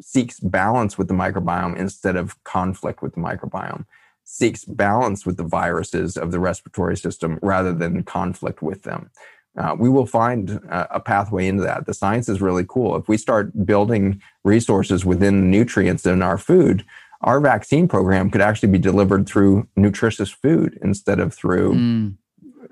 seeks 0.00 0.40
balance 0.40 0.96
with 0.96 1.08
the 1.08 1.14
microbiome 1.14 1.76
instead 1.76 2.16
of 2.16 2.42
conflict 2.44 3.02
with 3.02 3.14
the 3.14 3.20
microbiome 3.20 3.84
seeks 4.32 4.64
balance 4.64 5.26
with 5.26 5.36
the 5.36 5.44
viruses 5.44 6.16
of 6.16 6.32
the 6.32 6.40
respiratory 6.40 6.96
system 6.96 7.38
rather 7.42 7.70
than 7.70 8.02
conflict 8.02 8.62
with 8.62 8.82
them. 8.82 9.10
Uh, 9.58 9.76
we 9.78 9.90
will 9.90 10.06
find 10.06 10.48
a, 10.70 10.96
a 10.96 11.00
pathway 11.00 11.46
into 11.46 11.62
that. 11.62 11.84
The 11.84 11.92
science 11.92 12.30
is 12.30 12.40
really 12.40 12.64
cool. 12.66 12.96
If 12.96 13.08
we 13.08 13.18
start 13.18 13.66
building 13.66 14.22
resources 14.42 15.04
within 15.04 15.50
nutrients 15.50 16.06
in 16.06 16.22
our 16.22 16.38
food, 16.38 16.82
our 17.20 17.40
vaccine 17.40 17.86
program 17.86 18.30
could 18.30 18.40
actually 18.40 18.70
be 18.70 18.78
delivered 18.78 19.26
through 19.26 19.68
nutritious 19.76 20.30
food 20.30 20.78
instead 20.82 21.20
of 21.20 21.34
through 21.34 21.74
mm. 21.74 22.16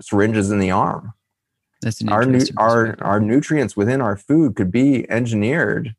syringes 0.00 0.50
in 0.50 0.61
the 0.61 0.70
arm. 0.70 1.12
That's 1.82 2.02
our 2.08 2.24
nu- 2.24 2.40
our 2.56 2.96
our 3.02 3.20
nutrients 3.20 3.76
within 3.76 4.00
our 4.00 4.16
food 4.16 4.56
could 4.56 4.70
be 4.70 5.08
engineered 5.11 5.94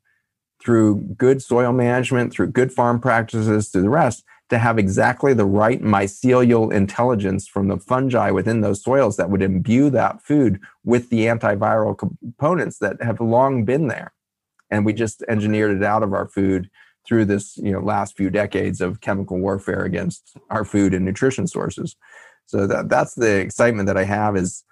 through 0.59 1.01
good 1.17 1.43
soil 1.43 1.71
management, 1.71 2.33
through 2.33 2.47
good 2.47 2.71
farm 2.73 2.99
practices, 2.99 3.69
through 3.69 3.83
the 3.83 3.89
rest, 3.89 4.23
to 4.51 4.57
have 4.57 4.77
exactly 4.77 5.33
the 5.33 5.45
right 5.45 5.81
mycelial 5.81 6.73
intelligence 6.73 7.47
from 7.47 7.69
the 7.69 7.77
fungi 7.77 8.29
within 8.31 8.59
those 8.59 8.83
soils 8.83 9.15
that 9.15 9.29
would 9.29 9.41
imbue 9.41 9.89
that 9.89 10.21
food 10.21 10.59
with 10.83 11.09
the 11.09 11.25
antiviral 11.25 11.97
components 11.97 12.77
that 12.79 13.01
have 13.01 13.21
long 13.21 13.63
been 13.63 13.87
there. 13.87 14.11
And 14.69 14.85
we 14.85 14.91
just 14.91 15.23
engineered 15.29 15.77
it 15.77 15.83
out 15.83 16.03
of 16.03 16.11
our 16.11 16.27
food 16.27 16.69
through 17.07 17.25
this 17.25 17.57
you 17.57 17.71
know 17.71 17.79
last 17.79 18.17
few 18.17 18.29
decades 18.29 18.81
of 18.81 18.99
chemical 18.99 19.39
warfare 19.39 19.85
against 19.85 20.35
our 20.49 20.65
food 20.65 20.93
and 20.93 21.05
nutrition 21.05 21.47
sources. 21.47 21.95
So 22.45 22.67
that 22.67 22.89
that's 22.89 23.15
the 23.15 23.39
excitement 23.39 23.87
that 23.87 23.97
I 23.97 24.03
have 24.03 24.35
is 24.35 24.65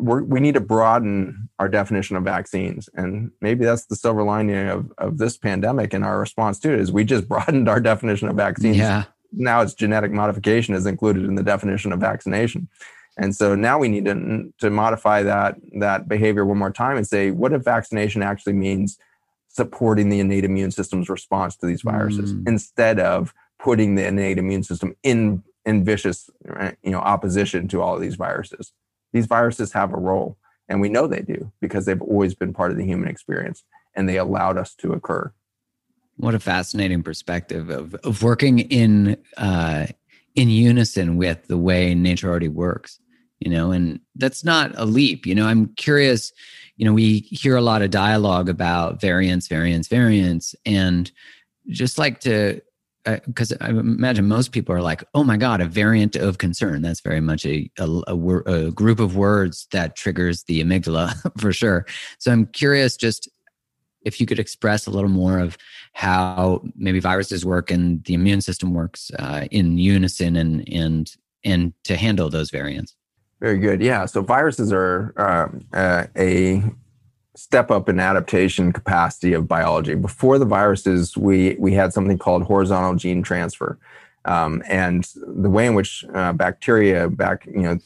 we 0.00 0.40
need 0.40 0.54
to 0.54 0.60
broaden 0.60 1.48
our 1.58 1.68
definition 1.68 2.16
of 2.16 2.24
vaccines. 2.24 2.88
And 2.94 3.30
maybe 3.40 3.64
that's 3.64 3.86
the 3.86 3.96
silver 3.96 4.22
lining 4.22 4.68
of, 4.68 4.92
of 4.98 5.18
this 5.18 5.36
pandemic 5.36 5.92
and 5.92 6.04
our 6.04 6.18
response 6.18 6.58
to 6.60 6.72
it 6.72 6.80
is 6.80 6.90
we 6.90 7.04
just 7.04 7.28
broadened 7.28 7.68
our 7.68 7.80
definition 7.80 8.28
of 8.28 8.36
vaccines. 8.36 8.76
Yeah. 8.76 9.04
Now 9.32 9.60
it's 9.60 9.74
genetic 9.74 10.10
modification 10.10 10.74
is 10.74 10.86
included 10.86 11.24
in 11.24 11.34
the 11.34 11.42
definition 11.42 11.92
of 11.92 12.00
vaccination. 12.00 12.68
And 13.16 13.36
so 13.36 13.54
now 13.54 13.78
we 13.78 13.88
need 13.88 14.06
to, 14.06 14.52
to 14.58 14.70
modify 14.70 15.22
that 15.22 15.56
that 15.78 16.08
behavior 16.08 16.44
one 16.44 16.58
more 16.58 16.70
time 16.70 16.96
and 16.96 17.06
say 17.06 17.30
what 17.30 17.52
if 17.52 17.62
vaccination 17.62 18.22
actually 18.22 18.54
means 18.54 18.98
supporting 19.48 20.08
the 20.08 20.20
innate 20.20 20.44
immune 20.44 20.70
system's 20.70 21.08
response 21.08 21.56
to 21.56 21.66
these 21.66 21.82
viruses 21.82 22.32
mm. 22.32 22.48
instead 22.48 22.98
of 22.98 23.34
putting 23.58 23.96
the 23.96 24.06
innate 24.06 24.38
immune 24.38 24.62
system 24.62 24.96
in 25.02 25.42
in 25.66 25.84
vicious 25.84 26.30
you 26.82 26.90
know 26.90 27.00
opposition 27.00 27.68
to 27.68 27.82
all 27.82 27.94
of 27.94 28.00
these 28.00 28.14
viruses 28.14 28.72
these 29.12 29.26
viruses 29.26 29.72
have 29.72 29.92
a 29.92 29.98
role, 29.98 30.36
and 30.68 30.80
we 30.80 30.88
know 30.88 31.06
they 31.06 31.22
do 31.22 31.52
because 31.60 31.86
they've 31.86 32.02
always 32.02 32.34
been 32.34 32.52
part 32.52 32.70
of 32.70 32.76
the 32.76 32.84
human 32.84 33.08
experience 33.08 33.64
and 33.94 34.08
they 34.08 34.18
allowed 34.18 34.56
us 34.56 34.74
to 34.76 34.92
occur. 34.92 35.32
What 36.16 36.34
a 36.34 36.40
fascinating 36.40 37.02
perspective 37.02 37.70
of, 37.70 37.94
of 37.96 38.22
working 38.22 38.60
in 38.60 39.16
uh, 39.36 39.86
in 40.34 40.48
unison 40.48 41.16
with 41.16 41.46
the 41.48 41.58
way 41.58 41.94
nature 41.94 42.28
already 42.28 42.48
works. 42.48 42.98
You 43.40 43.50
know, 43.50 43.72
and 43.72 44.00
that's 44.16 44.44
not 44.44 44.72
a 44.76 44.84
leap. 44.84 45.24
You 45.24 45.34
know, 45.34 45.46
I'm 45.46 45.68
curious. 45.76 46.30
You 46.76 46.84
know, 46.84 46.92
we 46.92 47.20
hear 47.20 47.56
a 47.56 47.62
lot 47.62 47.80
of 47.82 47.90
dialogue 47.90 48.48
about 48.50 49.00
variants, 49.00 49.48
variants, 49.48 49.88
variants, 49.88 50.54
and 50.66 51.10
just 51.68 51.98
like 51.98 52.20
to 52.20 52.60
because 53.04 53.52
I 53.60 53.70
imagine 53.70 54.28
most 54.28 54.52
people 54.52 54.74
are 54.74 54.82
like, 54.82 55.02
"Oh 55.14 55.24
my 55.24 55.36
God, 55.36 55.60
a 55.60 55.66
variant 55.66 56.16
of 56.16 56.38
concern." 56.38 56.82
That's 56.82 57.00
very 57.00 57.20
much 57.20 57.46
a 57.46 57.70
a, 57.78 57.88
a, 58.08 58.36
a 58.46 58.70
group 58.70 59.00
of 59.00 59.16
words 59.16 59.66
that 59.72 59.96
triggers 59.96 60.44
the 60.44 60.62
amygdala 60.62 61.14
for 61.40 61.52
sure. 61.52 61.86
So 62.18 62.30
I'm 62.32 62.46
curious, 62.46 62.96
just 62.96 63.28
if 64.02 64.20
you 64.20 64.26
could 64.26 64.38
express 64.38 64.86
a 64.86 64.90
little 64.90 65.10
more 65.10 65.38
of 65.38 65.58
how 65.92 66.62
maybe 66.76 67.00
viruses 67.00 67.44
work 67.44 67.70
and 67.70 68.02
the 68.04 68.14
immune 68.14 68.40
system 68.40 68.74
works 68.74 69.10
uh, 69.18 69.46
in 69.50 69.78
unison, 69.78 70.36
and 70.36 70.68
and 70.68 71.14
and 71.44 71.72
to 71.84 71.96
handle 71.96 72.28
those 72.28 72.50
variants. 72.50 72.94
Very 73.40 73.58
good. 73.58 73.80
Yeah. 73.80 74.04
So 74.04 74.20
viruses 74.20 74.72
are 74.72 75.14
um, 75.16 75.64
uh, 75.72 76.06
a 76.16 76.62
step 77.40 77.70
up 77.70 77.88
in 77.88 77.98
adaptation 77.98 78.72
capacity 78.72 79.32
of 79.32 79.48
biology. 79.48 79.94
Before 79.94 80.38
the 80.38 80.44
viruses, 80.44 81.16
we 81.16 81.56
we 81.58 81.72
had 81.72 81.92
something 81.92 82.18
called 82.18 82.42
horizontal 82.42 82.94
gene 82.96 83.22
transfer, 83.22 83.78
um, 84.26 84.62
and 84.68 85.08
the 85.14 85.48
way 85.48 85.66
in 85.66 85.74
which 85.74 86.04
uh, 86.14 86.32
bacteria 86.34 87.08
back 87.08 87.46
you 87.46 87.62
know 87.62 87.78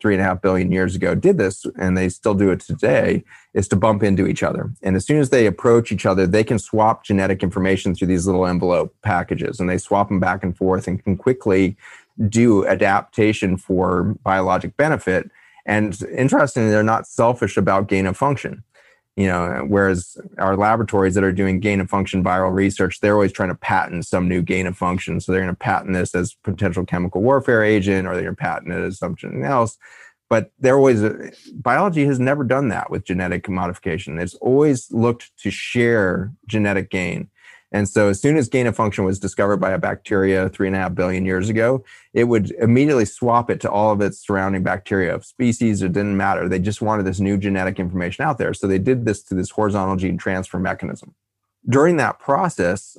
three 0.00 0.14
and 0.14 0.20
a 0.20 0.24
half 0.24 0.40
billion 0.40 0.70
years 0.70 0.94
ago 0.94 1.14
did 1.14 1.38
this, 1.38 1.66
and 1.78 1.96
they 1.96 2.08
still 2.08 2.34
do 2.34 2.50
it 2.50 2.60
today, 2.60 3.24
is 3.54 3.66
to 3.66 3.74
bump 3.74 4.02
into 4.02 4.28
each 4.28 4.44
other. 4.44 4.70
And 4.82 4.94
as 4.94 5.04
soon 5.04 5.18
as 5.18 5.30
they 5.30 5.46
approach 5.46 5.90
each 5.90 6.06
other, 6.06 6.24
they 6.24 6.44
can 6.44 6.60
swap 6.60 7.04
genetic 7.04 7.42
information 7.42 7.94
through 7.94 8.06
these 8.06 8.26
little 8.26 8.46
envelope 8.46 8.94
packages, 9.02 9.58
and 9.58 9.68
they 9.68 9.78
swap 9.78 10.08
them 10.08 10.20
back 10.20 10.44
and 10.44 10.56
forth 10.56 10.86
and 10.86 11.02
can 11.02 11.16
quickly 11.16 11.76
do 12.28 12.66
adaptation 12.66 13.56
for 13.56 14.14
biologic 14.22 14.76
benefit. 14.76 15.30
And 15.68 15.96
interestingly, 16.16 16.70
they're 16.70 16.82
not 16.82 17.06
selfish 17.06 17.56
about 17.56 17.86
gain 17.88 18.06
of 18.06 18.16
function 18.16 18.64
you 19.18 19.26
know 19.26 19.64
whereas 19.66 20.16
our 20.38 20.56
laboratories 20.56 21.14
that 21.14 21.24
are 21.24 21.32
doing 21.32 21.58
gain 21.58 21.80
of 21.80 21.90
function 21.90 22.22
viral 22.22 22.54
research 22.54 23.00
they're 23.00 23.14
always 23.14 23.32
trying 23.32 23.48
to 23.48 23.54
patent 23.56 24.06
some 24.06 24.28
new 24.28 24.40
gain 24.40 24.64
of 24.66 24.76
function. 24.76 25.20
So 25.20 25.32
they're 25.32 25.40
going 25.40 25.52
to 25.52 25.58
patent 25.58 25.92
this 25.92 26.14
as 26.14 26.34
potential 26.44 26.86
chemical 26.86 27.20
warfare 27.20 27.64
agent 27.64 28.06
or 28.06 28.14
they're 28.14 28.22
going 28.22 28.36
to 28.36 28.40
patent 28.40 28.72
it 28.72 28.84
as 28.84 28.98
something 28.98 29.42
else. 29.42 29.76
But 30.30 30.52
they're 30.60 30.76
always 30.76 31.02
biology 31.52 32.04
has 32.04 32.20
never 32.20 32.44
done 32.44 32.68
that 32.68 32.90
with 32.90 33.04
genetic 33.04 33.48
modification. 33.48 34.20
It's 34.20 34.34
always 34.36 34.88
looked 34.92 35.36
to 35.38 35.50
share 35.50 36.32
genetic 36.46 36.88
gain 36.88 37.28
and 37.70 37.88
so, 37.88 38.08
as 38.08 38.20
soon 38.20 38.36
as 38.36 38.48
gain 38.48 38.66
of 38.66 38.74
function 38.74 39.04
was 39.04 39.18
discovered 39.18 39.58
by 39.58 39.72
a 39.72 39.78
bacteria 39.78 40.48
three 40.48 40.66
and 40.66 40.76
a 40.76 40.78
half 40.78 40.94
billion 40.94 41.26
years 41.26 41.50
ago, 41.50 41.84
it 42.14 42.24
would 42.24 42.50
immediately 42.52 43.04
swap 43.04 43.50
it 43.50 43.60
to 43.60 43.70
all 43.70 43.92
of 43.92 44.00
its 44.00 44.18
surrounding 44.18 44.62
bacteria 44.62 45.14
of 45.14 45.24
species. 45.24 45.82
It 45.82 45.92
didn't 45.92 46.16
matter. 46.16 46.48
They 46.48 46.58
just 46.58 46.80
wanted 46.80 47.04
this 47.04 47.20
new 47.20 47.36
genetic 47.36 47.78
information 47.78 48.24
out 48.24 48.38
there. 48.38 48.54
So, 48.54 48.66
they 48.66 48.78
did 48.78 49.04
this 49.04 49.22
to 49.24 49.34
this 49.34 49.50
horizontal 49.50 49.96
gene 49.96 50.16
transfer 50.16 50.58
mechanism. 50.58 51.14
During 51.68 51.96
that 51.96 52.18
process, 52.18 52.96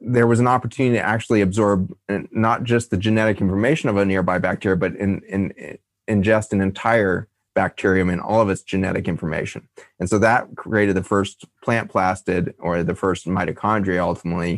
there 0.00 0.26
was 0.26 0.40
an 0.40 0.48
opportunity 0.48 0.96
to 0.96 1.04
actually 1.04 1.40
absorb 1.40 1.94
uh, 2.08 2.20
not 2.32 2.64
just 2.64 2.90
the 2.90 2.96
genetic 2.96 3.40
information 3.40 3.88
of 3.88 3.96
a 3.96 4.04
nearby 4.04 4.38
bacteria, 4.38 4.76
but 4.76 4.96
in, 4.96 5.22
in, 5.28 5.50
in 5.52 5.78
ingest 6.08 6.52
an 6.52 6.60
entire 6.60 7.27
bacterium 7.62 8.08
and 8.08 8.20
all 8.20 8.40
of 8.40 8.48
its 8.50 8.62
genetic 8.62 9.08
information. 9.08 9.60
And 9.98 10.08
so 10.08 10.16
that 10.20 10.42
created 10.54 10.94
the 10.94 11.08
first 11.14 11.36
plant 11.64 11.86
plastid 11.92 12.42
or 12.66 12.84
the 12.84 12.94
first 12.94 13.26
mitochondria 13.26 14.00
ultimately 14.10 14.54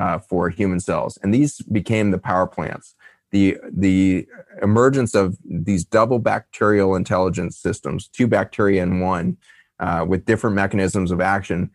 uh, 0.00 0.18
for 0.18 0.42
human 0.50 0.80
cells. 0.80 1.12
And 1.22 1.32
these 1.32 1.52
became 1.78 2.10
the 2.10 2.18
power 2.30 2.48
plants. 2.56 2.86
The, 3.30 3.44
the 3.86 4.26
emergence 4.60 5.14
of 5.14 5.26
these 5.68 5.84
double 5.84 6.18
bacterial 6.18 6.96
intelligence 6.96 7.54
systems, 7.56 8.08
two 8.08 8.26
bacteria 8.26 8.82
in 8.82 8.98
one, 8.98 9.36
uh, 9.78 10.04
with 10.10 10.24
different 10.24 10.56
mechanisms 10.56 11.12
of 11.12 11.20
action, 11.20 11.70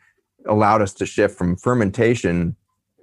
allowed 0.46 0.82
us 0.82 0.94
to 0.96 1.06
shift 1.06 1.38
from 1.38 1.56
fermentation 1.56 2.58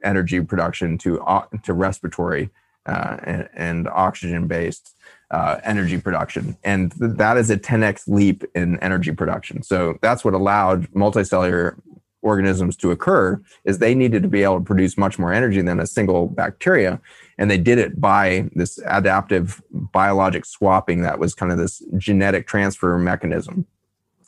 energy 0.04 0.40
production 0.42 0.98
to, 0.98 1.20
uh, 1.22 1.46
to 1.62 1.72
respiratory 1.72 2.50
uh, 2.86 3.16
and, 3.24 3.48
and 3.54 3.88
oxygen 3.88 4.46
based 4.46 4.96
uh, 5.30 5.60
energy 5.64 5.98
production. 5.98 6.56
And 6.62 6.92
th- 6.98 7.12
that 7.16 7.36
is 7.36 7.50
a 7.50 7.56
10x 7.56 8.08
leap 8.08 8.44
in 8.54 8.78
energy 8.80 9.12
production. 9.12 9.62
So 9.62 9.98
that's 10.02 10.24
what 10.24 10.34
allowed 10.34 10.90
multicellular 10.90 11.76
organisms 12.22 12.76
to 12.76 12.90
occur 12.90 13.40
is 13.64 13.78
they 13.78 13.94
needed 13.94 14.22
to 14.22 14.28
be 14.28 14.42
able 14.42 14.58
to 14.58 14.64
produce 14.64 14.96
much 14.96 15.18
more 15.18 15.32
energy 15.32 15.60
than 15.60 15.80
a 15.80 15.86
single 15.86 16.28
bacteria 16.28 17.00
and 17.36 17.50
they 17.50 17.58
did 17.58 17.78
it 17.78 18.00
by 18.00 18.48
this 18.54 18.78
adaptive 18.86 19.60
biologic 19.70 20.44
swapping 20.44 21.02
that 21.02 21.18
was 21.18 21.34
kind 21.34 21.50
of 21.50 21.58
this 21.58 21.82
genetic 21.98 22.46
transfer 22.46 22.96
mechanism 22.96 23.66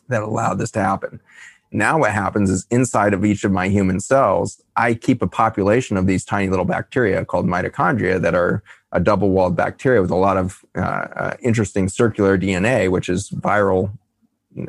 that 0.08 0.22
allowed 0.22 0.58
this 0.58 0.72
to 0.72 0.80
happen 0.80 1.20
now 1.74 1.98
what 1.98 2.12
happens 2.12 2.50
is 2.50 2.66
inside 2.70 3.12
of 3.12 3.24
each 3.24 3.44
of 3.44 3.52
my 3.52 3.68
human 3.68 4.00
cells 4.00 4.62
i 4.76 4.94
keep 4.94 5.20
a 5.20 5.26
population 5.26 5.96
of 5.96 6.06
these 6.06 6.24
tiny 6.24 6.48
little 6.48 6.64
bacteria 6.64 7.24
called 7.24 7.46
mitochondria 7.46 8.20
that 8.20 8.34
are 8.34 8.62
a 8.94 9.00
double 9.00 9.30
walled 9.30 9.56
bacteria 9.56 10.00
with 10.00 10.10
a 10.10 10.16
lot 10.16 10.36
of 10.36 10.64
uh, 10.76 10.80
uh, 10.80 11.36
interesting 11.42 11.88
circular 11.88 12.38
DNA, 12.38 12.88
which 12.90 13.08
is 13.08 13.28
viral 13.30 13.90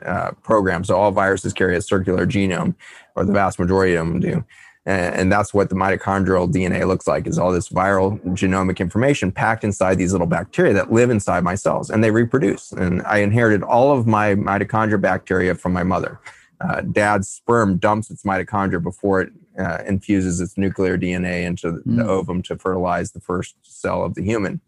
uh, 0.04 0.32
programs. 0.44 0.88
So 0.88 0.96
all 0.96 1.12
viruses 1.12 1.54
carry 1.54 1.78
a 1.78 1.82
circular 1.82 2.26
genome, 2.26 2.74
or 3.16 3.24
the 3.24 3.32
vast 3.32 3.60
majority 3.60 3.94
of 3.94 4.08
them 4.08 4.20
do. 4.20 4.44
And, 4.88 5.16
and 5.16 5.32
that's 5.32 5.54
what 5.54 5.70
the 5.70 5.76
mitochondrial 5.76 6.52
DNA 6.52 6.88
looks 6.88 7.08
like 7.08 7.28
is 7.28 7.38
all 7.38 7.52
this 7.52 7.70
viral 7.70 8.20
genomic 8.30 8.80
information 8.80 9.32
packed 9.32 9.64
inside 9.64 9.96
these 10.00 10.12
little 10.12 10.28
bacteria 10.28 10.74
that 10.74 10.92
live 10.92 11.12
inside 11.12 11.44
my 11.44 11.56
cells 11.56 11.92
and 11.92 12.04
they 12.04 12.10
reproduce. 12.10 12.72
And 12.72 13.04
I 13.04 13.20
inherited 13.20 13.62
all 13.62 13.96
of 13.96 14.08
my 14.08 14.34
mitochondria 14.34 15.00
bacteria 15.00 15.54
from 15.54 15.72
my 15.72 15.84
mother. 15.84 16.20
Uh, 16.62 16.82
dad's 16.82 17.28
sperm 17.28 17.78
dumps 17.78 18.10
its 18.10 18.24
mitochondria 18.24 18.82
before 18.82 19.22
it 19.22 19.34
uh, 19.60 19.80
infuses 19.86 20.40
its 20.40 20.58
nuclear 20.58 20.98
DNA 20.98 21.44
into 21.44 21.72
mm. 21.72 21.98
the 21.98 22.06
ovum 22.06 22.42
to 22.44 22.58
fertilize 22.58 23.12
the 23.12 23.20
first 23.20 23.56
cell 23.64 24.04
of 24.04 24.16
the 24.16 24.24
human. 24.24 24.62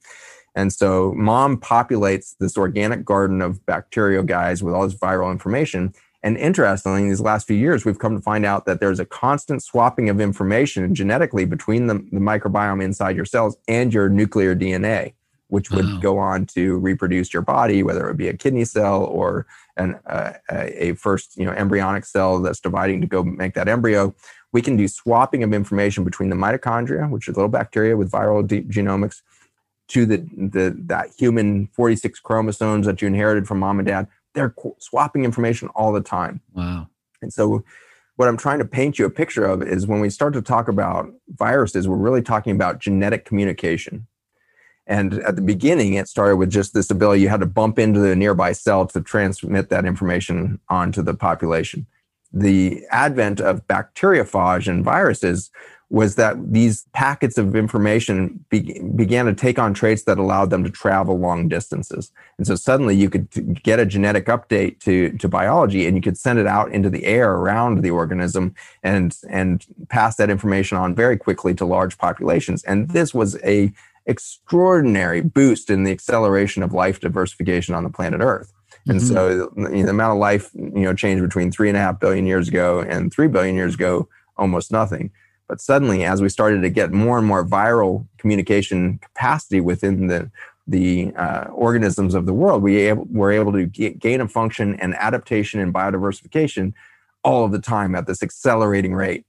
And 0.56 0.74
so 0.74 1.14
mom 1.16 1.58
populates 1.58 2.36
this 2.40 2.58
organic 2.58 3.06
garden 3.06 3.42
of 3.42 3.64
bacterial 3.66 4.24
guys 4.24 4.64
with 4.64 4.74
all 4.74 4.88
this 4.88 4.98
viral 4.98 5.32
information. 5.32 5.94
And 6.24 6.36
interestingly, 6.36 7.04
in 7.04 7.10
these 7.10 7.22
last 7.22 7.46
few 7.46 7.56
years, 7.56 7.86
we've 7.86 8.00
come 8.00 8.16
to 8.16 8.22
find 8.22 8.44
out 8.44 8.66
that 8.66 8.80
there's 8.80 9.00
a 9.00 9.06
constant 9.06 9.62
swapping 9.62 10.10
of 10.10 10.20
information 10.20 10.96
genetically 10.96 11.46
between 11.46 11.86
the, 11.86 11.94
the 12.12 12.20
microbiome 12.20 12.84
inside 12.84 13.16
your 13.16 13.26
cells 13.26 13.56
and 13.68 13.94
your 13.94 14.10
nuclear 14.10 14.56
DNA, 14.56 15.14
which 15.50 15.72
would 15.72 15.86
wow. 15.86 16.00
go 16.00 16.18
on 16.18 16.46
to 16.46 16.78
reproduce 16.78 17.34
your 17.34 17.42
body, 17.42 17.84
whether 17.84 18.06
it 18.06 18.08
would 18.08 18.18
be 18.18 18.28
a 18.28 18.34
kidney 18.34 18.66
cell 18.66 19.04
or 19.04 19.46
an, 19.78 20.00
uh, 20.06 20.34
a 20.50 20.94
first 20.94 21.38
you 21.38 21.46
know 21.46 21.52
embryonic 21.52 22.06
cell 22.06 22.42
that's 22.42 22.60
dividing 22.60 23.02
to 23.02 23.08
go 23.08 23.24
make 23.24 23.54
that 23.54 23.68
embryo 23.68 24.14
we 24.54 24.62
can 24.62 24.76
do 24.76 24.88
swapping 24.88 25.44
of 25.44 25.54
information 25.54 26.04
between 26.04 26.30
the 26.30 26.36
mitochondria, 26.36 27.10
which 27.10 27.28
are 27.28 27.34
little 27.34 27.50
bacteria 27.50 27.98
with 27.98 28.12
viral 28.12 28.46
de- 28.46 28.64
genomics, 28.64 29.22
to 29.90 30.06
the, 30.06 30.18
the 30.36 30.76
that 30.86 31.12
human 31.18 31.68
46 31.68 32.20
chromosomes 32.20 32.86
that 32.86 33.02
you 33.02 33.08
inherited 33.08 33.48
from 33.48 33.60
mom 33.60 33.80
and 33.80 33.88
dad. 33.88 34.08
They're 34.34 34.54
swapping 34.80 35.24
information 35.26 35.70
all 35.70 35.94
the 35.94 36.02
time. 36.02 36.42
Wow. 36.54 36.90
And 37.22 37.32
so, 37.32 37.64
what 38.18 38.28
I'm 38.28 38.38
trying 38.38 38.60
to 38.60 38.66
paint 38.66 38.98
you 38.98 39.06
a 39.06 39.10
picture 39.10 39.46
of 39.46 39.62
is 39.62 39.86
when 39.86 40.00
we 40.00 40.10
start 40.10 40.34
to 40.34 40.42
talk 40.42 40.68
about 40.68 41.14
viruses, 41.30 41.88
we're 41.88 41.98
really 41.98 42.24
talking 42.24 42.56
about 42.56 42.80
genetic 42.80 43.26
communication. 43.26 44.08
And 44.88 45.16
at 45.16 45.36
the 45.36 45.42
beginning, 45.42 45.94
it 45.94 46.08
started 46.08 46.38
with 46.38 46.50
just 46.50 46.74
this 46.74 46.90
ability 46.90 47.22
you 47.22 47.30
had 47.30 47.42
to 47.42 47.46
bump 47.46 47.78
into 47.78 48.00
the 48.00 48.16
nearby 48.16 48.54
cell 48.54 48.88
to 48.88 49.02
transmit 49.02 49.70
that 49.70 49.86
information 49.86 50.60
onto 50.70 51.02
the 51.02 51.14
population 51.14 51.86
the 52.34 52.86
advent 52.92 53.40
of 53.40 53.66
bacteriophage 53.68 54.68
and 54.68 54.84
viruses 54.84 55.50
was 55.90 56.16
that 56.16 56.36
these 56.52 56.86
packets 56.92 57.38
of 57.38 57.56
information 57.56 58.44
be, 58.50 58.82
began 58.98 59.26
to 59.26 59.34
take 59.34 59.58
on 59.58 59.74
traits 59.74 60.04
that 60.04 60.18
allowed 60.18 60.50
them 60.50 60.62
to 60.62 60.70
travel 60.70 61.18
long 61.18 61.48
distances. 61.48 62.12
And 62.38 62.46
so 62.46 62.56
suddenly 62.56 62.94
you 62.94 63.10
could 63.10 63.64
get 63.64 63.80
a 63.80 63.86
genetic 63.86 64.26
update 64.26 64.82
to, 64.82 65.18
to 65.18 65.30
biology 65.30 65.88
and 65.88 65.96
you 65.96 66.02
could 66.02 66.18
send 66.18 66.40
it 66.40 66.48
out 66.48 66.74
into 66.74 66.90
the 66.90 67.06
air 67.06 67.32
around 67.32 67.84
the 67.84 67.92
organism 67.92 68.54
and, 68.84 69.16
and 69.30 69.66
pass 69.88 70.18
that 70.18 70.30
information 70.30 70.78
on 70.78 70.94
very 70.94 71.16
quickly 71.16 71.56
to 71.56 71.64
large 71.64 71.98
populations. 71.98 72.66
And 72.66 72.84
mm-hmm. 72.84 72.94
this 72.94 73.14
was 73.14 73.42
a 73.46 73.72
extraordinary 74.08 75.22
boost 75.22 75.70
in 75.70 75.84
the 75.84 75.92
acceleration 75.92 76.64
of 76.64 76.74
life 76.74 77.00
diversification 77.00 77.76
on 77.76 77.84
the 77.84 77.90
planet 77.90 78.22
Earth. 78.22 78.54
And 78.88 79.00
mm-hmm. 79.00 79.14
so 79.14 79.52
you 79.58 79.64
know, 79.64 79.84
the 79.84 79.90
amount 79.90 80.14
of 80.14 80.20
life, 80.20 80.50
you 80.56 80.82
know, 80.82 80.94
changed 80.94 81.24
between 81.24 81.52
three 81.52 81.68
and 81.68 81.78
a 81.78 81.82
half 81.82 82.00
billion 82.00 82.26
years 82.26 82.48
ago 82.48 82.80
and 82.80 83.12
three 83.12 83.28
billion 83.28 83.56
years 83.56 83.76
ago, 83.76 84.08
almost 84.38 84.72
nothing. 84.72 85.12
But 85.48 85.62
suddenly, 85.62 86.04
as 86.04 86.22
we 86.22 86.30
started 86.30 86.62
to 86.62 86.70
get 86.70 86.92
more 86.92 87.18
and 87.18 87.28
more 87.28 87.46
viral 87.46 88.06
communication 88.18 89.00
capacity 89.00 89.62
within 89.62 90.08
the 90.08 90.32
the 90.70 91.14
uh, 91.16 91.46
organisms 91.54 92.14
of 92.14 92.26
the 92.26 92.34
world, 92.34 92.62
we 92.62 92.76
able, 92.78 93.08
were 93.10 93.32
able 93.32 93.54
to 93.54 93.66
get 93.66 94.00
gain 94.00 94.20
a 94.20 94.28
function 94.28 94.76
and 94.80 94.96
adaptation 94.96 95.60
and 95.60 95.74
biodiversification 95.74 96.74
all 97.24 97.46
of 97.46 97.52
the 97.52 97.60
time 97.60 97.96
at 97.96 98.08
this 98.08 98.22
accelerating 98.22 98.94
rate. 98.94 99.26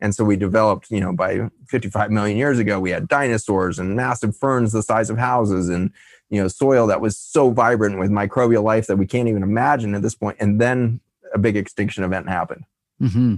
And 0.00 0.14
so 0.14 0.24
we 0.24 0.36
developed, 0.36 0.90
you 0.90 1.00
know, 1.00 1.12
by 1.12 1.50
55 1.66 2.10
million 2.10 2.38
years 2.38 2.58
ago, 2.58 2.80
we 2.80 2.90
had 2.90 3.06
dinosaurs 3.06 3.78
and 3.78 3.94
massive 3.94 4.36
ferns 4.36 4.72
the 4.72 4.82
size 4.82 5.10
of 5.10 5.18
houses 5.18 5.68
and 5.68 5.92
you 6.30 6.40
know 6.40 6.48
soil 6.48 6.86
that 6.86 7.00
was 7.00 7.18
so 7.18 7.50
vibrant 7.50 7.98
with 7.98 8.10
microbial 8.10 8.62
life 8.62 8.86
that 8.86 8.96
we 8.96 9.06
can't 9.06 9.28
even 9.28 9.42
imagine 9.42 9.94
at 9.94 10.02
this 10.02 10.14
point. 10.14 10.36
and 10.40 10.60
then 10.60 11.00
a 11.34 11.38
big 11.38 11.56
extinction 11.56 12.02
event 12.02 12.28
happened 12.28 12.64
mm-hmm. 13.00 13.36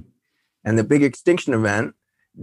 and 0.64 0.78
the 0.78 0.84
big 0.84 1.02
extinction 1.02 1.52
event 1.52 1.94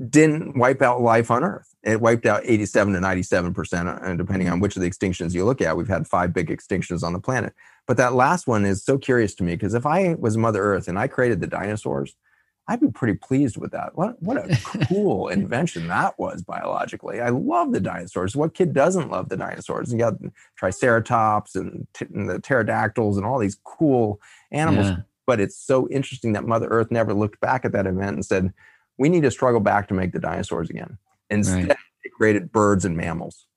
didn't 0.09 0.57
wipe 0.57 0.81
out 0.81 1.01
life 1.01 1.31
on 1.31 1.43
earth 1.43 1.75
it 1.83 2.01
wiped 2.01 2.25
out 2.25 2.41
87 2.43 2.93
to 2.93 2.99
97 2.99 3.53
percent 3.53 3.87
and 3.87 4.17
depending 4.17 4.49
on 4.49 4.59
which 4.59 4.75
of 4.75 4.81
the 4.81 4.89
extinctions 4.89 5.33
you 5.33 5.45
look 5.45 5.61
at 5.61 5.77
we've 5.77 5.87
had 5.87 6.07
five 6.07 6.33
big 6.33 6.49
extinctions 6.49 7.03
on 7.03 7.13
the 7.13 7.19
planet 7.19 7.53
but 7.87 7.97
that 7.97 8.13
last 8.13 8.45
one 8.45 8.65
is 8.65 8.83
so 8.83 8.97
curious 8.97 9.33
to 9.35 9.43
me 9.43 9.55
because 9.55 9.73
if 9.73 9.85
i 9.85 10.15
was 10.19 10.37
mother 10.37 10.61
earth 10.61 10.87
and 10.87 10.99
i 10.99 11.07
created 11.07 11.41
the 11.41 11.47
dinosaurs 11.47 12.15
I'd 12.69 12.79
be 12.79 12.91
pretty 12.91 13.15
pleased 13.15 13.57
with 13.57 13.71
that. 13.71 13.97
What 13.97 14.21
what 14.21 14.37
a 14.37 14.55
cool 14.87 15.29
invention 15.29 15.87
that 15.87 16.19
was 16.19 16.43
biologically. 16.43 17.19
I 17.19 17.29
love 17.29 17.71
the 17.71 17.79
dinosaurs. 17.79 18.35
What 18.35 18.53
kid 18.53 18.73
doesn't 18.73 19.09
love 19.09 19.27
the 19.27 19.37
dinosaurs? 19.37 19.91
You 19.91 19.97
got 19.97 20.13
Triceratops 20.55 21.55
and, 21.55 21.87
t- 21.95 22.05
and 22.13 22.29
the 22.29 22.39
pterodactyls 22.39 23.17
and 23.17 23.25
all 23.25 23.39
these 23.39 23.57
cool 23.63 24.21
animals. 24.51 24.85
Yeah. 24.85 24.97
But 25.25 25.39
it's 25.39 25.57
so 25.57 25.89
interesting 25.89 26.33
that 26.33 26.45
Mother 26.45 26.67
Earth 26.67 26.91
never 26.91 27.11
looked 27.11 27.39
back 27.39 27.65
at 27.65 27.71
that 27.71 27.87
event 27.87 28.13
and 28.13 28.25
said, 28.25 28.53
"We 28.99 29.09
need 29.09 29.23
to 29.23 29.31
struggle 29.31 29.61
back 29.61 29.87
to 29.87 29.95
make 29.95 30.11
the 30.11 30.19
dinosaurs 30.19 30.69
again." 30.69 30.99
Instead, 31.31 31.69
right. 31.69 31.77
it 32.03 32.11
created 32.13 32.51
birds 32.51 32.85
and 32.85 32.95
mammals. 32.95 33.47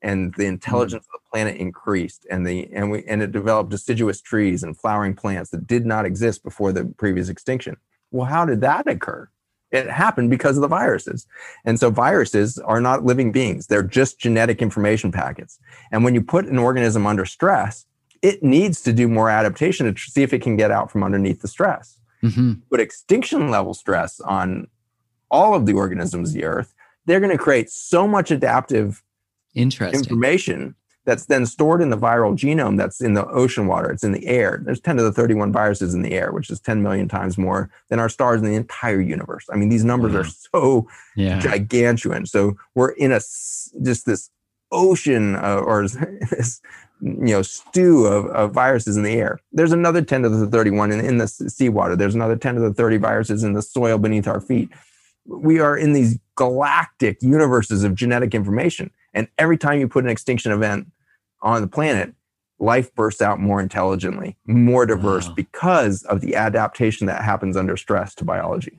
and 0.00 0.34
the 0.38 0.46
intelligence 0.46 1.04
mm. 1.04 1.14
of 1.14 1.20
the 1.20 1.30
planet 1.30 1.56
increased 1.58 2.26
and 2.30 2.46
the 2.46 2.68
and 2.72 2.90
we 2.90 3.04
and 3.04 3.22
it 3.22 3.32
developed 3.32 3.70
deciduous 3.70 4.20
trees 4.22 4.62
and 4.62 4.78
flowering 4.78 5.14
plants 5.14 5.50
that 5.50 5.66
did 5.66 5.84
not 5.84 6.06
exist 6.06 6.42
before 6.42 6.72
the 6.72 6.86
previous 6.96 7.28
extinction 7.28 7.76
well 8.12 8.26
how 8.26 8.44
did 8.44 8.60
that 8.60 8.86
occur? 8.86 9.28
It 9.70 9.88
happened 9.88 10.28
because 10.28 10.56
of 10.58 10.60
the 10.60 10.68
viruses. 10.68 11.26
And 11.64 11.80
so 11.80 11.88
viruses 11.88 12.58
are 12.58 12.80
not 12.80 13.04
living 13.04 13.32
beings. 13.32 13.68
They're 13.68 13.82
just 13.82 14.18
genetic 14.18 14.60
information 14.60 15.10
packets. 15.10 15.58
And 15.90 16.04
when 16.04 16.14
you 16.14 16.20
put 16.20 16.44
an 16.46 16.58
organism 16.58 17.06
under 17.06 17.24
stress 17.24 17.86
it 18.22 18.40
needs 18.42 18.80
to 18.82 18.92
do 18.92 19.08
more 19.08 19.28
adaptation 19.28 19.92
to 19.92 20.00
see 20.00 20.22
if 20.22 20.32
it 20.32 20.42
can 20.42 20.56
get 20.56 20.70
out 20.70 20.90
from 20.92 21.02
underneath 21.02 21.42
the 21.42 21.48
stress. 21.48 21.98
Mm-hmm. 22.22 22.52
but 22.70 22.78
extinction 22.78 23.50
level 23.50 23.74
stress 23.74 24.20
on 24.20 24.68
all 25.28 25.56
of 25.56 25.66
the 25.66 25.72
organisms 25.72 26.28
of 26.28 26.34
the 26.36 26.44
earth 26.44 26.72
they're 27.04 27.18
going 27.18 27.36
to 27.36 27.38
create 27.38 27.68
so 27.68 28.06
much 28.06 28.30
adaptive 28.30 29.02
Interesting. 29.56 29.98
information 29.98 30.76
that's 31.04 31.26
then 31.26 31.46
stored 31.46 31.82
in 31.82 31.90
the 31.90 31.96
viral 31.96 32.36
genome 32.36 32.76
that's 32.76 33.00
in 33.00 33.14
the 33.14 33.26
ocean 33.26 33.66
water. 33.66 33.90
It's 33.90 34.04
in 34.04 34.12
the 34.12 34.26
air. 34.26 34.60
There's 34.64 34.80
10 34.80 34.96
to 34.98 35.02
the 35.02 35.12
31 35.12 35.52
viruses 35.52 35.94
in 35.94 36.02
the 36.02 36.12
air, 36.12 36.32
which 36.32 36.50
is 36.50 36.60
10 36.60 36.82
million 36.82 37.08
times 37.08 37.36
more 37.36 37.70
than 37.88 37.98
our 37.98 38.08
stars 38.08 38.40
in 38.40 38.46
the 38.46 38.54
entire 38.54 39.00
universe. 39.00 39.46
I 39.52 39.56
mean, 39.56 39.68
these 39.68 39.84
numbers 39.84 40.14
are 40.14 40.24
so 40.54 40.88
yeah. 41.16 41.40
gigantuan. 41.40 42.28
So 42.28 42.56
we're 42.74 42.92
in 42.92 43.12
a 43.12 43.20
just 43.82 44.06
this 44.06 44.30
ocean 44.70 45.36
uh, 45.36 45.56
or 45.56 45.88
this 46.30 46.60
you 47.00 47.34
know 47.34 47.42
stew 47.42 48.06
of, 48.06 48.26
of 48.26 48.52
viruses 48.52 48.96
in 48.96 49.02
the 49.02 49.14
air. 49.14 49.40
There's 49.52 49.72
another 49.72 50.02
10 50.02 50.22
to 50.22 50.28
the 50.28 50.46
31 50.46 50.92
in, 50.92 51.00
in 51.04 51.18
the 51.18 51.26
seawater. 51.26 51.96
There's 51.96 52.14
another 52.14 52.36
10 52.36 52.54
to 52.54 52.60
the 52.60 52.72
30 52.72 52.98
viruses 52.98 53.42
in 53.42 53.54
the 53.54 53.62
soil 53.62 53.98
beneath 53.98 54.28
our 54.28 54.40
feet. 54.40 54.70
We 55.26 55.58
are 55.58 55.76
in 55.76 55.92
these 55.92 56.18
galactic 56.36 57.22
universes 57.22 57.84
of 57.84 57.94
genetic 57.94 58.34
information 58.34 58.90
and 59.14 59.28
every 59.38 59.58
time 59.58 59.78
you 59.78 59.88
put 59.88 60.04
an 60.04 60.10
extinction 60.10 60.52
event 60.52 60.90
on 61.42 61.60
the 61.60 61.68
planet, 61.68 62.14
life 62.58 62.94
bursts 62.94 63.20
out 63.20 63.40
more 63.40 63.60
intelligently, 63.60 64.36
more 64.46 64.86
diverse 64.86 65.28
wow. 65.28 65.34
because 65.34 66.02
of 66.04 66.20
the 66.20 66.36
adaptation 66.36 67.06
that 67.08 67.22
happens 67.22 67.56
under 67.56 67.76
stress 67.76 68.14
to 68.14 68.24
biology. 68.24 68.78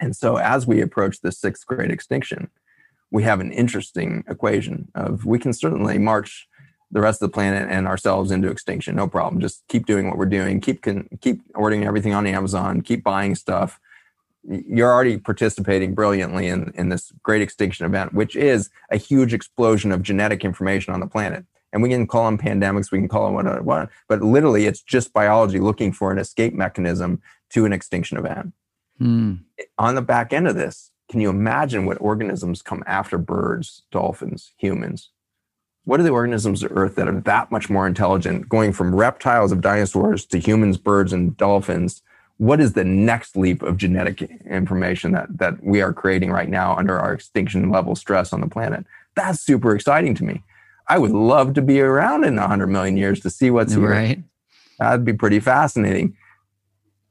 And 0.00 0.16
so 0.16 0.36
as 0.36 0.66
we 0.66 0.80
approach 0.80 1.20
the 1.20 1.30
sixth 1.30 1.66
great 1.66 1.90
extinction, 1.90 2.50
we 3.10 3.22
have 3.22 3.40
an 3.40 3.52
interesting 3.52 4.24
equation 4.26 4.88
of 4.94 5.26
we 5.26 5.38
can 5.38 5.52
certainly 5.52 5.98
march 5.98 6.48
the 6.90 7.00
rest 7.00 7.22
of 7.22 7.30
the 7.30 7.34
planet 7.34 7.68
and 7.70 7.86
ourselves 7.86 8.30
into 8.30 8.50
extinction. 8.50 8.96
No 8.96 9.06
problem. 9.06 9.40
Just 9.40 9.62
keep 9.68 9.86
doing 9.86 10.08
what 10.08 10.18
we're 10.18 10.26
doing. 10.26 10.60
Keep 10.60 10.84
keep 11.20 11.42
ordering 11.54 11.84
everything 11.84 12.14
on 12.14 12.26
Amazon. 12.26 12.80
Keep 12.80 13.04
buying 13.04 13.34
stuff 13.34 13.78
you're 14.44 14.92
already 14.92 15.18
participating 15.18 15.94
brilliantly 15.94 16.48
in, 16.48 16.72
in 16.74 16.88
this 16.88 17.12
great 17.22 17.42
extinction 17.42 17.86
event, 17.86 18.12
which 18.12 18.34
is 18.34 18.70
a 18.90 18.96
huge 18.96 19.32
explosion 19.32 19.92
of 19.92 20.02
genetic 20.02 20.44
information 20.44 20.92
on 20.92 21.00
the 21.00 21.06
planet. 21.06 21.44
And 21.72 21.82
we 21.82 21.88
can 21.88 22.06
call 22.06 22.26
them 22.26 22.38
pandemics, 22.38 22.90
we 22.90 22.98
can 22.98 23.08
call 23.08 23.26
them 23.26 23.34
whatever, 23.34 23.62
what, 23.62 23.88
but 24.08 24.22
literally 24.22 24.66
it's 24.66 24.82
just 24.82 25.12
biology 25.12 25.58
looking 25.58 25.92
for 25.92 26.12
an 26.12 26.18
escape 26.18 26.54
mechanism 26.54 27.22
to 27.50 27.64
an 27.64 27.72
extinction 27.72 28.18
event. 28.18 28.52
Hmm. 28.98 29.34
On 29.78 29.94
the 29.94 30.02
back 30.02 30.32
end 30.32 30.46
of 30.46 30.54
this, 30.54 30.90
can 31.10 31.20
you 31.20 31.30
imagine 31.30 31.86
what 31.86 32.00
organisms 32.00 32.62
come 32.62 32.82
after 32.86 33.18
birds, 33.18 33.82
dolphins, 33.90 34.52
humans? 34.56 35.10
What 35.84 35.98
are 35.98 36.04
the 36.04 36.10
organisms 36.10 36.62
of 36.62 36.76
Earth 36.76 36.94
that 36.94 37.08
are 37.08 37.20
that 37.20 37.50
much 37.50 37.68
more 37.68 37.86
intelligent, 37.86 38.48
going 38.48 38.72
from 38.72 38.94
reptiles 38.94 39.50
of 39.50 39.60
dinosaurs 39.60 40.24
to 40.26 40.38
humans, 40.38 40.76
birds, 40.76 41.12
and 41.12 41.36
dolphins? 41.36 42.02
what 42.42 42.60
is 42.60 42.72
the 42.72 42.82
next 42.82 43.36
leap 43.36 43.62
of 43.62 43.76
genetic 43.76 44.22
information 44.50 45.12
that 45.12 45.28
that 45.38 45.62
we 45.62 45.80
are 45.80 45.92
creating 45.92 46.30
right 46.30 46.48
now 46.48 46.74
under 46.76 46.98
our 46.98 47.12
extinction 47.12 47.70
level 47.70 47.94
stress 47.94 48.32
on 48.32 48.40
the 48.40 48.48
planet 48.48 48.84
that's 49.14 49.40
super 49.40 49.74
exciting 49.74 50.14
to 50.14 50.24
me 50.24 50.42
i 50.88 50.98
would 50.98 51.10
love 51.10 51.54
to 51.54 51.62
be 51.62 51.80
around 51.80 52.24
in 52.24 52.36
100 52.36 52.66
million 52.66 52.96
years 52.96 53.20
to 53.20 53.30
see 53.30 53.50
what's 53.50 53.74
here. 53.74 53.90
Right. 53.90 54.22
That'd 54.78 55.04
be 55.04 55.12
pretty 55.12 55.40
fascinating. 55.40 56.16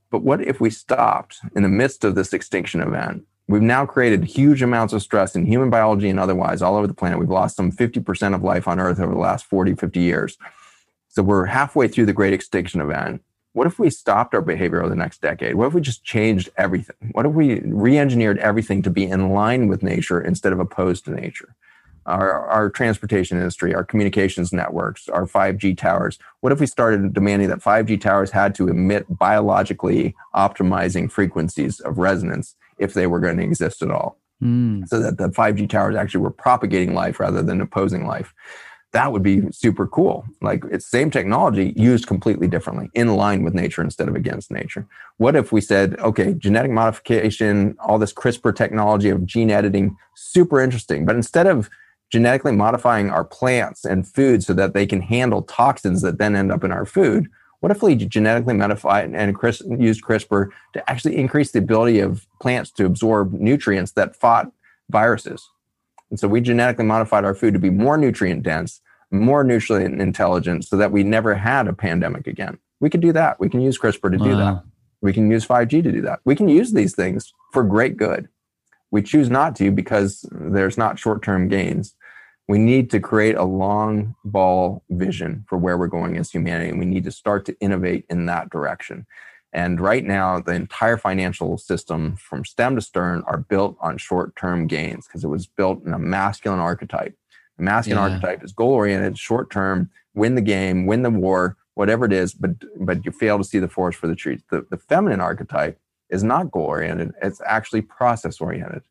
But 0.09 0.23
what 0.23 0.41
if 0.41 0.59
we 0.59 0.69
stopped 0.69 1.39
in 1.55 1.63
the 1.63 1.69
midst 1.69 2.03
of 2.03 2.15
this 2.15 2.33
extinction 2.33 2.81
event? 2.81 3.23
We've 3.47 3.61
now 3.61 3.85
created 3.85 4.23
huge 4.23 4.61
amounts 4.61 4.93
of 4.93 5.01
stress 5.01 5.35
in 5.35 5.45
human 5.45 5.69
biology 5.69 6.09
and 6.09 6.19
otherwise 6.19 6.61
all 6.61 6.75
over 6.75 6.87
the 6.87 6.93
planet. 6.93 7.19
We've 7.19 7.29
lost 7.29 7.55
some 7.55 7.71
50% 7.71 8.35
of 8.35 8.43
life 8.43 8.67
on 8.67 8.79
earth 8.79 8.99
over 8.99 9.13
the 9.13 9.19
last 9.19 9.45
40 9.45 9.75
50 9.75 9.99
years. 9.99 10.37
So 11.07 11.23
we're 11.23 11.45
halfway 11.45 11.87
through 11.87 12.05
the 12.05 12.13
great 12.13 12.33
extinction 12.33 12.81
event. 12.81 13.23
What 13.53 13.67
if 13.67 13.79
we 13.79 13.89
stopped 13.89 14.33
our 14.33 14.41
behavior 14.41 14.79
over 14.79 14.89
the 14.89 14.95
next 14.95 15.21
decade? 15.21 15.55
What 15.55 15.67
if 15.67 15.73
we 15.73 15.81
just 15.81 16.05
changed 16.05 16.49
everything? 16.55 16.95
What 17.11 17.25
if 17.25 17.33
we 17.33 17.59
re 17.61 17.97
engineered 17.97 18.37
everything 18.37 18.81
to 18.83 18.89
be 18.89 19.03
in 19.03 19.31
line 19.31 19.67
with 19.67 19.83
nature 19.83 20.21
instead 20.21 20.53
of 20.53 20.59
opposed 20.59 21.03
to 21.05 21.11
nature? 21.11 21.53
Our, 22.05 22.47
our 22.47 22.69
transportation 22.69 23.37
industry, 23.37 23.75
our 23.75 23.83
communications 23.83 24.51
networks, 24.51 25.07
our 25.09 25.25
5G 25.25 25.77
towers. 25.77 26.17
What 26.39 26.51
if 26.51 26.59
we 26.59 26.65
started 26.65 27.13
demanding 27.13 27.49
that 27.49 27.59
5G 27.59 28.01
towers 28.01 28.31
had 28.31 28.55
to 28.55 28.67
emit 28.67 29.05
biologically 29.09 30.15
optimizing 30.35 31.11
frequencies 31.11 31.79
of 31.81 31.97
resonance 31.97 32.55
if 32.77 32.93
they 32.93 33.07
were 33.07 33.19
going 33.19 33.37
to 33.37 33.43
exist 33.43 33.81
at 33.81 33.91
all? 33.91 34.17
Mm. 34.41 34.87
So 34.87 34.99
that 34.99 35.17
the 35.17 35.29
5G 35.29 35.69
towers 35.69 35.95
actually 35.95 36.21
were 36.21 36.31
propagating 36.31 36.95
life 36.95 37.19
rather 37.19 37.43
than 37.43 37.61
opposing 37.61 38.07
life 38.07 38.33
that 38.91 39.11
would 39.11 39.23
be 39.23 39.49
super 39.51 39.87
cool. 39.87 40.25
Like 40.41 40.63
it's 40.69 40.85
same 40.85 41.09
technology 41.11 41.73
used 41.75 42.07
completely 42.07 42.47
differently, 42.47 42.89
in 42.93 43.15
line 43.15 43.43
with 43.43 43.53
nature 43.53 43.81
instead 43.81 44.07
of 44.07 44.15
against 44.15 44.51
nature. 44.51 44.85
What 45.17 45.35
if 45.35 45.51
we 45.51 45.61
said, 45.61 45.97
okay, 45.99 46.33
genetic 46.33 46.71
modification, 46.71 47.75
all 47.79 47.97
this 47.97 48.13
CRISPR 48.13 48.55
technology 48.55 49.09
of 49.09 49.25
gene 49.25 49.49
editing, 49.49 49.97
super 50.15 50.59
interesting, 50.59 51.05
but 51.05 51.15
instead 51.15 51.47
of 51.47 51.69
genetically 52.11 52.51
modifying 52.51 53.09
our 53.09 53.23
plants 53.23 53.85
and 53.85 54.07
food 54.07 54.43
so 54.43 54.53
that 54.53 54.73
they 54.73 54.85
can 54.85 55.01
handle 55.01 55.41
toxins 55.41 56.01
that 56.01 56.17
then 56.17 56.35
end 56.35 56.51
up 56.51 56.63
in 56.63 56.71
our 56.71 56.85
food, 56.85 57.27
what 57.61 57.71
if 57.71 57.81
we 57.81 57.95
genetically 57.95 58.53
modify 58.53 59.01
and 59.01 59.37
use 59.79 60.01
CRISPR 60.01 60.49
to 60.73 60.89
actually 60.89 61.15
increase 61.15 61.51
the 61.51 61.59
ability 61.59 61.99
of 61.99 62.27
plants 62.41 62.71
to 62.71 62.85
absorb 62.85 63.33
nutrients 63.33 63.91
that 63.93 64.15
fought 64.15 64.51
viruses? 64.89 65.47
And 66.09 66.19
so 66.19 66.27
we 66.27 66.41
genetically 66.41 66.85
modified 66.85 67.23
our 67.23 67.35
food 67.35 67.53
to 67.53 67.59
be 67.59 67.69
more 67.69 67.97
nutrient 67.97 68.43
dense, 68.43 68.81
more 69.11 69.43
nutrient 69.43 70.01
intelligent, 70.01 70.65
so 70.65 70.75
that 70.75 70.91
we 70.91 71.03
never 71.03 71.35
had 71.35 71.67
a 71.67 71.73
pandemic 71.73 72.27
again. 72.27 72.57
We 72.79 72.89
could 72.89 72.99
do 72.99 73.13
that. 73.13 73.39
We 73.39 73.47
can 73.47 73.61
use 73.61 73.79
CRISPR 73.79 74.11
to 74.11 74.17
do 74.17 74.31
wow. 74.31 74.37
that. 74.37 74.63
We 75.01 75.13
can 75.13 75.29
use 75.31 75.47
5G 75.47 75.83
to 75.83 75.91
do 75.91 76.01
that. 76.01 76.19
We 76.25 76.35
can 76.35 76.49
use 76.49 76.73
these 76.73 76.95
things 76.95 77.31
for 77.53 77.63
great 77.63 77.95
good. 77.95 78.27
We 78.89 79.01
choose 79.01 79.29
not 79.29 79.55
to 79.57 79.71
because 79.71 80.27
there's 80.31 80.77
not 80.77 80.99
short 80.99 81.23
term 81.23 81.47
gains. 81.47 81.95
We 82.47 82.57
need 82.57 82.89
to 82.91 82.99
create 82.99 83.35
a 83.35 83.43
long 83.43 84.15
ball 84.25 84.83
vision 84.89 85.45
for 85.47 85.57
where 85.57 85.77
we're 85.77 85.87
going 85.87 86.17
as 86.17 86.31
humanity, 86.31 86.69
and 86.69 86.79
we 86.79 86.85
need 86.85 87.03
to 87.05 87.11
start 87.11 87.45
to 87.45 87.55
innovate 87.59 88.05
in 88.09 88.25
that 88.25 88.49
direction. 88.49 89.05
And 89.53 89.79
right 89.81 90.03
now, 90.03 90.39
the 90.39 90.53
entire 90.53 90.97
financial 90.97 91.57
system 91.57 92.15
from 92.15 92.45
stem 92.45 92.75
to 92.75 92.81
stern 92.81 93.23
are 93.27 93.37
built 93.37 93.77
on 93.81 93.97
short 93.97 94.35
term 94.35 94.67
gains 94.67 95.07
because 95.07 95.23
it 95.23 95.27
was 95.27 95.45
built 95.45 95.85
in 95.85 95.93
a 95.93 95.99
masculine 95.99 96.59
archetype. 96.59 97.15
The 97.57 97.63
masculine 97.63 98.03
yeah. 98.03 98.15
archetype 98.15 98.43
is 98.43 98.53
goal 98.53 98.73
oriented, 98.73 99.17
short 99.17 99.51
term, 99.51 99.89
win 100.13 100.35
the 100.35 100.41
game, 100.41 100.85
win 100.85 101.03
the 101.03 101.09
war, 101.09 101.57
whatever 101.75 102.05
it 102.05 102.13
is, 102.13 102.33
but 102.33 102.51
but 102.79 103.05
you 103.05 103.11
fail 103.11 103.37
to 103.37 103.43
see 103.43 103.59
the 103.59 103.67
forest 103.67 103.99
for 103.99 104.07
the 104.07 104.15
trees. 104.15 104.41
The, 104.49 104.65
the 104.69 104.77
feminine 104.77 105.21
archetype 105.21 105.77
is 106.09 106.23
not 106.23 106.51
goal 106.51 106.65
oriented, 106.65 107.11
it's 107.21 107.41
actually 107.45 107.81
process 107.81 108.39
oriented. 108.39 108.83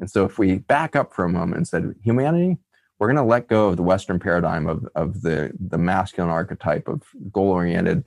And 0.00 0.10
so 0.10 0.24
if 0.24 0.38
we 0.38 0.58
back 0.58 0.96
up 0.96 1.14
for 1.14 1.24
a 1.24 1.28
moment 1.28 1.56
and 1.56 1.68
said, 1.68 1.94
humanity, 2.02 2.58
we're 2.98 3.08
going 3.08 3.16
to 3.16 3.22
let 3.22 3.48
go 3.48 3.68
of 3.68 3.76
the 3.76 3.82
Western 3.82 4.18
paradigm 4.18 4.66
of, 4.66 4.86
of 4.94 5.22
the, 5.22 5.52
the 5.58 5.78
masculine 5.78 6.30
archetype 6.30 6.88
of 6.88 7.02
goal 7.32 7.50
oriented 7.50 8.04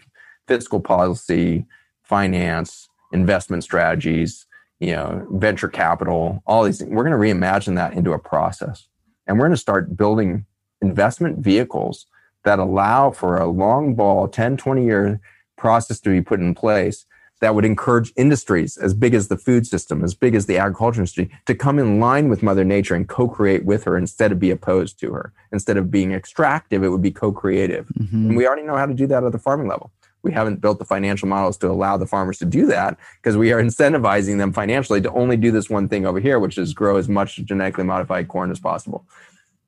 fiscal 0.48 0.80
policy, 0.80 1.66
finance, 2.04 2.88
investment 3.12 3.64
strategies, 3.64 4.46
you 4.80 4.92
know, 4.92 5.28
venture 5.32 5.68
capital, 5.68 6.42
all 6.46 6.64
these 6.64 6.80
things. 6.80 6.92
We're 6.92 7.04
going 7.04 7.20
to 7.20 7.46
reimagine 7.46 7.76
that 7.76 7.94
into 7.94 8.14
a 8.14 8.20
process. 8.20 8.88
And 9.26 9.38
we're 9.38 9.46
going 9.46 9.56
to 9.56 9.62
start 9.62 9.98
building 9.98 10.46
investment 10.82 11.40
vehicles 11.40 12.06
that 12.46 12.60
allow 12.60 13.12
for 13.12 13.38
a 13.38 13.48
long 13.48 13.96
ball 13.96 14.28
10, 14.28 14.58
20 14.58 14.86
year 14.86 15.20
process 15.58 16.00
to 16.00 16.10
be 16.10 16.22
put 16.22 16.40
in 16.40 16.56
place 16.56 17.06
that 17.40 17.56
would 17.56 17.66
encourage 17.66 18.12
industries 18.16 18.78
as 18.78 18.94
big 18.94 19.14
as 19.14 19.28
the 19.28 19.38
food 19.38 19.68
system, 19.68 20.04
as 20.04 20.14
big 20.14 20.36
as 20.36 20.46
the 20.46 20.58
agriculture 20.58 21.02
industry, 21.02 21.30
to 21.46 21.56
come 21.56 21.80
in 21.80 22.00
line 22.00 22.30
with 22.30 22.44
Mother 22.44 22.64
Nature 22.64 22.96
and 22.96 23.08
co 23.08 23.28
create 23.28 23.66
with 23.66 23.84
her 23.84 23.98
instead 23.98 24.32
of 24.32 24.40
be 24.40 24.52
opposed 24.52 25.00
to 25.00 25.12
her. 25.14 25.34
Instead 25.52 25.78
of 25.78 25.92
being 25.92 26.12
extractive, 26.12 26.84
it 26.84 26.90
would 26.90 27.02
be 27.02 27.12
co 27.12 27.32
creative. 27.32 27.88
Mm-hmm. 28.00 28.30
And 28.30 28.38
we 28.38 28.48
already 28.48 28.64
know 28.64 28.76
how 28.76 28.86
to 28.86 28.94
do 28.94 29.08
that 29.08 29.24
at 29.24 29.32
the 29.32 29.40
farming 29.40 29.68
level 29.68 29.92
we 30.28 30.34
haven't 30.34 30.62
built 30.62 30.80
the 30.80 30.86
financial 30.86 31.28
models 31.28 31.58
to 31.58 31.70
allow 31.70 31.96
the 31.96 32.06
farmers 32.06 32.38
to 32.40 32.46
do 32.46 32.66
that 32.66 32.98
because 33.22 33.38
we 33.38 33.52
are 33.54 33.64
incentivizing 33.68 34.38
them 34.38 34.52
financially 34.52 35.02
to 35.02 35.12
only 35.12 35.38
do 35.38 35.52
this 35.52 35.70
one 35.70 35.88
thing 35.88 36.06
over 36.06 36.20
here, 36.20 36.40
which 36.40 36.58
is 36.58 36.74
grow 36.74 36.98
as 36.98 37.08
much 37.08 37.38
genetically 37.38 37.86
modified 37.86 38.28
corn 38.28 38.52
as 38.52 38.60
possible. 38.60 39.06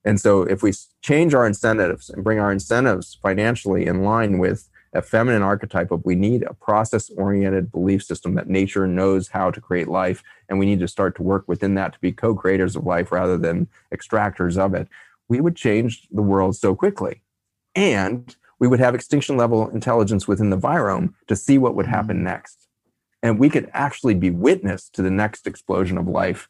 And 0.05 0.19
so 0.19 0.43
if 0.43 0.63
we 0.63 0.73
change 1.01 1.33
our 1.33 1.45
incentives 1.45 2.09
and 2.09 2.23
bring 2.23 2.39
our 2.39 2.51
incentives 2.51 3.17
financially 3.21 3.85
in 3.85 4.03
line 4.03 4.37
with 4.37 4.69
a 4.93 5.01
feminine 5.01 5.43
archetype 5.43 5.91
of 5.91 6.03
we 6.03 6.15
need 6.15 6.43
a 6.43 6.53
process 6.53 7.09
oriented 7.11 7.71
belief 7.71 8.03
system 8.03 8.33
that 8.35 8.49
nature 8.49 8.87
knows 8.87 9.27
how 9.27 9.51
to 9.51 9.61
create 9.61 9.87
life 9.87 10.23
and 10.47 10.57
we 10.57 10.65
need 10.65 10.79
to 10.79 10.87
start 10.87 11.15
to 11.15 11.23
work 11.23 11.43
within 11.47 11.75
that 11.75 11.93
to 11.93 11.99
be 11.99 12.11
co-creators 12.11 12.75
of 12.75 12.85
life 12.85 13.11
rather 13.11 13.37
than 13.37 13.67
extractors 13.93 14.57
of 14.57 14.73
it 14.73 14.87
we 15.29 15.39
would 15.39 15.55
change 15.55 16.07
the 16.11 16.23
world 16.23 16.57
so 16.57 16.75
quickly. 16.75 17.21
And 17.75 18.35
we 18.59 18.67
would 18.67 18.81
have 18.81 18.95
extinction 18.95 19.37
level 19.37 19.69
intelligence 19.69 20.27
within 20.27 20.49
the 20.49 20.57
virome 20.57 21.13
to 21.27 21.35
see 21.35 21.57
what 21.57 21.75
would 21.75 21.85
happen 21.85 22.17
mm-hmm. 22.17 22.25
next. 22.25 22.67
And 23.21 23.39
we 23.39 23.49
could 23.49 23.69
actually 23.73 24.15
be 24.15 24.31
witness 24.31 24.89
to 24.89 25.01
the 25.01 25.11
next 25.11 25.47
explosion 25.47 25.97
of 25.97 26.07
life 26.07 26.49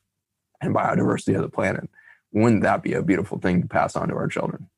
and 0.62 0.74
biodiversity 0.74 1.36
of 1.36 1.42
the 1.42 1.50
planet. 1.50 1.90
Wouldn't 2.32 2.64
that 2.64 2.84
be 2.84 2.94
a 2.94 3.04
beautiful 3.04 3.40
thing 3.40 3.62
to 3.62 3.68
pass 3.68 3.96
on 3.96 4.08
to 4.10 4.16
our 4.16 4.28
children? 4.28 4.70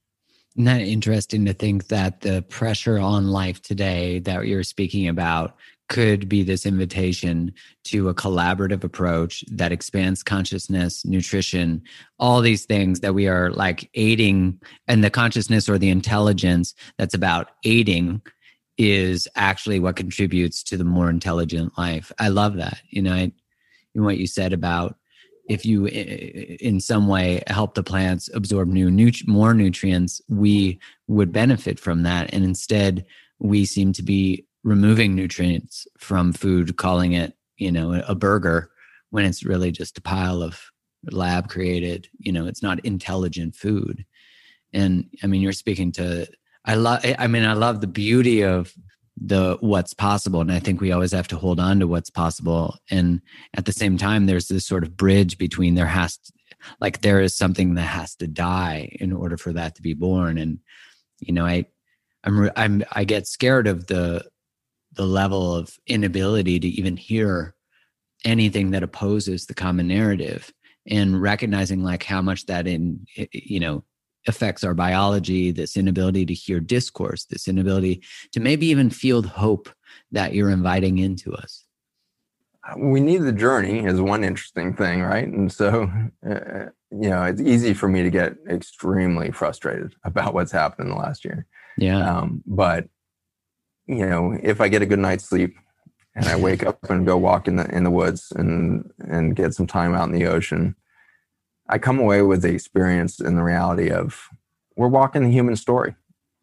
Isn't 0.56 0.66
that 0.66 0.82
interesting 0.82 1.46
to 1.46 1.54
think 1.54 1.88
that 1.88 2.22
the 2.22 2.42
pressure 2.42 3.00
on 3.00 3.28
life 3.28 3.62
today 3.62 4.20
that 4.20 4.48
you're 4.48 4.64
speaking 4.64 5.08
about 5.08 5.56
could 5.88 6.28
be 6.30 6.44
this 6.44 6.66
invitation 6.66 7.54
to 7.84 8.10
a 8.10 8.14
collaborative 8.14 8.84
approach 8.84 9.44
that 9.52 9.72
expands 9.72 10.24
consciousness, 10.24 11.06
nutrition, 11.06 11.82
all 12.18 12.42
these 12.42 12.66
things 12.66 13.02
that 13.02 13.14
we 13.14 13.28
are 13.28 13.52
like 13.52 13.90
aiding, 13.94 14.60
and 14.88 15.04
the 15.04 15.10
consciousness 15.10 15.68
or 15.68 15.78
the 15.78 15.90
intelligence 15.90 16.74
that's 16.98 17.14
about 17.14 17.52
aiding 17.66 18.22
is 18.78 19.28
actually 19.36 19.80
what 19.80 19.96
contributes 19.96 20.64
to 20.64 20.78
the 20.78 20.84
more 20.84 21.10
intelligent 21.10 21.78
life. 21.78 22.12
I 22.20 22.30
love 22.30 22.56
that. 22.56 22.80
You 22.90 23.02
know, 23.02 23.14
I, 23.14 23.32
what 23.94 24.18
you 24.18 24.28
said 24.28 24.54
about 24.54 24.96
if 25.52 25.66
you 25.66 25.86
in 25.86 26.80
some 26.80 27.08
way 27.08 27.44
help 27.48 27.76
the 27.76 27.84
plants 27.84 28.30
absorb 28.34 28.68
new 28.68 29.12
more 29.28 29.54
nutrients 29.54 30.22
we 30.30 30.80
would 31.08 31.32
benefit 31.32 31.80
from 31.80 32.04
that 32.04 32.34
and 32.34 32.44
instead 32.44 33.06
we 33.40 33.66
seem 33.66 33.92
to 33.92 34.04
be 34.04 34.46
removing 34.64 35.16
nutrients 35.16 35.88
from 35.98 36.34
food, 36.34 36.78
calling 36.78 37.14
it, 37.14 37.34
you 37.58 37.72
know, 37.72 37.94
a 38.08 38.16
burger 38.16 38.72
when 39.10 39.26
it's 39.26 39.44
really 39.44 39.72
just 39.72 39.98
a 39.98 40.02
pile 40.02 40.42
of 40.42 40.72
lab 41.12 41.50
created, 41.50 42.08
you 42.20 42.32
know, 42.32 42.46
it's 42.46 42.62
not 42.62 42.84
intelligent 42.86 43.56
food. 43.56 44.06
And 44.74 45.10
I 45.24 45.28
mean, 45.28 45.42
you're 45.42 45.54
speaking 45.54 45.92
to, 45.94 46.28
I 46.64 46.76
love, 46.76 47.04
I 47.18 47.28
mean, 47.28 47.44
I 47.44 47.54
love 47.54 47.82
the 47.82 47.88
beauty 47.88 48.44
of 48.44 48.74
the 49.18 49.58
what's 49.60 49.94
possible. 49.94 50.42
And 50.42 50.52
I 50.52 50.60
think 50.60 50.82
we 50.82 50.92
always 50.92 51.12
have 51.12 51.28
to 51.30 51.38
hold 51.38 51.60
on 51.60 51.80
to 51.80 51.88
what's 51.88 52.10
possible. 52.10 52.78
And 52.90 53.22
at 53.56 53.66
the 53.66 53.74
same 53.74 53.98
time, 53.98 54.26
there's 54.26 54.48
this 54.48 54.66
sort 54.66 54.84
of 54.84 54.98
bridge 54.98 55.38
between 55.38 55.76
there 55.76 55.86
has 55.86 56.18
to, 56.18 56.34
like, 56.80 57.02
there 57.02 57.22
is 57.22 57.36
something 57.36 57.76
that 57.76 57.82
has 57.82 58.16
to 58.16 58.28
die 58.28 58.96
in 59.00 59.12
order 59.12 59.38
for 59.38 59.54
that 59.54 59.76
to 59.76 59.82
be 59.82 59.94
born. 59.94 60.38
And, 60.38 60.60
you 61.20 61.34
know, 61.34 61.46
I, 61.46 61.66
I'm, 62.24 62.52
I'm, 62.56 62.84
I 62.92 63.04
get 63.04 63.28
scared 63.28 63.68
of 63.68 63.88
the, 63.88 64.24
the 64.94 65.06
level 65.06 65.56
of 65.56 65.78
inability 65.88 66.60
to 66.60 66.68
even 66.68 66.98
hear 66.98 67.56
anything 68.26 68.72
that 68.72 68.84
opposes 68.84 69.46
the 69.46 69.54
common 69.54 69.88
narrative 69.88 70.52
and 70.88 71.22
recognizing 71.22 71.84
like 71.84 72.04
how 72.04 72.22
much 72.22 72.46
that 72.48 72.68
in 72.68 73.06
you 73.32 73.60
know 73.60 73.84
affects 74.28 74.64
our 74.64 74.74
biology 74.74 75.52
this 75.52 75.76
inability 75.76 76.26
to 76.26 76.34
hear 76.34 76.60
discourse 76.60 77.26
this 77.26 77.48
inability 77.48 78.04
to 78.32 78.40
maybe 78.40 78.68
even 78.68 78.90
feel 78.90 79.24
hope 79.24 79.70
that 80.12 80.34
you're 80.34 80.52
inviting 80.52 81.00
into 81.00 81.34
us. 81.34 81.66
We 82.78 83.00
need 83.00 83.24
the 83.24 83.32
journey 83.32 83.86
is 83.86 84.00
one 84.00 84.24
interesting 84.24 84.76
thing 84.76 85.02
right? 85.02 85.28
And 85.28 85.52
so 85.52 85.92
uh, 86.30 86.66
you 86.92 87.10
know 87.10 87.24
it's 87.24 87.42
easy 87.42 87.74
for 87.74 87.88
me 87.88 88.04
to 88.04 88.10
get 88.10 88.36
extremely 88.50 89.32
frustrated 89.32 89.96
about 90.04 90.34
what's 90.34 90.52
happened 90.52 90.90
in 90.90 90.96
the 90.96 91.02
last 91.02 91.26
year. 91.26 91.46
Yeah. 91.78 92.18
Um, 92.18 92.44
but 92.46 92.88
you 93.88 94.08
know, 94.08 94.38
if 94.42 94.62
I 94.62 94.68
get 94.68 94.82
a 94.82 94.86
good 94.86 95.00
night's 95.00 95.26
sleep 95.26 95.56
and 96.16 96.26
I 96.26 96.36
wake 96.36 96.64
up 96.66 96.90
and 96.90 97.06
go 97.06 97.18
walk 97.18 97.48
in 97.48 97.58
the 97.58 97.66
in 97.76 97.84
the 97.84 97.92
woods 97.92 98.32
and 98.36 98.90
and 99.00 99.36
get 99.36 99.54
some 99.54 99.68
time 99.68 99.94
out 99.94 100.08
in 100.08 100.14
the 100.14 100.28
ocean, 100.28 100.76
I 101.72 101.78
come 101.78 102.00
away 102.00 102.22
with 102.22 102.42
the 102.42 102.50
experience 102.50 103.20
and 103.20 103.38
the 103.38 103.44
reality 103.44 103.90
of 103.90 104.30
we're 104.76 104.90
walking 104.90 105.24
the 105.24 105.32
human 105.32 105.56
story. 105.56 105.96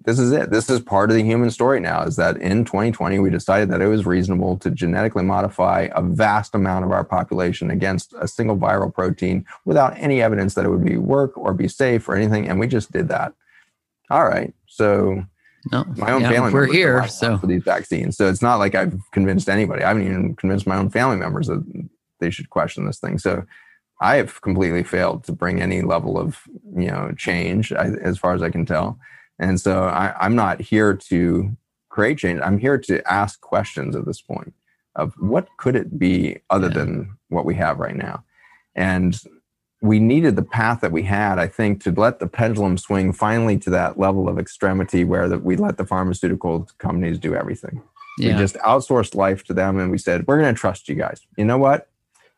This 0.05 0.19
is 0.19 0.33
it. 0.33 0.51
This 0.51 0.71
is 0.71 0.81
part 0.81 1.11
of 1.11 1.17
the 1.17 1.23
human 1.23 1.51
story 1.51 1.81
now. 1.81 2.03
Is 2.03 2.17
that 2.17 2.39
in 2.39 2.65
2020 2.65 3.19
we 3.19 3.29
decided 3.29 3.69
that 3.71 3.83
it 3.83 3.89
was 3.89 4.07
reasonable 4.07 4.57
to 4.59 4.71
genetically 4.71 5.25
modify 5.25 5.89
a 5.93 6.03
vast 6.03 6.55
amount 6.55 6.87
of 6.87 6.93
our 6.93 7.05
population 7.05 7.71
against 7.71 8.15
a 8.19 8.27
single 8.27 8.57
viral 8.57 8.93
protein 8.93 9.45
without 9.67 9.95
any 9.99 10.23
evidence 10.23 10.55
that 10.55 10.65
it 10.65 10.71
would 10.71 10.85
be 10.85 10.97
work 10.97 11.37
or 11.37 11.53
be 11.53 11.69
safe 11.69 12.09
or 12.09 12.15
anything, 12.15 12.49
and 12.49 12.59
we 12.59 12.67
just 12.67 12.91
did 12.91 13.09
that. 13.09 13.35
All 14.09 14.25
right, 14.25 14.55
so 14.67 15.25
no, 15.71 15.85
my 15.97 16.13
own 16.13 16.23
yeah, 16.23 16.31
family. 16.31 16.53
We're 16.55 16.73
here, 16.73 17.07
so 17.09 17.37
for 17.37 17.47
these 17.47 17.65
vaccines. 17.65 18.17
So 18.17 18.29
it's 18.29 18.41
not 18.41 18.57
like 18.57 18.75
I've 18.75 18.99
convinced 19.13 19.51
anybody. 19.51 19.83
I 19.83 19.89
haven't 19.89 20.07
even 20.07 20.37
convinced 20.37 20.67
my 20.67 20.77
own 20.77 20.89
family 20.89 21.17
members 21.17 21.49
that 21.49 21.63
they 22.21 22.31
should 22.31 22.49
question 22.49 22.87
this 22.87 22.99
thing. 22.99 23.19
So 23.19 23.45
I 24.01 24.17
have 24.17 24.41
completely 24.41 24.85
failed 24.85 25.25
to 25.25 25.33
bring 25.33 25.61
any 25.61 25.83
level 25.83 26.19
of 26.19 26.43
you 26.77 26.89
know 26.89 27.13
change, 27.17 27.73
as 27.73 28.19
far 28.19 28.35
as 28.35 28.43
I 28.43 28.51
can 28.51 28.65
tell. 28.67 28.99
And 29.39 29.61
so 29.61 29.85
I, 29.85 30.15
I'm 30.19 30.35
not 30.35 30.61
here 30.61 30.95
to 30.95 31.57
create 31.89 32.19
change. 32.19 32.41
I'm 32.43 32.59
here 32.59 32.79
to 32.79 33.13
ask 33.13 33.41
questions 33.41 33.95
at 33.95 34.05
this 34.05 34.21
point 34.21 34.55
of 34.97 35.15
what 35.19 35.49
could 35.59 35.77
it 35.77 35.99
be 35.99 36.39
other 36.51 36.69
yeah. 36.69 36.75
than 36.75 37.19
what 37.29 37.45
we 37.45 37.55
have 37.55 37.79
right 37.79 37.97
now. 37.97 38.25
And 38.75 39.21
we 39.81 40.01
needed 40.01 40.35
the 40.35 40.43
path 40.43 40.81
that 40.81 40.91
we 40.91 41.05
had, 41.05 41.39
I 41.39 41.47
think, 41.47 41.83
to 41.85 41.93
let 41.93 42.19
the 42.19 42.27
pendulum 42.27 42.79
swing 42.79 43.13
finally 43.13 43.59
to 43.59 43.71
that 43.71 43.99
level 43.99 44.29
of 44.29 44.39
extremity 44.39 45.05
where 45.05 45.29
the, 45.29 45.39
we 45.39 45.57
let 45.57 45.77
the 45.77 45.87
pharmaceutical 45.87 46.69
companies 46.79 47.19
do 47.19 47.35
everything. 47.35 47.83
Yeah. 48.19 48.33
We 48.33 48.39
just 48.39 48.57
outsourced 48.57 49.15
life 49.15 49.45
to 49.45 49.55
them 49.55 49.79
and 49.79 49.91
we 49.91 49.99
said, 49.99 50.27
we're 50.27 50.41
going 50.41 50.53
to 50.53 50.61
trust 50.61 50.89
you 50.89 50.97
guys. 50.97 51.21
You 51.37 51.45
know 51.45 51.59
what? 51.59 51.89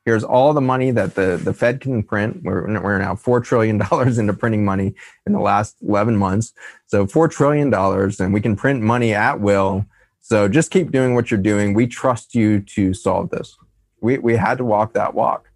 Here's 0.05 0.25
all 0.25 0.55
the 0.55 0.61
money 0.61 0.91
that 0.93 1.15
the, 1.15 1.41
the 1.43 1.53
Fed 1.53 1.81
can 1.81 2.03
print. 2.03 2.43
We're, 2.43 2.63
we're 2.81 2.99
now 2.99 3.15
$4 3.15 3.45
trillion 3.45 3.81
into 4.19 4.33
printing 4.33 4.65
money 4.65 4.95
in 5.27 5.33
the 5.33 5.41
last 5.41 5.77
11 5.83 6.17
months. 6.17 6.53
So 6.87 7.07
$4 7.07 7.31
trillion, 7.31 7.73
and 7.73 8.33
we 8.33 8.41
can 8.41 8.57
print 8.57 8.83
money 8.83 9.15
at 9.15 9.41
will. 9.41 9.85
So 10.21 10.49
just 10.49 10.71
keep 10.71 10.91
doing 10.91 11.15
what 11.15 11.31
you're 11.31 11.41
doing. 11.41 11.75
We 11.75 11.87
trust 11.87 12.35
you 12.35 12.61
to 12.61 12.95
solve 12.95 13.31
this. 13.31 13.57
We, 14.01 14.19
we 14.19 14.37
had 14.37 14.59
to 14.59 14.65
walk 14.65 14.95
that 14.95 15.15
walk 15.15 15.51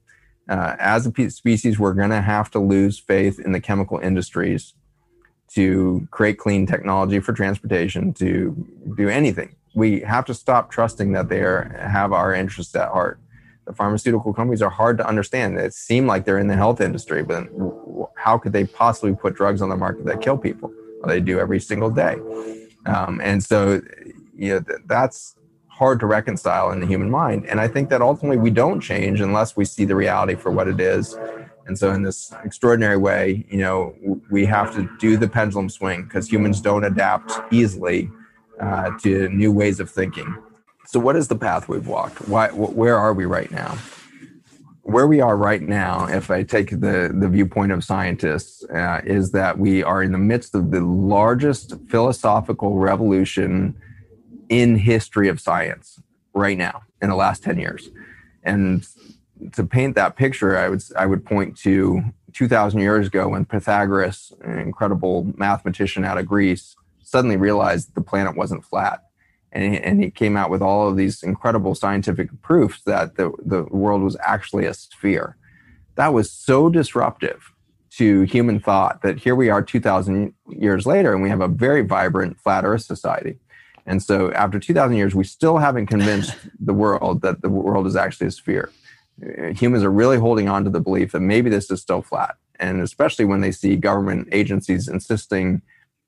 uh, 0.48 0.76
as 0.78 1.06
a 1.06 1.30
species, 1.30 1.78
we're 1.78 1.94
going 1.94 2.10
to 2.10 2.20
have 2.20 2.50
to 2.50 2.58
lose 2.58 2.98
faith 2.98 3.38
in 3.38 3.52
the 3.52 3.60
chemical 3.60 3.98
industries 3.98 4.74
to 5.54 6.06
create 6.10 6.38
clean 6.38 6.66
technology 6.66 7.20
for 7.20 7.32
transportation, 7.32 8.12
to 8.14 8.66
do 8.96 9.08
anything. 9.08 9.54
We 9.74 10.00
have 10.00 10.24
to 10.26 10.34
stop 10.34 10.70
trusting 10.70 11.12
that 11.12 11.28
they 11.28 11.40
are, 11.40 11.74
have 11.78 12.12
our 12.12 12.34
interests 12.34 12.74
at 12.76 12.90
heart. 12.90 13.18
The 13.66 13.72
pharmaceutical 13.72 14.32
companies 14.34 14.62
are 14.62 14.70
hard 14.70 14.98
to 14.98 15.06
understand. 15.06 15.58
It 15.58 15.72
seem 15.72 16.06
like 16.06 16.24
they're 16.24 16.38
in 16.38 16.48
the 16.48 16.56
health 16.56 16.80
industry, 16.80 17.22
but 17.22 17.48
how 18.16 18.38
could 18.38 18.52
they 18.52 18.64
possibly 18.64 19.14
put 19.14 19.34
drugs 19.34 19.62
on 19.62 19.68
the 19.68 19.76
market 19.76 20.04
that 20.06 20.20
kill 20.20 20.36
people? 20.36 20.72
Well, 21.00 21.08
they 21.08 21.20
do 21.20 21.38
every 21.38 21.60
single 21.60 21.90
day. 21.90 22.18
Um, 22.86 23.20
and 23.22 23.42
so, 23.42 23.80
you 24.36 24.54
know, 24.54 24.64
that's 24.86 25.36
hard 25.68 25.98
to 26.00 26.06
reconcile 26.06 26.70
in 26.70 26.80
the 26.80 26.86
human 26.86 27.10
mind. 27.10 27.46
And 27.46 27.60
I 27.60 27.68
think 27.68 27.88
that 27.90 28.00
ultimately 28.00 28.36
we 28.36 28.50
don't 28.50 28.80
change 28.80 29.20
unless 29.20 29.56
we 29.56 29.64
see 29.64 29.84
the 29.84 29.96
reality 29.96 30.34
for 30.34 30.50
what 30.50 30.68
it 30.68 30.80
is. 30.80 31.16
And 31.66 31.78
so, 31.78 31.92
in 31.92 32.02
this 32.02 32.32
extraordinary 32.44 32.98
way, 32.98 33.46
you 33.48 33.58
know, 33.58 33.94
we 34.30 34.44
have 34.44 34.74
to 34.74 34.88
do 34.98 35.16
the 35.16 35.28
pendulum 35.28 35.70
swing 35.70 36.04
because 36.04 36.30
humans 36.30 36.60
don't 36.60 36.84
adapt 36.84 37.32
easily 37.50 38.10
uh, 38.60 38.90
to 39.00 39.28
new 39.30 39.50
ways 39.50 39.80
of 39.80 39.90
thinking. 39.90 40.36
So, 40.86 41.00
what 41.00 41.16
is 41.16 41.28
the 41.28 41.36
path 41.36 41.68
we've 41.68 41.86
walked? 41.86 42.28
Why, 42.28 42.48
where 42.48 42.96
are 42.96 43.14
we 43.14 43.24
right 43.24 43.50
now? 43.50 43.76
Where 44.82 45.06
we 45.06 45.20
are 45.20 45.36
right 45.36 45.62
now, 45.62 46.06
if 46.06 46.30
I 46.30 46.42
take 46.42 46.70
the, 46.70 47.10
the 47.12 47.28
viewpoint 47.28 47.72
of 47.72 47.82
scientists, 47.82 48.64
uh, 48.64 49.00
is 49.04 49.32
that 49.32 49.58
we 49.58 49.82
are 49.82 50.02
in 50.02 50.12
the 50.12 50.18
midst 50.18 50.54
of 50.54 50.70
the 50.70 50.80
largest 50.80 51.72
philosophical 51.88 52.76
revolution 52.76 53.74
in 54.50 54.76
history 54.76 55.28
of 55.28 55.40
science 55.40 56.02
right 56.34 56.58
now 56.58 56.82
in 57.00 57.08
the 57.08 57.16
last 57.16 57.42
10 57.42 57.58
years. 57.58 57.88
And 58.42 58.86
to 59.52 59.64
paint 59.64 59.94
that 59.94 60.16
picture, 60.16 60.58
I 60.58 60.68
would 60.68 60.82
I 60.96 61.06
would 61.06 61.24
point 61.24 61.56
to 61.58 62.02
2,000 62.34 62.80
years 62.80 63.06
ago 63.06 63.28
when 63.28 63.44
Pythagoras, 63.44 64.32
an 64.42 64.58
incredible 64.58 65.32
mathematician 65.36 66.04
out 66.04 66.18
of 66.18 66.26
Greece, 66.26 66.76
suddenly 67.02 67.36
realized 67.36 67.94
the 67.94 68.00
planet 68.00 68.36
wasn't 68.36 68.64
flat. 68.64 69.03
And 69.54 69.74
he, 69.74 69.80
and 69.80 70.02
he 70.02 70.10
came 70.10 70.36
out 70.36 70.50
with 70.50 70.60
all 70.60 70.88
of 70.88 70.96
these 70.96 71.22
incredible 71.22 71.74
scientific 71.74 72.28
proofs 72.42 72.82
that 72.82 73.16
the, 73.16 73.32
the 73.44 73.62
world 73.64 74.02
was 74.02 74.16
actually 74.20 74.66
a 74.66 74.74
sphere. 74.74 75.36
That 75.94 76.12
was 76.12 76.30
so 76.30 76.68
disruptive 76.68 77.52
to 77.92 78.22
human 78.22 78.58
thought 78.58 79.02
that 79.02 79.20
here 79.20 79.36
we 79.36 79.50
are 79.50 79.62
2,000 79.62 80.34
years 80.48 80.84
later 80.84 81.14
and 81.14 81.22
we 81.22 81.28
have 81.28 81.40
a 81.40 81.46
very 81.46 81.82
vibrant 81.82 82.40
flat 82.40 82.64
earth 82.64 82.82
society. 82.82 83.38
And 83.86 84.02
so 84.02 84.32
after 84.32 84.58
2,000 84.58 84.96
years, 84.96 85.14
we 85.14 85.24
still 85.24 85.58
haven't 85.58 85.86
convinced 85.86 86.34
the 86.58 86.74
world 86.74 87.22
that 87.22 87.42
the 87.42 87.50
world 87.50 87.86
is 87.86 87.94
actually 87.94 88.26
a 88.26 88.32
sphere. 88.32 88.72
Uh, 89.22 89.52
humans 89.52 89.84
are 89.84 89.92
really 89.92 90.18
holding 90.18 90.48
on 90.48 90.64
to 90.64 90.70
the 90.70 90.80
belief 90.80 91.12
that 91.12 91.20
maybe 91.20 91.48
this 91.48 91.70
is 91.70 91.80
still 91.80 92.02
flat. 92.02 92.36
And 92.58 92.80
especially 92.80 93.24
when 93.26 93.40
they 93.40 93.52
see 93.52 93.76
government 93.76 94.28
agencies 94.32 94.88
insisting 94.88 95.62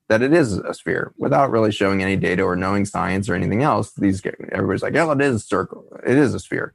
that 0.08 0.22
it 0.22 0.32
is 0.32 0.58
a 0.58 0.72
sphere 0.72 1.12
without 1.18 1.50
really 1.50 1.72
showing 1.72 2.02
any 2.02 2.16
data 2.16 2.42
or 2.42 2.56
knowing 2.56 2.84
science 2.84 3.28
or 3.28 3.34
anything 3.34 3.62
else, 3.62 3.92
these 3.92 4.22
everybody's 4.52 4.82
like, 4.82 4.94
yeah, 4.94 5.04
well, 5.04 5.20
it 5.20 5.24
is 5.24 5.36
a 5.36 5.40
circle. 5.40 5.84
It 6.06 6.16
is 6.16 6.34
a 6.34 6.40
sphere. 6.40 6.72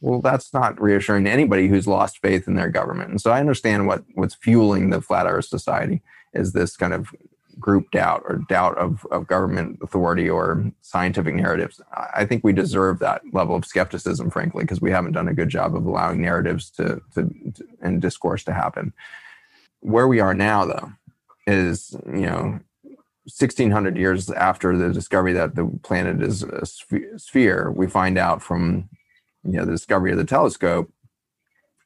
Well, 0.00 0.20
that's 0.20 0.52
not 0.52 0.80
reassuring 0.80 1.24
to 1.24 1.30
anybody 1.30 1.68
who's 1.68 1.86
lost 1.86 2.18
faith 2.18 2.46
in 2.46 2.54
their 2.54 2.68
government. 2.68 3.10
And 3.10 3.20
so 3.20 3.30
I 3.30 3.40
understand 3.40 3.86
what 3.86 4.04
what's 4.14 4.34
fueling 4.34 4.90
the 4.90 5.00
flat 5.00 5.26
Earth 5.26 5.46
society 5.46 6.02
is 6.32 6.52
this 6.52 6.76
kind 6.76 6.92
of 6.92 7.14
group 7.58 7.90
doubt 7.92 8.22
or 8.28 8.38
doubt 8.48 8.76
of, 8.78 9.06
of 9.10 9.26
government 9.26 9.78
authority 9.82 10.28
or 10.28 10.72
scientific 10.82 11.34
narratives. 11.34 11.80
I 11.92 12.24
think 12.24 12.42
we 12.42 12.52
deserve 12.52 12.98
that 12.98 13.22
level 13.32 13.54
of 13.54 13.64
skepticism, 13.64 14.30
frankly, 14.30 14.64
because 14.64 14.80
we 14.80 14.90
haven't 14.90 15.12
done 15.12 15.28
a 15.28 15.34
good 15.34 15.48
job 15.48 15.76
of 15.76 15.86
allowing 15.86 16.20
narratives 16.20 16.70
to, 16.70 17.00
to, 17.14 17.30
to 17.54 17.64
and 17.80 18.02
discourse 18.02 18.44
to 18.44 18.52
happen. 18.52 18.92
Where 19.80 20.08
we 20.08 20.20
are 20.20 20.34
now, 20.34 20.64
though, 20.64 20.92
is 21.46 21.96
you 22.06 22.26
know 22.26 22.60
1600 23.24 23.96
years 23.96 24.30
after 24.30 24.76
the 24.76 24.92
discovery 24.92 25.32
that 25.32 25.54
the 25.54 25.66
planet 25.82 26.22
is 26.22 26.42
a 26.42 26.66
sphere, 27.18 27.70
we 27.70 27.86
find 27.86 28.18
out 28.18 28.42
from 28.42 28.88
you 29.44 29.52
know 29.52 29.64
the 29.64 29.72
discovery 29.72 30.12
of 30.12 30.18
the 30.18 30.24
telescope 30.24 30.90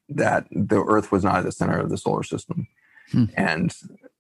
that 0.08 0.46
the 0.50 0.82
Earth 0.84 1.12
was 1.12 1.22
not 1.22 1.36
at 1.36 1.44
the 1.44 1.52
center 1.52 1.78
of 1.78 1.90
the 1.90 1.98
solar 1.98 2.22
system, 2.22 2.66
hmm. 3.12 3.26
and 3.36 3.74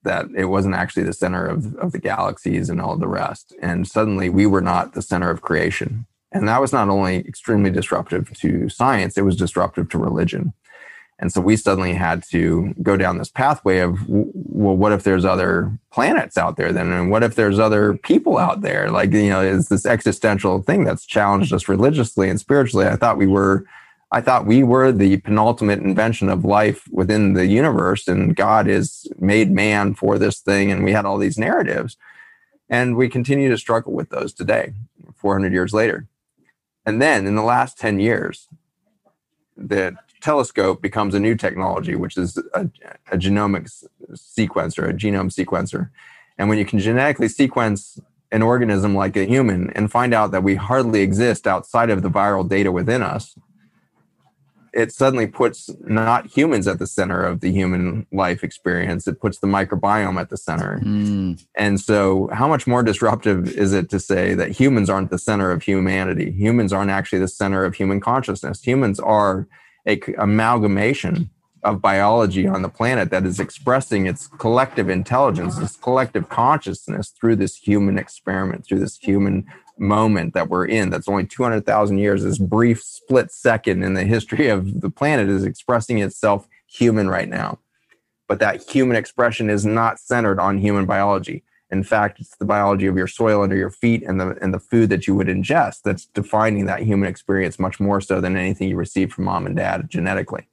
that 0.04 0.26
it 0.36 0.46
wasn't 0.46 0.74
actually 0.74 1.02
the 1.02 1.12
center 1.12 1.46
of, 1.46 1.74
of 1.76 1.92
the 1.92 1.98
galaxies 1.98 2.70
and 2.70 2.80
all 2.80 2.96
the 2.96 3.08
rest. 3.08 3.54
And 3.60 3.86
suddenly 3.86 4.28
we 4.28 4.46
were 4.46 4.60
not 4.60 4.94
the 4.94 5.02
center 5.02 5.30
of 5.30 5.42
creation. 5.42 6.06
And 6.30 6.46
that 6.46 6.60
was 6.60 6.72
not 6.72 6.88
only 6.88 7.16
extremely 7.16 7.70
disruptive 7.70 8.32
to 8.38 8.68
science, 8.68 9.16
it 9.16 9.22
was 9.22 9.36
disruptive 9.36 9.88
to 9.90 9.98
religion. 9.98 10.52
And 11.20 11.32
so 11.32 11.40
we 11.40 11.56
suddenly 11.56 11.94
had 11.94 12.22
to 12.30 12.74
go 12.80 12.96
down 12.96 13.18
this 13.18 13.30
pathway 13.30 13.78
of, 13.78 13.98
well, 14.08 14.76
what 14.76 14.92
if 14.92 15.02
there's 15.02 15.24
other 15.24 15.76
planets 15.90 16.38
out 16.38 16.56
there 16.56 16.72
then? 16.72 16.92
And 16.92 17.10
what 17.10 17.24
if 17.24 17.34
there's 17.34 17.58
other 17.58 17.94
people 17.94 18.38
out 18.38 18.60
there? 18.60 18.90
Like, 18.90 19.12
you 19.12 19.30
know, 19.30 19.40
is 19.40 19.68
this 19.68 19.84
existential 19.84 20.62
thing 20.62 20.84
that's 20.84 21.04
challenged 21.04 21.52
us 21.52 21.68
religiously 21.68 22.30
and 22.30 22.38
spiritually. 22.38 22.86
I 22.86 22.94
thought 22.94 23.18
we 23.18 23.26
were, 23.26 23.64
I 24.12 24.20
thought 24.20 24.46
we 24.46 24.62
were 24.62 24.92
the 24.92 25.16
penultimate 25.18 25.80
invention 25.80 26.28
of 26.28 26.44
life 26.44 26.84
within 26.92 27.32
the 27.32 27.46
universe, 27.46 28.06
and 28.06 28.36
God 28.36 28.68
is 28.68 29.10
made 29.18 29.50
man 29.50 29.94
for 29.94 30.18
this 30.18 30.38
thing. 30.38 30.70
And 30.70 30.84
we 30.84 30.92
had 30.92 31.04
all 31.04 31.18
these 31.18 31.36
narratives. 31.38 31.96
And 32.70 32.96
we 32.96 33.08
continue 33.08 33.48
to 33.48 33.58
struggle 33.58 33.92
with 33.92 34.10
those 34.10 34.32
today, 34.32 34.74
400 35.16 35.52
years 35.52 35.72
later. 35.72 36.06
And 36.86 37.02
then 37.02 37.26
in 37.26 37.34
the 37.34 37.42
last 37.42 37.78
10 37.78 37.98
years, 37.98 38.46
the 39.56 39.96
telescope 40.20 40.82
becomes 40.82 41.14
a 41.14 41.20
new 41.20 41.34
technology, 41.34 41.94
which 41.94 42.16
is 42.16 42.36
a, 42.54 42.68
a 43.10 43.16
genomic 43.16 43.72
sequencer, 44.12 44.88
a 44.88 44.92
genome 44.92 45.32
sequencer. 45.32 45.90
And 46.36 46.48
when 46.48 46.58
you 46.58 46.64
can 46.64 46.78
genetically 46.78 47.28
sequence 47.28 47.98
an 48.30 48.42
organism 48.42 48.94
like 48.94 49.16
a 49.16 49.24
human 49.24 49.70
and 49.70 49.90
find 49.90 50.12
out 50.12 50.30
that 50.32 50.42
we 50.42 50.54
hardly 50.54 51.00
exist 51.00 51.46
outside 51.46 51.90
of 51.90 52.02
the 52.02 52.10
viral 52.10 52.48
data 52.48 52.70
within 52.70 53.02
us, 53.02 53.34
it 54.74 54.92
suddenly 54.92 55.26
puts 55.26 55.70
not 55.80 56.26
humans 56.26 56.68
at 56.68 56.78
the 56.78 56.86
center 56.86 57.24
of 57.24 57.40
the 57.40 57.50
human 57.50 58.06
life 58.12 58.44
experience. 58.44 59.08
It 59.08 59.20
puts 59.20 59.38
the 59.38 59.46
microbiome 59.46 60.20
at 60.20 60.30
the 60.30 60.36
center. 60.36 60.80
Mm. 60.84 61.44
And 61.54 61.80
so, 61.80 62.28
how 62.32 62.46
much 62.46 62.66
more 62.66 62.82
disruptive 62.82 63.48
is 63.48 63.72
it 63.72 63.88
to 63.90 63.98
say 63.98 64.34
that 64.34 64.50
humans 64.52 64.90
aren't 64.90 65.10
the 65.10 65.18
center 65.18 65.50
of 65.50 65.62
humanity? 65.62 66.30
Humans 66.32 66.72
aren't 66.72 66.90
actually 66.90 67.18
the 67.18 67.28
center 67.28 67.64
of 67.64 67.74
human 67.74 67.98
consciousness. 68.00 68.62
Humans 68.62 69.00
are 69.00 69.48
a 69.88 70.00
amalgamation 70.18 71.30
of 71.64 71.82
biology 71.82 72.46
on 72.46 72.62
the 72.62 72.68
planet 72.68 73.10
that 73.10 73.26
is 73.26 73.40
expressing 73.40 74.06
its 74.06 74.28
collective 74.28 74.88
intelligence, 74.88 75.58
its 75.58 75.76
collective 75.76 76.28
consciousness 76.28 77.12
through 77.18 77.34
this 77.36 77.56
human 77.56 77.98
experiment, 77.98 78.64
through 78.64 78.78
this 78.78 78.96
human 78.96 79.44
moment 79.78 80.34
that 80.34 80.48
we're 80.48 80.66
in. 80.66 80.90
That's 80.90 81.08
only 81.08 81.26
200,000 81.26 81.98
years. 81.98 82.22
This 82.22 82.38
brief 82.38 82.82
split 82.82 83.32
second 83.32 83.82
in 83.82 83.94
the 83.94 84.04
history 84.04 84.48
of 84.48 84.80
the 84.80 84.90
planet 84.90 85.28
is 85.28 85.44
expressing 85.44 85.98
itself 85.98 86.46
human 86.66 87.08
right 87.08 87.28
now. 87.28 87.58
But 88.28 88.40
that 88.40 88.62
human 88.62 88.96
expression 88.96 89.50
is 89.50 89.64
not 89.64 89.98
centered 89.98 90.38
on 90.38 90.58
human 90.58 90.86
biology. 90.86 91.42
In 91.70 91.82
fact, 91.82 92.18
it's 92.18 92.36
the 92.36 92.46
biology 92.46 92.86
of 92.86 92.96
your 92.96 93.06
soil 93.06 93.42
under 93.42 93.56
your 93.56 93.70
feet 93.70 94.02
and 94.02 94.18
the 94.18 94.38
and 94.40 94.54
the 94.54 94.58
food 94.58 94.88
that 94.88 95.06
you 95.06 95.14
would 95.14 95.26
ingest 95.26 95.82
that's 95.82 96.06
defining 96.06 96.64
that 96.64 96.82
human 96.82 97.08
experience 97.08 97.58
much 97.58 97.78
more 97.78 98.00
so 98.00 98.20
than 98.20 98.36
anything 98.36 98.68
you 98.68 98.76
receive 98.76 99.12
from 99.12 99.24
mom 99.24 99.46
and 99.46 99.56
dad 99.56 99.88
genetically. 99.90 100.48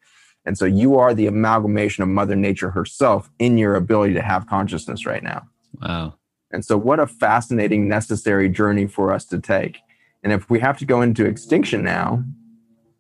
And 0.46 0.58
so 0.58 0.66
you 0.66 0.98
are 0.98 1.14
the 1.14 1.28
amalgamation 1.28 2.04
of 2.04 2.10
Mother 2.10 2.36
Nature 2.36 2.72
herself 2.72 3.32
in 3.40 3.58
your 3.58 3.76
ability 3.76 4.14
to 4.14 4.22
have 4.22 4.46
consciousness 4.46 5.06
right 5.06 5.24
now. 5.24 5.48
Wow. 5.82 6.16
And 6.52 6.64
so 6.64 6.78
what 6.78 7.00
a 7.00 7.08
fascinating, 7.08 7.88
necessary 7.88 8.50
journey 8.50 8.86
for 8.86 9.12
us 9.12 9.26
to 9.26 9.40
take. 9.40 9.80
And 10.24 10.32
if 10.32 10.50
we 10.50 10.60
have 10.60 10.78
to 10.80 10.86
go 10.86 11.02
into 11.02 11.26
extinction 11.26 11.84
now, 11.84 12.24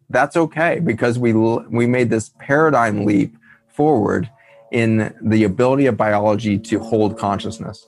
that's 0.10 0.38
okay 0.38 0.80
because 0.80 1.20
we 1.20 1.34
we 1.34 1.86
made 1.86 2.10
this 2.10 2.32
paradigm 2.40 3.06
leap 3.06 3.36
forward 3.68 4.30
in 4.72 5.14
the 5.22 5.44
ability 5.44 5.86
of 5.86 5.98
biology 5.98 6.58
to 6.58 6.80
hold 6.80 7.18
consciousness 7.18 7.88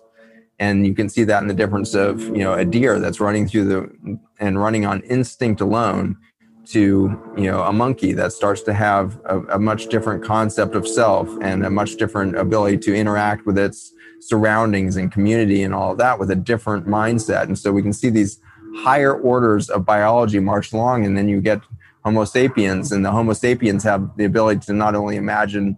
and 0.59 0.87
you 0.87 0.93
can 0.93 1.07
see 1.09 1.23
that 1.23 1.41
in 1.41 1.47
the 1.47 1.53
difference 1.53 1.93
of 1.93 2.21
you 2.27 2.43
know 2.43 2.53
a 2.53 2.65
deer 2.65 2.99
that's 2.99 3.19
running 3.19 3.47
through 3.47 3.65
the 3.65 4.19
and 4.39 4.59
running 4.59 4.85
on 4.85 5.01
instinct 5.01 5.61
alone 5.61 6.17
to 6.65 7.19
you 7.37 7.49
know 7.49 7.61
a 7.63 7.71
monkey 7.71 8.11
that 8.13 8.33
starts 8.33 8.61
to 8.61 8.73
have 8.73 9.19
a, 9.25 9.39
a, 9.55 9.59
much 9.59 9.87
different 9.87 10.23
concept 10.23 10.75
of 10.75 10.87
self 10.87 11.29
and 11.41 11.65
a 11.65 11.69
much 11.69 11.95
different 11.95 12.37
ability 12.37 12.77
to 12.77 12.93
interact 12.93 13.45
with 13.45 13.57
its 13.57 13.93
surroundings 14.19 14.97
and 14.97 15.11
community 15.11 15.63
and 15.63 15.73
all 15.73 15.91
of 15.91 15.97
that 15.97 16.19
with 16.19 16.29
a 16.31 16.35
different 16.35 16.85
mindset. 16.87 17.43
And 17.43 17.57
so 17.57 17.71
we 17.71 17.81
can 17.81 17.93
see 17.93 18.09
these 18.09 18.39
higher 18.77 19.13
orders 19.13 19.69
of 19.69 19.85
biology 19.85 20.39
march 20.39 20.73
along 20.73 21.05
and 21.05 21.17
then 21.17 21.29
you 21.29 21.39
get 21.39 21.61
homo 22.03 22.25
sapiens 22.25 22.91
and 22.91 23.05
the 23.05 23.11
homo 23.11 23.33
sapiens 23.33 23.83
have 23.83 24.15
the 24.17 24.25
ability 24.25 24.59
to 24.61 24.73
not 24.73 24.93
only 24.93 25.15
imagine 25.15 25.77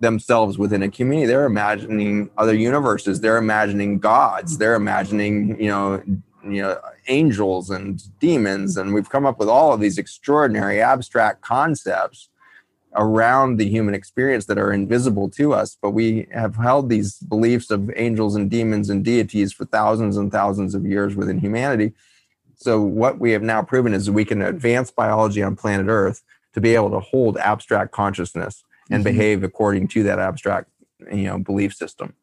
themselves 0.00 0.58
within 0.58 0.82
a 0.82 0.90
community. 0.90 1.26
They're 1.26 1.44
imagining 1.44 2.30
other 2.36 2.54
universes. 2.54 3.20
They're 3.20 3.36
imagining 3.36 3.98
gods. 3.98 4.58
They're 4.58 4.74
imagining 4.74 5.60
you 5.60 5.68
know 5.68 6.02
you 6.44 6.62
know 6.62 6.80
angels 7.08 7.70
and 7.70 8.02
demons. 8.18 8.76
And 8.76 8.92
we've 8.94 9.10
come 9.10 9.26
up 9.26 9.38
with 9.38 9.48
all 9.48 9.72
of 9.72 9.80
these 9.80 9.98
extraordinary 9.98 10.80
abstract 10.80 11.42
concepts 11.42 12.28
around 12.96 13.56
the 13.56 13.68
human 13.68 13.94
experience 13.94 14.46
that 14.46 14.58
are 14.58 14.72
invisible 14.72 15.28
to 15.30 15.52
us. 15.52 15.76
But 15.80 15.90
we 15.90 16.26
have 16.32 16.56
held 16.56 16.88
these 16.88 17.18
beliefs 17.18 17.70
of 17.70 17.90
angels 17.94 18.34
and 18.34 18.50
demons 18.50 18.90
and 18.90 19.04
deities 19.04 19.52
for 19.52 19.64
thousands 19.64 20.16
and 20.16 20.32
thousands 20.32 20.74
of 20.74 20.84
years 20.84 21.14
within 21.14 21.38
humanity. 21.38 21.92
So 22.56 22.80
what 22.80 23.18
we 23.18 23.30
have 23.32 23.42
now 23.42 23.62
proven 23.62 23.94
is 23.94 24.10
we 24.10 24.24
can 24.24 24.42
advance 24.42 24.90
biology 24.90 25.42
on 25.42 25.56
planet 25.56 25.86
earth 25.88 26.22
to 26.52 26.60
be 26.60 26.74
able 26.74 26.90
to 26.90 27.00
hold 27.00 27.38
abstract 27.38 27.92
consciousness 27.92 28.64
and 28.90 29.04
mm-hmm. 29.04 29.16
behave 29.16 29.42
according 29.42 29.88
to 29.88 30.02
that 30.04 30.18
abstract 30.18 30.68
you 31.10 31.24
know 31.24 31.38
belief 31.38 31.74
system. 31.74 32.14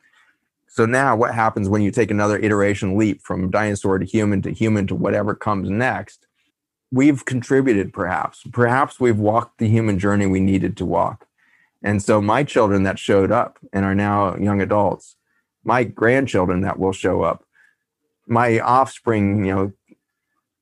So 0.67 0.85
now 0.85 1.15
what 1.15 1.33
happens 1.33 1.69
when 1.69 1.81
you 1.81 1.91
take 1.91 2.11
another 2.11 2.37
iteration 2.37 2.97
leap 2.97 3.21
from 3.21 3.49
dinosaur 3.49 3.97
to 3.97 4.05
human 4.05 4.41
to 4.43 4.51
human 4.51 4.85
to 4.87 4.95
whatever 4.95 5.33
comes 5.33 5.69
next? 5.69 6.27
We've 6.91 7.25
contributed 7.25 7.93
perhaps. 7.93 8.43
Perhaps 8.51 8.99
we've 8.99 9.17
walked 9.17 9.57
the 9.57 9.67
human 9.67 9.99
journey 9.99 10.25
we 10.25 10.39
needed 10.39 10.77
to 10.77 10.85
walk. 10.85 11.27
And 11.83 12.01
so 12.01 12.21
my 12.21 12.43
children 12.43 12.83
that 12.83 12.99
showed 12.99 13.31
up 13.31 13.59
and 13.73 13.85
are 13.85 13.95
now 13.95 14.35
young 14.37 14.61
adults 14.61 15.17
my 15.67 15.83
grandchildren 15.83 16.61
that 16.61 16.79
will 16.79 16.93
show 16.93 17.21
up 17.21 17.43
my 18.25 18.59
offspring 18.59 19.45
you 19.45 19.53
know 19.53 19.71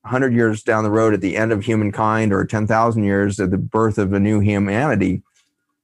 100 0.02 0.34
years 0.34 0.64
down 0.64 0.84
the 0.84 0.92
road 0.92 1.14
at 1.14 1.22
the 1.22 1.38
end 1.38 1.52
of 1.52 1.64
humankind 1.64 2.34
or 2.34 2.46
10,000 2.46 3.04
years 3.04 3.40
at 3.40 3.52
the 3.52 3.58
birth 3.58 3.98
of 3.98 4.14
a 4.14 4.20
new 4.20 4.40
humanity 4.40 5.24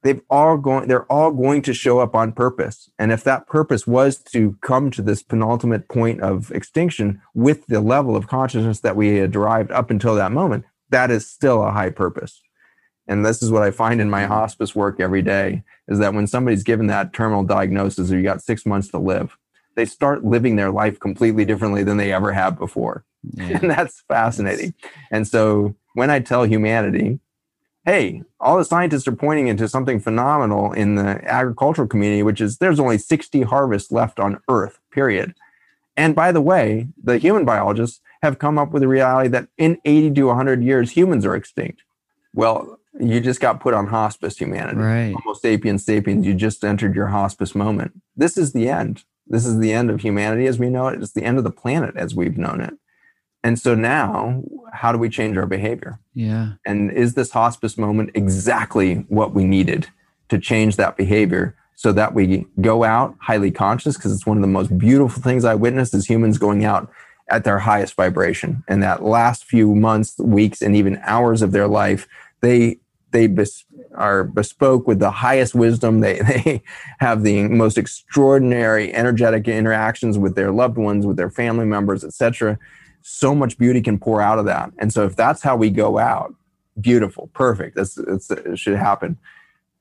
they've 0.04 0.22
all 0.30 0.58
going 0.58 0.88
they're 0.88 1.12
all 1.12 1.32
going 1.32 1.62
to 1.64 1.74
show 1.74 2.00
up 2.00 2.16
on 2.16 2.32
purpose. 2.32 2.90
And 2.98 3.12
if 3.12 3.24
that 3.24 3.48
purpose 3.48 3.86
was 3.86 4.18
to 4.32 4.58
come 4.62 4.92
to 4.92 5.02
this 5.02 5.24
penultimate 5.24 5.88
point 5.88 6.22
of 6.22 6.52
extinction 6.52 7.22
with 7.34 7.66
the 7.68 7.82
level 7.82 8.16
of 8.16 8.28
consciousness 8.28 8.80
that 8.82 8.96
we 8.96 9.18
had 9.18 9.32
derived 9.32 9.72
up 9.72 9.90
until 9.90 10.16
that 10.16 10.32
moment 10.32 10.66
that 10.90 11.10
is 11.10 11.26
still 11.26 11.64
a 11.64 11.72
high 11.72 11.90
purpose. 11.90 12.42
And 13.08 13.26
this 13.26 13.42
is 13.42 13.52
what 13.52 13.64
i 13.64 13.72
find 13.72 14.00
in 14.00 14.10
my 14.10 14.26
hospice 14.26 14.76
work 14.76 15.00
every 15.00 15.22
day 15.22 15.64
is 15.88 16.00
that 16.00 16.14
when 16.14 16.28
somebody's 16.28 16.64
given 16.64 16.88
that 16.88 17.14
terminal 17.14 17.44
diagnosis 17.44 18.12
or 18.12 18.18
you 18.18 18.24
got 18.24 18.42
six 18.42 18.66
months 18.66 18.90
to 18.90 19.00
live 19.00 19.38
they 19.76 19.86
start 19.86 20.26
living 20.26 20.58
their 20.58 20.72
life 20.72 21.00
completely 21.00 21.46
differently 21.46 21.84
than 21.84 21.96
they 21.96 22.12
ever 22.12 22.34
have 22.34 22.60
before. 22.60 23.06
Yeah. 23.24 23.58
and 23.62 23.72
that's 23.72 24.04
fascinating. 24.08 24.74
And 25.10 25.28
so 25.28 25.76
when 25.94 26.10
i 26.10 26.20
tell 26.20 26.44
humanity 26.44 27.20
hey, 27.86 28.24
all 28.40 28.58
the 28.58 28.66
scientists 28.66 29.08
are 29.08 29.16
pointing 29.16 29.48
into 29.48 29.68
something 29.68 30.00
phenomenal 30.00 30.72
in 30.74 30.96
the 30.96 31.22
agricultural 31.26 31.88
community, 31.88 32.24
which 32.24 32.42
is 32.42 32.58
there's 32.58 32.80
only 32.80 32.98
60 32.98 33.42
harvests 33.44 33.92
left 33.92 34.20
on 34.20 34.40
Earth, 34.50 34.80
period. 34.92 35.34
And 35.98 36.16
by 36.16 36.32
the 36.32 36.42
way, 36.42 36.88
the 37.02 37.18
human 37.18 37.46
biologists 37.46 38.02
have 38.22 38.40
come 38.40 38.58
up 38.58 38.72
with 38.72 38.82
the 38.82 38.88
reality 38.88 39.30
that 39.30 39.48
in 39.58 39.80
80 39.84 40.12
to 40.16 40.24
100 40.28 40.64
years, 40.64 40.92
humans 40.92 41.26
are 41.26 41.36
extinct. 41.36 41.82
Well, 42.34 42.80
you 43.00 43.20
just 43.20 43.40
got 43.40 43.60
put 43.60 43.74
on 43.74 43.88
hospice 43.88 44.38
humanity. 44.38 44.78
Right. 44.78 45.16
Homo 45.16 45.34
sapiens 45.34 45.86
sapiens, 45.86 46.26
you 46.26 46.34
just 46.34 46.64
entered 46.64 46.96
your 46.96 47.08
hospice 47.08 47.56
moment. 47.56 48.00
This 48.16 48.38
is 48.38 48.54
the 48.54 48.70
end. 48.70 49.04
This 49.28 49.46
is 49.46 49.60
the 49.60 49.74
end 49.74 49.90
of 49.90 50.02
humanity 50.02 50.46
as 50.46 50.60
we 50.60 50.70
know 50.70 50.88
it. 50.88 51.02
It's 51.02 51.14
the 51.14 51.24
end 51.24 51.38
of 51.38 51.44
the 51.44 51.52
planet 51.52 51.96
as 51.96 52.14
we've 52.14 52.38
known 52.38 52.62
it. 52.62 52.74
And 53.44 53.60
so 53.60 53.74
now, 53.74 54.44
how 54.74 54.92
do 54.92 54.98
we 54.98 55.10
change 55.10 55.38
our 55.38 55.46
behavior? 55.46 56.00
Yeah. 56.14 56.54
And 56.66 56.92
is 56.92 57.16
this 57.16 57.32
hospice 57.32 57.78
moment 57.78 58.12
exactly 58.14 59.06
what 59.10 59.34
we 59.34 59.46
needed 59.46 59.88
to 60.30 60.38
change 60.38 60.76
that 60.76 60.96
behavior 60.96 61.56
so 61.76 61.92
that 61.92 62.14
we 62.14 62.46
go 62.62 62.84
out 62.84 63.16
highly 63.20 63.52
conscious? 63.52 63.98
Because 63.98 64.14
it's 64.14 64.26
one 64.26 64.38
of 64.38 64.42
the 64.42 64.48
most 64.48 64.78
beautiful 64.78 65.22
things 65.22 65.44
I 65.44 65.56
witnessed 65.56 65.94
is 65.94 66.06
humans 66.06 66.38
going 66.38 66.64
out 66.64 66.92
at 67.30 67.44
their 67.44 67.60
highest 67.60 67.96
vibration. 67.96 68.64
And 68.68 68.84
that 68.84 69.04
last 69.04 69.46
few 69.46 69.74
months, 69.74 70.18
weeks, 70.20 70.62
and 70.62 70.76
even 70.76 71.00
hours 71.04 71.42
of 71.42 71.52
their 71.52 71.68
life, 71.68 72.08
they 72.42 72.80
they 73.12 73.28
bes- 73.28 73.66
are 73.94 74.24
bespoke 74.24 74.88
with 74.88 75.00
the 75.00 75.12
highest 75.12 75.54
wisdom. 75.56 76.00
They 76.00 76.20
they 76.20 76.64
have 77.00 77.24
the 77.24 77.48
most 77.48 77.78
extraordinary 77.78 78.94
energetic 78.94 79.48
interactions 79.48 80.18
with 80.18 80.36
their 80.36 80.52
loved 80.52 80.78
ones, 80.78 81.06
with 81.06 81.18
their 81.18 81.32
family 81.32 81.66
members, 81.66 82.04
etc. 82.04 82.60
So 83.02 83.34
much 83.36 83.58
beauty 83.58 83.82
can 83.82 84.00
pour 84.00 84.22
out 84.22 84.40
of 84.40 84.46
that. 84.46 84.72
And 84.78 84.94
so 84.94 85.06
if 85.06 85.16
that's 85.16 85.42
how 85.42 85.56
we 85.56 85.70
go 85.70 85.98
out, 85.98 86.34
beautiful, 86.80 87.30
perfect. 87.34 87.76
That's, 87.76 87.98
it 87.98 88.58
should 88.58 88.78
happen. 88.78 89.18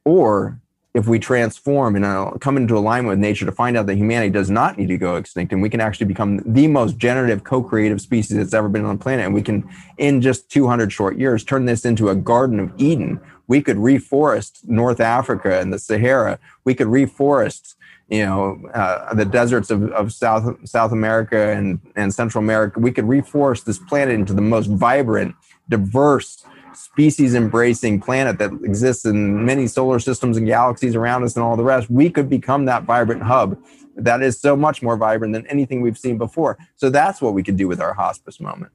Or 0.04 0.60
if 0.92 1.06
we 1.06 1.18
transform 1.18 1.94
and 1.94 2.04
uh, 2.04 2.32
come 2.40 2.56
into 2.56 2.76
alignment 2.76 3.10
with 3.10 3.18
nature 3.18 3.46
to 3.46 3.52
find 3.52 3.76
out 3.76 3.86
that 3.86 3.94
humanity 3.94 4.30
does 4.30 4.50
not 4.50 4.76
need 4.76 4.88
to 4.88 4.98
go 4.98 5.16
extinct 5.16 5.52
and 5.52 5.62
we 5.62 5.70
can 5.70 5.80
actually 5.80 6.06
become 6.06 6.40
the 6.44 6.66
most 6.66 6.96
generative 6.98 7.44
co-creative 7.44 8.00
species 8.00 8.36
that's 8.36 8.54
ever 8.54 8.68
been 8.68 8.84
on 8.84 8.98
the 8.98 9.02
planet 9.02 9.24
and 9.24 9.34
we 9.34 9.42
can 9.42 9.68
in 9.98 10.20
just 10.20 10.50
200 10.50 10.92
short 10.92 11.16
years 11.16 11.44
turn 11.44 11.64
this 11.64 11.84
into 11.84 12.08
a 12.08 12.16
garden 12.16 12.58
of 12.58 12.72
eden 12.76 13.20
we 13.46 13.60
could 13.60 13.76
reforest 13.76 14.66
north 14.68 14.98
africa 14.98 15.60
and 15.60 15.72
the 15.72 15.78
sahara 15.78 16.38
we 16.64 16.74
could 16.74 16.88
reforest 16.88 17.76
you 18.10 18.24
know 18.24 18.60
uh, 18.74 19.14
the 19.14 19.24
deserts 19.24 19.70
of, 19.70 19.90
of 19.92 20.12
south 20.12 20.56
south 20.68 20.92
america 20.92 21.52
and, 21.52 21.80
and 21.96 22.12
central 22.12 22.42
america 22.42 22.78
we 22.78 22.92
could 22.92 23.06
reforest 23.06 23.64
this 23.64 23.78
planet 23.78 24.14
into 24.14 24.32
the 24.32 24.42
most 24.42 24.66
vibrant 24.66 25.34
diverse 25.68 26.44
species 26.74 27.34
embracing 27.34 28.00
planet 28.00 28.38
that 28.38 28.52
exists 28.64 29.04
in 29.04 29.44
many 29.44 29.66
solar 29.66 29.98
systems 29.98 30.36
and 30.36 30.46
galaxies 30.46 30.94
around 30.94 31.22
us 31.24 31.36
and 31.36 31.44
all 31.44 31.56
the 31.56 31.64
rest, 31.64 31.90
we 31.90 32.08
could 32.10 32.28
become 32.28 32.64
that 32.64 32.84
vibrant 32.84 33.22
hub 33.22 33.58
that 33.96 34.22
is 34.22 34.40
so 34.40 34.56
much 34.56 34.82
more 34.82 34.96
vibrant 34.96 35.32
than 35.34 35.46
anything 35.46 35.80
we've 35.82 35.98
seen 35.98 36.18
before. 36.18 36.58
So 36.76 36.90
that's 36.90 37.20
what 37.20 37.34
we 37.34 37.42
could 37.42 37.56
do 37.56 37.68
with 37.68 37.80
our 37.80 37.92
hospice 37.92 38.40
moment. 38.40 38.72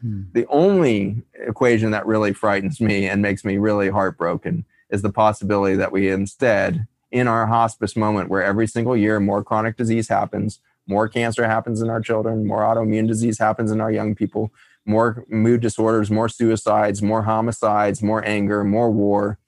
Hmm. 0.00 0.22
The 0.32 0.46
only 0.48 1.22
equation 1.34 1.90
that 1.92 2.06
really 2.06 2.32
frightens 2.32 2.80
me 2.80 3.06
and 3.06 3.22
makes 3.22 3.44
me 3.44 3.56
really 3.58 3.88
heartbroken 3.88 4.64
is 4.90 5.02
the 5.02 5.12
possibility 5.12 5.76
that 5.76 5.92
we 5.92 6.10
instead, 6.10 6.86
in 7.12 7.28
our 7.28 7.46
hospice 7.46 7.94
moment, 7.94 8.30
where 8.30 8.42
every 8.42 8.66
single 8.66 8.96
year 8.96 9.20
more 9.20 9.44
chronic 9.44 9.76
disease 9.76 10.08
happens, 10.08 10.60
more 10.86 11.08
cancer 11.08 11.46
happens 11.46 11.80
in 11.80 11.90
our 11.90 12.00
children, 12.00 12.46
more 12.46 12.62
autoimmune 12.62 13.06
disease 13.06 13.38
happens 13.38 13.70
in 13.70 13.80
our 13.80 13.92
young 13.92 14.14
people, 14.14 14.52
more 14.84 15.24
mood 15.28 15.60
disorders, 15.60 16.10
more 16.10 16.28
suicides, 16.28 17.02
more 17.02 17.22
homicides, 17.22 18.02
more 18.02 18.26
anger, 18.26 18.64
more 18.64 18.90
war. 18.90 19.38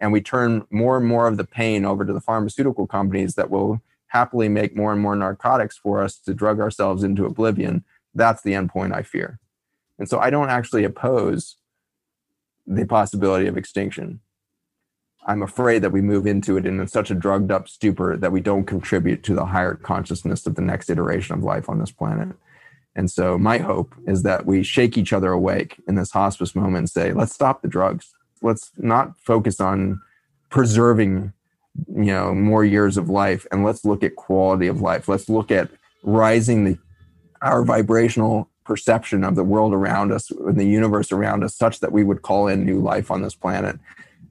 And 0.00 0.12
we 0.12 0.20
turn 0.20 0.66
more 0.70 0.98
and 0.98 1.06
more 1.06 1.26
of 1.26 1.36
the 1.36 1.44
pain 1.44 1.84
over 1.84 2.04
to 2.04 2.12
the 2.12 2.20
pharmaceutical 2.20 2.86
companies 2.86 3.34
that 3.34 3.50
will 3.50 3.80
happily 4.08 4.48
make 4.48 4.76
more 4.76 4.92
and 4.92 5.00
more 5.00 5.16
narcotics 5.16 5.76
for 5.76 6.02
us 6.02 6.18
to 6.18 6.34
drug 6.34 6.60
ourselves 6.60 7.02
into 7.02 7.24
oblivion. 7.24 7.84
That's 8.14 8.42
the 8.42 8.52
endpoint 8.52 8.94
I 8.94 9.02
fear. 9.02 9.40
And 9.98 10.08
so 10.08 10.18
I 10.18 10.30
don't 10.30 10.50
actually 10.50 10.84
oppose 10.84 11.56
the 12.66 12.86
possibility 12.86 13.46
of 13.46 13.56
extinction. 13.56 14.20
I'm 15.26 15.42
afraid 15.42 15.80
that 15.82 15.92
we 15.92 16.02
move 16.02 16.26
into 16.26 16.56
it 16.56 16.66
in 16.66 16.86
such 16.86 17.10
a 17.10 17.14
drugged 17.14 17.50
up 17.50 17.68
stupor 17.68 18.16
that 18.16 18.32
we 18.32 18.40
don't 18.40 18.64
contribute 18.64 19.22
to 19.24 19.34
the 19.34 19.46
higher 19.46 19.74
consciousness 19.74 20.46
of 20.46 20.54
the 20.54 20.62
next 20.62 20.90
iteration 20.90 21.34
of 21.34 21.42
life 21.42 21.68
on 21.68 21.78
this 21.78 21.90
planet. 21.90 22.28
And 22.94 23.10
so 23.10 23.38
my 23.38 23.58
hope 23.58 23.94
is 24.06 24.22
that 24.22 24.46
we 24.46 24.62
shake 24.62 24.96
each 24.96 25.12
other 25.12 25.32
awake 25.32 25.80
in 25.88 25.94
this 25.94 26.12
hospice 26.12 26.54
moment 26.54 26.76
and 26.76 26.90
say, 26.90 27.12
let's 27.12 27.32
stop 27.32 27.62
the 27.62 27.68
drugs. 27.68 28.12
Let's 28.42 28.70
not 28.76 29.18
focus 29.18 29.60
on 29.60 30.00
preserving, 30.50 31.32
you 31.88 32.04
know, 32.04 32.34
more 32.34 32.64
years 32.64 32.96
of 32.96 33.08
life 33.08 33.46
and 33.50 33.64
let's 33.64 33.84
look 33.84 34.04
at 34.04 34.16
quality 34.16 34.66
of 34.66 34.80
life. 34.80 35.08
Let's 35.08 35.28
look 35.28 35.50
at 35.50 35.70
rising 36.02 36.64
the 36.64 36.78
our 37.42 37.62
vibrational 37.62 38.48
perception 38.64 39.24
of 39.24 39.34
the 39.34 39.44
world 39.44 39.74
around 39.74 40.12
us 40.12 40.30
and 40.30 40.58
the 40.58 40.66
universe 40.66 41.12
around 41.12 41.44
us 41.44 41.54
such 41.54 41.80
that 41.80 41.92
we 41.92 42.02
would 42.02 42.22
call 42.22 42.48
in 42.48 42.64
new 42.64 42.80
life 42.80 43.10
on 43.10 43.20
this 43.20 43.34
planet. 43.34 43.78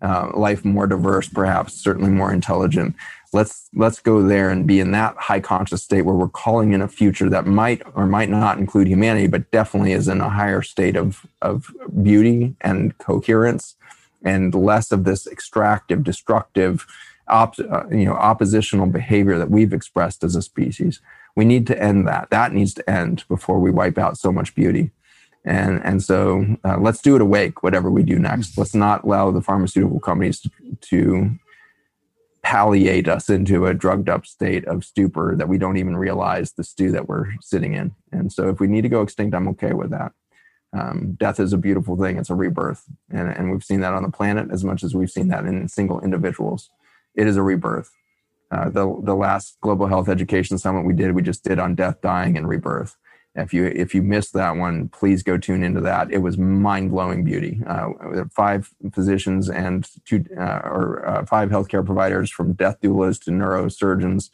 Uh, 0.04 0.30
life 0.34 0.66
more 0.66 0.86
diverse, 0.86 1.30
perhaps 1.30 1.74
certainly 1.74 2.12
more 2.12 2.34
intelligent, 2.34 2.94
let's 3.34 3.70
let's 3.74 4.00
go 4.00 4.22
there 4.22 4.50
and 4.50 4.68
be 4.68 4.80
in 4.80 4.92
that 4.92 5.16
high 5.18 5.40
conscious 5.40 5.84
state 5.84 6.04
where 6.04 6.16
we're 6.16 6.30
calling 6.30 6.74
in 6.74 6.82
a 6.82 6.88
future 6.88 7.30
that 7.30 7.46
might 7.46 7.82
or 7.96 8.06
might 8.06 8.30
not 8.30 8.58
include 8.58 8.88
humanity 8.88 9.28
but 9.28 9.50
definitely 9.52 9.92
is 9.92 10.08
in 10.08 10.22
a 10.22 10.30
higher 10.30 10.62
state 10.62 10.96
of 10.96 11.26
of 11.42 11.72
beauty 12.02 12.56
and 12.62 12.98
coherence 13.00 13.76
and 14.24 14.54
less 14.54 14.92
of 14.92 15.04
this 15.04 15.28
extractive 15.28 16.04
destructive 16.04 16.86
op, 17.28 17.56
uh, 17.60 17.88
you 17.90 18.06
know 18.06 18.14
oppositional 18.14 18.86
behavior 18.86 19.38
that 19.38 19.50
we've 19.50 19.74
expressed 19.74 20.24
as 20.24 20.36
a 20.36 20.42
species. 20.42 21.02
We 21.36 21.46
need 21.46 21.66
to 21.68 21.82
end 21.82 22.08
that. 22.08 22.30
That 22.30 22.54
needs 22.54 22.76
to 22.76 22.88
end 22.90 23.24
before 23.28 23.60
we 23.60 23.72
wipe 23.72 23.98
out 23.98 24.18
so 24.18 24.32
much 24.32 24.54
beauty 24.54 24.92
and 25.46 25.84
and 25.84 26.02
so 26.04 26.46
uh, 26.64 26.78
let's 26.78 27.02
do 27.02 27.16
it 27.16 27.22
awake 27.22 27.64
whatever 27.64 27.90
we 27.90 28.04
do 28.04 28.18
next 28.18 28.58
let's 28.58 28.74
not 28.74 29.04
allow 29.04 29.30
the 29.30 29.42
pharmaceutical 29.42 30.00
companies 30.00 30.40
to, 30.40 30.50
to 30.82 31.38
palliate 32.44 33.08
us 33.08 33.30
into 33.30 33.66
a 33.66 33.74
drugged 33.74 34.10
up 34.10 34.26
state 34.26 34.66
of 34.66 34.84
stupor 34.84 35.34
that 35.38 35.48
we 35.48 35.58
don't 35.58 35.78
even 35.78 35.96
realize 35.96 36.52
the 36.52 36.64
stew 36.64 36.92
that 36.92 37.08
we're 37.08 37.28
sitting 37.42 37.74
in. 37.74 37.96
And 38.12 38.32
so 38.32 38.50
if 38.50 38.60
we 38.60 38.68
need 38.68 38.82
to 38.82 38.90
go 38.90 39.02
extinct, 39.02 39.34
I'm 39.34 39.48
okay 39.50 39.74
with 39.74 39.92
that. 39.92 40.12
Um, 40.78 41.16
death 41.18 41.40
is 41.40 41.54
a 41.54 41.58
beautiful 41.58 41.96
thing. 41.96 42.18
It's 42.18 42.30
a 42.30 42.36
rebirth. 42.36 42.84
And, 43.10 43.30
and 43.30 43.52
we've 43.52 43.64
seen 43.64 43.80
that 43.80 43.94
on 43.94 44.04
the 44.04 44.12
planet 44.12 44.50
as 44.52 44.64
much 44.64 44.84
as 44.84 44.94
we've 44.94 45.10
seen 45.10 45.30
that 45.30 45.46
in 45.46 45.68
single 45.70 46.02
individuals. 46.02 46.70
It 47.16 47.28
is 47.28 47.38
a 47.38 47.44
rebirth. 47.44 47.92
Uh, 48.52 48.70
the, 48.70 49.02
the 49.04 49.16
last 49.16 49.58
global 49.62 49.88
health 49.88 50.10
education 50.10 50.58
summit 50.58 50.86
we 50.86 50.94
did, 50.94 51.14
we 51.14 51.22
just 51.22 51.44
did 51.44 51.60
on 51.60 51.76
death, 51.76 52.02
dying, 52.02 52.38
and 52.38 52.48
rebirth. 52.48 52.98
If 53.36 53.54
you 53.54 53.66
if 53.66 53.96
you 53.96 54.04
missed 54.04 54.34
that 54.34 54.56
one, 54.56 54.90
please 54.90 55.24
go 55.24 55.38
tune 55.38 55.64
into 55.64 55.82
that. 55.82 56.12
It 56.12 56.20
was 56.20 56.38
mind 56.38 56.92
blowing 56.92 57.24
beauty. 57.24 57.62
Uh, 57.66 58.26
five 58.32 58.72
physicians 58.94 59.50
and 59.50 59.88
two 60.06 60.24
uh, 60.38 60.62
or 60.64 61.04
uh, 61.06 61.26
five 61.26 61.50
healthcare 61.50 61.84
providers, 61.84 62.30
from 62.30 62.54
death 62.54 62.80
doulas 62.82 63.20
to 63.24 63.32
neurosurgeons, 63.32 64.30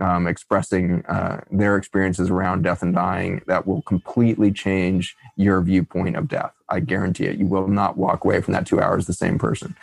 um, 0.00 0.26
expressing 0.26 1.02
uh, 1.06 1.40
their 1.50 1.76
experiences 1.76 2.28
around 2.28 2.62
death 2.62 2.82
and 2.82 2.94
dying 2.94 3.40
that 3.46 3.66
will 3.66 3.80
completely 3.82 4.52
change 4.52 5.16
your 5.36 5.62
viewpoint 5.62 6.16
of 6.16 6.28
death. 6.28 6.52
I 6.68 6.80
guarantee 6.80 7.24
it. 7.24 7.38
You 7.38 7.46
will 7.46 7.68
not 7.68 7.96
walk 7.96 8.24
away 8.24 8.42
from 8.42 8.52
that 8.52 8.66
two 8.66 8.80
hours 8.80 9.06
the 9.06 9.14
same 9.14 9.38
person. 9.38 9.74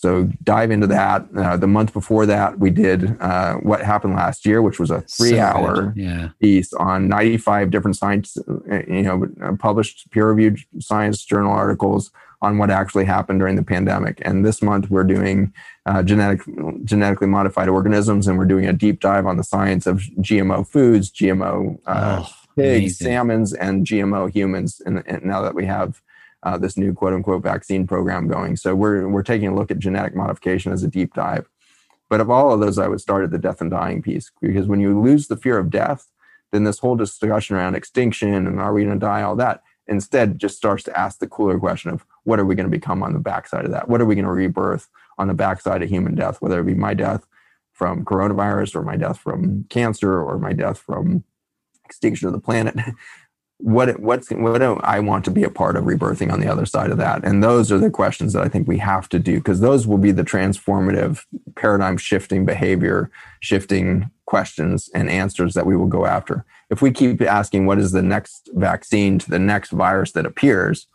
So 0.00 0.30
dive 0.42 0.70
into 0.70 0.86
that. 0.86 1.26
Uh, 1.36 1.58
the 1.58 1.66
month 1.66 1.92
before 1.92 2.24
that, 2.24 2.58
we 2.58 2.70
did 2.70 3.20
uh, 3.20 3.56
what 3.56 3.82
happened 3.82 4.14
last 4.14 4.46
year, 4.46 4.62
which 4.62 4.80
was 4.80 4.90
a 4.90 5.02
three-hour 5.02 5.76
so 5.76 5.92
yeah. 5.94 6.30
piece 6.40 6.72
on 6.72 7.06
95 7.06 7.70
different 7.70 7.98
science, 7.98 8.38
uh, 8.38 8.82
you 8.88 9.02
know, 9.02 9.56
published 9.58 10.10
peer-reviewed 10.10 10.58
science 10.78 11.22
journal 11.22 11.52
articles 11.52 12.10
on 12.40 12.56
what 12.56 12.70
actually 12.70 13.04
happened 13.04 13.40
during 13.40 13.56
the 13.56 13.62
pandemic. 13.62 14.22
And 14.24 14.42
this 14.42 14.62
month, 14.62 14.90
we're 14.90 15.04
doing 15.04 15.52
uh, 15.84 16.02
genetic, 16.02 16.40
genetically 16.84 17.26
modified 17.26 17.68
organisms, 17.68 18.26
and 18.26 18.38
we're 18.38 18.46
doing 18.46 18.66
a 18.66 18.72
deep 18.72 19.00
dive 19.00 19.26
on 19.26 19.36
the 19.36 19.44
science 19.44 19.86
of 19.86 19.98
GMO 20.20 20.66
foods, 20.66 21.10
GMO 21.10 21.78
uh, 21.86 22.24
oh, 22.24 22.32
pigs, 22.56 22.78
amazing. 22.78 23.06
salmons, 23.06 23.52
and 23.52 23.86
GMO 23.86 24.32
humans. 24.32 24.80
And, 24.86 25.02
and 25.06 25.24
now 25.24 25.42
that 25.42 25.54
we 25.54 25.66
have 25.66 26.00
uh, 26.42 26.58
this 26.58 26.76
new 26.76 26.92
quote 26.92 27.12
unquote 27.12 27.42
vaccine 27.42 27.86
program 27.86 28.28
going. 28.28 28.56
So 28.56 28.74
we're 28.74 29.08
we're 29.08 29.22
taking 29.22 29.48
a 29.48 29.54
look 29.54 29.70
at 29.70 29.78
genetic 29.78 30.14
modification 30.14 30.72
as 30.72 30.82
a 30.82 30.88
deep 30.88 31.14
dive. 31.14 31.48
But 32.08 32.20
of 32.20 32.30
all 32.30 32.52
of 32.52 32.60
those, 32.60 32.78
I 32.78 32.88
would 32.88 33.00
start 33.00 33.24
at 33.24 33.30
the 33.30 33.38
death 33.38 33.60
and 33.60 33.70
dying 33.70 34.02
piece 34.02 34.30
because 34.40 34.66
when 34.66 34.80
you 34.80 35.00
lose 35.00 35.28
the 35.28 35.36
fear 35.36 35.58
of 35.58 35.70
death, 35.70 36.08
then 36.50 36.64
this 36.64 36.80
whole 36.80 36.96
discussion 36.96 37.56
around 37.56 37.76
extinction 37.76 38.46
and 38.46 38.60
are 38.60 38.72
we 38.72 38.84
going 38.84 38.98
to 38.98 39.06
die, 39.06 39.22
all 39.22 39.36
that 39.36 39.62
instead 39.86 40.38
just 40.38 40.56
starts 40.56 40.84
to 40.84 40.98
ask 40.98 41.18
the 41.18 41.26
cooler 41.26 41.58
question 41.58 41.90
of 41.90 42.06
what 42.24 42.38
are 42.38 42.44
we 42.44 42.54
going 42.54 42.66
to 42.66 42.70
become 42.70 43.02
on 43.02 43.12
the 43.12 43.18
backside 43.18 43.64
of 43.64 43.72
that? 43.72 43.88
What 43.88 44.00
are 44.00 44.06
we 44.06 44.14
going 44.14 44.24
to 44.24 44.30
rebirth 44.30 44.88
on 45.18 45.28
the 45.28 45.34
backside 45.34 45.82
of 45.82 45.88
human 45.88 46.14
death, 46.14 46.40
whether 46.40 46.60
it 46.60 46.64
be 46.64 46.74
my 46.74 46.94
death 46.94 47.26
from 47.72 48.04
coronavirus 48.04 48.76
or 48.76 48.82
my 48.82 48.96
death 48.96 49.18
from 49.18 49.64
cancer 49.68 50.22
or 50.22 50.38
my 50.38 50.52
death 50.52 50.78
from 50.78 51.24
extinction 51.84 52.28
of 52.28 52.32
the 52.32 52.40
planet 52.40 52.76
what 53.62 54.00
what's 54.00 54.30
what 54.30 54.58
do 54.58 54.80
I 54.82 55.00
want 55.00 55.24
to 55.26 55.30
be 55.30 55.44
a 55.44 55.50
part 55.50 55.76
of 55.76 55.84
rebirthing 55.84 56.32
on 56.32 56.40
the 56.40 56.50
other 56.50 56.66
side 56.66 56.90
of 56.90 56.98
that? 56.98 57.24
And 57.24 57.42
those 57.42 57.70
are 57.70 57.78
the 57.78 57.90
questions 57.90 58.32
that 58.32 58.42
I 58.42 58.48
think 58.48 58.66
we 58.66 58.78
have 58.78 59.08
to 59.10 59.18
do 59.18 59.36
because 59.38 59.60
those 59.60 59.86
will 59.86 59.98
be 59.98 60.12
the 60.12 60.24
transformative 60.24 61.24
paradigm 61.56 61.96
shifting 61.96 62.44
behavior 62.44 63.10
shifting 63.40 64.10
questions 64.26 64.88
and 64.94 65.10
answers 65.10 65.54
that 65.54 65.66
we 65.66 65.76
will 65.76 65.86
go 65.86 66.06
after. 66.06 66.44
If 66.70 66.80
we 66.80 66.90
keep 66.90 67.20
asking 67.20 67.66
what 67.66 67.78
is 67.78 67.92
the 67.92 68.02
next 68.02 68.48
vaccine 68.54 69.18
to 69.18 69.30
the 69.30 69.38
next 69.38 69.70
virus 69.70 70.12
that 70.12 70.26
appears, 70.26 70.86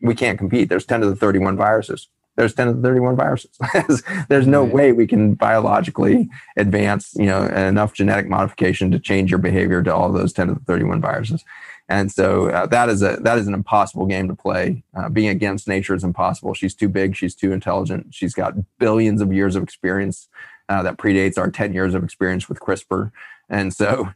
we 0.00 0.14
can't 0.14 0.38
compete. 0.38 0.68
There's 0.68 0.86
10 0.86 1.00
to 1.00 1.10
the 1.10 1.16
31 1.16 1.56
viruses. 1.56 2.08
There's 2.36 2.54
10 2.54 2.66
to 2.66 2.72
the 2.74 2.82
31 2.82 3.16
viruses. 3.16 3.50
There's 4.28 4.46
no 4.46 4.64
way 4.64 4.92
we 4.92 5.06
can 5.06 5.34
biologically 5.34 6.28
advance, 6.56 7.14
you 7.16 7.26
know, 7.26 7.44
enough 7.44 7.94
genetic 7.94 8.28
modification 8.28 8.90
to 8.90 8.98
change 8.98 9.30
your 9.30 9.38
behavior 9.38 9.82
to 9.82 9.94
all 9.94 10.10
those 10.10 10.32
10 10.32 10.48
to 10.48 10.54
the 10.54 10.60
31 10.60 11.00
viruses 11.00 11.44
And 11.88 12.10
so 12.10 12.48
uh, 12.48 12.66
that 12.66 12.88
is 12.88 13.02
a 13.02 13.16
that 13.20 13.36
is 13.38 13.46
an 13.46 13.54
impossible 13.54 14.06
game 14.06 14.28
to 14.28 14.34
play. 14.34 14.82
Uh, 14.96 15.08
being 15.08 15.28
against 15.28 15.68
nature 15.68 15.94
is 15.94 16.04
impossible. 16.04 16.54
She's 16.54 16.74
too 16.74 16.88
big. 16.88 17.14
She's 17.14 17.34
too 17.34 17.52
intelligent. 17.52 18.14
She's 18.14 18.34
got 18.34 18.54
billions 18.78 19.20
of 19.20 19.32
years 19.32 19.54
of 19.54 19.62
experience 19.62 20.28
uh, 20.68 20.82
that 20.82 20.96
predates 20.96 21.36
our 21.36 21.50
ten 21.50 21.74
years 21.74 21.94
of 21.94 22.02
experience 22.02 22.48
with 22.48 22.58
CRISPR. 22.58 23.12
And 23.50 23.74
so 23.74 24.08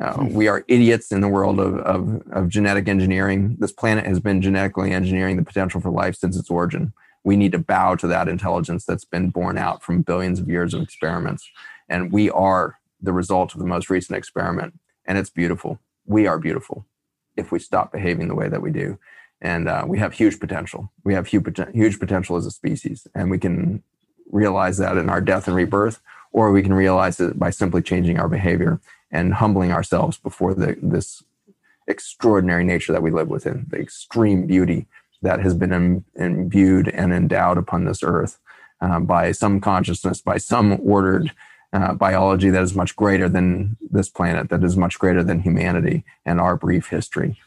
uh, 0.00 0.14
hmm. 0.14 0.34
we 0.34 0.46
are 0.46 0.64
idiots 0.68 1.10
in 1.10 1.20
the 1.20 1.28
world 1.28 1.58
of, 1.58 1.78
of, 1.78 2.22
of 2.30 2.48
genetic 2.48 2.86
engineering. 2.86 3.56
This 3.58 3.72
planet 3.72 4.06
has 4.06 4.20
been 4.20 4.40
genetically 4.40 4.92
engineering 4.92 5.36
the 5.36 5.42
potential 5.42 5.80
for 5.80 5.90
life 5.90 6.14
since 6.14 6.36
its 6.36 6.50
origin. 6.50 6.92
We 7.24 7.36
need 7.36 7.50
to 7.52 7.58
bow 7.58 7.96
to 7.96 8.06
that 8.06 8.28
intelligence 8.28 8.84
that's 8.84 9.04
been 9.04 9.30
born 9.30 9.58
out 9.58 9.82
from 9.82 10.02
billions 10.02 10.38
of 10.38 10.48
years 10.48 10.74
of 10.74 10.82
experiments. 10.82 11.50
And 11.88 12.12
we 12.12 12.30
are 12.30 12.78
the 13.00 13.12
result 13.12 13.52
of 13.52 13.58
the 13.58 13.66
most 13.66 13.90
recent 13.90 14.16
experiment. 14.16 14.78
And 15.06 15.18
it's 15.18 15.30
beautiful. 15.30 15.80
We 16.04 16.28
are 16.28 16.38
beautiful 16.38 16.86
if 17.36 17.52
we 17.52 17.58
stop 17.58 17.92
behaving 17.92 18.28
the 18.28 18.34
way 18.34 18.48
that 18.48 18.62
we 18.62 18.70
do. 18.70 18.98
And 19.40 19.68
uh, 19.68 19.84
we 19.86 19.98
have 19.98 20.14
huge 20.14 20.40
potential. 20.40 20.90
We 21.04 21.14
have 21.14 21.26
huge, 21.26 21.60
huge 21.74 22.00
potential 22.00 22.36
as 22.36 22.46
a 22.46 22.50
species. 22.50 23.06
And 23.14 23.30
we 23.30 23.38
can 23.38 23.82
realize 24.30 24.78
that 24.78 24.96
in 24.96 25.08
our 25.08 25.20
death 25.20 25.46
and 25.46 25.56
rebirth, 25.56 26.00
or 26.32 26.52
we 26.52 26.62
can 26.62 26.74
realize 26.74 27.20
it 27.20 27.38
by 27.38 27.50
simply 27.50 27.82
changing 27.82 28.18
our 28.18 28.28
behavior 28.28 28.80
and 29.10 29.34
humbling 29.34 29.72
ourselves 29.72 30.18
before 30.18 30.54
the, 30.54 30.76
this 30.82 31.22
extraordinary 31.86 32.64
nature 32.64 32.92
that 32.92 33.02
we 33.02 33.10
live 33.10 33.28
within, 33.28 33.66
the 33.68 33.78
extreme 33.78 34.46
beauty 34.46 34.86
that 35.22 35.40
has 35.40 35.54
been 35.54 35.72
Im- 35.72 36.04
imbued 36.14 36.88
and 36.88 37.12
endowed 37.12 37.58
upon 37.58 37.84
this 37.84 38.02
earth 38.02 38.38
uh, 38.80 39.00
by 39.00 39.32
some 39.32 39.60
consciousness, 39.60 40.20
by 40.20 40.36
some 40.36 40.78
ordered 40.82 41.32
uh, 41.76 41.92
biology 41.92 42.48
that 42.48 42.62
is 42.62 42.74
much 42.74 42.96
greater 42.96 43.28
than 43.28 43.76
this 43.90 44.08
planet, 44.08 44.48
that 44.48 44.64
is 44.64 44.76
much 44.76 44.98
greater 44.98 45.22
than 45.22 45.40
humanity 45.40 46.04
and 46.24 46.40
our 46.40 46.56
brief 46.56 46.88
history. 46.88 47.38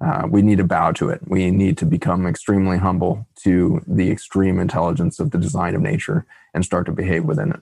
Uh, 0.00 0.26
we 0.28 0.40
need 0.40 0.58
to 0.58 0.64
bow 0.64 0.90
to 0.92 1.10
it. 1.10 1.20
We 1.26 1.50
need 1.50 1.76
to 1.78 1.84
become 1.84 2.26
extremely 2.26 2.78
humble 2.78 3.26
to 3.42 3.82
the 3.86 4.10
extreme 4.10 4.58
intelligence 4.58 5.20
of 5.20 5.30
the 5.32 5.38
design 5.38 5.74
of 5.74 5.82
nature 5.82 6.24
and 6.54 6.64
start 6.64 6.86
to 6.86 6.92
behave 6.92 7.24
within 7.24 7.50
it. 7.50 7.60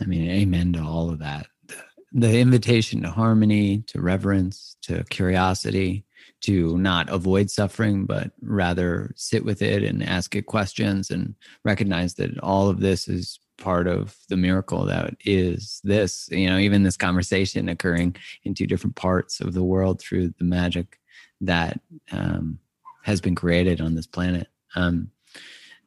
I 0.00 0.04
mean, 0.04 0.30
amen 0.30 0.74
to 0.74 0.80
all 0.80 1.10
of 1.10 1.18
that. 1.18 1.46
The, 1.66 1.82
the 2.12 2.38
invitation 2.38 3.02
to 3.02 3.10
harmony, 3.10 3.82
to 3.88 4.00
reverence, 4.00 4.76
to 4.82 5.02
curiosity, 5.04 6.04
to 6.42 6.78
not 6.78 7.08
avoid 7.08 7.50
suffering, 7.50 8.06
but 8.06 8.30
rather 8.42 9.12
sit 9.16 9.44
with 9.44 9.60
it 9.60 9.82
and 9.82 10.02
ask 10.02 10.36
it 10.36 10.46
questions 10.46 11.10
and 11.10 11.34
recognize 11.64 12.14
that 12.14 12.38
all 12.40 12.68
of 12.68 12.80
this 12.80 13.08
is 13.08 13.40
part 13.58 13.86
of 13.86 14.16
the 14.28 14.36
miracle 14.36 14.84
that 14.84 15.14
is 15.24 15.80
this 15.84 16.28
you 16.30 16.48
know 16.48 16.58
even 16.58 16.82
this 16.82 16.96
conversation 16.96 17.68
occurring 17.68 18.16
in 18.42 18.54
two 18.54 18.66
different 18.66 18.96
parts 18.96 19.40
of 19.40 19.54
the 19.54 19.62
world 19.62 20.00
through 20.00 20.28
the 20.38 20.44
magic 20.44 20.98
that 21.40 21.80
um, 22.12 22.58
has 23.04 23.20
been 23.20 23.34
created 23.34 23.80
on 23.80 23.94
this 23.94 24.06
planet. 24.06 24.48
Um, 24.76 25.10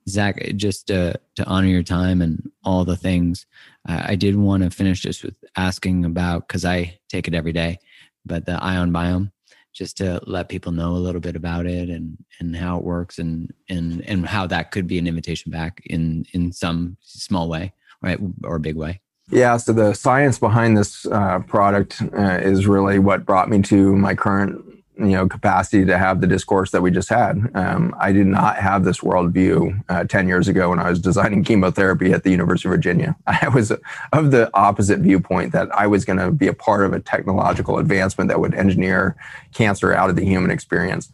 zach 0.08 0.42
just 0.56 0.90
uh, 0.90 1.14
to 1.36 1.46
honor 1.46 1.68
your 1.68 1.84
time 1.84 2.22
and 2.22 2.50
all 2.64 2.86
the 2.86 2.96
things 2.96 3.46
uh, 3.90 4.04
i 4.06 4.16
did 4.16 4.36
want 4.36 4.64
to 4.64 4.70
finish 4.70 5.02
just 5.02 5.24
with 5.24 5.36
asking 5.58 6.06
about 6.06 6.48
because 6.48 6.64
i 6.64 6.98
take 7.10 7.28
it 7.28 7.34
every 7.34 7.52
day 7.52 7.78
but 8.26 8.46
the 8.46 8.54
ion 8.64 8.92
biome 8.92 9.32
just 9.78 9.98
to 9.98 10.20
let 10.26 10.50
people 10.50 10.72
know 10.72 10.92
a 10.92 11.04
little 11.06 11.22
bit 11.22 11.36
about 11.36 11.66
it 11.66 11.90
and 11.90 12.18
and 12.40 12.56
how 12.56 12.78
it 12.78 12.84
works 12.84 13.20
and 13.20 13.54
and 13.70 14.02
and 14.08 14.26
how 14.26 14.48
that 14.48 14.72
could 14.72 14.88
be 14.88 14.98
an 14.98 15.08
invitation 15.08 15.52
back 15.52 15.82
in 15.86 16.26
in 16.34 16.52
some 16.52 16.98
small 17.02 17.48
way 17.48 17.74
right? 18.02 18.20
Or 18.44 18.56
a 18.56 18.60
big 18.60 18.76
way. 18.76 19.02
Yeah 19.30 19.58
so 19.58 19.74
the 19.74 19.94
science 19.94 20.40
behind 20.40 20.78
this 20.78 21.06
uh, 21.08 21.40
product 21.40 22.02
uh, 22.18 22.40
is 22.42 22.66
really 22.66 23.00
what 23.00 23.26
brought 23.26 23.50
me 23.50 23.62
to 23.64 23.96
my 23.96 24.16
current 24.16 24.64
you 25.00 25.12
know 25.12 25.28
capacity 25.28 25.86
to 25.86 25.98
have 25.98 26.22
the 26.22 26.28
discourse 26.28 26.72
that 26.72 26.82
we 26.82 26.92
just 26.92 27.10
had. 27.10 27.52
Um, 27.54 27.96
I 28.00 28.12
did 28.12 28.28
not 28.28 28.58
have 28.58 28.84
this 28.84 29.00
worldview 29.00 29.84
uh, 29.90 30.04
ten 30.06 30.28
years 30.28 30.48
ago 30.48 30.70
when 30.70 30.80
I 30.80 30.90
was 30.90 31.00
designing 31.00 31.44
chemotherapy 31.44 32.14
at 32.14 32.24
the 32.24 32.32
University 32.32 32.68
of 32.68 32.74
Virginia. 32.74 33.16
I 33.28 33.50
was 33.50 33.72
of 34.14 34.32
the 34.32 34.50
opposite 34.54 35.00
viewpoint 35.00 35.52
that 35.54 35.74
I 35.74 35.88
was 35.88 36.06
going 36.06 36.20
to 36.20 36.32
be 36.32 36.48
a 36.48 36.54
part 36.54 36.86
of 36.86 36.94
a 36.94 37.00
technological 37.00 37.78
advancement 37.78 38.30
that 38.30 38.40
would 38.40 38.56
engineer 38.56 39.16
cancer 39.54 39.94
out 39.94 40.10
of 40.10 40.16
the 40.16 40.26
human 40.26 40.52
experience. 40.52 41.12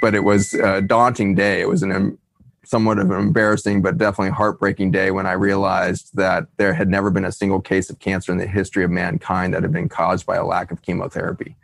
But 0.00 0.14
it 0.14 0.24
was 0.24 0.54
a 0.54 0.80
daunting 0.80 1.34
day. 1.34 1.60
It 1.60 1.68
was 1.68 1.82
an 1.82 2.18
somewhat 2.64 2.98
of 2.98 3.10
an 3.10 3.18
embarrassing 3.18 3.82
but 3.82 3.98
definitely 3.98 4.30
heartbreaking 4.30 4.90
day 4.90 5.10
when 5.10 5.26
I 5.26 5.32
realized 5.32 6.14
that 6.14 6.46
there 6.56 6.72
had 6.72 6.88
never 6.88 7.10
been 7.10 7.24
a 7.24 7.32
single 7.32 7.60
case 7.60 7.90
of 7.90 7.98
cancer 7.98 8.32
in 8.32 8.38
the 8.38 8.46
history 8.46 8.84
of 8.84 8.90
mankind 8.90 9.52
that 9.52 9.62
had 9.62 9.72
been 9.72 9.88
caused 9.88 10.24
by 10.26 10.36
a 10.36 10.46
lack 10.46 10.70
of 10.70 10.80
chemotherapy. 10.80 11.56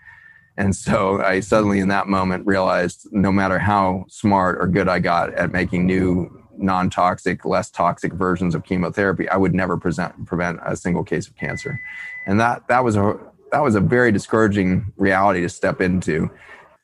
And 0.58 0.74
so 0.74 1.22
I 1.22 1.38
suddenly, 1.38 1.78
in 1.78 1.86
that 1.88 2.08
moment, 2.08 2.44
realized 2.44 3.06
no 3.12 3.30
matter 3.30 3.60
how 3.60 4.04
smart 4.08 4.58
or 4.60 4.66
good 4.66 4.88
I 4.88 4.98
got 4.98 5.32
at 5.34 5.52
making 5.52 5.86
new 5.86 6.28
non 6.56 6.90
toxic, 6.90 7.44
less 7.44 7.70
toxic 7.70 8.12
versions 8.12 8.56
of 8.56 8.64
chemotherapy, 8.64 9.28
I 9.28 9.36
would 9.36 9.54
never 9.54 9.76
present, 9.76 10.26
prevent 10.26 10.58
a 10.66 10.74
single 10.74 11.04
case 11.04 11.28
of 11.28 11.36
cancer. 11.36 11.80
And 12.26 12.40
that, 12.40 12.66
that, 12.66 12.82
was 12.82 12.96
a, 12.96 13.16
that 13.52 13.60
was 13.60 13.76
a 13.76 13.80
very 13.80 14.10
discouraging 14.10 14.92
reality 14.96 15.42
to 15.42 15.48
step 15.48 15.80
into. 15.80 16.28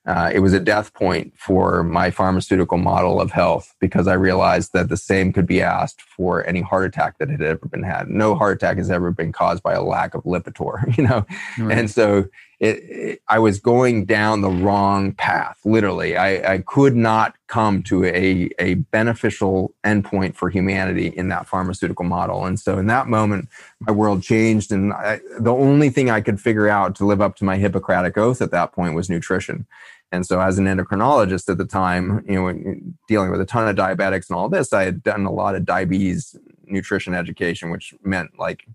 Uh, 0.06 0.30
it 0.32 0.38
was 0.38 0.52
a 0.52 0.60
death 0.60 0.94
point 0.94 1.32
for 1.36 1.82
my 1.82 2.12
pharmaceutical 2.12 2.78
model 2.78 3.20
of 3.20 3.32
health 3.32 3.74
because 3.80 4.06
I 4.06 4.14
realized 4.14 4.72
that 4.74 4.88
the 4.88 4.96
same 4.96 5.32
could 5.32 5.48
be 5.48 5.60
asked 5.60 6.00
for 6.16 6.46
any 6.46 6.60
heart 6.60 6.84
attack 6.84 7.18
that 7.18 7.28
had 7.28 7.42
ever 7.42 7.66
been 7.66 7.82
had. 7.82 8.08
No 8.08 8.34
heart 8.34 8.56
attack 8.56 8.76
has 8.76 8.90
ever 8.90 9.10
been 9.10 9.32
caused 9.32 9.62
by 9.62 9.72
a 9.72 9.82
lack 9.82 10.14
of 10.14 10.22
Lipitor, 10.24 10.96
you 10.96 11.06
know? 11.06 11.26
Right. 11.58 11.78
And 11.78 11.90
so 11.90 12.26
it, 12.60 12.78
it, 12.84 13.22
I 13.28 13.38
was 13.38 13.58
going 13.58 14.04
down 14.04 14.40
the 14.40 14.50
wrong 14.50 15.12
path, 15.12 15.58
literally. 15.64 16.16
I, 16.16 16.54
I 16.54 16.58
could 16.58 16.94
not 16.94 17.34
come 17.48 17.82
to 17.84 18.04
a, 18.04 18.50
a 18.58 18.74
beneficial 18.74 19.74
endpoint 19.84 20.34
for 20.36 20.50
humanity 20.50 21.08
in 21.08 21.28
that 21.28 21.46
pharmaceutical 21.46 22.04
model. 22.04 22.46
And 22.46 22.58
so 22.58 22.78
in 22.78 22.86
that 22.86 23.08
moment, 23.08 23.48
my 23.80 23.92
world 23.92 24.22
changed. 24.22 24.72
And 24.72 24.92
I, 24.92 25.20
the 25.38 25.52
only 25.52 25.90
thing 25.90 26.10
I 26.10 26.20
could 26.20 26.40
figure 26.40 26.68
out 26.68 26.94
to 26.96 27.06
live 27.06 27.20
up 27.20 27.36
to 27.36 27.44
my 27.44 27.56
Hippocratic 27.56 28.16
oath 28.16 28.40
at 28.40 28.50
that 28.52 28.72
point 28.72 28.94
was 28.94 29.10
nutrition. 29.10 29.66
And 30.14 30.24
so, 30.24 30.40
as 30.40 30.58
an 30.58 30.66
endocrinologist 30.66 31.50
at 31.50 31.58
the 31.58 31.64
time, 31.64 32.24
you 32.28 32.40
know, 32.40 32.74
dealing 33.08 33.30
with 33.30 33.40
a 33.40 33.44
ton 33.44 33.68
of 33.68 33.76
diabetics 33.76 34.28
and 34.28 34.36
all 34.36 34.48
this, 34.48 34.72
I 34.72 34.84
had 34.84 35.02
done 35.02 35.26
a 35.26 35.32
lot 35.32 35.54
of 35.54 35.64
diabetes 35.64 36.36
nutrition 36.66 37.14
education, 37.14 37.70
which 37.70 37.94
meant 38.02 38.38
like 38.38 38.66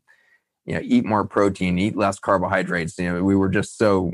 you 0.66 0.76
know 0.76 0.82
eat 0.84 1.06
more 1.06 1.26
protein 1.26 1.80
eat 1.80 1.96
less 1.96 2.20
carbohydrates. 2.20 2.98
You 3.00 3.14
know 3.14 3.24
we 3.24 3.36
were 3.36 3.50
just 3.50 3.78
so 3.78 4.12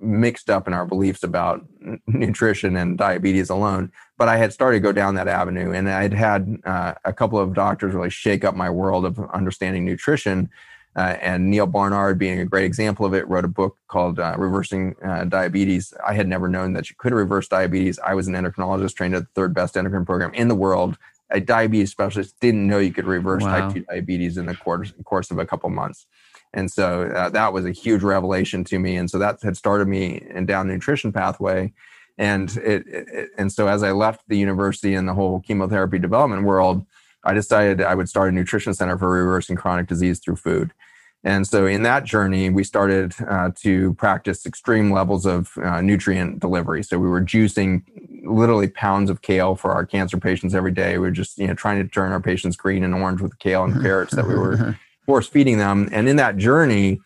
mixed 0.00 0.48
up 0.48 0.68
in 0.68 0.74
our 0.74 0.86
beliefs 0.86 1.24
about 1.24 1.66
nutrition 2.06 2.76
and 2.76 2.96
diabetes 2.96 3.50
alone. 3.50 3.90
But 4.16 4.28
i 4.28 4.36
had 4.36 4.52
started 4.52 4.78
to 4.78 4.80
go 4.80 4.92
down 4.92 5.14
that 5.14 5.28
avenue 5.28 5.70
and 5.72 5.88
i'd 5.88 6.12
had 6.12 6.56
uh, 6.64 6.94
a 7.04 7.12
couple 7.12 7.38
of 7.38 7.54
doctors 7.54 7.94
really 7.94 8.10
shake 8.10 8.44
up 8.44 8.56
my 8.56 8.68
world 8.68 9.04
of 9.04 9.18
understanding 9.32 9.84
nutrition 9.84 10.50
uh, 10.96 11.16
and 11.20 11.50
Neal 11.50 11.66
Barnard, 11.66 12.18
being 12.18 12.40
a 12.40 12.44
great 12.44 12.64
example 12.64 13.06
of 13.06 13.14
it, 13.14 13.28
wrote 13.28 13.44
a 13.44 13.48
book 13.48 13.76
called 13.88 14.18
uh, 14.18 14.34
Reversing 14.36 14.96
uh, 15.04 15.24
Diabetes. 15.24 15.94
I 16.06 16.14
had 16.14 16.28
never 16.28 16.48
known 16.48 16.72
that 16.72 16.90
you 16.90 16.96
could 16.98 17.12
reverse 17.12 17.48
diabetes. 17.48 17.98
I 17.98 18.14
was 18.14 18.26
an 18.26 18.34
endocrinologist 18.34 18.94
trained 18.94 19.14
at 19.14 19.22
the 19.22 19.30
third 19.34 19.54
best 19.54 19.76
endocrine 19.76 20.06
program 20.06 20.34
in 20.34 20.48
the 20.48 20.54
world 20.54 20.98
a 21.30 21.40
diabetes 21.40 21.90
specialist 21.90 22.38
didn't 22.40 22.66
know 22.66 22.78
you 22.78 22.92
could 22.92 23.06
reverse 23.06 23.42
wow. 23.42 23.68
type 23.68 23.74
2 23.74 23.80
diabetes 23.82 24.36
in 24.36 24.46
the 24.46 24.54
course, 24.54 24.92
course 25.04 25.30
of 25.30 25.38
a 25.38 25.46
couple 25.46 25.68
months. 25.70 26.06
And 26.54 26.70
so 26.70 27.02
uh, 27.02 27.28
that 27.30 27.52
was 27.52 27.66
a 27.66 27.72
huge 27.72 28.02
revelation 28.02 28.64
to 28.64 28.78
me. 28.78 28.96
And 28.96 29.10
so 29.10 29.18
that 29.18 29.42
had 29.42 29.56
started 29.56 29.88
me 29.88 30.26
in 30.30 30.46
down 30.46 30.68
the 30.68 30.74
nutrition 30.74 31.12
pathway. 31.12 31.72
And 32.16 32.50
it, 32.56 32.86
it, 32.86 33.30
and 33.36 33.52
so 33.52 33.68
as 33.68 33.82
I 33.82 33.92
left 33.92 34.22
the 34.28 34.38
university 34.38 34.94
and 34.94 35.06
the 35.06 35.14
whole 35.14 35.40
chemotherapy 35.40 35.98
development 35.98 36.44
world, 36.44 36.86
I 37.28 37.34
decided 37.34 37.82
I 37.82 37.94
would 37.94 38.08
start 38.08 38.30
a 38.30 38.32
nutrition 38.32 38.72
center 38.74 38.96
for 38.96 39.10
reversing 39.10 39.56
chronic 39.56 39.86
disease 39.86 40.18
through 40.18 40.36
food. 40.36 40.72
And 41.24 41.46
so 41.46 41.66
in 41.66 41.82
that 41.82 42.04
journey, 42.04 42.48
we 42.48 42.64
started 42.64 43.12
uh, 43.28 43.50
to 43.56 43.92
practice 43.94 44.46
extreme 44.46 44.92
levels 44.92 45.26
of 45.26 45.50
uh, 45.58 45.80
nutrient 45.80 46.40
delivery. 46.40 46.82
So 46.82 46.98
we 46.98 47.08
were 47.08 47.20
juicing 47.20 47.82
literally 48.24 48.68
pounds 48.68 49.10
of 49.10 49.20
kale 49.20 49.56
for 49.56 49.72
our 49.72 49.84
cancer 49.84 50.16
patients 50.18 50.54
every 50.54 50.70
day. 50.72 50.92
We 50.92 51.06
were 51.06 51.10
just, 51.10 51.38
you 51.38 51.48
know, 51.48 51.54
trying 51.54 51.82
to 51.82 51.88
turn 51.88 52.12
our 52.12 52.20
patients 52.20 52.56
green 52.56 52.84
and 52.84 52.94
orange 52.94 53.20
with 53.20 53.38
kale 53.40 53.64
and 53.64 53.82
carrots 53.82 54.14
that 54.14 54.26
we 54.26 54.34
were 54.34 54.78
force 55.04 55.26
feeding 55.26 55.58
them. 55.58 55.88
And 55.92 56.08
in 56.08 56.16
that 56.16 56.36
journey, 56.36 57.00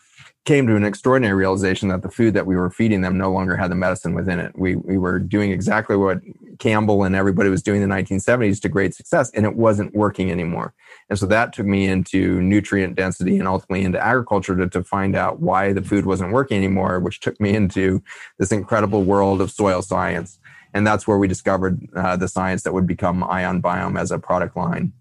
came 0.44 0.66
to 0.66 0.74
an 0.74 0.85
extraordinary 0.85 1.35
realization 1.35 1.89
that 1.89 2.02
the 2.02 2.10
food 2.10 2.35
that 2.35 2.47
we 2.47 2.56
were 2.56 2.70
feeding 2.70 3.01
them 3.01 3.16
no 3.16 3.31
longer 3.31 3.56
had 3.56 3.70
the 3.70 3.77
medicine 3.77 4.12
within 4.12 4.40
it. 4.40 4.52
We, 4.59 4.74
we 4.74 4.98
were 4.98 5.20
doing 5.20 5.52
exactly 5.52 5.97
what 5.97 6.20
Campbell 6.59 7.05
and 7.05 7.14
everybody 7.14 7.48
was 7.48 7.62
doing 7.62 7.81
in 7.81 7.89
the 7.89 7.94
1970s 7.94 8.60
to 8.62 8.69
great 8.69 8.93
success, 8.93 9.31
and 9.35 9.47
it 9.47 9.55
wasn't 9.55 9.94
working 9.94 10.32
anymore. 10.32 10.74
And 11.09 11.19
so 11.19 11.27
that 11.27 11.52
took 11.52 11.66
me 11.66 11.86
into 11.86 12.40
nutrient 12.40 12.97
density 12.97 13.39
and 13.39 13.47
ultimately 13.47 13.85
into 13.85 14.05
agriculture 14.05 14.56
to, 14.56 14.69
to 14.69 14.82
find 14.82 15.14
out 15.14 15.40
why 15.40 15.73
the 15.73 15.82
food 15.82 16.06
wasn't 16.06 16.32
working 16.32 16.56
anymore, 16.56 16.98
which 16.98 17.20
took 17.20 17.40
me 17.40 17.55
into 17.55 18.02
this 18.39 18.51
incredible 18.51 19.05
world 19.05 19.40
of 19.40 19.51
soil 19.51 19.81
science. 19.81 20.40
And 20.74 20.85
that's 20.85 21.06
where 21.06 21.19
we 21.19 21.28
discovered 21.28 21.81
uh, 21.94 22.16
the 22.16 22.28
science 22.28 22.64
that 22.64 22.73
would 22.73 22.86
become 22.86 23.23
Ion 23.23 23.62
Biome 23.62 24.01
as 24.01 24.10
a 24.10 24.19
product 24.19 24.56
line. 24.56 24.93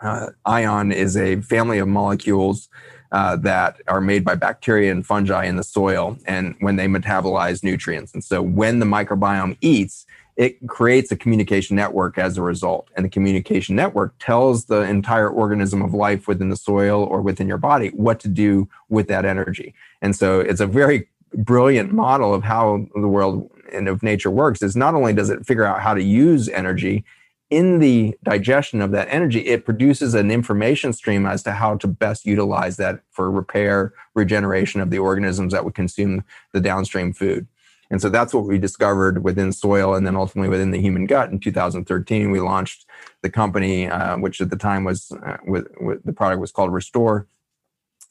Uh, 0.00 0.30
ion 0.44 0.90
is 0.90 1.16
a 1.16 1.40
family 1.42 1.78
of 1.78 1.86
molecules 1.86 2.68
uh, 3.12 3.36
that 3.36 3.80
are 3.88 4.00
made 4.00 4.24
by 4.24 4.34
bacteria 4.34 4.90
and 4.90 5.06
fungi 5.06 5.44
in 5.44 5.56
the 5.56 5.62
soil 5.62 6.18
and 6.26 6.56
when 6.60 6.76
they 6.76 6.86
metabolize 6.86 7.62
nutrients. 7.62 8.12
And 8.14 8.24
so 8.24 8.42
when 8.42 8.78
the 8.78 8.86
microbiome 8.86 9.56
eats, 9.60 10.06
it 10.36 10.66
creates 10.66 11.12
a 11.12 11.16
communication 11.16 11.76
network 11.76 12.16
as 12.16 12.38
a 12.38 12.42
result. 12.42 12.88
And 12.96 13.04
the 13.04 13.10
communication 13.10 13.76
network 13.76 14.14
tells 14.18 14.64
the 14.64 14.80
entire 14.80 15.28
organism 15.28 15.82
of 15.82 15.92
life 15.92 16.26
within 16.26 16.48
the 16.48 16.56
soil 16.56 17.04
or 17.04 17.20
within 17.20 17.46
your 17.46 17.58
body 17.58 17.88
what 17.88 18.18
to 18.20 18.28
do 18.28 18.66
with 18.88 19.08
that 19.08 19.26
energy. 19.26 19.74
And 20.00 20.16
so 20.16 20.40
it's 20.40 20.60
a 20.60 20.66
very 20.66 21.06
brilliant 21.34 21.92
model 21.92 22.32
of 22.32 22.42
how 22.42 22.86
the 22.94 23.08
world 23.08 23.50
and 23.72 23.88
of 23.88 24.02
nature 24.02 24.30
works 24.30 24.62
is 24.62 24.74
not 24.74 24.94
only 24.94 25.12
does 25.12 25.28
it 25.30 25.46
figure 25.46 25.64
out 25.64 25.80
how 25.80 25.92
to 25.94 26.02
use 26.02 26.48
energy 26.48 27.04
in 27.52 27.80
the 27.80 28.16
digestion 28.22 28.80
of 28.80 28.92
that 28.92 29.06
energy 29.10 29.40
it 29.40 29.66
produces 29.66 30.14
an 30.14 30.30
information 30.30 30.90
stream 30.90 31.26
as 31.26 31.42
to 31.42 31.52
how 31.52 31.76
to 31.76 31.86
best 31.86 32.24
utilize 32.24 32.78
that 32.78 33.00
for 33.10 33.30
repair 33.30 33.92
regeneration 34.14 34.80
of 34.80 34.88
the 34.88 34.98
organisms 34.98 35.52
that 35.52 35.62
would 35.62 35.74
consume 35.74 36.24
the 36.54 36.62
downstream 36.62 37.12
food. 37.12 37.46
And 37.90 38.00
so 38.00 38.08
that's 38.08 38.32
what 38.32 38.44
we 38.44 38.56
discovered 38.56 39.22
within 39.22 39.52
soil 39.52 39.94
and 39.94 40.06
then 40.06 40.16
ultimately 40.16 40.48
within 40.48 40.70
the 40.70 40.80
human 40.80 41.04
gut 41.04 41.30
in 41.30 41.40
2013 41.40 42.30
we 42.30 42.40
launched 42.40 42.86
the 43.20 43.28
company 43.28 43.86
uh, 43.86 44.16
which 44.16 44.40
at 44.40 44.48
the 44.48 44.56
time 44.56 44.84
was 44.84 45.12
uh, 45.12 45.36
with, 45.44 45.66
with 45.78 46.02
the 46.04 46.14
product 46.14 46.40
was 46.40 46.52
called 46.52 46.72
restore. 46.72 47.26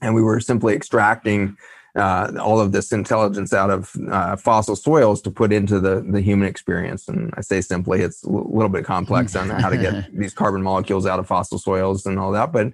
And 0.02 0.14
we 0.14 0.22
were 0.22 0.40
simply 0.40 0.76
extracting 0.76 1.58
uh, 1.96 2.32
all 2.40 2.60
of 2.60 2.72
this 2.72 2.92
intelligence 2.92 3.54
out 3.54 3.70
of 3.70 3.96
uh, 4.10 4.36
fossil 4.36 4.76
soils 4.76 5.22
to 5.22 5.32
put 5.32 5.52
into 5.52 5.80
the, 5.80 6.02
the 6.02 6.22
human 6.22 6.48
experience. 6.48 7.08
And 7.08 7.34
I 7.36 7.42
say 7.42 7.62
simply, 7.62 8.02
it's 8.02 8.24
a 8.24 8.30
little 8.30 8.70
bit 8.70 8.86
complex 8.86 9.36
on 9.36 9.50
how 9.50 9.70
to 9.70 9.78
get 9.78 10.16
these 10.18 10.34
carbon 10.34 10.62
molecules 10.62 11.06
out 11.06 11.20
of 11.20 11.28
fossil 11.28 11.58
soils 11.58 12.06
and 12.06 12.20
all 12.20 12.32
that. 12.32 12.52
But 12.52 12.74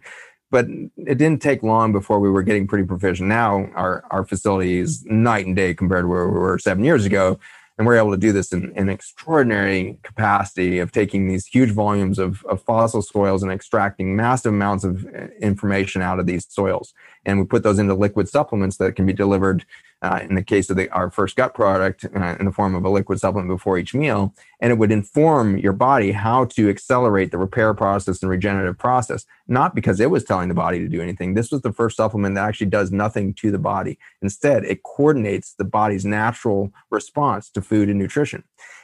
but 0.49 0.65
it 0.95 1.17
didn't 1.17 1.41
take 1.41 1.61
long 1.61 1.91
before 1.91 2.21
we 2.21 2.29
were 2.29 2.43
getting 2.43 2.67
pretty 2.67 2.85
proficient. 2.85 3.27
Now 3.27 3.69
our 3.75 4.03
our 4.11 4.25
facility 4.25 4.79
is 4.79 5.03
night 5.05 5.45
and 5.45 5.55
day 5.55 5.73
compared 5.73 6.03
to 6.03 6.07
where 6.07 6.27
we 6.27 6.39
were 6.39 6.59
seven 6.59 6.83
years 6.83 7.05
ago 7.05 7.39
and 7.77 7.85
we're 7.85 7.97
able 7.97 8.11
to 8.11 8.17
do 8.17 8.31
this 8.31 8.51
in 8.51 8.73
an 8.75 8.89
extraordinary 8.89 9.97
capacity 10.03 10.79
of 10.79 10.91
taking 10.91 11.27
these 11.27 11.45
huge 11.45 11.69
volumes 11.71 12.17
of, 12.17 12.43
of, 12.45 12.61
fossil 12.63 13.01
soils 13.01 13.43
and 13.43 13.51
extracting 13.51 14.15
massive 14.15 14.51
amounts 14.51 14.83
of 14.83 15.05
uh, 15.05 15.27
information 15.41 16.01
out 16.01 16.19
of 16.19 16.25
these 16.25 16.47
soils 16.49 16.93
and 17.27 17.39
we 17.39 17.45
put 17.45 17.61
those 17.61 17.77
into 17.77 17.93
liquid 17.93 18.27
supplements 18.27 18.77
that 18.77 18.95
can 18.95 19.05
be 19.05 19.13
delivered 19.13 19.65
uh, 20.01 20.19
in 20.23 20.35
the 20.35 20.43
case 20.43 20.69
of 20.69 20.77
the, 20.77 20.89
our 20.91 21.11
first 21.11 21.35
gut 21.35 21.53
product 21.53 22.05
uh, 22.15 22.35
in 22.39 22.45
the 22.45 22.51
form 22.51 22.73
of 22.73 22.85
a 22.85 22.89
liquid 22.89 23.19
supplement 23.19 23.49
before 23.49 23.77
each 23.77 23.93
meal 23.93 24.33
and 24.61 24.71
it 24.71 24.77
would 24.77 24.91
inform 24.91 25.57
your 25.57 25.73
body 25.73 26.11
how 26.11 26.45
to 26.45 26.69
accelerate 26.69 27.31
the 27.31 27.37
repair 27.37 27.73
process 27.73 28.21
and 28.21 28.29
regenerative 28.29 28.77
process. 28.77 29.25
Not 29.47 29.75
because 29.75 29.99
it 29.99 30.09
was 30.09 30.23
telling 30.23 30.47
the 30.47 30.55
body 30.55 30.79
to 30.79 30.87
do 30.87 31.01
anything. 31.01 31.33
This 31.33 31.51
was 31.51 31.61
the 31.61 31.73
first 31.73 31.97
supplement 31.97 32.35
that 32.35 32.47
actually 32.47 32.67
does 32.67 32.91
nothing 32.91 33.33
to 33.35 33.51
the 33.51 33.59
body. 33.59 33.99
Instead 34.21 34.63
it 34.65 34.83
coordinates 34.83 35.53
the 35.53 35.65
body's 35.65 36.05
natural 36.05 36.71
response 36.89 37.49
to 37.51 37.61
food 37.61 37.89
and 37.89 37.99
nutrition 37.99 38.43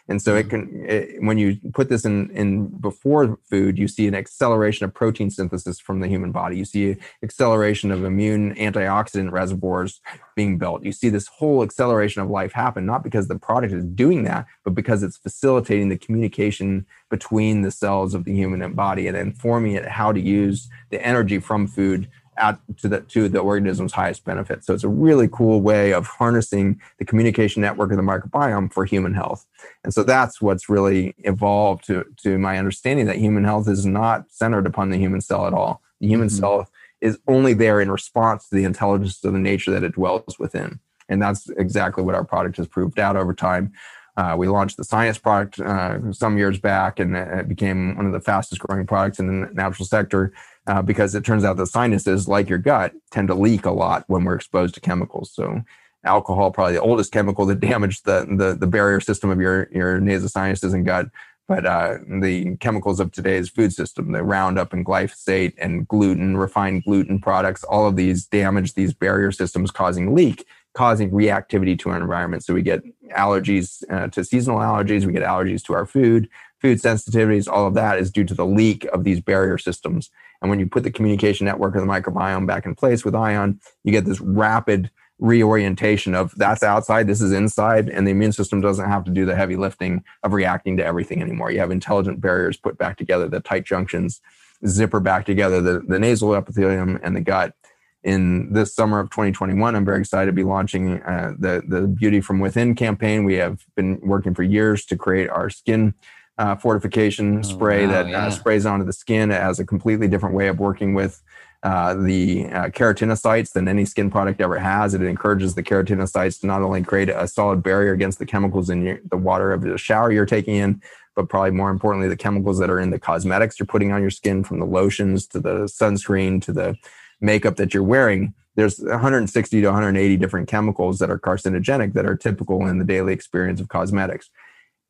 and 0.10 0.22
so 0.22 0.36
it 0.36 0.48
mm-hmm. 0.48 0.72
can, 0.72 0.86
it, 0.86 1.22
when 1.22 1.38
you 1.38 1.58
put 1.74 1.88
this 1.88 2.04
in, 2.04 2.30
in 2.32 2.68
before 2.68 3.40
food, 3.50 3.78
you 3.78 3.88
see 3.88 4.08
an 4.08 4.16
acceleration 4.16 4.84
of 4.84 4.94
protein 4.94 5.30
synthesis 5.30 5.80
from 5.80 6.02
the 6.02 6.08
human 6.08 6.32
body. 6.32 6.58
You 6.58 6.66
see 6.66 6.98
acceleration 7.24 7.90
of 7.90 8.04
immune 8.04 8.54
antioxidant 8.56 9.32
reservoirs 9.32 10.02
being 10.36 10.58
built. 10.58 10.84
You 10.84 10.92
see 10.92 11.08
this 11.08 11.28
whole 11.28 11.64
acceleration 11.64 12.22
of 12.22 12.30
life 12.30 12.52
happen, 12.52 12.86
not 12.86 13.04
because 13.04 13.28
the 13.28 13.40
product 13.40 13.72
is 13.72 13.86
doing 13.86 14.24
that, 14.24 14.46
but 14.66 14.76
because 14.76 15.04
it's 15.04 15.18
facilitating 15.18 15.88
the 15.88 15.98
communication 15.98 16.86
between 17.10 17.62
the 17.62 17.72
cells 17.72 18.14
of 18.14 18.26
the 18.26 18.34
human 18.34 18.74
body 18.74 19.08
and 19.08 19.16
informing 19.16 19.74
it 19.74 19.86
how 19.86 20.12
to 20.12 20.20
use 20.20 20.68
the 20.90 21.06
energy 21.06 21.40
from 21.40 21.66
food 21.66 22.10
out 22.38 22.60
to 22.78 22.88
the 22.88 23.02
to 23.02 23.30
the 23.30 23.40
organism's 23.40 23.94
highest 23.94 24.26
benefit. 24.26 24.64
So 24.64 24.74
it's 24.74 24.84
a 24.84 24.90
really 24.90 25.28
cool 25.28 25.62
way 25.62 25.94
of 25.94 26.08
harnessing 26.08 26.82
the 26.98 27.06
communication 27.06 27.62
network 27.62 27.92
of 27.92 27.98
the 27.98 28.04
microbiome 28.04 28.72
for 28.74 28.86
human 28.86 29.14
health. 29.14 29.46
And 29.84 29.94
so 29.94 30.04
that's 30.04 30.42
what's 30.42 30.70
really 30.70 31.16
evolved 31.20 31.86
to 31.88 32.06
to 32.24 32.38
my 32.38 32.58
understanding 32.58 33.06
that 33.08 33.18
human 33.18 33.44
health 33.44 33.68
is 33.68 33.86
not 33.86 34.26
centered 34.30 34.66
upon 34.66 34.90
the 34.90 34.98
human 34.98 35.22
cell 35.22 35.48
at 35.48 35.54
all. 35.54 35.82
The 36.00 36.08
human 36.08 36.28
mm-hmm. 36.28 36.40
cell 36.40 36.70
is 37.02 37.20
only 37.28 37.54
there 37.54 37.82
in 37.82 37.92
response 37.92 38.48
to 38.48 38.56
the 38.56 38.64
intelligence 38.64 39.24
of 39.24 39.34
the 39.34 39.40
nature 39.40 39.72
that 39.72 39.84
it 39.84 39.94
dwells 39.94 40.40
within. 40.40 40.80
And 41.10 41.22
that's 41.22 41.50
exactly 41.58 42.04
what 42.04 42.16
our 42.16 42.24
product 42.24 42.58
has 42.58 42.68
proved 42.68 42.98
out 42.98 43.18
over 43.18 43.34
time. 43.34 43.74
Uh, 44.16 44.36
we 44.38 44.48
launched 44.48 44.78
the 44.78 44.84
sinus 44.84 45.18
product 45.18 45.60
uh, 45.60 46.12
some 46.12 46.38
years 46.38 46.60
back, 46.60 47.00
and 47.00 47.16
it 47.16 47.48
became 47.48 47.96
one 47.96 48.06
of 48.06 48.14
the 48.14 48.20
fastest 48.20 48.62
growing 48.62 48.86
products 48.86 49.20
in 49.20 49.28
the 49.28 49.54
natural 49.54 49.86
sector 49.86 50.32
uh, 50.68 50.82
because 50.82 51.16
it 51.16 51.26
turns 51.26 51.44
out 51.44 51.58
that 51.58 51.68
sinuses, 51.68 52.28
like 52.28 52.48
your 52.48 52.60
gut, 52.60 52.94
tend 53.12 53.28
to 53.28 53.34
leak 53.34 53.66
a 53.66 53.72
lot 53.72 54.04
when 54.08 54.24
we're 54.24 54.36
exposed 54.36 54.76
to 54.76 54.82
chemicals. 54.82 55.32
So, 55.34 55.62
alcohol, 56.04 56.52
probably 56.52 56.74
the 56.74 56.82
oldest 56.82 57.12
chemical 57.12 57.46
that 57.48 57.60
damaged 57.60 58.06
the, 58.06 58.28
the, 58.38 58.56
the 58.56 58.68
barrier 58.68 59.00
system 59.00 59.30
of 59.30 59.40
your, 59.42 59.68
your 59.72 60.00
nasal 60.00 60.30
sinuses 60.30 60.74
and 60.74 60.86
gut. 60.86 61.08
But 61.48 61.66
uh, 61.66 61.98
the 62.22 62.56
chemicals 62.58 63.02
of 63.02 63.12
today's 63.12 63.50
food 63.50 63.74
system, 63.74 64.14
the 64.14 64.24
Roundup 64.24 64.72
and 64.72 64.86
glyphosate 64.86 65.54
and 65.58 65.86
gluten, 65.88 66.38
refined 66.38 66.86
gluten 66.86 67.20
products, 67.20 67.66
all 67.66 67.86
of 67.86 67.98
these 67.98 68.26
damage 68.26 68.76
these 68.76 68.94
barrier 68.94 69.32
systems, 69.32 69.70
causing 69.70 70.16
leak, 70.16 70.46
causing 70.74 71.12
reactivity 71.12 71.78
to 71.80 71.90
our 71.90 71.98
environment. 71.98 72.44
So 72.44 72.54
we 72.54 72.62
get 72.62 72.84
allergies 73.12 73.84
uh, 73.92 74.08
to 74.10 74.24
seasonal 74.24 74.60
allergies, 74.60 75.06
we 75.06 75.14
get 75.14 75.24
allergies 75.24 75.64
to 75.66 75.74
our 75.74 75.86
food, 75.86 76.30
food 76.60 76.80
sensitivities, 76.80 77.48
all 77.48 77.68
of 77.68 77.74
that 77.76 78.00
is 78.00 78.12
due 78.12 78.24
to 78.24 78.34
the 78.34 78.46
leak 78.46 78.86
of 78.86 79.04
these 79.04 79.20
barrier 79.20 79.58
systems. 79.58 80.10
And 80.42 80.50
when 80.50 80.60
you 80.60 80.66
put 80.66 80.84
the 80.84 80.92
communication 80.92 81.46
network 81.46 81.76
of 81.76 81.82
the 81.82 81.88
microbiome 81.88 82.48
back 82.48 82.66
in 82.66 82.76
place 82.76 83.06
with 83.06 83.16
ion, 83.16 83.60
you 83.84 83.92
get 83.92 84.06
this 84.06 84.20
rapid 84.20 84.90
reorientation 85.20 86.16
of 86.16 86.34
that's 86.36 86.64
outside, 86.64 87.08
this 87.08 87.22
is 87.22 87.32
inside, 87.32 87.88
and 87.88 88.06
the 88.06 88.12
immune 88.12 88.34
system 88.34 88.60
doesn't 88.60 88.90
have 88.90 89.04
to 89.06 89.12
do 89.12 89.26
the 89.26 89.36
heavy 89.36 89.56
lifting 89.56 90.04
of 90.24 90.34
reacting 90.34 90.76
to 90.78 90.86
everything 90.86 91.22
anymore. 91.22 91.52
You 91.52 91.60
have 91.60 91.72
intelligent 91.72 92.20
barriers 92.20 92.58
put 92.58 92.78
back 92.78 92.98
together, 92.98 93.30
the 93.30 93.40
tight 93.40 93.64
junctions 93.64 94.22
zipper 94.68 95.00
back 95.00 95.26
together, 95.26 95.62
the, 95.62 95.80
the 95.80 96.00
nasal 96.00 96.36
epithelium 96.36 97.00
and 97.04 97.16
the 97.16 97.22
gut. 97.22 97.56
In 98.04 98.52
this 98.52 98.74
summer 98.76 99.00
of 99.00 99.10
2021, 99.12 99.76
I'm 99.76 99.86
very 99.86 100.00
excited 100.00 100.26
to 100.26 100.34
be 100.34 100.44
launching 100.44 101.02
uh, 101.04 101.34
the 101.40 101.64
the 101.66 101.88
Beauty 101.88 102.20
from 102.20 102.40
Within 102.40 102.76
campaign. 102.76 103.24
We 103.24 103.36
have 103.36 103.66
been 103.76 104.00
working 104.02 104.36
for 104.36 104.44
years 104.44 104.86
to 104.88 104.98
create 104.98 105.30
our 105.30 105.50
skin 105.50 105.94
uh, 106.38 106.56
fortification 106.56 107.40
oh, 107.40 107.42
spray 107.44 107.86
wow, 107.86 107.92
that 107.94 108.06
uh, 108.06 108.10
yeah. 108.10 108.26
uh, 108.26 108.32
sprays 108.32 108.66
onto 108.66 108.86
the 108.86 108.94
skin. 108.94 109.32
It 109.32 109.42
has 109.42 109.60
a 109.60 109.66
completely 109.66 110.08
different 110.08 110.36
way 110.36 110.48
of 110.48 110.60
working 110.60 110.94
with 110.94 111.22
uh, 111.64 111.94
the 111.94 112.48
uh, 112.48 112.68
keratinocytes 112.70 113.54
than 113.54 113.70
any 113.70 113.86
skin 113.86 114.12
product 114.12 114.42
ever 114.42 114.60
has. 114.60 114.94
It 114.94 115.02
encourages 115.02 115.56
the 115.56 115.64
keratinocytes 115.64 116.42
to 116.42 116.48
not 116.48 116.62
only 116.62 116.84
create 116.84 117.10
a 117.10 117.28
solid 117.28 117.64
barrier 117.64 117.94
against 117.94 118.20
the 118.20 118.26
chemicals 118.26 118.70
in 118.70 118.84
your, 118.84 119.00
the 119.10 119.18
water 119.18 119.54
of 119.54 119.62
the 119.62 119.78
shower 119.78 120.12
you're 120.12 120.26
taking 120.26 120.56
in, 120.56 120.82
but 121.16 121.30
probably 121.30 121.52
more 121.52 121.70
importantly, 121.70 122.10
the 122.10 122.18
chemicals 122.18 122.60
that 122.60 122.70
are 122.70 122.80
in 122.80 122.90
the 122.90 123.00
cosmetics 123.00 123.60
you're 123.60 123.68
putting 123.68 123.94
on 123.94 124.02
your 124.02 124.10
skin, 124.10 124.44
from 124.44 124.60
the 124.60 124.66
lotions 124.66 125.26
to 125.28 125.40
the 125.40 125.60
sunscreen 125.66 126.42
to 126.42 126.52
the 126.52 126.76
makeup 127.24 127.56
that 127.56 127.74
you're 127.74 127.84
wearing. 127.84 128.34
There's 128.56 128.80
160 128.80 129.62
to 129.62 129.68
180 129.68 130.18
different 130.18 130.48
chemicals 130.48 131.00
that 131.00 131.10
are 131.10 131.18
carcinogenic 131.18 131.94
that 131.94 132.06
are 132.06 132.16
typical 132.16 132.68
in 132.68 132.78
the 132.78 132.86
daily 132.86 133.14
experience 133.14 133.60
of 133.60 133.70
cosmetics 133.70 134.30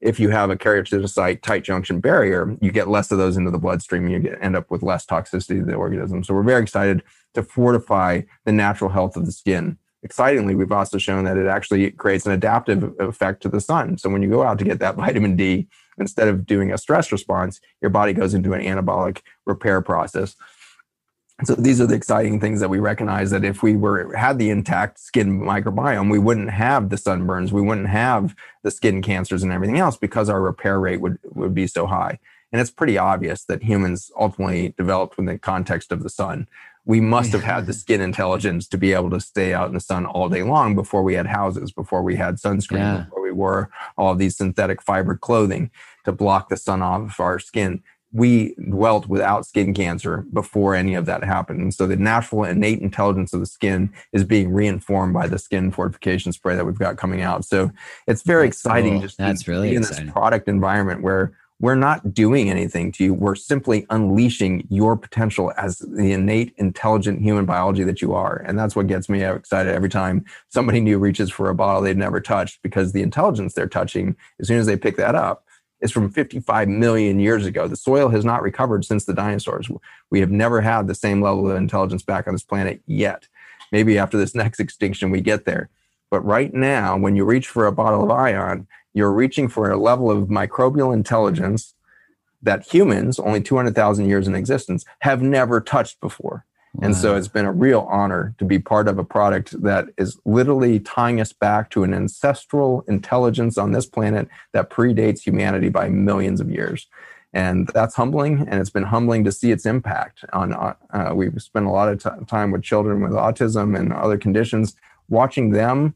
if 0.03 0.19
you 0.19 0.30
have 0.30 0.49
a 0.49 0.57
keratinocyte 0.57 1.41
tight 1.41 1.64
junction 1.64 1.99
barrier, 2.01 2.57
you 2.61 2.72
get 2.72 2.89
less 2.89 3.10
of 3.10 3.18
those 3.18 3.38
into 3.38 3.49
the 3.49 3.57
bloodstream. 3.57 4.07
You 4.10 4.19
get, 4.19 4.38
end 4.41 4.55
up 4.55 4.69
with 4.69 4.84
less 4.84 5.05
toxicity 5.05 5.60
to 5.60 5.65
the 5.65 5.76
organism. 5.76 6.23
So 6.23 6.34
we're 6.34 6.43
very 6.43 6.61
excited 6.61 7.03
to 7.34 7.41
fortify 7.41 8.22
the 8.43 8.51
natural 8.51 8.89
health 8.89 9.15
of 9.15 9.26
the 9.26 9.31
skin. 9.31 9.77
Excitingly, 10.03 10.55
we've 10.55 10.73
also 10.73 10.97
shown 10.97 11.23
that 11.23 11.38
it 11.38 11.47
actually 11.47 11.89
creates 11.91 12.26
an 12.26 12.34
adaptive 12.34 12.93
effect 12.99 13.41
to 13.43 13.49
the 13.49 13.61
sun. 13.61 13.97
So 13.97 14.10
when 14.10 14.22
you 14.22 14.30
go 14.30 14.43
out 14.43 14.60
to 14.60 14.65
get 14.65 14.80
that 14.80 14.95
vitamin 14.97 15.38
D, 15.38 15.68
instead 15.97 16.27
of 16.27 16.45
doing 16.45 16.73
a 16.73 16.77
stress 16.77 17.11
response, 17.11 17.61
your 17.81 17.89
body 17.89 18.11
goes 18.11 18.34
into 18.34 18.51
an 18.51 18.61
anabolic 18.61 19.22
repair 19.45 19.81
process 19.81 20.35
so 21.43 21.55
these 21.55 21.81
are 21.81 21.88
the 21.88 21.95
exciting 21.95 22.39
things 22.39 22.60
that 22.60 22.69
we 22.69 22.80
recognize 22.80 23.31
that 23.31 23.43
if 23.43 23.64
we 23.64 23.76
were 23.76 24.15
had 24.15 24.38
the 24.38 24.49
intact 24.49 24.99
skin 24.99 25.39
microbiome 25.39 26.11
we 26.11 26.19
wouldn't 26.19 26.51
have 26.51 26.89
the 26.89 26.95
sunburns 26.95 27.51
we 27.51 27.61
wouldn't 27.61 27.89
have 27.89 28.35
the 28.64 28.72
skin 28.72 29.01
cancers 29.01 29.43
and 29.43 29.51
everything 29.51 29.77
else 29.77 29.97
because 29.97 30.30
our 30.30 30.41
repair 30.41 30.80
rate 30.80 31.01
would 31.01 31.19
would 31.23 31.53
be 31.53 31.68
so 31.68 31.85
high. 31.85 32.18
And 32.51 32.61
it's 32.61 32.72
pretty 32.72 32.97
obvious 32.97 33.45
that 33.45 33.64
humans 33.64 34.11
ultimately 34.19 34.73
developed 34.77 35.18
in 35.18 35.26
the 35.26 35.39
context 35.39 35.91
of 35.91 36.03
the 36.03 36.10
sun. 36.10 36.47
We 36.85 36.99
must 36.99 37.31
have 37.31 37.43
had 37.43 37.65
the 37.65 37.73
skin 37.73 38.01
intelligence 38.01 38.68
to 38.68 38.77
be 38.77 38.93
able 38.93 39.10
to 39.11 39.19
stay 39.19 39.53
out 39.53 39.68
in 39.68 39.73
the 39.73 39.80
sun 39.80 40.05
all 40.05 40.30
day 40.30 40.43
long 40.43 40.76
before 40.76 41.01
we 41.01 41.14
had 41.14 41.27
houses 41.27 41.72
before 41.72 42.03
we 42.03 42.15
had 42.15 42.35
sunscreen 42.35 42.80
yeah. 42.80 42.97
before 43.03 43.23
we 43.23 43.31
wore 43.31 43.69
all 43.97 44.11
of 44.11 44.19
these 44.19 44.38
synthetic 44.38 44.81
fiber 44.81 45.15
clothing 45.15 45.72
to 46.05 46.11
block 46.11 46.49
the 46.49 46.57
sun 46.57 46.81
off 46.81 47.19
our 47.19 47.39
skin 47.39 47.81
we 48.14 48.53
dwelt 48.69 49.07
without 49.07 49.45
skin 49.45 49.73
cancer 49.73 50.23
before 50.34 50.76
any 50.76 50.94
of 50.94 51.07
that 51.07 51.23
happened. 51.23 51.60
And 51.60 51.73
so 51.73 51.88
the 51.88 51.95
natural 51.95 52.44
innate 52.44 52.80
intelligence 52.80 53.34
of 53.34 53.40
the 53.40 53.48
skin 53.48 53.91
is 54.14 54.23
being 54.23 54.53
reinformed 54.53 55.14
by 55.14 55.27
the 55.27 55.40
skin 55.40 55.72
fortification 55.72 56.31
spray 56.31 56.56
that 56.56 56.65
we've 56.65 56.77
got 56.77 56.98
coming 56.98 57.22
out. 57.22 57.44
So 57.44 57.72
it's 58.07 58.22
very 58.22 58.48
That's 58.48 58.57
exciting 58.60 58.94
cool. 58.94 59.02
just 59.02 59.18
That's 59.18 59.48
really 59.48 59.76
in 59.76 59.81
exciting. 59.81 60.06
this 60.06 60.14
product 60.14 60.48
environment 60.48 61.02
where 61.02 61.34
we're 61.60 61.76
not 61.76 62.14
doing 62.14 62.49
anything 62.49 62.91
to 62.91 63.03
you. 63.06 63.14
We're 63.14 63.35
simply 63.35 63.85
unleashing 63.90 64.68
your 64.69 64.98
potential 64.98 65.53
as 65.57 65.80
the 65.80 66.11
innate, 66.11 66.53
intelligent 66.57 67.22
human 67.22 67.45
biology 67.45 67.84
that 67.85 68.02
you 68.02 68.14
are. 68.14 68.44
And 68.45 68.60
that's 68.60 68.76
what 68.76 68.88
gets 68.88 69.07
me 69.07 69.23
excited 69.23 69.73
every 69.73 69.90
time 69.90 70.26
somebody 70.49 70.81
new 70.81 70.99
reaches 70.99 71.31
for 71.31 71.49
a 71.49 71.56
bottle 71.56 71.81
they've 71.81 71.95
never 71.95 72.19
touched 72.19 72.61
because 72.64 72.91
the 72.91 73.02
intelligence 73.02 73.53
they're 73.53 73.68
touching, 73.68 74.15
as 74.40 74.48
soon 74.48 74.60
as 74.60 74.65
they 74.65 74.76
pick 74.77 74.98
that 74.98 75.15
up, 75.15 75.45
is 75.84 75.91
from 75.91 76.10
55 76.10 76.69
million 76.69 77.19
years 77.19 77.45
ago. 77.45 77.68
The 77.68 77.76
soil 77.76 78.07
has 78.10 78.23
not 78.23 78.41
recovered 78.41 78.85
since 78.85 79.03
the 79.05 79.14
dinosaurs. 79.14 79.69
We 80.10 80.22
have 80.22 80.31
never 80.31 80.61
had 80.61 80.88
the 80.88 80.95
same 80.95 81.22
level 81.22 81.51
of 81.51 81.57
intelligence 81.57 82.03
back 82.03 82.26
on 82.26 82.34
this 82.34 82.43
planet 82.43 82.81
yet. 82.88 83.27
Maybe 83.72 83.97
after 83.97 84.18
this 84.18 84.34
next 84.43 84.60
extinction, 84.60 85.11
we 85.11 85.22
get 85.22 85.45
there. 85.45 85.69
But 86.10 86.22
right 86.22 86.53
now, 86.53 86.97
when 86.97 87.15
you 87.15 87.26
reach 87.26 87.47
for 87.47 87.65
a 87.65 87.72
bottle 87.72 88.03
of 88.03 88.11
ion, 88.11 88.68
you're 88.93 89.11
reaching 89.11 89.49
for 89.49 89.69
a 89.69 89.77
level 89.77 90.10
of 90.10 90.30
microbial 90.30 90.93
intelligence 90.93 91.73
that 92.41 92.65
humans, 92.73 93.19
only 93.19 93.41
200,000 93.41 94.07
years 94.07 94.27
in 94.27 94.35
existence, 94.35 94.85
have 94.99 95.22
never 95.22 95.60
touched 95.60 95.99
before. 95.99 96.45
Wow. 96.73 96.87
And 96.87 96.95
so 96.95 97.15
it's 97.15 97.27
been 97.27 97.45
a 97.45 97.51
real 97.51 97.87
honor 97.89 98.33
to 98.39 98.45
be 98.45 98.57
part 98.57 98.87
of 98.87 98.97
a 98.97 99.03
product 99.03 99.61
that 99.61 99.89
is 99.97 100.19
literally 100.25 100.79
tying 100.79 101.21
us 101.21 101.31
back 101.31 101.69
to 101.71 101.83
an 101.83 101.93
ancestral 101.93 102.83
intelligence 102.87 103.57
on 103.57 103.73
this 103.73 103.85
planet 103.85 104.27
that 104.53 104.71
predates 104.71 105.21
humanity 105.21 105.69
by 105.69 105.89
millions 105.89 106.41
of 106.41 106.49
years. 106.49 106.87
And 107.31 107.67
that's 107.73 107.95
humbling, 107.95 108.45
and 108.47 108.59
it's 108.59 108.69
been 108.69 108.83
humbling 108.83 109.23
to 109.23 109.31
see 109.31 109.51
its 109.51 109.65
impact 109.65 110.23
on. 110.33 110.53
Uh, 110.53 111.13
we've 111.15 111.41
spent 111.41 111.65
a 111.65 111.71
lot 111.71 111.89
of 111.89 112.03
t- 112.03 112.25
time 112.27 112.51
with 112.51 112.61
children 112.61 113.01
with 113.01 113.13
autism 113.13 113.77
and 113.77 113.91
other 113.91 114.19
conditions, 114.19 114.75
watching 115.09 115.49
them 115.49 115.95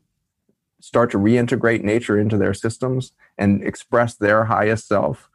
start 0.79 1.11
to 1.11 1.17
reintegrate 1.17 1.83
nature 1.83 2.19
into 2.19 2.37
their 2.37 2.53
systems 2.53 3.11
and 3.37 3.63
express 3.63 4.15
their 4.15 4.45
highest 4.45 4.87
self 4.87 5.29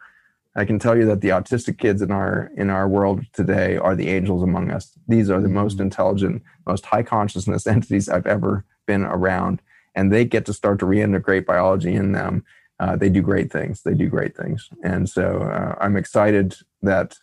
i 0.56 0.64
can 0.64 0.78
tell 0.78 0.96
you 0.96 1.06
that 1.06 1.20
the 1.20 1.28
autistic 1.28 1.78
kids 1.78 2.02
in 2.02 2.10
our 2.10 2.50
in 2.56 2.70
our 2.70 2.88
world 2.88 3.24
today 3.32 3.76
are 3.76 3.96
the 3.96 4.08
angels 4.08 4.42
among 4.42 4.70
us. 4.70 4.92
These 5.08 5.30
are 5.30 5.40
the 5.40 5.48
most 5.48 5.80
intelligent 5.80 6.42
most 6.66 6.86
high 6.86 7.02
consciousness 7.02 7.66
entities 7.76 8.08
i've 8.08 8.26
ever 8.26 8.64
been 8.86 9.02
around 9.02 9.60
and 9.94 10.12
they 10.12 10.24
get 10.24 10.46
to 10.46 10.52
start 10.52 10.78
to 10.80 10.86
reintegrate 10.86 11.46
biology 11.46 11.94
in 11.94 12.12
them. 12.12 12.44
Uh, 12.80 12.96
they 12.96 13.10
do 13.10 13.20
great 13.20 13.52
things. 13.52 13.82
They 13.82 13.94
do 13.94 14.08
great 14.08 14.34
things. 14.36 14.68
And 14.82 15.08
so 15.08 15.42
uh, 15.42 15.76
i'm 15.80 15.96
excited 15.96 16.56
that 16.82 17.16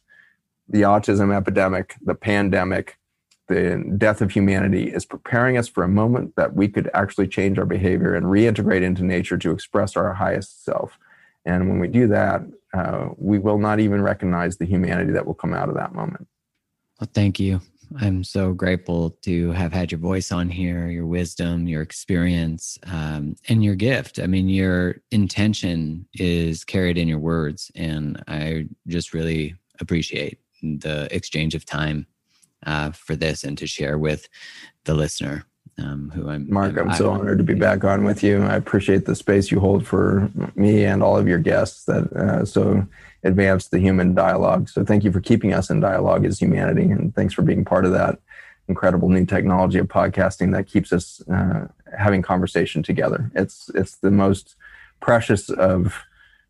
the 0.68 0.82
autism 0.84 1.36
epidemic 1.36 1.96
the 2.02 2.16
pandemic 2.16 3.00
the 3.50 3.84
death 3.98 4.22
of 4.22 4.32
humanity 4.32 4.94
is 4.94 5.06
preparing 5.06 5.58
us 5.58 5.68
for 5.68 5.84
a 5.84 5.90
moment 5.90 6.36
that 6.36 6.54
we 6.54 6.68
could 6.68 6.90
actually 6.94 7.28
change 7.28 7.58
our 7.58 7.66
behavior 7.66 8.14
and 8.14 8.28
reintegrate 8.28 8.84
into 8.84 9.04
nature 9.04 9.38
to 9.40 9.52
express 9.52 9.98
our 9.98 10.14
highest 10.14 10.64
self. 10.64 10.98
And 11.46 11.68
when 11.68 11.80
we 11.80 11.88
do 11.88 12.08
that, 12.08 12.42
uh, 12.74 13.10
we 13.18 13.40
will 13.40 13.58
not 13.58 13.80
even 13.80 14.02
recognize 14.02 14.58
the 14.58 14.66
humanity 14.66 15.12
that 15.12 15.26
will 15.26 15.34
come 15.34 15.54
out 15.54 15.70
of 15.70 15.76
that 15.76 15.94
moment. 15.94 16.28
Well, 17.00 17.10
thank 17.14 17.40
you. 17.40 17.62
I'm 18.00 18.24
so 18.24 18.54
grateful 18.54 19.12
to 19.24 19.52
have 19.52 19.74
had 19.74 19.92
your 19.92 20.00
voice 20.00 20.32
on 20.32 20.50
here, 20.50 20.88
your 20.88 21.08
wisdom, 21.08 21.68
your 21.68 21.82
experience, 21.82 22.78
um, 22.86 23.36
and 23.48 23.64
your 23.64 23.74
gift. 23.74 24.20
I 24.20 24.28
mean, 24.28 24.48
your 24.48 24.98
intention 25.10 26.08
is 26.14 26.64
carried 26.64 27.00
in 27.00 27.08
your 27.08 27.20
words, 27.20 27.72
and 27.76 28.24
I 28.28 28.68
just 28.88 29.14
really 29.14 29.56
appreciate 29.80 30.40
the 30.62 31.08
exchange 31.10 31.56
of 31.56 31.66
time 31.66 32.06
uh, 32.66 32.92
for 32.92 33.16
this 33.16 33.44
and 33.44 33.58
to 33.58 33.66
share 33.66 33.98
with 33.98 34.30
the 34.84 34.94
listener. 34.94 35.46
Um, 35.80 36.12
who 36.14 36.30
I'm 36.30 36.52
Mark, 36.52 36.78
I'm, 36.78 36.90
I'm 36.90 36.96
so 36.96 37.12
honored 37.12 37.38
to 37.38 37.44
be 37.44 37.54
back 37.54 37.84
on 37.84 38.04
with 38.04 38.24
you. 38.24 38.42
I 38.44 38.56
appreciate 38.56 39.06
the 39.06 39.16
space 39.16 39.52
you 39.52 39.60
hold 39.60 39.88
for 39.88 40.30
me 40.56 40.84
and 40.84 41.02
all 41.02 41.18
of 41.18 41.28
your 41.28 41.40
guests 41.40 41.86
that 41.86 42.12
uh, 42.14 42.46
so 42.46 42.86
advance 43.24 43.68
the 43.68 43.80
human 43.80 44.14
dialogue. 44.14 44.70
So 44.70 44.84
thank 44.84 45.04
you 45.04 45.12
for 45.12 45.22
keeping 45.22 45.54
us 45.54 45.70
in 45.70 45.80
dialogue 45.80 46.26
as 46.26 46.40
humanity, 46.40 46.84
and 46.84 47.14
thanks 47.16 47.34
for 47.34 47.44
being 47.44 47.66
part 47.66 47.86
of 47.86 47.92
that 47.92 48.20
incredible 48.68 49.10
new 49.10 49.26
technology 49.26 49.80
of 49.80 49.88
podcasting 49.88 50.52
that 50.54 50.68
keeps 50.68 50.94
us 50.94 51.22
uh, 51.30 51.68
having 51.98 52.22
conversation 52.22 52.84
together. 52.84 53.32
It's 53.34 53.70
it's 53.74 53.96
the 53.98 54.12
most 54.12 54.56
precious 55.00 55.50
of 55.50 56.04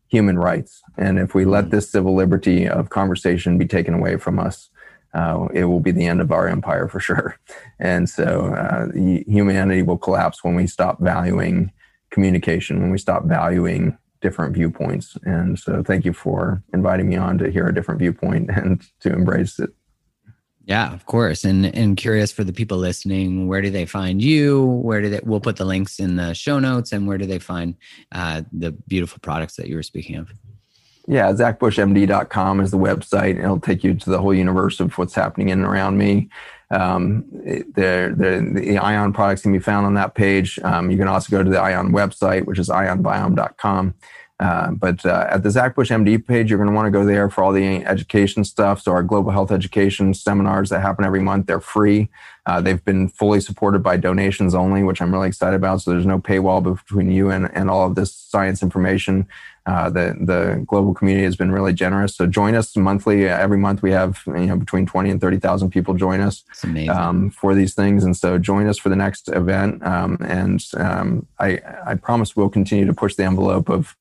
human 0.08 0.38
rights, 0.38 0.82
and 0.96 1.18
if 1.18 1.34
we 1.34 1.44
let 1.44 1.66
mm. 1.66 1.70
this 1.70 1.90
civil 1.90 2.14
liberty 2.14 2.68
of 2.68 2.90
conversation 2.90 3.58
be 3.58 3.66
taken 3.66 3.94
away 3.94 4.16
from 4.16 4.38
us, 4.38 4.70
uh, 5.14 5.48
it 5.52 5.64
will 5.64 5.80
be 5.80 5.90
the 5.90 6.06
end 6.06 6.20
of 6.20 6.30
our 6.30 6.48
empire 6.48 6.88
for 6.88 7.00
sure. 7.00 7.38
And 7.78 8.08
so 8.08 8.54
uh, 8.54 8.92
humanity 8.94 9.82
will 9.82 9.98
collapse 9.98 10.44
when 10.44 10.54
we 10.54 10.66
stop 10.66 11.00
valuing 11.00 11.72
communication, 12.10 12.80
when 12.80 12.90
we 12.90 12.98
stop 12.98 13.24
valuing 13.24 13.96
different 14.20 14.54
viewpoints. 14.54 15.16
And 15.24 15.58
so 15.58 15.82
thank 15.82 16.04
you 16.04 16.12
for 16.12 16.62
inviting 16.74 17.08
me 17.08 17.16
on 17.16 17.38
to 17.38 17.50
hear 17.50 17.66
a 17.66 17.74
different 17.74 18.00
viewpoint 18.00 18.50
and 18.54 18.82
to 19.00 19.12
embrace 19.12 19.58
it. 19.58 19.70
Yeah, 20.64 20.92
of 20.92 21.06
course. 21.06 21.44
And 21.44 21.66
and 21.74 21.96
curious 21.96 22.30
for 22.30 22.44
the 22.44 22.52
people 22.52 22.78
listening, 22.78 23.48
where 23.48 23.62
do 23.62 23.70
they 23.70 23.86
find 23.86 24.22
you? 24.22 24.66
Where 24.66 25.00
do 25.00 25.08
they 25.08 25.20
we'll 25.24 25.40
put 25.40 25.56
the 25.56 25.64
links 25.64 25.98
in 25.98 26.16
the 26.16 26.34
show 26.34 26.60
notes 26.60 26.92
and 26.92 27.08
where 27.08 27.18
do 27.18 27.26
they 27.26 27.38
find 27.40 27.74
uh, 28.12 28.42
the 28.52 28.70
beautiful 28.70 29.18
products 29.20 29.56
that 29.56 29.66
you 29.66 29.74
were 29.74 29.82
speaking 29.82 30.16
of? 30.16 30.30
Yeah, 31.10 31.32
zachbushmd.com 31.32 32.60
is 32.60 32.70
the 32.70 32.78
website. 32.78 33.36
It'll 33.36 33.58
take 33.58 33.82
you 33.82 33.94
to 33.94 34.10
the 34.10 34.20
whole 34.20 34.32
universe 34.32 34.78
of 34.78 34.96
what's 34.96 35.12
happening 35.12 35.48
in 35.48 35.58
and 35.58 35.66
around 35.66 35.98
me. 35.98 36.28
Um, 36.70 37.24
the, 37.32 38.78
Ion 38.80 39.12
products 39.12 39.42
can 39.42 39.50
be 39.50 39.58
found 39.58 39.86
on 39.86 39.94
that 39.94 40.14
page. 40.14 40.60
Um, 40.62 40.88
you 40.88 40.96
can 40.96 41.08
also 41.08 41.28
go 41.28 41.42
to 41.42 41.50
the 41.50 41.58
Ion 41.58 41.90
website, 41.90 42.46
which 42.46 42.60
is 42.60 42.68
ionbiome.com. 42.68 43.94
Uh, 44.38 44.70
but 44.70 45.04
uh, 45.04 45.26
at 45.28 45.42
the 45.42 45.50
Zach 45.50 45.74
Bush 45.74 45.90
MD 45.90 46.24
page, 46.24 46.48
you're 46.48 46.58
going 46.58 46.70
to 46.70 46.74
want 46.74 46.86
to 46.86 46.92
go 46.92 47.04
there 47.04 47.28
for 47.28 47.42
all 47.42 47.52
the 47.52 47.84
education 47.84 48.44
stuff. 48.44 48.80
So 48.80 48.92
our 48.92 49.02
global 49.02 49.32
health 49.32 49.50
education 49.50 50.14
seminars 50.14 50.70
that 50.70 50.80
happen 50.80 51.04
every 51.04 51.20
month, 51.20 51.46
they're 51.46 51.60
free. 51.60 52.08
Uh, 52.46 52.60
they've 52.60 52.82
been 52.84 53.08
fully 53.08 53.40
supported 53.40 53.82
by 53.82 53.96
donations 53.96 54.54
only, 54.54 54.84
which 54.84 55.02
I'm 55.02 55.12
really 55.12 55.28
excited 55.28 55.56
about. 55.56 55.82
So 55.82 55.90
there's 55.90 56.06
no 56.06 56.20
paywall 56.20 56.62
between 56.62 57.10
you 57.10 57.30
and, 57.30 57.50
and 57.52 57.68
all 57.68 57.86
of 57.86 57.96
this 57.96 58.14
science 58.14 58.62
information. 58.62 59.26
Uh, 59.66 59.90
the 59.90 60.16
the 60.20 60.64
global 60.66 60.94
community 60.94 61.24
has 61.24 61.36
been 61.36 61.52
really 61.52 61.72
generous. 61.72 62.14
So 62.14 62.26
join 62.26 62.54
us 62.54 62.76
monthly. 62.76 63.28
Every 63.28 63.58
month 63.58 63.82
we 63.82 63.90
have 63.92 64.22
you 64.26 64.46
know 64.46 64.56
between 64.56 64.86
twenty 64.86 65.10
and 65.10 65.20
thirty 65.20 65.38
thousand 65.38 65.70
people 65.70 65.94
join 65.94 66.20
us 66.20 66.44
um, 66.88 67.30
for 67.30 67.54
these 67.54 67.74
things, 67.74 68.04
and 68.04 68.16
so 68.16 68.38
join 68.38 68.66
us 68.66 68.78
for 68.78 68.88
the 68.88 68.96
next 68.96 69.28
event. 69.28 69.84
Um, 69.86 70.18
and 70.20 70.64
um, 70.76 71.26
I 71.38 71.60
I 71.84 71.94
promise 71.94 72.34
we'll 72.34 72.48
continue 72.48 72.86
to 72.86 72.94
push 72.94 73.14
the 73.14 73.24
envelope 73.24 73.68
of 73.68 73.96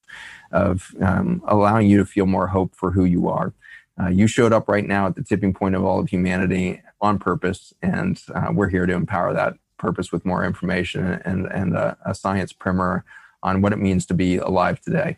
of 0.52 0.96
um, 1.02 1.42
allowing 1.46 1.88
you 1.88 1.98
to 1.98 2.06
feel 2.06 2.26
more 2.26 2.48
hope 2.48 2.74
for 2.76 2.92
who 2.92 3.04
you 3.06 3.28
are. 3.28 3.54
Uh, 4.02 4.08
you 4.08 4.28
showed 4.28 4.54
up 4.54 4.70
right 4.70 4.88
now 4.88 5.08
at 5.08 5.16
the 5.16 5.24
tipping 5.24 5.54
point 5.54 5.76
of 5.76 5.84
all 5.84 6.00
of 6.00 6.10
humanity 6.10 6.82
on 7.02 7.20
purpose, 7.20 7.74
and 7.82 8.22
uh, 8.34 8.48
we're 8.54 8.70
here 8.70 8.86
to 8.86 8.94
empower 8.94 9.34
that 9.34 9.56
purpose 9.78 10.12
with 10.12 10.26
more 10.26 10.46
information 10.46 11.06
and 11.26 11.48
and 11.48 11.76
a, 11.76 11.98
a 12.06 12.16
science 12.16 12.54
primer 12.54 13.04
on 13.44 13.62
what 13.62 13.74
it 13.74 13.80
means 13.80 14.06
to 14.06 14.14
be 14.14 14.38
alive 14.38 14.80
today. 14.82 15.18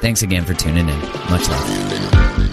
Thanks 0.00 0.22
again 0.22 0.44
for 0.44 0.54
tuning 0.54 0.88
in. 0.88 1.00
Much 1.30 1.48
love. 1.48 2.43